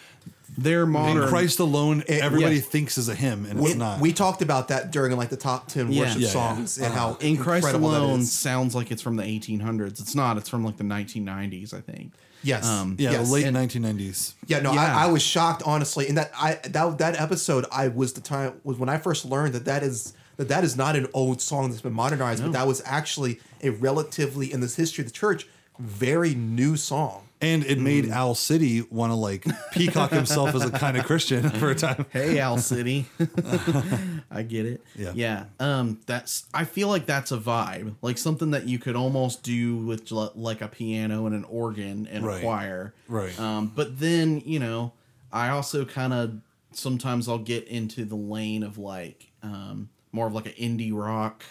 They're 0.55 0.83
In 0.83 0.89
modern. 0.89 1.27
Christ 1.29 1.59
alone, 1.59 2.03
everybody 2.07 2.55
yeah. 2.57 2.61
thinks 2.61 2.97
is 2.99 3.09
a 3.09 3.15
hymn, 3.15 3.45
and 3.47 3.59
we, 3.59 3.71
it's 3.71 3.75
not. 3.79 3.99
we 4.01 4.13
talked 4.13 4.43
about 4.43 4.67
that 4.67 4.91
during 4.91 5.15
like 5.17 5.29
the 5.29 5.37
top 5.37 5.67
10 5.67 5.91
Yeah. 5.91 6.01
worship 6.03 6.19
Yeah, 6.21 6.27
yeah. 6.27 6.31
songs 6.33 6.77
and 6.77 6.93
how 6.93 7.15
in 7.21 7.37
Christ 7.37 7.67
alone 7.73 8.23
sounds 8.23 8.75
like 8.75 8.91
it's 8.91 9.01
from 9.01 9.15
the 9.15 9.23
1800s. 9.23 9.99
It's 9.99 10.13
not. 10.13 10.37
It's 10.37 10.49
from 10.49 10.63
like 10.63 10.77
the 10.77 10.83
1990s, 10.83 11.73
I 11.73 11.81
think. 11.81 12.11
Yes. 12.43 12.67
Um, 12.67 12.97
yeah, 12.99 13.11
yes. 13.11 13.27
the 13.27 13.33
late 13.33 13.45
And- 13.45 13.55
1990s. 13.57 14.33
Yeah, 14.45 14.59
no, 14.59 14.73
Yeah. 14.73 14.95
I, 14.95 15.05
I 15.05 15.07
was 15.07 15.23
shocked 15.23 15.63
honestly, 15.65 16.07
and 16.07 16.17
that 16.17 16.31
I 16.39 16.59
that 16.65 16.97
that 16.99 17.19
episode 17.19 17.65
I 17.71 17.87
was 17.87 18.13
the 18.13 18.21
time 18.21 18.53
was 18.63 18.77
when 18.77 18.89
I 18.89 18.97
first 18.97 19.25
learned 19.25 19.53
that 19.53 19.65
that 19.65 19.81
is 19.81 20.13
that 20.37 20.47
that 20.49 20.63
is 20.63 20.75
not 20.75 20.95
an 20.95 21.07
old 21.13 21.41
song 21.41 21.69
that's 21.69 21.81
been 21.81 21.93
modernized, 21.93 22.43
but 22.43 22.53
that 22.53 22.67
was 22.67 22.81
actually 22.85 23.39
a 23.61 23.69
relatively 23.69 24.51
in 24.51 24.59
this 24.61 24.75
history 24.75 25.03
of 25.03 25.07
the 25.11 25.13
church 25.17 25.47
very 25.79 26.35
new 26.35 26.75
song. 26.77 27.23
And 27.41 27.65
it 27.65 27.77
made 27.77 28.05
Mm. 28.05 28.11
Owl 28.11 28.35
City 28.35 28.83
want 28.89 29.11
to 29.11 29.15
like 29.15 29.45
peacock 29.73 30.11
himself 30.11 30.55
as 30.55 30.63
a 30.63 30.71
kind 30.71 30.95
of 30.95 31.05
Christian 31.05 31.49
for 31.49 31.71
a 31.71 31.75
time. 31.75 32.05
Hey, 32.11 32.39
Owl 32.39 32.57
City. 32.59 33.05
I 34.31 34.43
get 34.43 34.65
it. 34.65 34.81
Yeah. 34.95 35.11
Yeah. 35.13 35.45
Um, 35.59 35.99
that's. 36.05 36.45
I 36.53 36.63
feel 36.65 36.87
like 36.87 37.05
that's 37.05 37.31
a 37.31 37.37
vibe, 37.37 37.95
like 38.01 38.17
something 38.17 38.51
that 38.51 38.67
you 38.67 38.79
could 38.79 38.95
almost 38.95 39.43
do 39.43 39.75
with 39.77 40.09
like 40.11 40.61
a 40.61 40.67
piano 40.67 41.25
and 41.25 41.35
an 41.35 41.43
organ 41.45 42.07
and 42.09 42.25
Right. 42.25 42.37
a 42.37 42.41
choir. 42.41 42.93
Right. 43.07 43.37
Um, 43.39 43.71
but 43.75 43.99
then 43.99 44.41
you 44.45 44.59
know, 44.59 44.93
I 45.31 45.49
also 45.49 45.83
kind 45.85 46.13
of 46.13 46.35
sometimes 46.71 47.27
I'll 47.27 47.37
get 47.39 47.67
into 47.67 48.05
the 48.05 48.15
lane 48.15 48.63
of 48.63 48.77
like 48.77 49.31
um, 49.41 49.89
more 50.13 50.27
of 50.27 50.33
like 50.33 50.45
an 50.45 50.53
indie 50.53 50.93
rock 50.93 51.43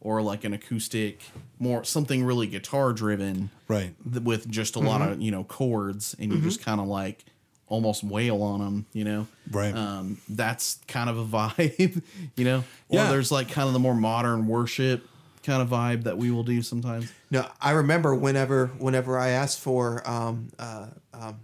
or 0.00 0.22
like 0.22 0.44
an 0.44 0.52
acoustic, 0.52 1.20
more 1.58 1.82
something 1.84 2.22
really 2.24 2.46
guitar 2.46 2.92
driven 2.92 3.50
Right. 3.66 3.94
th- 4.10 4.22
with 4.22 4.48
just 4.48 4.76
a 4.76 4.78
lot 4.78 5.02
of 5.02 5.20
you 5.20 5.30
know 5.32 5.42
chords 5.44 6.14
and 6.18 6.32
you 6.32 6.40
just 6.40 6.62
kind 6.62 6.80
of 6.80 6.86
like 6.86 7.24
almost 7.66 8.02
wail 8.02 8.42
on 8.42 8.58
them 8.60 8.86
you 8.92 9.04
know 9.04 9.26
Right. 9.50 9.72
um 9.76 10.18
that's 10.28 10.80
kind 10.88 11.08
of 11.10 11.18
a 11.18 11.24
vibe 11.36 12.02
you 12.36 12.44
know 12.44 12.64
Yeah. 12.88 13.06
or 13.06 13.10
there's 13.10 13.30
like 13.30 13.48
kind 13.48 13.66
of 13.68 13.72
the 13.74 13.78
more 13.78 13.94
modern 13.94 14.46
worship 14.48 15.06
kind 15.44 15.62
of 15.62 15.68
vibe 15.68 16.02
that 16.04 16.18
we 16.18 16.30
will 16.32 16.42
do 16.42 16.62
sometimes 16.62 17.12
No, 17.30 17.46
I 17.60 17.70
remember 17.72 18.12
whenever 18.14 18.66
whenever 18.78 19.18
I 19.18 19.28
asked 19.28 19.60
for 19.60 20.02
um 20.08 20.48
uh 20.58 20.86
um 21.14 21.36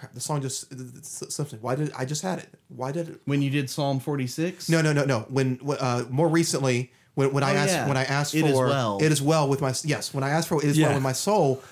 crap, 0.00 0.12
the 0.14 0.20
song 0.20 0.40
just 0.40 0.72
it's 0.72 1.34
something. 1.34 1.58
Why 1.60 1.74
did 1.76 1.92
I 1.96 2.04
just 2.04 2.22
had 2.22 2.38
it? 2.40 2.48
Why 2.68 2.90
did 2.92 3.08
it? 3.10 3.20
when 3.26 3.42
you 3.42 3.50
did 3.50 3.68
psalm 3.70 4.00
46 4.00 4.68
No, 4.68 4.80
no, 4.82 4.92
no, 4.92 5.04
no. 5.04 5.20
When 5.28 5.60
uh, 5.78 6.04
more 6.10 6.28
recently, 6.28 6.92
when, 7.14 7.32
when 7.32 7.44
I 7.44 7.52
Oh, 7.52 7.56
asked 7.58 7.72
yeah. 7.72 7.88
when 7.88 7.96
I 7.96 8.04
asked 8.04 8.34
It 8.34 8.40
for 8.42 8.46
Is 8.48 8.54
Well. 8.70 8.98
it 9.02 9.12
is 9.12 9.22
well 9.22 9.48
with 9.48 9.60
my 9.60 9.72
yes. 9.84 10.12
When 10.14 10.24
I 10.24 10.30
asked 10.30 10.48
for 10.48 10.62
it 10.62 10.68
is 10.68 10.78
Yeah. 10.78 10.86
well 10.86 10.94
with 10.96 11.02
my 11.04 11.12
soul, 11.12 11.62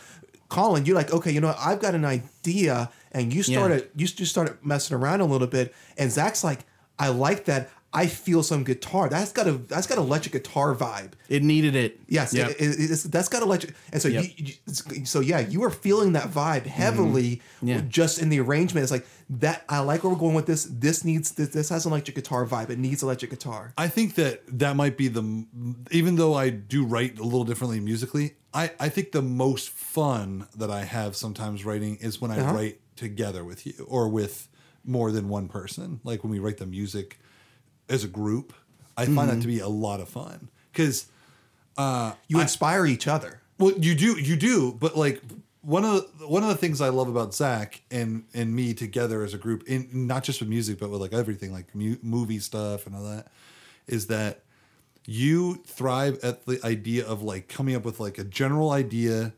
Collin, 0.48 0.86
you're 0.86 0.96
like, 0.96 1.12
okay, 1.12 1.30
you 1.30 1.40
know, 1.40 1.48
what? 1.48 1.58
I've 1.60 1.80
got 1.80 1.94
an 1.94 2.04
idea, 2.04 2.90
and 3.12 3.32
you 3.34 3.42
started 3.42 3.90
you 3.96 4.06
just 4.06 4.30
started 4.30 4.56
messing 4.62 4.96
around 4.96 5.20
a 5.20 5.26
little 5.26 5.46
bit, 5.46 5.74
and 5.96 6.10
Zak's 6.10 6.42
like, 6.44 6.60
I 6.98 7.08
like 7.08 7.44
that. 7.46 7.70
I 7.91 8.07
feel 8.07 8.43
some 8.43 8.64
guitar. 8.64 9.09
That's 9.09 9.32
got 9.32 9.47
a 9.47 9.53
that's 9.53 9.86
got 9.86 9.97
electric 9.97 10.32
guitar 10.34 10.74
vibe. 10.74 11.12
it 11.30 11.43
needed 11.43 11.74
it 11.74 11.99
Yes, 12.07 12.34
Yep. 12.34 12.51
it, 12.51 12.57
it, 12.61 13.03
that's 13.11 13.28
got 13.30 13.43
electric. 13.43 13.74
And 13.93 14.03
so 14.03 14.09
Yep. 14.09 14.24
you, 14.36 14.55
you, 14.66 15.05
so 15.07 15.20
yeah, 15.20 15.41
you 15.41 15.62
are 15.64 15.70
feeling 15.70 16.12
that 16.12 16.30
vibe 16.30 16.66
heavily, 16.66 17.41
Mm-hmm. 17.57 17.68
Yeah. 17.68 17.80
just 17.89 18.18
in 18.20 18.28
the 18.28 18.41
arrangement. 18.41 18.82
It's 18.82 18.93
like 18.93 19.07
that. 19.30 19.64
I 19.70 19.78
like 19.80 20.05
where 20.05 20.12
we're 20.12 20.18
going 20.18 20.34
with 20.34 20.45
this. 20.47 20.64
This 20.70 21.03
needs 21.03 21.32
this, 21.32 21.49
this 21.49 21.70
has 21.70 21.86
an 21.86 21.93
electric 21.93 22.14
guitar 22.16 22.45
vibe. 22.47 22.68
It 22.70 22.78
needs 22.78 23.03
electric 23.03 23.30
guitar. 23.30 23.72
I 23.78 23.89
think 23.89 24.14
that 24.16 24.43
that 24.59 24.76
might 24.76 24.97
be 24.99 25.09
the, 25.09 25.47
even 25.91 26.16
though 26.16 26.34
I 26.34 26.51
do 26.51 26.84
write 26.84 27.18
a 27.18 27.22
little 27.24 27.45
differently 27.45 27.80
musically, 27.80 28.34
I, 28.53 28.70
I 28.78 28.91
think 28.91 29.12
the 29.12 29.22
most 29.22 29.70
fun 29.70 30.47
that 30.57 30.70
I 30.70 30.84
have 30.84 31.16
sometimes 31.16 31.64
writing 31.64 31.97
is 32.03 32.20
when 32.20 32.30
I 32.30 32.39
Uh-huh. 32.41 32.53
write 32.55 32.80
together 32.97 33.45
with 33.45 33.66
you 33.66 33.72
or 33.89 34.09
with 34.11 34.49
more 34.84 35.11
than 35.11 35.28
one 35.30 35.49
person. 35.49 36.01
Like 36.05 36.22
when 36.22 36.30
we 36.30 36.39
write 36.39 36.59
the 36.59 36.66
music 36.66 37.18
as 37.89 38.05
a 38.05 38.09
group, 38.09 38.53
I 38.97 39.07
find 39.07 39.28
that 39.28 39.34
mm-hmm. 39.34 39.41
to 39.43 39.47
be 39.47 39.61
a 39.61 39.68
lot 39.68 40.01
of 40.01 40.09
fun 40.09 40.49
because 40.72 41.07
uh, 41.76 42.12
You 42.26 42.41
inspire 42.41 42.86
each 42.86 43.07
other. 43.07 43.41
Well, 43.59 43.72
you 43.78 43.95
do, 43.95 44.18
you 44.20 44.36
do, 44.36 44.76
but 44.78 44.97
like 44.97 45.22
one 45.62 45.84
of 45.84 46.18
the, 46.18 46.26
one 46.26 46.43
of 46.43 46.49
the 46.49 46.57
things 46.57 46.80
I 46.80 46.89
love 46.89 47.09
about 47.09 47.34
Zak 47.34 47.82
and 47.91 48.24
and 48.34 48.55
me 48.55 48.74
together 48.74 49.22
as 49.22 49.34
a 49.34 49.39
group, 49.39 49.64
in 49.68 49.89
not 49.93 50.24
just 50.24 50.41
with 50.41 50.49
music, 50.49 50.78
but 50.78 50.91
with 50.91 51.01
like 51.01 51.12
everything, 51.12 51.53
like 51.53 51.74
mu- 51.74 51.99
movie 52.03 52.41
stuff 52.41 52.86
and 52.86 52.97
all 52.97 53.05
that, 53.05 53.28
is 53.86 54.09
that 54.09 54.43
you 55.07 55.62
thrive 55.66 56.18
at 56.22 56.47
the 56.47 56.61
idea 56.64 57.07
of 57.07 57.22
like 57.22 57.49
coming 57.49 57.74
up 57.74 57.84
with 57.84 58.01
like 58.01 58.18
a 58.18 58.24
general 58.24 58.70
idea, 58.70 59.32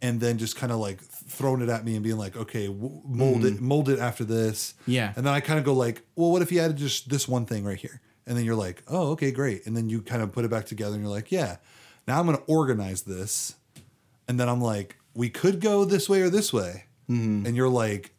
and 0.00 0.20
then 0.20 0.38
just 0.38 0.56
kind 0.56 0.72
of 0.72 0.78
like 0.78 1.00
throwing 1.32 1.62
it 1.62 1.68
at 1.68 1.84
me 1.84 1.94
and 1.94 2.02
being 2.04 2.16
like, 2.18 2.36
okay, 2.36 2.66
w- 2.66 3.00
mold 3.04 3.44
it, 3.44 3.54
mm. 3.54 3.60
mold 3.60 3.88
it 3.88 3.98
after 3.98 4.24
this, 4.24 4.74
Yeah. 4.86 5.12
and 5.16 5.26
then 5.26 5.32
I 5.34 5.40
kind 5.40 5.58
of 5.58 5.64
go 5.64 5.72
like, 5.74 6.02
well, 6.16 6.30
what 6.30 6.42
if 6.42 6.52
you 6.52 6.60
added 6.60 6.76
just 6.76 7.08
this 7.08 7.26
one 7.28 7.46
thing 7.46 7.64
right 7.64 7.78
here? 7.78 8.00
And 8.26 8.36
then 8.36 8.44
you're 8.44 8.54
like, 8.56 8.82
oh, 8.86 9.10
okay, 9.12 9.32
great. 9.32 9.66
And 9.66 9.76
then 9.76 9.88
you 9.88 10.00
kind 10.00 10.22
of 10.22 10.30
put 10.32 10.44
it 10.44 10.50
back 10.50 10.66
together 10.66 10.94
and 10.94 11.02
you're 11.02 11.12
like, 11.12 11.32
yeah, 11.32 11.56
now 12.06 12.20
I'm 12.20 12.26
going 12.26 12.38
to 12.38 12.44
organize 12.44 13.02
this. 13.02 13.56
And 14.28 14.38
then 14.38 14.48
I'm 14.48 14.60
like, 14.60 14.96
we 15.14 15.28
could 15.28 15.60
go 15.60 15.84
this 15.84 16.08
way 16.08 16.22
or 16.22 16.30
this 16.30 16.52
way. 16.52 16.84
Mm-hmm. 17.10 17.46
And 17.46 17.56
you're 17.56 17.68
like, 17.68 18.14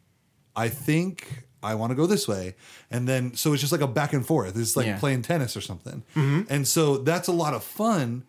I 0.54 0.68
think 0.68 1.44
I 1.62 1.74
want 1.74 1.90
to 1.90 1.94
go 1.96 2.06
this 2.06 2.28
way. 2.28 2.54
And 2.90 3.08
then, 3.08 3.34
so 3.34 3.52
it's 3.54 3.60
just 3.62 3.72
like 3.72 3.80
a 3.80 3.86
back 3.86 4.12
and 4.12 4.24
forth. 4.26 4.56
It's 4.58 4.76
like 4.76 4.86
Yeah. 4.86 4.98
playing 4.98 5.22
tennis 5.22 5.56
or 5.56 5.62
something. 5.62 6.02
Mm-hmm. 6.14 6.42
And 6.52 6.68
so 6.68 6.98
that's 6.98 7.26
a 7.28 7.32
lot 7.32 7.54
of 7.54 7.64
fun 7.64 8.24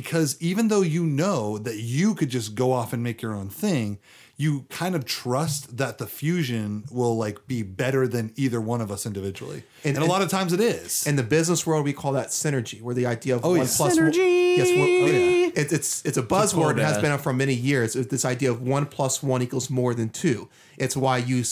because 0.00 0.36
even 0.40 0.68
though 0.68 0.82
you 0.82 1.04
know 1.04 1.58
that 1.58 1.76
you 1.78 2.14
could 2.14 2.28
just 2.28 2.54
go 2.54 2.72
off 2.72 2.92
and 2.92 3.02
make 3.02 3.22
your 3.22 3.34
own 3.34 3.48
thing, 3.48 3.98
you 4.36 4.66
kind 4.68 4.94
of 4.94 5.04
trust 5.06 5.78
that 5.78 5.96
the 5.98 6.06
fusion 6.06 6.84
will 6.90 7.16
like 7.16 7.46
be 7.46 7.62
better 7.62 8.06
than 8.06 8.32
either 8.36 8.60
one 8.60 8.80
of 8.82 8.90
us 8.90 9.06
individually. 9.06 9.62
And, 9.84 9.96
And- 9.96 10.04
a 10.04 10.08
lot 10.08 10.20
of 10.22 10.28
times 10.28 10.52
it 10.52 10.60
is. 10.60 11.06
In 11.06 11.16
the 11.16 11.22
business 11.22 11.66
world, 11.66 11.84
we 11.84 11.92
call 11.94 12.12
that 12.12 12.28
synergy, 12.28 12.82
where 12.82 12.94
the 12.94 13.06
idea 13.06 13.36
of 13.36 13.44
Oh, 13.44 13.50
one 13.50 13.60
yeah. 13.60 13.64
plus 13.74 13.78
one. 13.78 14.12
Synergy! 14.12 14.56
Yes, 14.58 14.68
well, 14.76 14.86
Oh, 14.86 15.06
yeah. 15.06 15.50
It's 15.56 15.72
it's 15.72 16.04
it's 16.04 16.18
a 16.18 16.22
buzzword. 16.22 16.72
It 16.78 16.82
has 16.82 16.96
that. 16.96 17.02
been 17.02 17.18
for 17.18 17.32
many 17.32 17.54
years. 17.54 17.96
It's 17.96 18.10
this 18.10 18.24
idea 18.26 18.50
of 18.50 18.60
one 18.60 18.84
plus 18.86 19.22
one 19.22 19.40
equals 19.42 19.70
more 19.70 19.94
than 19.94 20.10
two. 20.10 20.48
It's 20.76 20.96
why 20.96 21.16
you. 21.18 21.42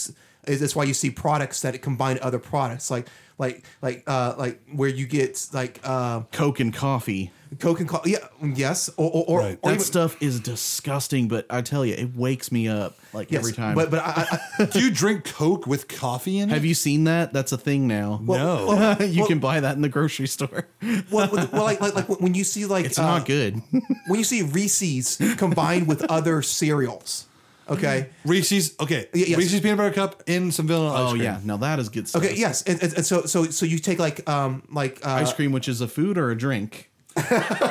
It's 0.47 0.75
why 0.75 0.83
you 0.83 0.93
see 0.93 1.09
products 1.09 1.61
that 1.61 1.81
combine 1.81 2.19
other 2.21 2.37
products, 2.37 2.91
like 2.91 3.07
like 3.39 3.63
like 3.81 4.03
uh 4.05 4.35
like 4.37 4.61
where 4.71 4.89
you 4.89 5.07
get 5.07 5.47
like 5.53 5.79
uh 5.83 6.21
coke 6.31 6.59
and 6.59 6.71
coffee 6.71 7.31
Coke 7.59 7.79
and 7.79 7.87
coffee. 7.89 8.11
Yeah, 8.11 8.27
yes, 8.43 8.89
or 8.97 9.09
or, 9.11 9.25
or, 9.27 9.39
Right. 9.39 9.59
or 9.61 9.69
that 9.69 9.75
even- 9.75 9.85
stuff 9.85 10.21
is 10.21 10.39
disgusting 10.39 11.27
but 11.27 11.45
i 11.49 11.61
tell 11.61 11.85
you 11.85 11.93
it 11.93 12.15
wakes 12.15 12.51
me 12.51 12.67
up 12.67 12.97
like 13.13 13.31
yes, 13.31 13.39
every 13.39 13.53
time 13.53 13.75
But 13.75 13.91
but 13.91 13.99
I, 13.99 14.39
I, 14.59 14.65
Do 14.73 14.79
you 14.81 14.91
drink 14.91 15.23
Coke 15.25 15.65
with 15.67 15.87
coffee 15.87 16.39
in 16.39 16.49
it? 16.49 16.53
have 16.53 16.65
you 16.65 16.73
seen 16.73 17.05
that 17.05 17.31
that's 17.33 17.51
a 17.51 17.57
thing 17.57 17.87
now 17.87 18.19
No. 18.23 18.97
you 18.99 19.25
can 19.25 19.39
buy 19.39 19.59
that 19.59 19.75
in 19.75 19.81
the 19.81 19.89
grocery 19.89 20.27
store 20.27 20.67
well, 20.81 21.29
well, 21.31 21.49
well, 21.53 21.63
like, 21.63 21.79
like 21.81 21.95
like 21.95 22.07
when 22.19 22.33
you 22.33 22.43
see 22.43 22.65
like 22.65 22.85
it's 22.85 22.99
uh, 22.99 23.03
not 23.05 23.25
good 23.25 23.61
when 24.07 24.17
you 24.19 24.23
see 24.25 24.41
Reese's 24.41 25.17
combined 25.37 25.87
with 25.87 26.03
other 26.05 26.41
cereals. 26.41 27.25
Okay. 27.67 28.09
Reese's, 28.25 28.75
okay. 28.79 29.09
Y- 29.13 29.23
yes. 29.27 29.37
Reese's 29.39 29.59
peanut 29.61 29.77
butter 29.77 29.91
cup 29.93 30.21
in 30.27 30.51
some 30.51 30.67
vanilla 30.67 30.91
ice 30.93 30.99
oh 30.99 31.11
cream. 31.11 31.23
yeah 31.23 31.39
now 31.43 31.57
that 31.57 31.79
is 31.79 31.89
good 31.89 32.07
stuff 32.07 32.23
Okay. 32.23 32.35
Yes. 32.35 32.61
And, 32.63 32.81
and, 32.83 32.93
and 32.93 33.05
so 33.05 33.23
so 33.23 33.45
so 33.45 33.65
you 33.65 33.79
take 33.79 33.97
like 33.99 34.27
um 34.29 34.63
like 34.71 35.03
uh, 35.05 35.11
ice 35.11 35.33
cream 35.33 35.51
which 35.51 35.67
is 35.67 35.81
a 35.81 35.87
food 35.87 36.17
or 36.17 36.29
a 36.31 36.37
drink 36.37 36.91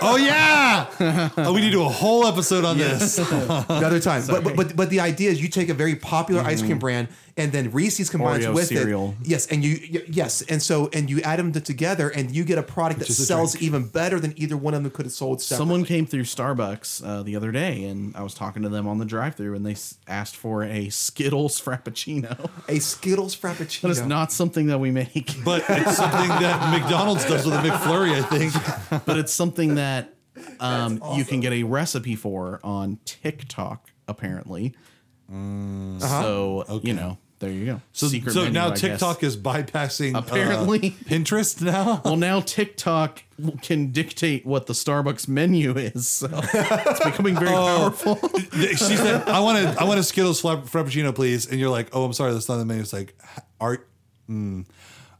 Oh 0.06 0.16
yeah. 0.16 0.86
oh, 1.36 1.52
we 1.52 1.60
need 1.60 1.66
to 1.66 1.72
do 1.72 1.82
a 1.82 1.88
whole 1.88 2.26
episode 2.26 2.64
on 2.64 2.78
this. 2.78 3.18
another 3.18 4.00
time. 4.00 4.22
But, 4.26 4.42
but 4.42 4.56
but 4.56 4.76
but 4.76 4.90
the 4.90 5.00
idea 5.00 5.30
is 5.30 5.42
you 5.42 5.48
take 5.48 5.68
a 5.68 5.74
very 5.74 5.96
popular 5.96 6.40
ice 6.40 6.60
cream 6.60 6.72
mm-hmm. 6.72 6.78
brand 6.80 7.08
and 7.36 7.50
then 7.50 7.72
Reese's 7.72 8.10
combines 8.10 8.44
Oreo 8.44 8.54
with 8.54 8.66
cereal. 8.68 9.16
it. 9.20 9.26
Yes, 9.26 9.46
and 9.48 9.64
you 9.64 10.04
yes, 10.08 10.42
and 10.42 10.62
so 10.62 10.88
and 10.92 11.10
you 11.10 11.20
add 11.22 11.40
them 11.40 11.52
together 11.52 12.08
and 12.08 12.30
you 12.30 12.44
get 12.44 12.58
a 12.58 12.62
product 12.62 13.00
that 13.00 13.10
is 13.10 13.18
a 13.18 13.26
sells 13.26 13.52
drink. 13.52 13.64
even 13.64 13.88
better 13.88 14.20
than 14.20 14.34
either 14.36 14.56
one 14.56 14.72
of 14.74 14.82
them 14.82 14.92
could 14.92 15.06
have 15.06 15.12
sold. 15.12 15.42
Separately. 15.42 15.62
Someone 15.62 15.84
came 15.84 16.06
through 16.06 16.22
Starbucks 16.22 17.04
uh, 17.04 17.22
the 17.24 17.34
other 17.34 17.50
day, 17.50 17.84
and 17.84 18.16
I 18.16 18.22
was 18.22 18.34
talking 18.34 18.62
to 18.62 18.68
them 18.68 18.86
on 18.86 18.98
the 18.98 19.04
drive-through, 19.04 19.54
and 19.56 19.66
they 19.66 19.74
asked 20.06 20.36
for 20.36 20.62
a 20.62 20.88
Skittles 20.90 21.60
Frappuccino. 21.60 22.50
a 22.68 22.78
Skittles 22.78 23.36
Frappuccino. 23.36 23.82
That 23.82 23.90
is 23.90 24.02
not 24.02 24.30
something 24.30 24.66
that 24.66 24.78
we 24.78 24.92
make, 24.92 25.32
But 25.44 25.64
it's 25.68 25.96
something 25.96 26.28
that 26.28 26.70
McDonald's 26.70 27.24
does 27.24 27.44
with 27.44 27.54
a 27.54 27.58
McFlurry, 27.58 28.14
I 28.14 28.22
think. 28.22 29.04
but 29.06 29.18
it's 29.18 29.32
something 29.32 29.74
that 29.74 30.14
um, 30.60 31.02
you 31.14 31.24
can 31.24 31.40
get 31.40 31.52
a 31.52 31.64
recipe 31.64 32.14
for 32.14 32.60
on 32.62 32.98
TikTok, 33.04 33.90
apparently. 34.06 34.74
So 35.28 36.80
you 36.82 36.92
know, 36.92 37.18
there 37.44 37.52
you 37.52 37.66
go. 37.66 37.80
So, 37.92 38.06
Secret 38.08 38.32
so 38.32 38.40
menu, 38.40 38.52
now 38.54 38.66
I 38.66 38.70
guess. 38.70 38.80
TikTok 38.80 39.22
is 39.22 39.36
bypassing 39.36 40.14
uh, 40.14 40.18
Apparently. 40.26 40.78
Pinterest 41.04 41.60
now. 41.62 42.00
Well, 42.04 42.16
now 42.16 42.40
TikTok 42.40 43.22
can 43.62 43.90
dictate 43.92 44.46
what 44.46 44.66
the 44.66 44.72
Starbucks 44.72 45.28
menu 45.28 45.72
is, 45.76 46.08
so 46.08 46.28
it's 46.32 47.04
becoming 47.04 47.34
very 47.34 47.48
Oh. 47.54 47.94
powerful. 47.94 48.28
she 48.60 48.76
said, 48.96 49.28
"I 49.28 49.40
want 49.40 49.58
to, 49.58 49.80
I 49.80 49.84
want 49.84 50.00
a 50.00 50.02
Skittles 50.02 50.40
Frapp- 50.40 50.68
Frappuccino, 50.70 51.14
please." 51.14 51.46
And 51.50 51.60
you're 51.60 51.70
like, 51.70 51.88
"Oh, 51.92 52.04
I'm 52.04 52.12
sorry, 52.12 52.32
that's 52.32 52.48
not 52.48 52.56
the 52.56 52.64
menu." 52.64 52.82
It's 52.82 52.92
like, 52.92 53.14
"Are, 53.60 53.84
mm, 54.30 54.64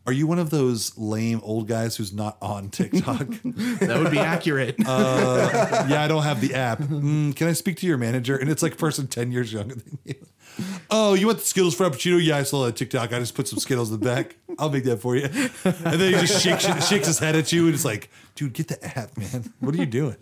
are 0.07 0.12
you 0.12 0.26
one 0.26 0.38
of 0.38 0.50
those 0.50 0.96
lame 0.98 1.40
old 1.42 1.66
guys 1.68 1.96
who's 1.96 2.12
not 2.12 2.36
on 2.42 2.68
TikTok?" 2.70 3.18
that 3.44 3.98
would 4.02 4.11
be 4.11 4.18
accurate. 4.18 4.76
yeah, 4.78 6.02
I 6.02 6.09
don't 6.09 6.22
have 6.22 6.40
the 6.40 6.55
app. 6.55 6.78
Mm, 6.80 7.34
can 7.36 7.48
I 7.48 7.52
speak 7.52 7.76
to 7.78 7.86
your 7.86 7.98
manager? 7.98 8.36
And 8.36 8.50
it's 8.50 8.62
like 8.62 8.74
a 8.74 8.76
person 8.76 9.07
ten 9.07 9.32
years 9.32 9.52
younger 9.52 9.74
than 9.76 9.98
you. 10.05 10.14
Oh, 10.90 11.14
you 11.14 11.26
want 11.26 11.38
the 11.38 11.44
Skittles 11.44 11.74
Frappuccino? 11.76 12.24
Yeah, 12.24 12.36
I 12.36 12.42
saw 12.44 12.64
that 12.66 12.76
TikTok. 12.76 13.12
I 13.12 13.18
just 13.18 13.34
put 13.34 13.48
some 13.48 13.59
Skittles 13.59 13.90
in 13.90 13.98
the 13.98 14.05
back. 14.05 14.36
I'll 14.59 14.70
make 14.70 14.84
that 14.84 14.98
for 14.98 15.16
you. 15.16 15.24
And 15.24 16.00
then 16.00 16.12
he 16.14 16.20
just 16.26 16.40
shakes 16.42 16.64
shakes 16.86 17.07
his 17.09 17.18
head 17.18 17.34
at 17.34 17.50
you 17.50 17.64
and 17.66 17.74
it's 17.74 17.84
like, 17.84 18.09
dude, 18.36 18.52
get 18.52 18.68
the 18.68 18.84
app, 18.98 19.16
man. 19.16 19.52
What 19.59 19.74
are 19.74 19.78
you 19.78 19.86
doing? 19.86 20.16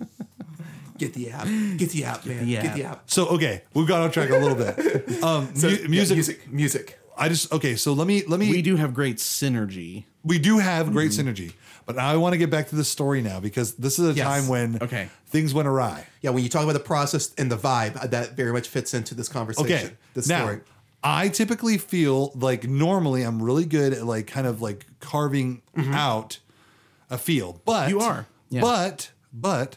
Get 0.96 1.12
the 1.14 1.32
app. 1.32 1.44
Get 1.76 1.90
the 1.90 2.04
app, 2.04 2.24
man. 2.24 2.46
the 2.46 2.52
Get 2.52 2.74
the 2.76 2.84
app. 2.84 2.92
app. 2.92 3.10
So 3.10 3.26
okay, 3.28 3.62
we've 3.74 3.86
got 3.88 4.00
off 4.02 4.12
track 4.12 4.30
a 4.30 4.36
little 4.38 4.56
bit. 4.56 5.22
Um, 5.22 5.54
So, 5.54 5.68
mu- 5.68 5.74
yeah, 5.76 5.88
music, 5.88 6.16
music, 6.16 6.52
music. 6.52 6.98
I 7.16 7.28
just 7.28 7.52
okay. 7.52 7.76
So 7.76 7.92
let 7.92 8.06
me 8.06 8.22
let 8.26 8.40
me. 8.40 8.50
We 8.50 8.62
do 8.62 8.76
have 8.76 8.94
great 8.94 9.16
synergy. 9.18 10.04
we 10.24 10.38
do 10.38 10.58
have 10.58 10.92
great 10.92 11.10
synergy, 11.10 11.52
but 11.84 11.98
I 11.98 12.16
want 12.16 12.32
to 12.32 12.38
get 12.38 12.48
back 12.50 12.68
to 12.68 12.76
the 12.76 12.84
story 12.84 13.20
now 13.22 13.38
because 13.40 13.74
this 13.74 13.98
is 13.98 14.08
a 14.10 14.12
Yes. 14.14 14.26
time 14.26 14.48
when 14.48 14.78
Okay. 14.80 15.08
things 15.26 15.52
went 15.52 15.68
awry. 15.68 16.06
Yeah, 16.22 16.30
when 16.30 16.42
you 16.42 16.48
talk 16.48 16.62
about 16.64 16.72
the 16.74 16.80
process 16.80 17.32
and 17.36 17.50
the 17.50 17.56
vibe, 17.58 17.96
uh, 18.02 18.06
that 18.08 18.34
very 18.36 18.52
much 18.52 18.68
fits 18.68 18.94
into 18.94 19.14
this 19.14 19.28
conversation. 19.28 19.70
Okay, 19.88 19.94
This 20.14 20.28
now 20.28 20.42
story. 20.44 20.60
I 21.04 21.28
typically 21.28 21.78
feel 21.78 22.30
like 22.36 22.64
normally 22.68 23.22
I'm 23.24 23.42
really 23.42 23.66
good 23.66 23.92
at 23.92 24.06
like 24.06 24.26
kind 24.28 24.46
of 24.46 24.62
like 24.62 24.86
carving 25.00 25.62
out 25.76 26.38
a 27.10 27.18
feel, 27.18 27.60
but 27.64 27.90
You 27.90 28.00
are, 28.00 28.26
yeah. 28.48 28.60
but 28.62 29.10
but 29.32 29.76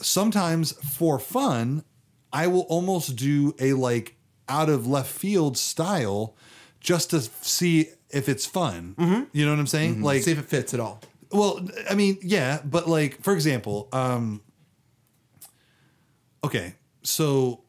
sometimes 0.00 0.72
for 0.96 1.18
fun, 1.18 1.84
I 2.32 2.46
will 2.46 2.62
almost 2.68 3.16
do 3.16 3.54
a 3.58 3.72
like 3.72 4.14
out 4.48 4.68
of 4.68 4.86
left 4.86 5.10
field 5.10 5.56
style 5.58 6.34
just 6.80 7.10
to 7.10 7.20
see 7.20 7.88
if 8.10 8.28
it's 8.28 8.46
fun. 8.46 9.28
You 9.32 9.44
know 9.44 9.52
what 9.52 9.58
I'm 9.58 9.66
saying? 9.66 10.02
Like 10.02 10.22
See 10.22 10.32
if 10.32 10.38
it 10.38 10.46
fits 10.46 10.72
at 10.74 10.80
all. 10.80 11.00
well, 11.30 11.60
I 11.90 11.94
mean, 11.94 12.18
yeah, 12.22 12.60
but 12.64 12.88
like 12.88 13.22
for 13.22 13.32
example, 13.34 13.88
um 13.92 14.40
okay, 16.42 16.74
so 17.02 17.62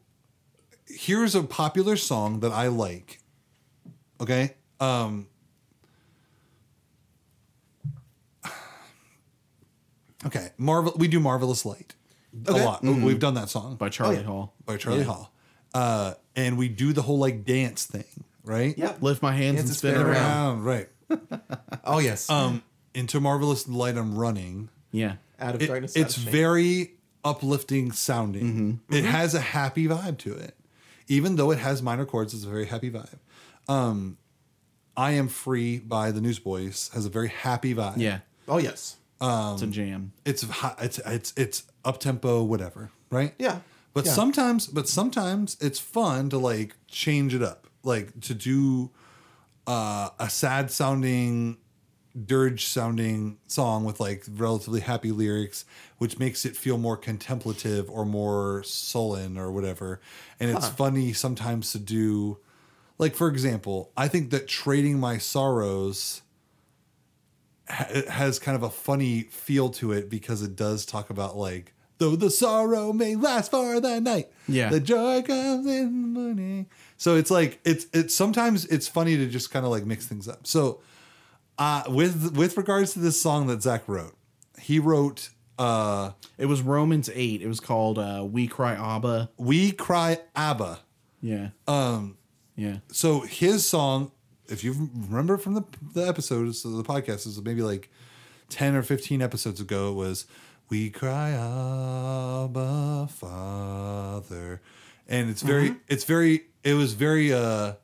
here's 0.86 1.34
a 1.34 1.42
popular 1.42 1.96
song 1.96 2.40
that 2.40 2.52
I 2.52 2.68
like. 2.68 3.20
Okay? 4.20 4.54
Um 4.80 5.26
Okay, 10.26 10.50
Marvel 10.58 10.92
we 10.96 11.08
do 11.08 11.18
Marvelous 11.18 11.64
Light. 11.64 11.94
Okay. 12.48 12.60
A 12.60 12.64
lot. 12.64 12.82
We've 12.82 13.18
done 13.18 13.34
that 13.34 13.48
song 13.48 13.76
by 13.76 13.88
Charlie 13.88 14.16
yeah. 14.16 14.22
Hall. 14.22 14.54
by 14.66 14.76
Charlie 14.76 15.02
Hall. 15.04 15.32
Uh 15.74 16.14
and 16.36 16.56
we 16.58 16.68
do 16.68 16.92
the 16.92 17.02
whole 17.02 17.18
like 17.18 17.44
dance 17.44 17.84
thing, 17.86 18.24
right? 18.44 18.76
Yeah. 18.78 18.94
Lift 19.00 19.22
my 19.22 19.32
hands 19.32 19.58
Hands 19.58 19.60
and 19.60 19.68
and 19.68 19.76
spin 19.76 19.94
spin 19.94 20.06
around. 20.06 20.58
around. 20.60 20.64
right. 20.64 20.88
Oh 21.84 21.98
yes. 21.98 22.28
Um 22.30 22.62
into 22.94 23.20
Marvelous 23.20 23.66
Light 23.68 23.96
I'm 23.96 24.16
running. 24.16 24.68
Yeah. 24.92 25.14
Out 25.38 25.54
of 25.54 25.62
It- 25.62 25.66
darkness. 25.68 25.96
out 25.96 26.00
it's 26.02 26.16
of 26.16 26.22
shame. 26.24 26.32
very 26.32 26.90
uplifting 27.24 27.92
sounding. 27.92 28.80
It 28.90 29.04
has 29.04 29.34
a 29.34 29.40
happy 29.40 29.86
vibe 29.88 30.18
to 30.18 30.32
it, 30.34 30.54
even 31.08 31.36
though 31.36 31.50
it 31.50 31.58
has 31.58 31.82
minor 31.82 32.04
chords. 32.04 32.32
It's 32.34 32.44
a 32.44 32.48
very 32.48 32.66
happy 32.66 32.90
vibe. 32.90 33.18
Um, 33.68 34.16
I 34.96 35.12
am 35.12 35.28
free 35.28 35.78
by 35.78 36.10
the 36.10 36.20
Newsboys 36.20 36.90
has 36.94 37.06
a 37.06 37.10
very 37.10 37.28
happy 37.28 37.74
vibe. 37.74 37.96
Yeah. 37.98 38.20
Oh 38.48 38.58
yes. 38.58 38.96
it's 39.20 39.62
a 39.62 39.66
jam. 39.66 40.12
it's 40.24 40.42
hi- 40.42 40.74
it's 40.80 40.98
it's 41.06 41.32
it's 41.36 41.62
up 41.84 41.98
tempo, 42.00 42.42
whatever, 42.42 42.90
right? 43.10 43.34
Yeah. 43.38 43.60
But 43.92 44.06
Yeah. 44.06 44.12
sometimes, 44.12 44.66
but 44.66 44.88
sometimes 44.88 45.56
it's 45.60 45.78
fun 45.80 46.30
to 46.30 46.38
like 46.38 46.76
change 46.88 47.34
it 47.34 47.42
up, 47.42 47.66
like 47.82 48.20
to 48.22 48.34
do 48.34 48.90
uh, 49.66 50.10
a 50.18 50.30
sad 50.30 50.70
sounding, 50.70 51.58
dirge 52.26 52.66
sounding 52.66 53.38
song 53.46 53.84
with 53.84 54.00
like 54.00 54.24
relatively 54.30 54.80
happy 54.80 55.12
lyrics, 55.12 55.64
which 55.98 56.18
makes 56.18 56.44
it 56.44 56.56
feel 56.56 56.78
more 56.78 56.96
contemplative 56.96 57.90
or 57.90 58.04
more 58.04 58.62
sullen 58.64 59.38
or 59.38 59.52
whatever. 59.52 60.00
And 60.40 60.50
it's 60.50 60.68
funny 60.68 61.12
sometimes 61.12 61.72
to 61.72 61.78
do, 61.78 62.38
like 62.98 63.14
for 63.14 63.28
example, 63.28 63.92
I 63.96 64.08
think 64.08 64.30
that 64.30 64.48
trading 64.48 65.00
my 65.00 65.18
sorrows 65.18 66.22
ha- 67.68 68.02
has 68.08 68.38
kind 68.38 68.56
of 68.56 68.62
a 68.62 68.70
funny 68.70 69.22
feel 69.24 69.70
to 69.70 69.92
it 69.92 70.08
because 70.08 70.42
it 70.42 70.56
does 70.56 70.84
talk 70.86 71.10
about 71.10 71.36
like 71.36 71.72
though 72.00 72.16
the 72.16 72.30
sorrow 72.30 72.92
may 72.92 73.14
last 73.14 73.52
for 73.52 73.78
the 73.78 74.00
night 74.00 74.28
Yeah. 74.48 74.70
the 74.70 74.80
joy 74.80 75.22
comes 75.22 75.64
in 75.66 75.84
the 76.14 76.20
morning 76.20 76.66
so 76.96 77.14
it's 77.14 77.30
like 77.30 77.60
it's 77.64 77.86
it's 77.92 78.14
sometimes 78.14 78.64
it's 78.66 78.88
funny 78.88 79.16
to 79.16 79.26
just 79.28 79.52
kind 79.52 79.64
of 79.64 79.70
like 79.70 79.86
mix 79.86 80.06
things 80.06 80.26
up 80.26 80.46
so 80.46 80.80
uh 81.58 81.84
with 81.88 82.36
with 82.36 82.56
regards 82.56 82.92
to 82.94 82.98
this 82.98 83.20
song 83.20 83.46
that 83.46 83.62
zak 83.62 83.86
wrote 83.86 84.16
he 84.60 84.78
wrote 84.78 85.30
uh 85.58 86.12
It 86.38 86.46
was 86.46 86.62
Romans 86.62 87.10
8. 87.12 87.42
It 87.42 87.46
was 87.48 87.60
called 87.60 87.98
uh, 87.98 88.26
We 88.28 88.46
Cry 88.48 88.72
Abba. 88.74 89.30
we 89.36 89.72
cry 89.72 90.18
abba 90.34 90.80
Yeah. 91.20 91.50
Um 91.68 92.16
yeah. 92.56 92.78
so 92.90 93.20
his 93.20 93.66
song, 93.68 94.10
if 94.48 94.64
you 94.64 94.90
remember 95.08 95.36
from 95.38 95.54
the 95.54 95.64
the 95.94 96.06
episodes 96.08 96.64
of 96.64 96.72
the 96.72 96.82
podcast, 96.82 97.26
is 97.26 97.40
maybe 97.42 97.62
like 97.62 97.90
ten 98.48 98.74
or 98.74 98.82
fifteen 98.82 99.22
episodes 99.22 99.60
ago, 99.60 99.90
it 99.92 99.94
was 99.94 100.26
"We 100.70 100.88
Cry 100.88 101.30
Abba 101.30 103.08
Father," 103.10 104.62
and 105.08 105.28
it's 105.28 105.42
very, 105.42 105.70
mm-hmm. 105.70 105.78
it's 105.88 106.04
very, 106.04 106.44
it 106.64 106.74
was 106.74 106.94
very, 106.94 107.32
uh, 107.32 107.74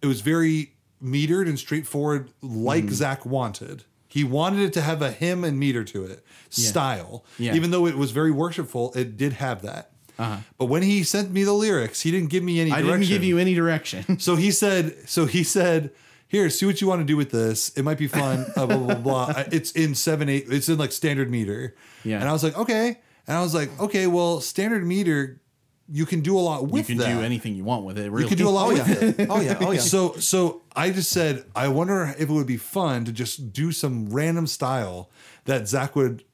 it 0.00 0.06
was 0.06 0.20
very 0.22 0.74
metered 1.02 1.48
and 1.48 1.58
straightforward, 1.58 2.30
like 2.40 2.84
mm-hmm. 2.84 2.94
Zak 2.94 3.26
wanted. 3.26 3.84
He 4.08 4.24
wanted 4.24 4.60
it 4.60 4.72
to 4.74 4.82
have 4.82 5.02
a 5.02 5.10
hymn 5.10 5.42
and 5.42 5.58
meter 5.58 5.84
to 5.84 6.04
it, 6.04 6.24
style. 6.50 7.24
Yeah. 7.38 7.54
Even 7.54 7.70
though 7.70 7.86
it 7.86 7.96
was 7.96 8.10
very 8.10 8.30
worshipful, 8.30 8.92
it 8.94 9.16
did 9.16 9.32
have 9.34 9.62
that. 9.62 9.90
Uh-huh. 10.18 10.36
But 10.58 10.66
when 10.66 10.82
he 10.82 11.02
sent 11.02 11.32
me 11.32 11.44
the 11.44 11.54
lyrics, 11.54 12.02
he 12.02 12.10
didn't 12.10 12.28
give 12.28 12.44
me 12.44 12.60
any 12.60 12.70
I 12.70 12.82
didn't 12.82 13.02
give 13.02 13.24
you 13.24 13.38
any 13.38 13.54
direction. 13.54 14.18
So 14.20 14.36
he 14.36 14.50
said, 14.50 15.08
so 15.08 15.24
he 15.24 15.42
said, 15.42 15.92
here, 16.32 16.48
see 16.48 16.64
what 16.64 16.80
you 16.80 16.86
want 16.86 17.02
to 17.02 17.04
do 17.04 17.14
with 17.14 17.30
this. 17.30 17.68
It 17.76 17.82
might 17.82 17.98
be 17.98 18.08
fun. 18.08 18.46
Uh, 18.56 18.64
blah, 18.66 18.78
blah, 18.78 18.94
blah, 18.94 19.26
blah. 19.26 19.44
It's 19.52 19.70
in 19.72 19.94
seven, 19.94 20.30
eight, 20.30 20.46
it's 20.48 20.66
in 20.66 20.78
like 20.78 20.90
standard 20.90 21.30
meter. 21.30 21.76
Yeah. 22.04 22.20
And 22.20 22.28
I 22.28 22.32
was 22.32 22.42
like, 22.42 22.56
okay. 22.56 22.98
And 23.28 23.36
I 23.36 23.42
was 23.42 23.54
like, 23.54 23.78
okay, 23.78 24.06
well, 24.06 24.40
standard 24.40 24.82
meter, 24.82 25.42
you 25.90 26.06
can 26.06 26.20
do 26.20 26.38
a 26.38 26.40
lot 26.40 26.62
with 26.62 26.88
it. 26.88 26.94
you 26.94 26.98
can 27.00 27.06
that. 27.06 27.18
do 27.18 27.22
anything 27.22 27.54
you 27.54 27.64
want 27.64 27.84
with 27.84 27.98
it. 27.98 28.10
Really. 28.10 28.22
You 28.22 28.28
can 28.30 28.38
do 28.38 28.48
a 28.48 28.50
lot 28.50 28.66
Oh 28.68 28.72
with 28.72 29.20
it. 29.20 29.26
Oh 29.28 29.42
yeah. 29.42 29.58
Oh 29.60 29.72
yeah. 29.72 29.80
So 29.80 30.14
so 30.14 30.62
I 30.74 30.88
just 30.88 31.10
said 31.10 31.44
I 31.54 31.68
wonder 31.68 32.14
if 32.16 32.30
it 32.30 32.32
would 32.32 32.46
be 32.46 32.56
fun 32.56 33.04
to 33.04 33.12
just 33.12 33.52
do 33.52 33.70
some 33.70 34.08
random 34.08 34.46
style 34.46 35.10
that 35.44 35.68
Zak 35.68 35.94
would 35.94 36.24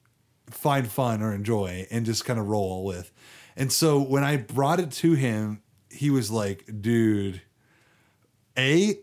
find 0.49 0.89
fun 0.89 1.23
or 1.23 1.35
enjoy 1.35 1.89
and 1.91 2.07
just 2.07 2.25
kind 2.25 2.39
of 2.39 2.47
roll 2.47 2.85
with. 2.85 3.11
And 3.57 3.73
so 3.73 4.01
when 4.01 4.23
I 4.23 4.37
brought 4.37 4.79
it 4.79 4.93
to 4.93 5.15
him, 5.15 5.61
he 5.91 6.09
was 6.09 6.31
like, 6.31 6.65
"Dude, 6.81 7.43
a 8.57 9.01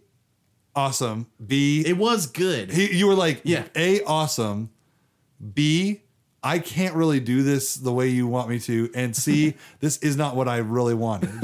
awesome. 0.76 1.28
B 1.46 1.84
It 1.86 1.98
was 1.98 2.28
good. 2.28 2.72
he, 2.72 2.96
you 2.96 3.08
were 3.08 3.16
like, 3.16 3.42
Yeah. 3.44 3.66
A 3.76 4.04
awesome. 4.04 4.70
B 5.54 6.02
I 6.46 6.60
can't 6.60 6.94
really 6.94 7.20
do 7.20 7.42
this 7.42 7.74
the 7.74 7.92
way 7.92 8.10
you 8.10 8.28
want 8.28 8.50
me 8.50 8.60
to. 8.60 8.92
And 8.94 9.16
C, 9.16 9.56
this 9.80 9.98
is 9.98 10.16
not 10.16 10.36
what 10.36 10.48
I 10.48 10.58
really 10.58 10.94
wanted. 10.94 11.32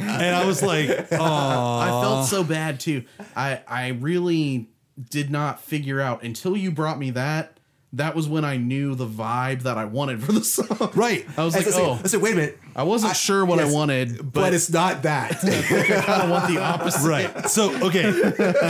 And 0.00 0.36
I 0.36 0.44
was 0.44 0.62
like, 0.62 0.90
oh, 1.12 1.78
I 1.78 1.88
felt 2.02 2.26
so 2.26 2.44
bad 2.44 2.80
too. 2.80 3.04
I 3.34 3.62
I 3.66 3.88
really 3.88 4.68
did 5.08 5.30
not 5.30 5.62
figure 5.62 6.00
out 6.00 6.22
until 6.22 6.56
you 6.56 6.70
brought 6.70 6.98
me 6.98 7.10
that. 7.12 7.58
That 7.94 8.14
was 8.14 8.28
when 8.28 8.44
I 8.44 8.56
knew 8.56 8.94
the 8.94 9.06
vibe 9.06 9.62
that 9.62 9.76
I 9.76 9.84
wanted 9.84 10.22
for 10.22 10.30
the 10.30 10.44
song. 10.44 10.92
right. 10.94 11.26
I 11.36 11.44
was 11.44 11.56
I 11.56 11.58
like, 11.58 11.66
said, 11.66 11.82
oh, 11.82 11.98
I 12.02 12.06
said, 12.06 12.22
wait 12.22 12.34
a 12.34 12.36
minute. 12.36 12.60
I 12.76 12.84
wasn't 12.84 13.16
sure 13.16 13.44
what 13.44 13.58
I 13.58 13.64
wanted, 13.64 14.18
But, 14.18 14.32
but, 14.32 14.54
it's 14.54 14.70
not 14.70 15.02
that. 15.02 15.42
I 15.44 16.00
kind 16.00 16.22
of 16.22 16.30
want 16.30 16.46
the 16.52 16.60
opposite. 16.60 17.08
Right. 17.08 17.48
So, 17.48 17.74
okay. 17.88 18.02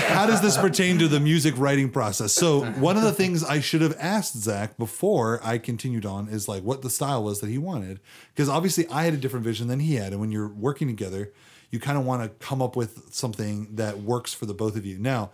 How 0.08 0.26
does 0.26 0.40
this 0.40 0.56
pertain 0.56 0.98
to 1.00 1.08
the 1.08 1.20
music 1.20 1.52
writing 1.58 1.90
process? 1.90 2.32
So, 2.32 2.64
one 2.64 2.96
of 2.96 3.02
the 3.02 3.12
things 3.12 3.44
I 3.44 3.60
should 3.60 3.82
have 3.82 3.94
asked 4.00 4.38
Zak 4.38 4.78
before 4.78 5.38
I 5.44 5.58
continued 5.58 6.06
on 6.06 6.28
is 6.28 6.48
like 6.48 6.62
what 6.62 6.80
the 6.80 6.88
style 6.90 7.22
was 7.22 7.40
that 7.40 7.50
he 7.50 7.58
wanted. 7.58 8.00
Because 8.34 8.48
obviously 8.48 8.88
I 8.88 9.04
had 9.04 9.12
a 9.12 9.18
different 9.18 9.44
vision 9.44 9.68
than 9.68 9.80
he 9.80 9.96
had. 9.96 10.12
And 10.12 10.20
when 10.20 10.32
you're 10.32 10.48
working 10.48 10.88
together, 10.88 11.30
you 11.70 11.78
kind 11.78 11.98
of 11.98 12.06
want 12.06 12.22
to 12.22 12.46
come 12.46 12.62
up 12.62 12.74
with 12.74 13.12
something 13.12 13.74
that 13.76 14.00
works 14.00 14.32
for 14.32 14.46
the 14.46 14.54
both 14.54 14.76
of 14.76 14.86
you. 14.86 14.98
Now, 14.98 15.30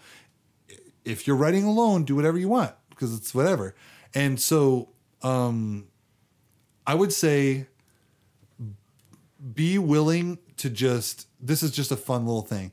if 1.04 1.28
you're 1.28 1.36
writing 1.36 1.62
alone, 1.62 2.02
do 2.02 2.16
whatever 2.16 2.36
you 2.36 2.48
want 2.48 2.72
because 2.96 3.14
it's 3.16 3.34
whatever. 3.34 3.74
And 4.14 4.40
so, 4.40 4.88
um, 5.22 5.86
I 6.86 6.94
would 6.94 7.12
say 7.12 7.66
be 9.54 9.78
willing 9.78 10.38
to 10.56 10.70
just 10.70 11.28
this 11.40 11.62
is 11.62 11.70
just 11.70 11.92
a 11.92 11.96
fun 11.96 12.26
little 12.26 12.42
thing. 12.42 12.72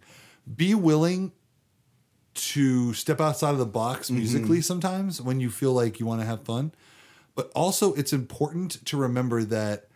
Be 0.55 0.73
willing 0.73 1.31
to 2.35 2.93
step 2.93 3.21
outside 3.21 3.51
of 3.51 3.59
the 3.59 3.65
box 3.65 4.09
musically 4.09 4.59
sometimes 4.61 5.21
when 5.21 5.39
you 5.39 5.51
feel 5.51 5.73
like 5.73 5.99
you 5.99 6.05
want 6.05 6.21
to 6.21 6.25
have 6.25 6.43
fun. 6.43 6.71
But 7.35 7.51
also 7.55 7.93
it's 7.93 8.13
important 8.13 8.85
to 8.85 8.97
remember 8.97 9.43
that 9.43 9.87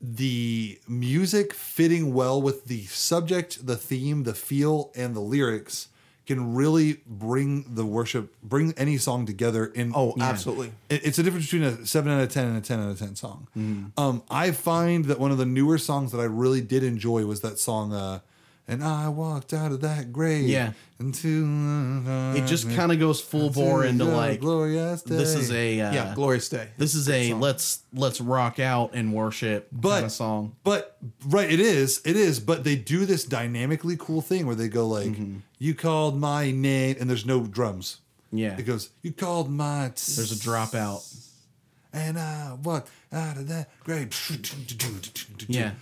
the 0.00 0.80
music 0.88 1.52
fitting 1.52 2.14
well 2.14 2.40
with 2.40 2.66
the 2.66 2.86
subject 2.86 3.66
the 3.66 3.76
theme 3.76 4.22
the 4.22 4.32
feel 4.32 4.90
and 4.96 5.14
the 5.14 5.20
lyrics 5.20 5.88
can 6.26 6.54
really 6.54 7.00
bring 7.06 7.64
the 7.74 7.84
worship, 7.84 8.34
bring 8.42 8.72
any 8.76 8.96
song 8.98 9.26
together 9.26 9.66
in 9.66 9.92
Oh, 9.94 10.14
absolutely. 10.20 10.70
it- 10.88 11.00
it's 11.04 11.18
a 11.18 11.22
difference 11.22 11.46
between 11.46 11.62
a 11.64 11.84
seven 11.86 12.12
out 12.12 12.20
of 12.22 12.28
ten 12.30 12.46
and 12.46 12.56
a 12.56 12.60
ten 12.60 12.78
out 12.80 12.90
of 12.90 12.98
ten 12.98 13.16
song. 13.16 13.48
Mm-hmm. 13.56 13.98
Um, 14.00 14.22
I 14.30 14.52
find 14.52 15.06
that 15.06 15.18
one 15.18 15.32
of 15.32 15.38
the 15.38 15.46
newer 15.46 15.78
songs 15.78 16.12
that 16.12 16.20
I 16.20 16.24
really 16.24 16.60
did 16.60 16.84
enjoy 16.84 17.24
was 17.26 17.40
that 17.40 17.58
song, 17.58 17.92
uh, 17.92 18.20
"And 18.70 18.82
I 18.84 19.08
walked 19.08 19.52
out 19.52 19.72
of 19.72 19.80
that 19.82 20.12
grave." 20.12 20.48
Yeah. 20.48 20.72
into 20.98 22.34
It 22.36 22.46
just 22.46 22.70
kind 22.70 22.92
of 22.92 22.98
goes 22.98 23.20
full 23.20 23.50
bore 23.50 23.84
into 23.84 24.04
like 24.04 24.40
glorious. 24.40 25.02
this 25.02 25.34
is 25.34 25.50
a 25.50 25.80
uh, 25.80 25.92
yeah, 25.92 26.12
glorious 26.14 26.48
day. 26.48 26.68
this 26.76 26.94
is 26.94 27.08
a 27.08 27.32
let's 27.34 27.82
let's 27.94 28.20
rock 28.20 28.58
out 28.58 28.90
and 28.92 29.12
worship 29.14 29.68
but 29.72 29.90
kind 29.94 30.04
of 30.06 30.12
song. 30.12 30.56
But 30.62 30.98
right, 31.26 31.50
it 31.50 31.60
is, 31.60 32.02
it 32.04 32.16
is. 32.16 32.38
But 32.38 32.64
they 32.64 32.76
do 32.76 33.06
this 33.06 33.24
dynamically 33.24 33.96
cool 33.98 34.20
thing 34.20 34.46
where 34.46 34.54
they 34.56 34.68
go 34.68 34.86
like, 34.86 35.16
"You 35.58 35.74
called 35.74 36.18
my 36.18 36.50
name," 36.50 36.96
and 37.00 37.08
there's 37.08 37.24
no 37.26 37.40
drums. 37.46 37.98
Yeah, 38.32 38.56
It 38.58 38.62
goes, 38.62 38.90
"You 39.02 39.12
called 39.12 39.50
my." 39.50 39.88
there's 39.88 40.32
a 40.32 40.36
dropout. 40.36 41.02
and 41.92 42.18
I 42.18 42.56
walked 42.62 42.90
out 43.12 43.36
of 43.38 43.48
that 43.48 43.68
grave. 43.82 44.10
Yeah. 45.48 45.72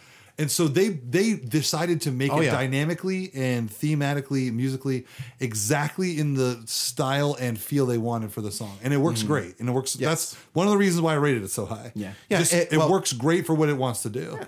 And 0.40 0.48
so 0.50 0.68
they 0.68 0.88
they 0.90 1.34
decided 1.34 2.00
to 2.02 2.12
make 2.12 2.32
Oh, 2.32 2.40
it 2.40 2.44
yeah. 2.46 2.52
dynamically 2.52 3.30
and 3.34 3.68
thematically, 3.68 4.52
musically, 4.52 5.04
exactly 5.40 6.18
in 6.18 6.34
the 6.34 6.62
style 6.66 7.36
and 7.40 7.58
feel 7.58 7.86
they 7.86 7.98
wanted 7.98 8.30
for 8.32 8.40
the 8.40 8.52
song, 8.52 8.78
and 8.82 8.94
it 8.94 8.98
works 8.98 9.22
great. 9.22 9.58
And 9.58 9.68
it 9.68 9.72
works. 9.72 9.94
That's 9.94 10.34
one 10.52 10.66
of 10.66 10.70
the 10.72 10.78
reasons 10.78 11.02
why 11.02 11.12
I 11.14 11.16
rated 11.16 11.42
it 11.42 11.50
so 11.50 11.66
high. 11.66 11.92
Yeah. 11.94 12.12
Yeah, 12.28 12.38
Just- 12.38 12.52
it- 12.52 12.72
it, 12.72 12.76
well- 12.78 12.90
works 12.90 13.12
great 13.12 13.46
for 13.46 13.54
what 13.54 13.68
it 13.68 13.76
wants 13.76 14.02
to 14.02 14.10
do. 14.10 14.38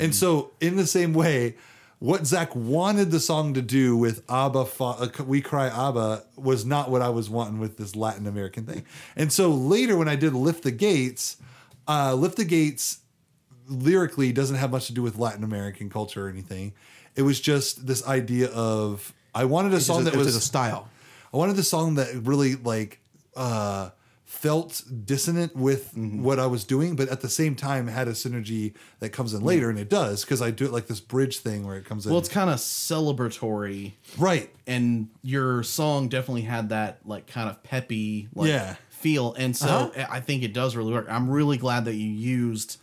And 0.00 0.12
so, 0.12 0.50
in 0.60 0.74
the 0.76 0.86
same 0.86 1.12
way, 1.14 1.54
what 2.00 2.26
Zak 2.26 2.56
wanted 2.56 3.12
the 3.12 3.20
song 3.20 3.54
to 3.54 3.62
do 3.62 3.96
with 3.96 4.24
Abba, 4.28 4.66
uh, 4.80 5.08
We 5.24 5.40
Cry 5.40 5.68
Abba, 5.68 6.24
was 6.36 6.64
not 6.66 6.90
what 6.90 7.02
I 7.02 7.08
was 7.10 7.30
wanting 7.30 7.60
with 7.60 7.76
this 7.78 7.94
Latin 7.94 8.26
American 8.26 8.66
thing. 8.66 8.84
And 9.14 9.32
so 9.32 9.48
later, 9.50 9.96
when 9.96 10.08
I 10.08 10.16
did 10.16 10.34
Lift 10.34 10.64
the 10.64 10.72
Gates, 10.72 11.36
uh, 11.86 12.14
Lift 12.14 12.36
the 12.36 12.44
Gates 12.44 12.98
lyrically 13.68 14.32
doesn't 14.32 14.56
have 14.56 14.70
much 14.70 14.86
to 14.86 14.92
do 14.92 15.02
with 15.02 15.16
Latin 15.18 15.44
American 15.44 15.88
culture 15.90 16.26
or 16.26 16.28
anything. 16.30 16.72
It 17.14 17.22
was 17.22 17.40
just 17.40 17.86
this 17.86 18.06
idea 18.06 18.48
of 18.50 19.12
I 19.34 19.44
wanted 19.44 19.72
a 19.72 19.76
It's 19.76 19.86
song 19.86 20.02
a- 20.02 20.04
that 20.10 20.16
was 20.16 20.34
a 20.36 20.40
style. 20.40 20.88
I 21.32 21.36
wanted 21.36 21.58
a 21.58 21.62
song 21.62 21.96
that 21.96 22.08
really 22.22 22.54
like 22.56 23.00
uh 23.34 23.90
felt 24.24 24.82
dissonant 25.04 25.54
with 25.56 25.94
Mm-hmm. 25.94 26.22
what 26.22 26.38
I 26.40 26.46
was 26.46 26.64
doing, 26.64 26.96
but 26.96 27.08
at 27.08 27.20
the 27.20 27.28
same 27.28 27.54
time 27.54 27.86
had 27.86 28.08
a 28.08 28.12
synergy 28.12 28.74
that 29.00 29.10
comes 29.10 29.32
in 29.32 29.42
later, 29.42 29.70
and 29.70 29.78
it 29.78 29.88
does 29.88 30.24
because 30.24 30.42
I 30.42 30.50
do 30.50 30.64
it 30.66 30.72
like 30.72 30.88
this 30.88 31.00
bridge 31.00 31.38
thing 31.38 31.66
where 31.66 31.76
it 31.76 31.84
comes 31.84 32.04
in. 32.06 32.10
Well, 32.12 32.18
it's 32.20 32.28
kind 32.28 32.50
of 32.50 32.58
celebratory, 32.58 33.92
right, 34.18 34.50
and 34.66 35.08
your 35.22 35.62
song 35.62 36.08
definitely 36.08 36.42
had 36.42 36.68
that 36.70 36.98
like 37.04 37.26
kind 37.26 37.48
of 37.48 37.62
peppy 37.62 38.28
like 38.34 38.48
Yeah. 38.48 38.76
feel, 38.90 39.32
and 39.34 39.56
so 39.56 39.92
Uh-huh. 39.96 40.06
I 40.10 40.20
think 40.20 40.42
it 40.42 40.52
does 40.52 40.76
really 40.76 40.92
work. 40.92 41.06
I'm 41.08 41.30
really 41.30 41.56
glad 41.56 41.84
that 41.86 41.94
you 41.94 42.08
used 42.08 42.78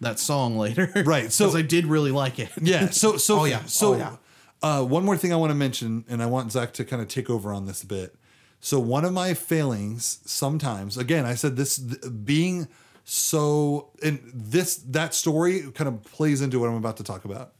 that 0.00 0.18
song 0.18 0.56
later, 0.58 0.90
Right, 1.04 1.32
so- 1.32 1.56
I 1.56 1.62
did 1.62 1.86
really 1.86 2.10
like 2.10 2.38
it. 2.38 2.50
yeah. 2.60 2.90
So 2.90 3.16
so 3.26 3.40
Oh, 3.40 3.44
yeah. 3.44 3.64
So 3.66 3.94
Oh, 3.94 3.96
yeah. 3.96 4.16
uh, 4.62 4.84
one 4.84 5.04
more 5.04 5.16
thing 5.16 5.32
I 5.32 5.36
want 5.36 5.50
to 5.50 5.54
mention, 5.54 6.04
and 6.08 6.22
I 6.22 6.26
want 6.26 6.52
Zak 6.52 6.72
to 6.74 6.84
kind 6.84 7.00
of 7.02 7.08
take 7.08 7.28
over 7.30 7.52
on 7.52 7.66
this 7.66 7.82
a 7.82 7.86
bit. 7.86 8.14
So 8.60 8.78
one 8.80 9.04
of 9.04 9.12
my 9.12 9.34
failings 9.34 10.20
sometimes, 10.24 10.96
again, 10.96 11.26
I 11.26 11.34
said 11.34 11.56
this 11.56 11.76
th- 11.76 12.00
being 12.24 12.66
so, 13.04 13.90
and 14.02 14.20
this 14.34 14.76
that 14.76 15.12
story 15.14 15.70
kind 15.74 15.88
of 15.88 16.02
plays 16.04 16.40
into 16.40 16.58
what 16.58 16.68
I'm 16.70 16.76
about 16.76 16.96
to 16.96 17.04
talk 17.04 17.24
about. 17.26 17.52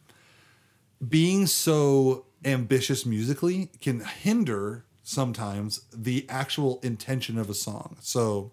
Being 1.06 1.46
so 1.46 2.24
ambitious 2.44 3.04
musically 3.04 3.70
can 3.80 4.00
hinder 4.00 4.84
sometimes 5.02 5.82
the 5.92 6.24
actual 6.30 6.80
intention 6.82 7.36
of 7.38 7.50
a 7.50 7.54
song. 7.54 7.96
So 8.00 8.52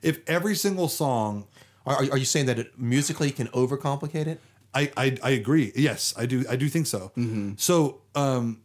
if 0.00 0.20
every 0.28 0.54
single 0.54 0.86
song 0.88 1.48
Are, 1.88 2.12
are 2.12 2.18
you 2.18 2.24
saying 2.24 2.46
that 2.46 2.58
it 2.58 2.78
musically 2.78 3.30
can 3.30 3.48
overcomplicate 3.48 4.26
it? 4.26 4.40
I, 4.74 4.90
I 4.96 5.16
I 5.22 5.30
agree. 5.30 5.72
Yes, 5.74 6.14
I 6.16 6.26
do. 6.26 6.44
I 6.48 6.56
do 6.56 6.68
think 6.68 6.86
so. 6.86 7.10
So, 7.56 8.00
um, 8.14 8.60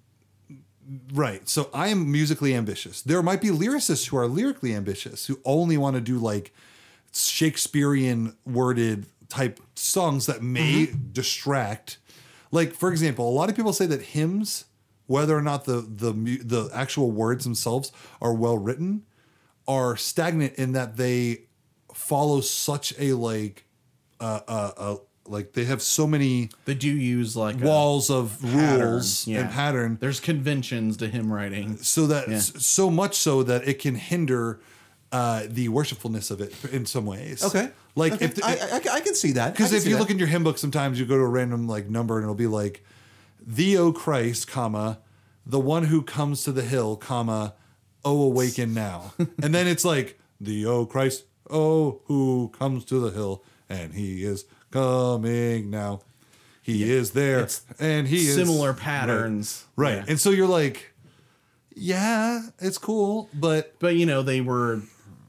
right. 1.14 1.48
So 1.48 1.70
I 1.74 1.88
am 1.88 2.12
musically 2.12 2.54
ambitious. 2.54 3.02
There 3.02 3.22
might 3.24 3.42
be 3.42 3.50
lyricists 3.50 4.08
who 4.08 4.18
are 4.18 4.28
lyrically 4.28 4.74
ambitious 4.76 5.28
who 5.28 5.40
only 5.46 5.78
want 5.78 5.96
to 5.96 6.02
do 6.02 6.18
like 6.20 6.54
Shakespearean 7.14 8.36
worded 8.46 9.06
type 9.30 9.60
songs 9.76 10.26
that 10.26 10.44
may 10.44 10.90
distract. 11.12 11.98
Like 12.52 12.74
for 12.74 12.92
example, 12.92 13.28
a 13.28 13.32
lot 13.32 13.50
of 13.50 13.56
people 13.56 13.74
say 13.74 13.86
that 13.88 14.02
hymns, 14.02 14.66
whether 15.08 15.36
or 15.36 15.42
not 15.42 15.66
the 15.66 15.82
the 15.82 16.12
the 16.12 16.70
actual 16.74 17.12
words 17.12 17.44
themselves 17.46 17.92
are 18.22 18.34
well 18.34 18.58
written, 18.58 19.04
are 19.68 19.96
stagnant 19.96 20.54
in 20.56 20.74
that 20.74 20.98
they 20.98 21.44
follow 21.94 22.42
such 22.42 22.94
a 23.00 23.14
like 23.14 23.66
uh 24.20 24.40
uh, 24.48 24.72
uh 24.78 24.96
like 25.26 25.54
they 25.54 25.64
have 25.66 25.82
so 25.82 26.06
many 26.06 26.50
They 26.66 26.74
do 26.74 26.90
use 26.90 27.36
like 27.38 27.60
walls 27.62 28.10
of 28.10 28.38
pattern, 28.42 28.92
rules 28.94 29.26
yeah. 29.28 29.40
and 29.42 29.50
pattern 29.52 29.98
There's 30.02 30.20
conventions 30.20 30.98
to 30.98 31.08
hymn 31.08 31.32
writing. 31.32 31.78
so 31.78 32.08
that 32.08 32.28
Yeah. 32.30 32.40
so 32.40 32.90
much 32.90 33.16
so 33.16 33.42
that 33.44 33.68
it 33.68 33.80
can 33.80 33.96
hinder 33.96 34.60
uh 35.12 35.44
the 35.48 35.70
worshipfulness 35.70 36.30
of 36.32 36.42
it 36.42 36.54
in 36.74 36.86
some 36.86 37.06
ways 37.06 37.44
Okay. 37.44 37.70
like 37.96 38.14
Okay. 38.14 38.26
if 38.26 38.36
the, 38.36 38.44
I, 38.46 38.52
I, 38.92 38.96
I 38.98 39.00
can 39.02 39.16
see 39.16 39.32
that. 39.34 39.54
because 39.54 39.72
if 39.72 39.86
you 39.86 39.94
that. 39.94 40.00
look 40.02 40.10
in 40.10 40.18
your 40.20 40.28
hymn 40.28 40.44
book 40.44 40.58
sometimes 40.58 41.00
you 41.00 41.06
go 41.06 41.16
to 41.18 41.24
a 41.24 41.28
random 41.28 41.68
like 41.68 41.88
number 41.90 42.16
and 42.18 42.24
it'll 42.24 42.36
be 42.36 42.48
like 42.48 42.84
the 43.46 43.78
o 43.78 43.92
christ 43.94 44.48
comma 44.48 45.00
the 45.46 45.60
one 45.60 45.86
who 45.86 46.02
comes 46.02 46.44
to 46.44 46.52
the 46.52 46.64
hill 46.64 46.96
comma 46.98 47.54
oh 48.04 48.24
awaken 48.24 48.74
now 48.74 49.14
and 49.42 49.54
then 49.56 49.68
it's 49.68 49.86
like 49.86 50.20
the 50.42 50.66
o 50.66 50.86
christ 50.86 51.24
oh 51.50 52.02
who 52.06 52.50
comes 52.58 52.86
to 52.86 53.00
the 53.00 53.12
hill 53.12 53.44
and 53.70 53.94
he 53.94 54.24
is 54.24 54.46
coming 54.72 55.70
now 55.70 56.02
he 56.62 56.90
is 56.92 57.12
there 57.12 57.42
It's 57.42 57.62
and 57.80 58.08
he 58.08 58.28
is 58.28 58.36
Similar 58.36 58.72
Right. 58.72 58.80
patterns, 58.80 59.66
right, 59.76 59.96
Yeah. 59.98 60.06
and 60.08 60.20
so 60.20 60.30
you're 60.30 60.48
like 60.48 60.94
yeah 61.76 62.42
it's 62.60 62.78
cool 62.78 63.30
but 63.34 63.74
but 63.80 63.96
you 63.96 64.06
know 64.06 64.22
they 64.22 64.42
were 64.42 64.82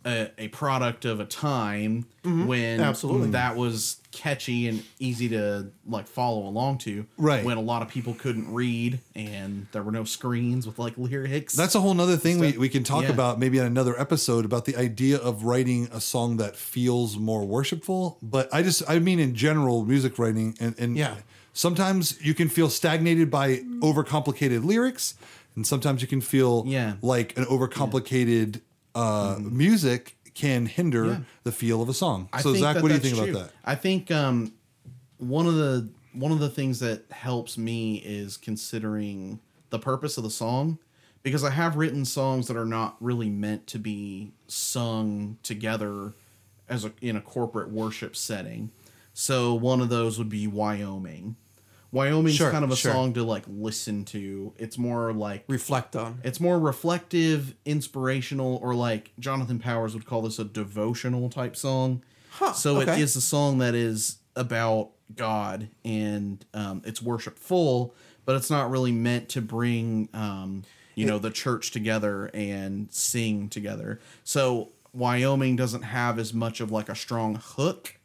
a, 0.04 0.30
a 0.38 0.48
product 0.48 1.04
of 1.04 1.20
a 1.20 1.24
time 1.24 2.06
Mm-hmm. 2.24 2.46
when 2.46 2.80
Absolutely. 2.80 3.30
that 3.32 3.54
was 3.54 3.98
catchy 4.10 4.66
and 4.66 4.82
easy 4.98 5.28
to 5.28 5.66
like 5.86 6.06
follow 6.06 6.46
along 6.48 6.78
to 6.78 7.04
Right. 7.18 7.44
when 7.44 7.58
a 7.58 7.60
lot 7.60 7.82
of 7.82 7.88
people 7.88 8.14
couldn't 8.14 8.50
read 8.50 9.00
and 9.14 9.66
there 9.72 9.82
were 9.82 9.92
no 9.92 10.04
screens 10.04 10.66
with 10.66 10.78
like 10.78 10.94
lyrics 10.96 11.52
That's 11.54 11.74
a 11.74 11.80
whole 11.82 11.92
nother 11.92 12.16
thing 12.16 12.38
we, 12.38 12.52
we 12.56 12.70
can 12.70 12.82
talk 12.82 13.02
Yeah. 13.02 13.10
about 13.10 13.38
maybe 13.38 13.60
on 13.60 13.66
another 13.66 14.00
episode 14.00 14.46
about 14.46 14.64
the 14.64 14.74
idea 14.74 15.18
of 15.18 15.44
writing 15.44 15.86
a 15.92 16.00
song 16.00 16.38
that 16.38 16.56
feels 16.56 17.18
more 17.18 17.44
worshipful. 17.44 18.16
But 18.22 18.48
I 18.54 18.62
just, 18.62 18.82
I 18.88 19.00
mean, 19.00 19.18
in 19.20 19.34
general, 19.34 19.84
music 19.84 20.18
writing 20.18 20.56
and, 20.58 20.74
and 20.78 20.96
Yeah. 20.96 21.16
sometimes 21.52 22.18
you 22.24 22.32
can 22.32 22.48
feel 22.48 22.70
stagnated 22.70 23.30
by 23.30 23.58
overcomplicated 23.80 24.64
lyrics, 24.64 25.12
and 25.56 25.66
sometimes 25.66 26.00
you 26.00 26.08
can 26.08 26.22
feel 26.22 26.64
Yeah. 26.66 26.94
like 27.02 27.36
an 27.36 27.44
overcomplicated 27.44 28.60
uh, 28.94 29.36
music 29.40 30.16
can 30.34 30.66
hinder 30.66 31.04
Yeah. 31.06 31.18
the 31.44 31.52
feel 31.52 31.80
of 31.80 31.88
a 31.88 31.94
song. 31.94 32.28
I 32.32 32.42
so, 32.42 32.54
Zak, 32.54 32.74
that 32.74 32.82
what 32.82 32.88
do 32.88 32.94
you 32.94 33.00
think 33.00 33.16
true. 33.16 33.30
about 33.30 33.46
that? 33.46 33.52
I 33.64 33.74
think 33.74 34.10
um, 34.10 34.52
one 35.18 35.46
of 35.46 35.54
the 35.54 35.88
one 36.12 36.30
of 36.32 36.38
the 36.38 36.48
things 36.48 36.78
that 36.80 37.04
helps 37.10 37.58
me 37.58 37.96
is 37.96 38.36
considering 38.36 39.40
the 39.70 39.78
purpose 39.78 40.16
of 40.16 40.22
the 40.24 40.30
song 40.30 40.78
because 41.24 41.42
I 41.42 41.50
have 41.50 41.76
written 41.76 42.04
songs 42.04 42.46
that 42.46 42.56
are 42.56 42.64
not 42.66 42.96
really 43.00 43.28
meant 43.30 43.66
to 43.68 43.78
be 43.78 44.32
sung 44.46 45.38
together 45.42 46.12
as 46.68 46.84
a 46.84 46.92
in 47.00 47.16
a 47.16 47.20
corporate 47.20 47.70
worship 47.70 48.14
setting. 48.16 48.70
So 49.12 49.54
one 49.54 49.80
of 49.80 49.88
those 49.88 50.18
would 50.18 50.28
be 50.28 50.46
Wyoming. 50.46 51.36
Wyoming's 51.94 52.34
Sure, 52.36 52.50
kind 52.50 52.64
of 52.64 52.72
a 52.72 52.76
sure. 52.76 52.92
song 52.92 53.12
to 53.14 53.22
like 53.22 53.44
listen 53.46 54.04
to. 54.06 54.52
It's 54.58 54.76
more 54.76 55.12
like 55.12 55.44
reflect 55.46 55.94
on. 55.94 56.20
it's 56.24 56.40
more 56.40 56.58
reflective, 56.58 57.54
inspirational, 57.64 58.58
or 58.62 58.74
like 58.74 59.12
Jonathan 59.20 59.60
Powers 59.60 59.94
would 59.94 60.04
call 60.04 60.22
this 60.22 60.40
a 60.40 60.44
devotional 60.44 61.30
type 61.30 61.54
song. 61.54 62.02
Huh, 62.30 62.52
so 62.52 62.80
it 62.80 62.88
okay. 62.88 63.00
is 63.00 63.14
a 63.14 63.20
song 63.20 63.58
that 63.58 63.76
is 63.76 64.18
about 64.34 64.90
God 65.14 65.68
and 65.84 66.44
um, 66.52 66.82
it's 66.84 67.00
worshipful, 67.00 67.94
but 68.24 68.34
it's 68.34 68.50
not 68.50 68.70
really 68.72 68.90
meant 68.90 69.28
to 69.30 69.40
bring 69.40 70.08
um, 70.12 70.64
you 70.96 71.06
know 71.06 71.20
the 71.20 71.30
church 71.30 71.70
together 71.70 72.28
and 72.34 72.92
sing 72.92 73.48
together. 73.48 74.00
So 74.24 74.70
Wyoming 74.92 75.54
doesn't 75.54 75.82
have 75.82 76.18
as 76.18 76.34
much 76.34 76.60
of 76.60 76.72
like 76.72 76.88
a 76.88 76.96
strong 76.96 77.40
hook. 77.40 78.00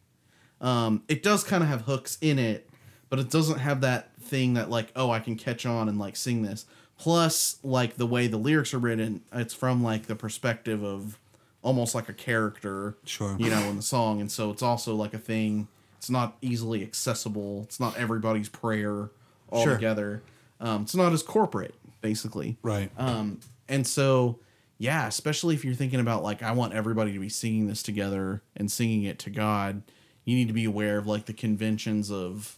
Um, 0.61 1.01
it 1.07 1.23
does 1.23 1.43
kind 1.43 1.63
of 1.63 1.69
have 1.69 1.81
hooks 1.81 2.19
in 2.21 2.37
it, 2.37 2.68
but 3.09 3.19
it 3.19 3.29
doesn't 3.29 3.59
have 3.59 3.81
that 3.81 4.13
thing 4.21 4.53
that 4.55 4.69
like 4.69 4.91
oh 4.95 5.09
I 5.11 5.19
can 5.19 5.35
catch 5.35 5.65
on 5.65 5.89
and 5.89 5.97
like 5.99 6.15
sing 6.15 6.41
this. 6.43 6.65
Plus, 6.97 7.57
like 7.63 7.95
the 7.95 8.05
way 8.05 8.27
the 8.27 8.37
lyrics 8.37 8.73
are 8.73 8.79
written, 8.79 9.21
it's 9.31 9.53
from 9.53 9.81
like 9.81 10.07
the 10.07 10.15
perspective 10.15 10.83
of 10.83 11.17
almost 11.61 11.95
like 11.95 12.09
a 12.09 12.13
character, 12.13 12.97
Sure. 13.05 13.35
you 13.39 13.49
know, 13.49 13.59
in 13.69 13.77
the 13.77 13.81
song, 13.81 14.19
and 14.19 14.29
so 14.31 14.49
it's 14.51 14.61
also 14.61 14.95
like 14.95 15.13
a 15.13 15.17
thing. 15.17 15.67
It's 15.97 16.09
not 16.09 16.37
easily 16.41 16.83
accessible. 16.83 17.63
It's 17.63 17.79
not 17.79 17.97
everybody's 17.97 18.49
prayer 18.49 19.11
all 19.49 19.63
Sure. 19.63 19.75
together. 19.75 20.23
Um, 20.59 20.81
it's 20.83 20.95
not 20.95 21.13
as 21.13 21.23
corporate. 21.23 21.73
basically. 22.01 22.57
Right. 22.63 22.89
Um, 22.97 23.41
and 23.67 23.85
so, 23.85 24.39
yeah, 24.77 25.05
especially 25.07 25.53
if 25.55 25.65
you're 25.65 25.73
thinking 25.73 25.99
about 25.99 26.23
like, 26.23 26.41
I 26.41 26.53
want 26.53 26.73
everybody 26.73 27.11
to 27.11 27.19
be 27.19 27.27
singing 27.27 27.67
this 27.67 27.83
together 27.83 28.41
and 28.55 28.71
singing 28.71 29.03
it 29.03 29.19
to 29.19 29.29
God, 29.29 29.81
you 30.23 30.33
need 30.35 30.47
to 30.47 30.53
be 30.53 30.63
aware 30.63 30.97
of 30.97 31.07
like 31.07 31.25
the 31.25 31.33
conventions 31.33 32.09
of 32.09 32.57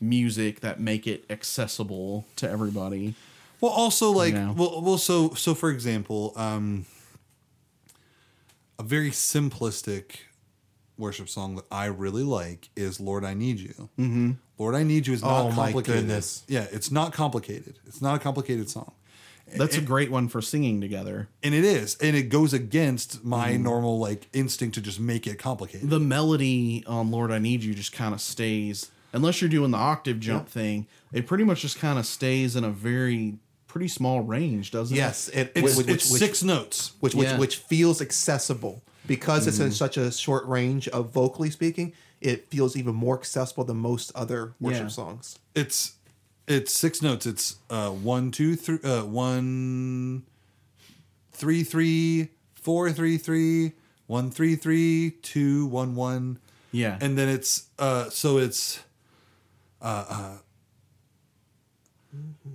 music 0.00 0.60
that 0.60 0.80
make 0.80 1.06
it 1.06 1.24
accessible 1.30 2.26
to 2.36 2.48
everybody. 2.48 3.14
Well, 3.60 3.72
also 3.72 4.10
like, 4.10 4.34
know. 4.34 4.54
well, 4.56 4.82
well, 4.82 4.98
so 4.98 5.30
so 5.34 5.54
for 5.54 5.70
example, 5.70 6.32
um, 6.36 6.84
a 8.78 8.82
very 8.82 9.10
simplistic 9.10 10.16
worship 10.98 11.28
song 11.28 11.56
that 11.56 11.64
I 11.70 11.86
really 11.86 12.22
like 12.22 12.68
is 12.76 13.00
"Lord, 13.00 13.24
I 13.24 13.34
Need 13.34 13.58
You." 13.60 13.88
Mm-hmm. 13.98 14.30
"Lord, 14.58 14.74
I 14.74 14.82
Need 14.82 15.06
You" 15.06 15.14
is 15.14 15.22
not 15.22 15.40
Oh, 15.46 15.50
my 15.50 15.72
complicated. 15.72 16.02
goodness. 16.02 16.42
Yeah, 16.48 16.66
it's 16.70 16.90
not 16.90 17.12
complicated. 17.12 17.78
It's 17.86 18.02
not 18.02 18.16
a 18.16 18.18
complicated 18.18 18.68
song, 18.68 18.92
That's 19.56 19.76
a 19.78 19.80
great 19.82 20.10
one 20.10 20.28
for 20.28 20.42
singing 20.42 20.80
together. 20.80 21.28
and 21.42 21.54
it 21.54 21.64
is, 21.64 21.96
and 22.00 22.14
it 22.16 22.24
goes 22.24 22.52
against 22.52 23.24
my 23.24 23.52
Mm-hmm. 23.52 23.62
normal 23.62 23.98
like 23.98 24.28
instinct 24.34 24.74
to 24.74 24.80
just 24.82 25.00
make 25.00 25.26
it 25.26 25.38
complicated. 25.38 25.88
The 25.88 26.00
melody 26.00 26.84
on 26.86 27.10
Lord 27.10 27.30
I 27.32 27.38
Need 27.38 27.62
You 27.62 27.74
just 27.74 27.92
kind 27.92 28.12
of 28.12 28.20
stays, 28.20 28.90
unless 29.16 29.40
you're 29.40 29.50
doing 29.50 29.70
the 29.72 29.78
octave 29.78 30.20
jump 30.20 30.48
thing, 30.48 30.86
it 31.12 31.26
pretty 31.26 31.42
much 31.44 31.62
just 31.62 31.78
kind 31.78 31.98
of 31.98 32.06
stays 32.06 32.54
in 32.54 32.62
a 32.64 32.70
very 32.70 33.38
pretty 33.66 33.88
small 33.88 34.20
range, 34.20 34.70
doesn't 34.70 34.96
it? 34.96 35.00
Yes, 35.00 35.28
it, 35.28 35.52
it's 35.54 35.76
which, 35.76 35.88
it's 35.88 36.10
which, 36.10 36.20
six 36.20 36.42
notes. 36.42 36.92
which 37.00 37.14
which, 37.14 37.28
Yeah. 37.28 37.38
which 37.38 37.56
feels 37.56 38.00
accessible 38.00 38.82
because 39.06 39.46
it's 39.46 39.58
in 39.58 39.72
such 39.72 39.96
a 39.96 40.10
short 40.12 40.46
range 40.46 40.88
of 40.88 41.10
vocally 41.10 41.50
speaking. 41.50 41.92
It 42.20 42.48
feels 42.50 42.76
even 42.76 42.94
more 42.94 43.18
accessible 43.18 43.64
than 43.64 43.76
most 43.76 44.12
other 44.14 44.54
worship 44.60 44.82
Yeah. 44.82 44.88
songs. 44.88 45.38
It's 45.54 45.94
it's 46.48 46.72
six 46.72 47.02
notes. 47.02 47.26
It's 47.26 47.56
uh 47.70 47.90
one 47.90 48.30
two 48.30 48.56
three 48.56 48.78
uh 48.84 49.04
one 49.04 50.22
three 51.32 51.62
three 51.64 52.28
four 52.54 52.90
three 52.92 53.18
three 53.18 53.72
one 54.06 54.30
three 54.30 54.56
three 54.56 55.10
two 55.22 55.66
one 55.66 55.94
one. 55.94 56.38
Yeah. 56.72 56.98
And 57.00 57.18
then 57.18 57.28
it's 57.28 57.66
uh 57.78 58.08
so 58.10 58.38
it's 58.38 58.80
uh 59.86 60.04
uh 60.08 60.36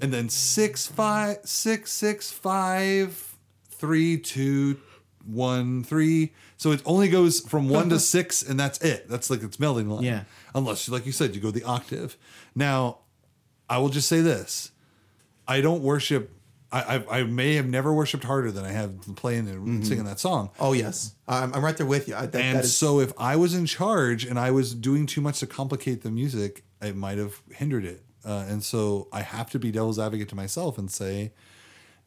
and 0.02 0.14
then 0.14 0.30
six 0.30 0.88
five 0.88 1.38
six 1.46 1.92
six 1.92 2.32
five 2.32 3.36
three 3.70 4.18
two 4.18 4.78
one 5.26 5.84
three. 5.84 6.34
So 6.58 6.72
it 6.72 6.82
only 6.86 7.10
goes 7.10 7.40
from 7.40 7.70
one 7.70 7.90
to 7.90 8.00
six, 8.00 8.42
and 8.44 8.60
that's 8.60 8.80
it. 8.82 9.08
That's 9.08 9.30
like 9.30 9.44
its 9.44 9.60
melody 9.60 9.88
line. 9.88 10.04
Yeah. 10.04 10.24
Unless, 10.54 10.90
like 10.90 11.06
you 11.06 11.12
said, 11.12 11.36
you 11.36 11.42
go 11.42 11.52
the 11.52 11.64
octave. 11.64 12.18
Now, 12.56 13.00
I 13.70 13.78
will 13.78 13.90
just 13.90 14.08
say 14.08 14.22
this: 14.22 14.72
I 15.48 15.62
don't 15.62 15.82
worship. 15.84 16.32
I 16.72 16.98
I, 16.98 17.20
I 17.20 17.24
may 17.24 17.56
have 17.56 17.68
never 17.68 17.94
worshipped 17.94 18.24
harder 18.24 18.52
than 18.52 18.66
I 18.66 18.72
have 18.72 19.00
playing 19.16 19.48
and 19.48 19.86
singing 19.86 20.06
that 20.06 20.20
song. 20.20 20.50
Oh 20.60 20.74
yes, 20.74 21.16
I'm, 21.28 21.54
I'm 21.54 21.64
right 21.64 21.78
there 21.78 21.86
with 21.86 22.08
you. 22.08 22.16
I, 22.16 22.26
that, 22.26 22.42
And 22.42 22.58
that 22.58 22.66
is, 22.66 22.76
so, 22.76 23.00
if 23.00 23.14
I 23.18 23.36
was 23.36 23.54
in 23.54 23.66
charge 23.66 24.26
and 24.26 24.40
I 24.40 24.52
was 24.52 24.74
doing 24.74 25.06
too 25.06 25.22
much 25.22 25.40
to 25.40 25.48
complicate 25.48 26.02
the 26.02 26.12
music, 26.12 26.64
it 26.82 26.96
might 26.96 27.18
have 27.18 27.42
hindered 27.52 27.86
it. 27.86 28.04
Uh, 28.24 28.46
and 28.48 28.64
so, 28.64 29.08
I 29.12 29.22
have 29.22 29.50
to 29.52 29.60
be 29.60 29.72
devil's 29.72 29.98
advocate 29.98 30.30
to 30.30 30.36
myself 30.36 30.78
and 30.78 30.92
say 30.92 31.32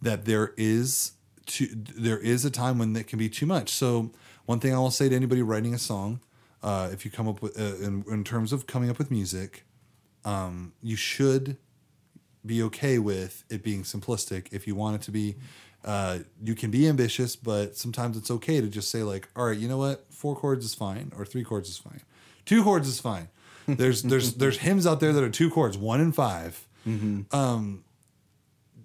that 0.00 0.24
there 0.26 0.54
is 0.56 1.12
too, 1.46 1.66
there 1.74 2.18
is 2.18 2.44
a 2.44 2.50
time 2.50 2.78
when 2.78 2.94
it 2.96 3.06
can 3.06 3.18
be 3.18 3.28
too 3.28 3.46
much. 3.46 3.70
So, 3.70 4.12
one 4.46 4.60
thing 4.60 4.74
I 4.74 4.78
will 4.78 4.90
say 4.90 5.08
to 5.08 5.16
anybody 5.16 5.42
writing 5.42 5.74
a 5.74 5.78
song, 5.78 6.20
uh, 6.62 6.90
if 6.92 7.04
you 7.04 7.10
come 7.10 7.28
up 7.28 7.42
with 7.42 7.58
uh, 7.58 7.84
in, 7.84 8.04
in 8.08 8.24
terms 8.24 8.52
of 8.52 8.66
coming 8.66 8.90
up 8.90 8.98
with 8.98 9.10
music, 9.10 9.64
um, 10.24 10.72
you 10.82 10.96
should 10.96 11.56
be 12.44 12.62
okay 12.62 12.98
with 12.98 13.44
it 13.50 13.62
being 13.62 13.82
simplistic. 13.82 14.48
If 14.52 14.66
you 14.66 14.74
want 14.74 14.96
it 14.96 15.02
to 15.02 15.10
be, 15.10 15.36
uh, 15.84 16.20
you 16.42 16.54
can 16.54 16.70
be 16.70 16.88
ambitious, 16.88 17.36
but 17.36 17.76
sometimes 17.76 18.16
it's 18.16 18.30
okay 18.30 18.60
to 18.60 18.68
just 18.68 18.90
say 18.90 19.02
like, 19.02 19.28
all 19.36 19.46
right, 19.46 19.58
you 19.58 19.68
know 19.68 19.78
what, 19.78 20.06
four 20.10 20.36
chords 20.36 20.64
is 20.64 20.74
fine, 20.74 21.12
or 21.16 21.24
three 21.24 21.44
chords 21.44 21.68
is 21.68 21.78
fine, 21.78 22.00
two 22.44 22.62
chords 22.62 22.88
is 22.88 23.00
fine. 23.00 23.28
There's 23.66 24.02
there's 24.02 24.34
there's 24.34 24.58
hymns 24.58 24.86
out 24.86 25.00
there 25.00 25.12
that 25.12 25.22
are 25.22 25.30
two 25.30 25.50
chords, 25.50 25.76
one 25.78 26.00
and 26.00 26.14
5 26.14 26.68
Um, 27.32 27.84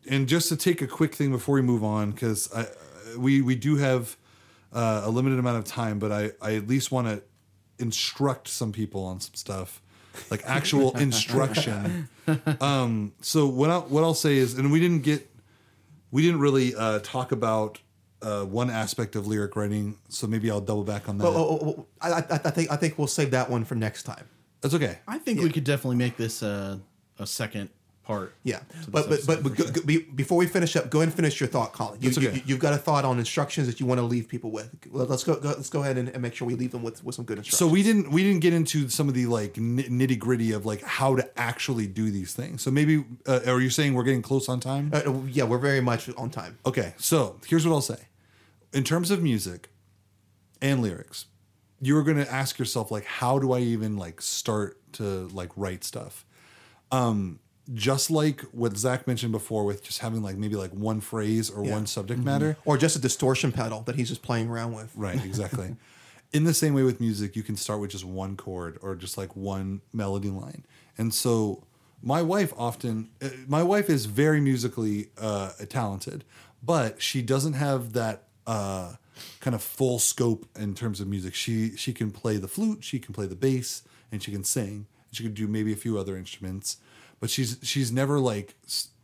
and 0.09 0.27
just 0.27 0.49
to 0.49 0.55
take 0.55 0.82
a 0.82 0.88
quick 0.88 1.13
thing 1.13 1.32
before 1.32 1.55
we 1.55 1.61
move 1.61 1.84
on, 1.84 2.11
because 2.11 2.49
I 2.53 2.65
we 3.17 3.41
we 3.41 3.55
do 3.55 3.75
have 3.77 4.15
uh, 4.73 5.01
a 5.03 5.09
limited 5.09 5.39
amount 5.39 5.57
of 5.57 5.65
time, 5.65 5.99
but 5.99 6.11
I 6.11 6.32
I 6.41 6.55
at 6.55 6.67
least 6.67 6.91
want 6.91 7.07
to 7.07 7.21
instruct 7.77 8.47
some 8.47 8.71
people 8.71 9.03
on 9.05 9.19
some 9.19 9.36
stuff, 9.36 9.82
like 10.30 10.41
actual 10.45 10.95
instruction. 11.07 12.09
Um, 12.61 13.13
so 13.21 13.47
what 13.47 13.69
I, 13.69 13.77
what 13.80 14.03
I'll 14.03 14.13
say 14.13 14.38
is, 14.38 14.57
and 14.57 14.71
we 14.71 14.80
didn't 14.80 15.01
get, 15.01 15.30
we 16.11 16.21
didn't 16.21 16.39
really 16.39 16.75
uh, 16.75 16.99
talk 16.99 17.32
about 17.32 17.80
uh, 18.21 18.43
one 18.43 18.69
aspect 18.69 19.15
of 19.15 19.27
lyric 19.27 19.55
writing, 19.55 19.97
so 20.09 20.27
maybe 20.27 20.51
I'll 20.51 20.61
double 20.61 20.84
back 20.84 21.09
on 21.09 21.17
that. 21.17 21.25
Oh, 21.25 21.34
oh, 21.36 21.59
oh, 21.61 21.75
oh, 21.80 21.86
I, 22.01 22.11
I, 22.11 22.23
I 22.30 22.51
think 22.51 22.71
I 22.71 22.75
think 22.75 22.97
we'll 22.97 23.07
save 23.07 23.32
that 23.32 23.49
one 23.49 23.65
for 23.65 23.75
next 23.75 24.03
time. 24.03 24.27
That's 24.62 24.74
okay. 24.74 24.99
I 25.07 25.18
think 25.20 25.41
we 25.41 25.49
could 25.49 25.64
definitely 25.64 25.97
make 25.97 26.18
this 26.18 26.41
a, 26.41 26.80
a 27.18 27.26
second 27.26 27.70
part. 28.10 28.34
Yeah, 28.43 28.60
but 28.89 29.07
but 29.07 29.20
but, 29.28 29.43
but 29.43 29.55
sure. 29.55 29.72
go- 29.72 29.82
be, 29.84 29.99
before 29.99 30.38
we 30.38 30.47
finish 30.47 30.76
up, 30.76 30.89
go 30.89 30.99
ahead 30.99 31.10
and 31.10 31.16
finish 31.16 31.39
your 31.39 31.47
thought, 31.47 31.74
Collin. 31.74 32.01
You, 32.01 32.10
That's 32.10 32.18
okay. 32.18 32.43
you, 32.45 32.55
have 32.55 32.62
got 32.62 32.74
a 32.74 32.78
thought 32.78 33.05
on 33.05 33.20
instructions 33.20 33.68
that 33.68 33.80
you 33.80 33.86
want 33.86 33.99
to 33.99 34.05
leave 34.05 34.28
people 34.28 34.49
with. 34.49 34.76
Let's 34.91 35.24
go, 35.24 35.36
go 35.36 35.49
let's 35.49 35.70
go 35.70 35.82
ahead 35.84 35.97
and, 35.97 36.10
and 36.10 36.22
make 36.22 36.34
sure 36.34 36.47
we 36.47 36.55
leave 36.55 36.72
them 36.72 36.82
with, 36.82 37.03
with 37.03 37.14
some 37.14 37.26
good 37.26 37.38
instructions. 37.38 37.60
So 37.60 37.68
we 37.68 37.84
didn't 37.84 38.12
we 38.12 38.24
didn't 38.24 38.41
get 38.41 38.53
into 38.53 38.89
some 38.89 39.07
of 39.07 39.14
the 39.14 39.28
like 39.28 39.53
nitty 39.53 40.18
gritty 40.18 40.51
of 40.51 40.66
like 40.66 40.82
how 40.82 41.16
to 41.16 41.39
actually 41.39 41.86
do 41.86 42.10
these 42.10 42.34
things. 42.34 42.64
So 42.64 42.72
maybe 42.72 43.05
uh, 43.28 43.41
are 43.45 43.62
you 43.62 43.70
saying 43.70 43.93
we're 43.93 44.03
getting 44.03 44.24
close 44.24 44.49
on 44.49 44.60
time? 44.60 44.89
uh, 44.93 45.14
yeah, 45.28 45.43
we're 45.43 45.60
very 45.60 45.82
much 45.82 46.10
on 46.18 46.32
time. 46.32 46.57
Okay, 46.66 46.95
so 46.97 47.38
here's 47.47 47.66
what 47.66 47.74
I'll 47.74 47.82
say. 47.82 48.07
In 48.74 48.84
terms 48.84 49.12
of 49.12 49.22
music 49.22 49.70
and 50.62 50.82
lyrics, 50.82 51.26
you're 51.82 52.03
going 52.03 52.17
to 52.17 52.30
ask 52.32 52.59
yourself 52.59 52.91
like 52.91 53.05
how 53.05 53.39
do 53.39 53.51
I 53.53 53.59
even 53.59 53.97
like 53.97 54.21
start 54.21 54.77
to 54.93 55.27
like 55.30 55.51
write 55.55 55.84
stuff? 55.84 56.25
Um 56.91 57.39
just 57.73 58.09
like 58.09 58.41
what 58.51 58.75
Zak 58.75 59.05
mentioned 59.05 59.32
before 59.32 59.63
with 59.63 59.84
just 59.84 59.99
having 59.99 60.23
like 60.23 60.38
maybe 60.38 60.55
like 60.55 60.71
one 60.71 61.01
phrase 61.01 61.51
or 61.51 61.63
Yeah. 61.63 61.73
one 61.73 61.86
subject 61.86 62.23
matter. 62.23 62.57
Or 62.65 62.77
just 62.80 62.95
a 62.95 62.99
distortion 62.99 63.51
pedal 63.51 63.82
that 63.84 63.95
he's 63.95 64.09
just 64.09 64.23
playing 64.23 64.49
around 64.49 64.73
with. 64.73 64.91
Right, 64.95 65.23
exactly. 65.32 65.76
In 66.34 66.45
the 66.45 66.53
same 66.53 66.73
way 66.73 66.81
with 66.81 66.99
music, 66.99 67.35
you 67.35 67.43
can 67.43 67.56
start 67.56 67.80
with 67.80 67.91
just 67.91 68.06
one 68.06 68.35
chord 68.38 68.80
or 68.81 68.95
just 68.95 69.19
like 69.19 69.35
one 69.35 69.81
melody 69.93 70.30
line. 70.30 70.65
And 70.97 71.14
so 71.14 71.64
my 72.01 72.23
wife 72.23 72.53
often 72.57 73.10
uh, 73.22 73.30
my 73.47 73.61
wife 73.61 73.88
is 73.88 74.06
very 74.07 74.41
musically 74.41 75.10
uh 75.19 75.51
talented, 75.69 76.23
but 76.64 76.99
she 77.03 77.22
doesn't 77.22 77.53
have 77.53 77.93
that 77.93 78.23
uh 78.47 78.93
kind 79.40 79.56
of 79.56 79.62
full 79.62 80.00
scope 80.00 80.48
in 80.58 80.74
terms 80.74 81.00
of 81.00 81.08
music. 81.08 81.34
She 81.34 81.76
she 81.76 81.94
can 81.94 82.12
play 82.12 82.38
the 82.38 82.48
flute, 82.48 82.84
she 82.84 83.00
can 83.00 83.14
play 83.14 83.26
the 83.26 83.36
bass, 83.36 83.84
and 84.12 84.22
she 84.22 84.32
can 84.32 84.44
sing. 84.44 84.88
She 85.12 85.24
could 85.24 85.34
do 85.34 85.48
maybe 85.48 85.74
a 85.74 85.76
few 85.76 85.98
other 85.98 86.18
instruments, 86.18 86.78
but 87.20 87.30
she's 87.30 87.58
she's 87.62 87.91
never 87.91 88.20
like 88.20 88.56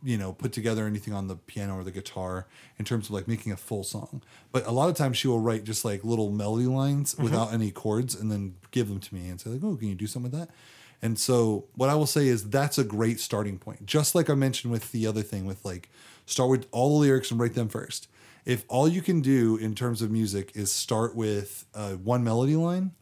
you 0.02 0.16
know 0.16 0.32
put 0.32 0.52
together 0.52 0.86
anything 0.86 1.12
on 1.12 1.28
the 1.28 1.36
piano 1.36 1.76
or 1.76 1.84
the 1.84 1.90
guitar 1.90 2.46
in 2.78 2.84
terms 2.84 3.06
of 3.06 3.12
like 3.12 3.26
making 3.26 3.52
a 3.52 3.56
full 3.56 3.84
song. 3.84 4.22
But 4.52 4.66
a 4.66 4.70
lot 4.70 4.88
of 4.88 4.96
times 4.96 5.16
she 5.16 5.28
will 5.28 5.40
write 5.40 5.64
just 5.64 5.84
like 5.84 6.04
little 6.04 6.30
melody 6.30 6.66
lines 6.66 7.14
mm-hmm. 7.14 7.24
without 7.24 7.52
any 7.52 7.70
chords 7.70 8.14
and 8.14 8.30
then 8.30 8.56
give 8.70 8.88
them 8.88 9.00
to 9.00 9.14
me 9.14 9.28
and 9.28 9.40
say 9.40 9.50
like, 9.50 9.64
"Oh, 9.64 9.76
can 9.76 9.88
you 9.88 9.94
do 9.94 10.06
something 10.06 10.30
with 10.30 10.40
that?" 10.40 10.54
And 11.02 11.18
so 11.18 11.66
what 11.74 11.90
I 11.90 11.94
will 11.94 12.06
say 12.06 12.26
is 12.28 12.48
that's 12.48 12.78
a 12.78 12.84
great 12.84 13.20
starting 13.20 13.58
point. 13.58 13.86
Just 13.86 14.14
like 14.14 14.30
I 14.30 14.34
mentioned 14.34 14.72
with 14.72 14.92
the 14.92 15.06
other 15.06 15.22
thing 15.22 15.44
with 15.44 15.64
like 15.64 15.90
start 16.24 16.50
with 16.50 16.66
all 16.70 16.94
the 16.94 17.06
lyrics 17.06 17.30
and 17.30 17.40
write 17.40 17.54
them 17.54 17.68
first. 17.68 18.08
If 18.46 18.64
all 18.68 18.86
you 18.86 19.02
can 19.02 19.20
do 19.20 19.56
in 19.56 19.74
terms 19.74 20.00
of 20.00 20.10
music 20.10 20.52
is 20.54 20.70
start 20.70 21.16
with 21.16 21.66
uh, 21.74 21.94
one 21.94 22.22
melody 22.22 22.54
line 22.54 22.92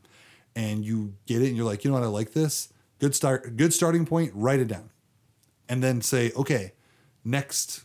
and 0.57 0.85
you 0.85 1.15
get 1.27 1.43
it 1.43 1.49
and 1.49 1.57
you're 1.57 1.67
like, 1.67 1.85
you 1.85 1.91
know 1.91 1.99
what, 1.99 2.03
I 2.03 2.09
like 2.09 2.33
this. 2.33 2.73
Good 2.99 3.15
start, 3.15 3.57
good 3.57 3.75
starting 3.75 4.07
point. 4.07 4.33
Write 4.35 4.61
it 4.61 4.69
down, 4.69 4.89
and 5.69 5.83
then 5.83 6.01
say, 6.01 6.33
okay, 6.35 6.73
next 7.25 7.85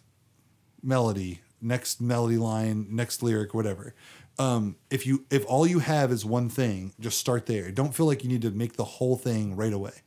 melody, 0.81 1.41
next 1.61 1.99
melody 1.99 2.37
line, 2.37 2.87
next 2.89 3.21
lyric, 3.21 3.53
whatever. 3.53 3.93
Um, 4.37 4.77
if 4.89 5.05
you 5.05 5.25
if 5.29 5.45
all 5.45 5.67
you 5.67 5.79
have 5.79 6.11
is 6.11 6.23
one 6.23 6.47
thing, 6.47 6.93
just 6.99 7.17
start 7.17 7.45
there. 7.47 7.71
Don't 7.71 7.93
feel 7.93 8.05
like 8.05 8.23
you 8.23 8.29
need 8.29 8.43
to 8.43 8.51
make 8.51 8.77
the 8.77 8.85
whole 8.85 9.17
thing 9.17 9.57
right 9.57 9.73
away. 9.73 10.03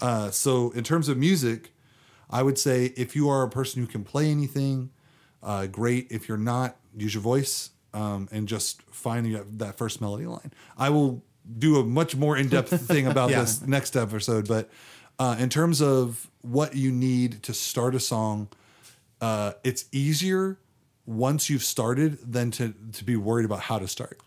Uh, 0.00 0.30
so 0.30 0.70
in 0.72 0.82
terms 0.82 1.08
of 1.08 1.16
music, 1.16 1.72
I 2.28 2.42
would 2.42 2.58
say 2.58 2.86
if 2.96 3.14
you 3.14 3.28
are 3.28 3.44
a 3.44 3.50
person 3.50 3.80
who 3.80 3.86
can 3.86 4.02
play 4.02 4.30
anything, 4.30 4.90
uh, 5.42 5.66
great. 5.66 6.08
If 6.10 6.28
you're 6.28 6.38
not, 6.38 6.76
use 6.96 7.14
your 7.14 7.22
voice 7.22 7.70
um, 7.94 8.28
and 8.32 8.48
just 8.48 8.82
find 8.82 9.26
your- 9.26 9.44
that 9.58 9.76
first 9.78 10.00
melody 10.00 10.26
line. 10.26 10.52
I 10.76 10.90
will 10.90 11.22
do 11.58 11.78
a 11.80 11.84
much 11.84 12.14
more 12.16 12.36
in 12.36 12.48
depth 12.48 12.70
thing 12.88 13.06
about 13.06 13.30
Yeah. 13.30 13.40
this 13.40 13.62
next 13.66 13.96
episode, 13.96 14.46
but 14.48 14.68
uh, 15.18 15.36
in 15.38 15.48
terms 15.48 15.80
of 15.80 16.28
what 16.42 16.76
you 16.76 16.92
need 16.92 17.42
to 17.44 17.54
start 17.54 17.94
a 17.94 18.00
song, 18.00 18.48
uh, 19.20 19.52
it's 19.64 19.86
easier 19.92 20.58
once 21.06 21.48
you've 21.50 21.64
started 21.64 22.18
than 22.32 22.50
to 22.52 22.74
to 22.92 23.02
be 23.04 23.16
worried 23.16 23.44
about 23.44 23.60
how 23.60 23.78
to 23.78 23.88
start. 23.88 24.18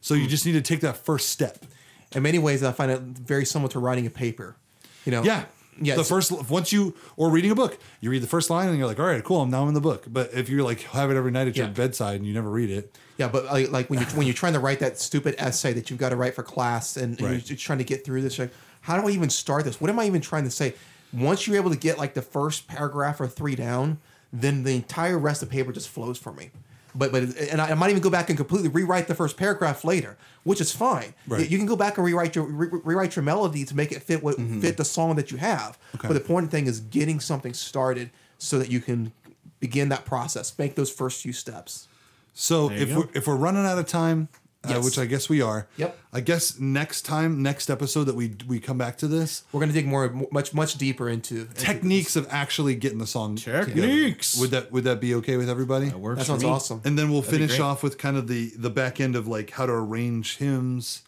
So 0.00 0.14
you 0.14 0.26
just 0.26 0.46
need 0.46 0.52
to 0.52 0.62
take 0.62 0.80
that 0.80 0.96
first 0.96 1.28
step. 1.28 1.66
In 2.14 2.22
many 2.22 2.38
ways, 2.38 2.62
I 2.62 2.72
find 2.72 2.90
it 2.90 3.00
very 3.00 3.44
similar 3.44 3.70
to 3.72 3.78
writing 3.78 4.06
a 4.06 4.10
paper. 4.10 4.56
You 5.04 5.12
know, 5.12 5.22
Yeah. 5.22 5.44
Yeah, 5.80 5.96
the 5.96 6.04
first 6.04 6.30
once 6.50 6.72
you 6.72 6.94
or 7.16 7.30
reading 7.30 7.50
a 7.50 7.54
book, 7.54 7.78
you 8.00 8.10
read 8.10 8.22
the 8.22 8.26
first 8.26 8.50
line 8.50 8.68
and 8.68 8.76
you're 8.78 8.86
like, 8.86 8.98
all 8.98 9.06
right, 9.06 9.22
cool, 9.24 9.40
I'm 9.42 9.50
now 9.50 9.66
in 9.68 9.74
the 9.74 9.80
book. 9.80 10.04
But 10.08 10.32
if 10.34 10.48
you're 10.48 10.62
like 10.62 10.80
have 10.82 11.10
it 11.10 11.16
every 11.16 11.30
night 11.30 11.48
at 11.48 11.56
your 11.56 11.68
bedside 11.68 12.16
and 12.16 12.26
you 12.26 12.34
never 12.34 12.50
read 12.50 12.70
it, 12.70 12.96
Yeah, 13.16 13.28
but 13.28 13.44
like, 13.46 13.70
like 13.70 13.90
when 13.90 14.00
you 14.00 14.06
when 14.06 14.26
you're 14.26 14.34
trying 14.34 14.52
to 14.54 14.58
write 14.60 14.80
that 14.80 14.98
stupid 14.98 15.34
essay 15.38 15.72
that 15.72 15.88
you've 15.90 15.98
got 15.98 16.10
to 16.10 16.16
write 16.16 16.34
for 16.34 16.42
class, 16.42 16.96
and, 16.96 17.12
and 17.18 17.20
Right. 17.22 17.30
you're 17.32 17.40
just 17.40 17.64
trying 17.64 17.78
to 17.78 17.84
get 17.84 18.04
through 18.04 18.22
this, 18.22 18.38
like, 18.38 18.52
how 18.82 19.00
do 19.00 19.06
I 19.08 19.10
even 19.12 19.30
start 19.30 19.64
this? 19.64 19.80
What 19.80 19.90
am 19.90 19.98
I 19.98 20.04
even 20.06 20.20
trying 20.20 20.44
to 20.44 20.50
say? 20.50 20.74
Once 21.12 21.46
you're 21.46 21.56
able 21.56 21.70
to 21.70 21.76
get 21.76 21.98
like 21.98 22.14
the 22.14 22.22
first 22.22 22.68
paragraph 22.68 23.20
or 23.20 23.26
three 23.26 23.54
down, 23.54 23.98
then 24.32 24.62
the 24.64 24.74
entire 24.74 25.18
rest 25.18 25.42
of 25.42 25.48
the 25.48 25.52
paper 25.56 25.72
just 25.72 25.88
flows 25.88 26.18
for 26.18 26.32
me. 26.32 26.50
But 26.94 27.12
but 27.12 27.22
and 27.22 27.60
I, 27.60 27.70
I 27.70 27.74
might 27.74 27.90
even 27.90 28.02
go 28.02 28.10
back 28.10 28.28
and 28.28 28.36
completely 28.36 28.68
rewrite 28.68 29.08
the 29.08 29.14
first 29.14 29.36
paragraph 29.36 29.84
later, 29.84 30.16
which 30.44 30.60
is 30.60 30.72
fine. 30.72 31.14
Right. 31.26 31.48
You 31.48 31.58
can 31.58 31.66
go 31.66 31.76
back 31.76 31.96
and 31.96 32.04
rewrite 32.04 32.34
your 32.34 32.44
re- 32.44 32.80
rewrite 32.84 33.16
your 33.16 33.22
melody 33.22 33.64
to 33.64 33.76
make 33.76 33.92
it 33.92 34.02
fit 34.02 34.22
what 34.22 34.36
mm-hmm. 34.36 34.60
fit 34.60 34.76
the 34.76 34.84
song 34.84 35.16
that 35.16 35.30
you 35.30 35.38
have. 35.38 35.78
Okay. 35.94 36.08
But 36.08 36.14
the 36.14 36.20
important 36.20 36.50
thing 36.50 36.66
is 36.66 36.80
getting 36.80 37.20
something 37.20 37.54
started 37.54 38.10
so 38.38 38.58
that 38.58 38.70
you 38.70 38.80
can 38.80 39.12
begin 39.60 39.90
that 39.90 40.04
process, 40.04 40.58
make 40.58 40.74
those 40.74 40.90
first 40.90 41.22
few 41.22 41.32
steps. 41.32 41.88
So 42.32 42.70
if 42.70 42.88
go. 42.88 43.00
we're 43.00 43.08
if 43.14 43.26
we're 43.26 43.36
running 43.36 43.66
out 43.66 43.78
of 43.78 43.86
time, 43.86 44.28
uh, 44.64 44.80
which 44.80 44.98
I 44.98 45.06
guess 45.06 45.28
we 45.28 45.40
are, 45.40 45.66
Yep. 45.78 45.98
I 46.12 46.20
guess 46.20 46.58
next 46.60 47.02
time, 47.02 47.42
next 47.42 47.70
episode 47.70 48.04
that 48.04 48.14
we 48.14 48.34
we 48.46 48.60
come 48.60 48.76
back 48.76 48.98
to 48.98 49.08
this 49.08 49.42
We're 49.52 49.60
gonna 49.60 49.72
dig 49.72 49.86
more, 49.86 50.12
much, 50.30 50.52
much 50.52 50.74
deeper 50.76 51.08
into 51.08 51.40
into 51.42 51.54
techniques 51.54 52.14
of 52.16 52.26
actually 52.30 52.74
getting 52.74 52.98
the 52.98 53.06
song. 53.06 53.36
together. 53.36 53.64
Techniques. 53.66 54.38
Would 54.38 54.50
that 54.50 54.70
would 54.70 54.84
that 54.84 55.00
be 55.00 55.14
okay 55.16 55.36
with 55.38 55.48
everybody? 55.48 55.88
That 55.88 55.98
works 56.00 56.18
That 56.18 56.24
for 56.24 56.32
sounds 56.32 56.44
me. 56.44 56.50
awesome. 56.50 56.80
And 56.84 56.98
then 56.98 57.10
we'll 57.10 57.22
be 57.22 57.28
finish 57.28 57.58
off 57.58 57.82
with 57.82 57.96
kind 57.96 58.16
of 58.16 58.28
the 58.28 58.52
the 58.56 58.70
back 58.70 59.00
end 59.00 59.16
of 59.16 59.26
like 59.26 59.50
how 59.50 59.64
to 59.66 59.72
arrange 59.72 60.36
hymns, 60.36 61.02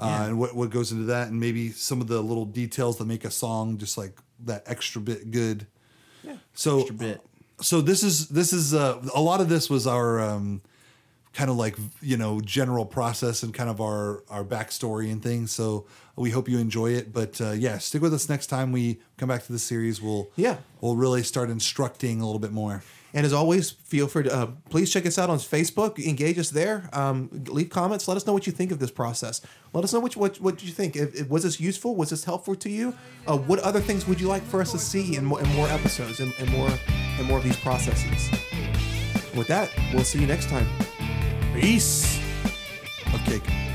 uh, 0.00 0.24
and 0.26 0.38
what 0.40 0.56
what 0.56 0.70
goes 0.70 0.90
into 0.90 1.04
that, 1.04 1.28
and 1.28 1.38
maybe 1.38 1.70
some 1.70 2.00
of 2.00 2.08
the 2.08 2.20
little 2.20 2.46
details 2.46 2.98
that 2.98 3.04
make 3.06 3.24
a 3.24 3.30
song 3.30 3.78
just 3.78 3.96
like 3.96 4.18
that 4.44 4.62
extra 4.66 5.00
bit 5.00 5.30
good. 5.30 5.66
Yeah. 6.24 6.36
So 6.54 6.80
Extra 6.80 6.96
bit. 6.96 7.20
so 7.60 7.80
this 7.80 8.02
is 8.02 8.28
this 8.28 8.52
is 8.52 8.74
uh, 8.74 9.00
a 9.14 9.20
lot 9.20 9.40
of 9.40 9.48
this 9.48 9.70
was 9.70 9.86
our 9.86 10.20
um, 10.20 10.62
kind 11.38 11.50
of 11.50 11.56
like 11.56 11.76
you 12.02 12.16
know 12.16 12.40
general 12.40 12.84
process 12.84 13.44
and 13.44 13.54
kind 13.54 13.70
of 13.70 13.80
our 13.80 14.24
our 14.28 14.44
backstory 14.44 15.10
and 15.12 15.22
things. 15.22 15.52
So 15.52 15.86
we 16.16 16.30
hope 16.30 16.48
you 16.48 16.58
enjoy 16.58 16.90
it. 16.98 17.12
But 17.12 17.40
uh, 17.40 17.52
yeah, 17.52 17.78
stick 17.78 18.02
with 18.02 18.12
us 18.12 18.28
next 18.28 18.48
time 18.48 18.72
we 18.72 18.98
come 19.18 19.28
back 19.28 19.44
to 19.46 19.52
the 19.52 19.58
series. 19.60 20.02
We'll 20.02 20.28
Yeah. 20.34 20.56
we'll 20.80 20.96
really 20.96 21.22
start 21.22 21.48
instructing 21.48 22.20
a 22.20 22.26
little 22.26 22.40
bit 22.40 22.50
more. 22.52 22.82
And 23.14 23.24
as 23.24 23.32
always, 23.32 23.70
feel 23.70 24.06
free 24.08 24.24
to 24.24 24.32
uh, 24.38 24.46
please 24.68 24.92
check 24.92 25.06
us 25.06 25.16
out 25.16 25.30
on 25.30 25.38
Facebook. 25.38 25.92
Engage 26.04 26.38
us 26.40 26.50
there. 26.50 26.90
Um, 26.92 27.30
leave 27.46 27.70
comments. 27.70 28.06
Let 28.08 28.16
us 28.18 28.26
know 28.26 28.32
what 28.34 28.46
you 28.46 28.52
think 28.52 28.70
of 28.72 28.80
this 28.80 28.90
process. 28.90 29.40
Let 29.72 29.84
us 29.84 29.92
know 29.94 30.00
what 30.00 30.16
what, 30.16 30.40
what 30.40 30.62
you 30.64 30.72
think. 30.72 30.96
If, 30.96 31.14
if- 31.14 31.28
was 31.28 31.44
this 31.44 31.60
useful? 31.60 31.94
Was 31.94 32.10
this 32.10 32.24
helpful 32.24 32.56
to 32.56 32.68
you? 32.68 32.92
Uh, 33.28 33.38
what 33.38 33.60
other 33.60 33.80
things 33.80 34.06
would 34.08 34.20
you 34.20 34.26
like 34.28 34.42
for 34.42 34.60
us 34.60 34.72
to 34.72 34.78
see 34.78 35.14
in, 35.16 35.24
more 35.24 35.40
in 35.40 35.48
more 35.54 35.68
episodes 35.68 36.18
and, 36.20 36.34
and 36.40 36.50
more 36.50 36.70
and 37.18 37.26
more 37.28 37.38
of 37.38 37.44
these 37.44 37.56
processes? 37.68 38.20
With 39.36 39.46
that, 39.46 39.70
we'll 39.94 40.04
see 40.04 40.18
you 40.20 40.26
next 40.26 40.48
time. 40.48 40.66
Peace. 41.60 42.20
Okay. 43.14 43.67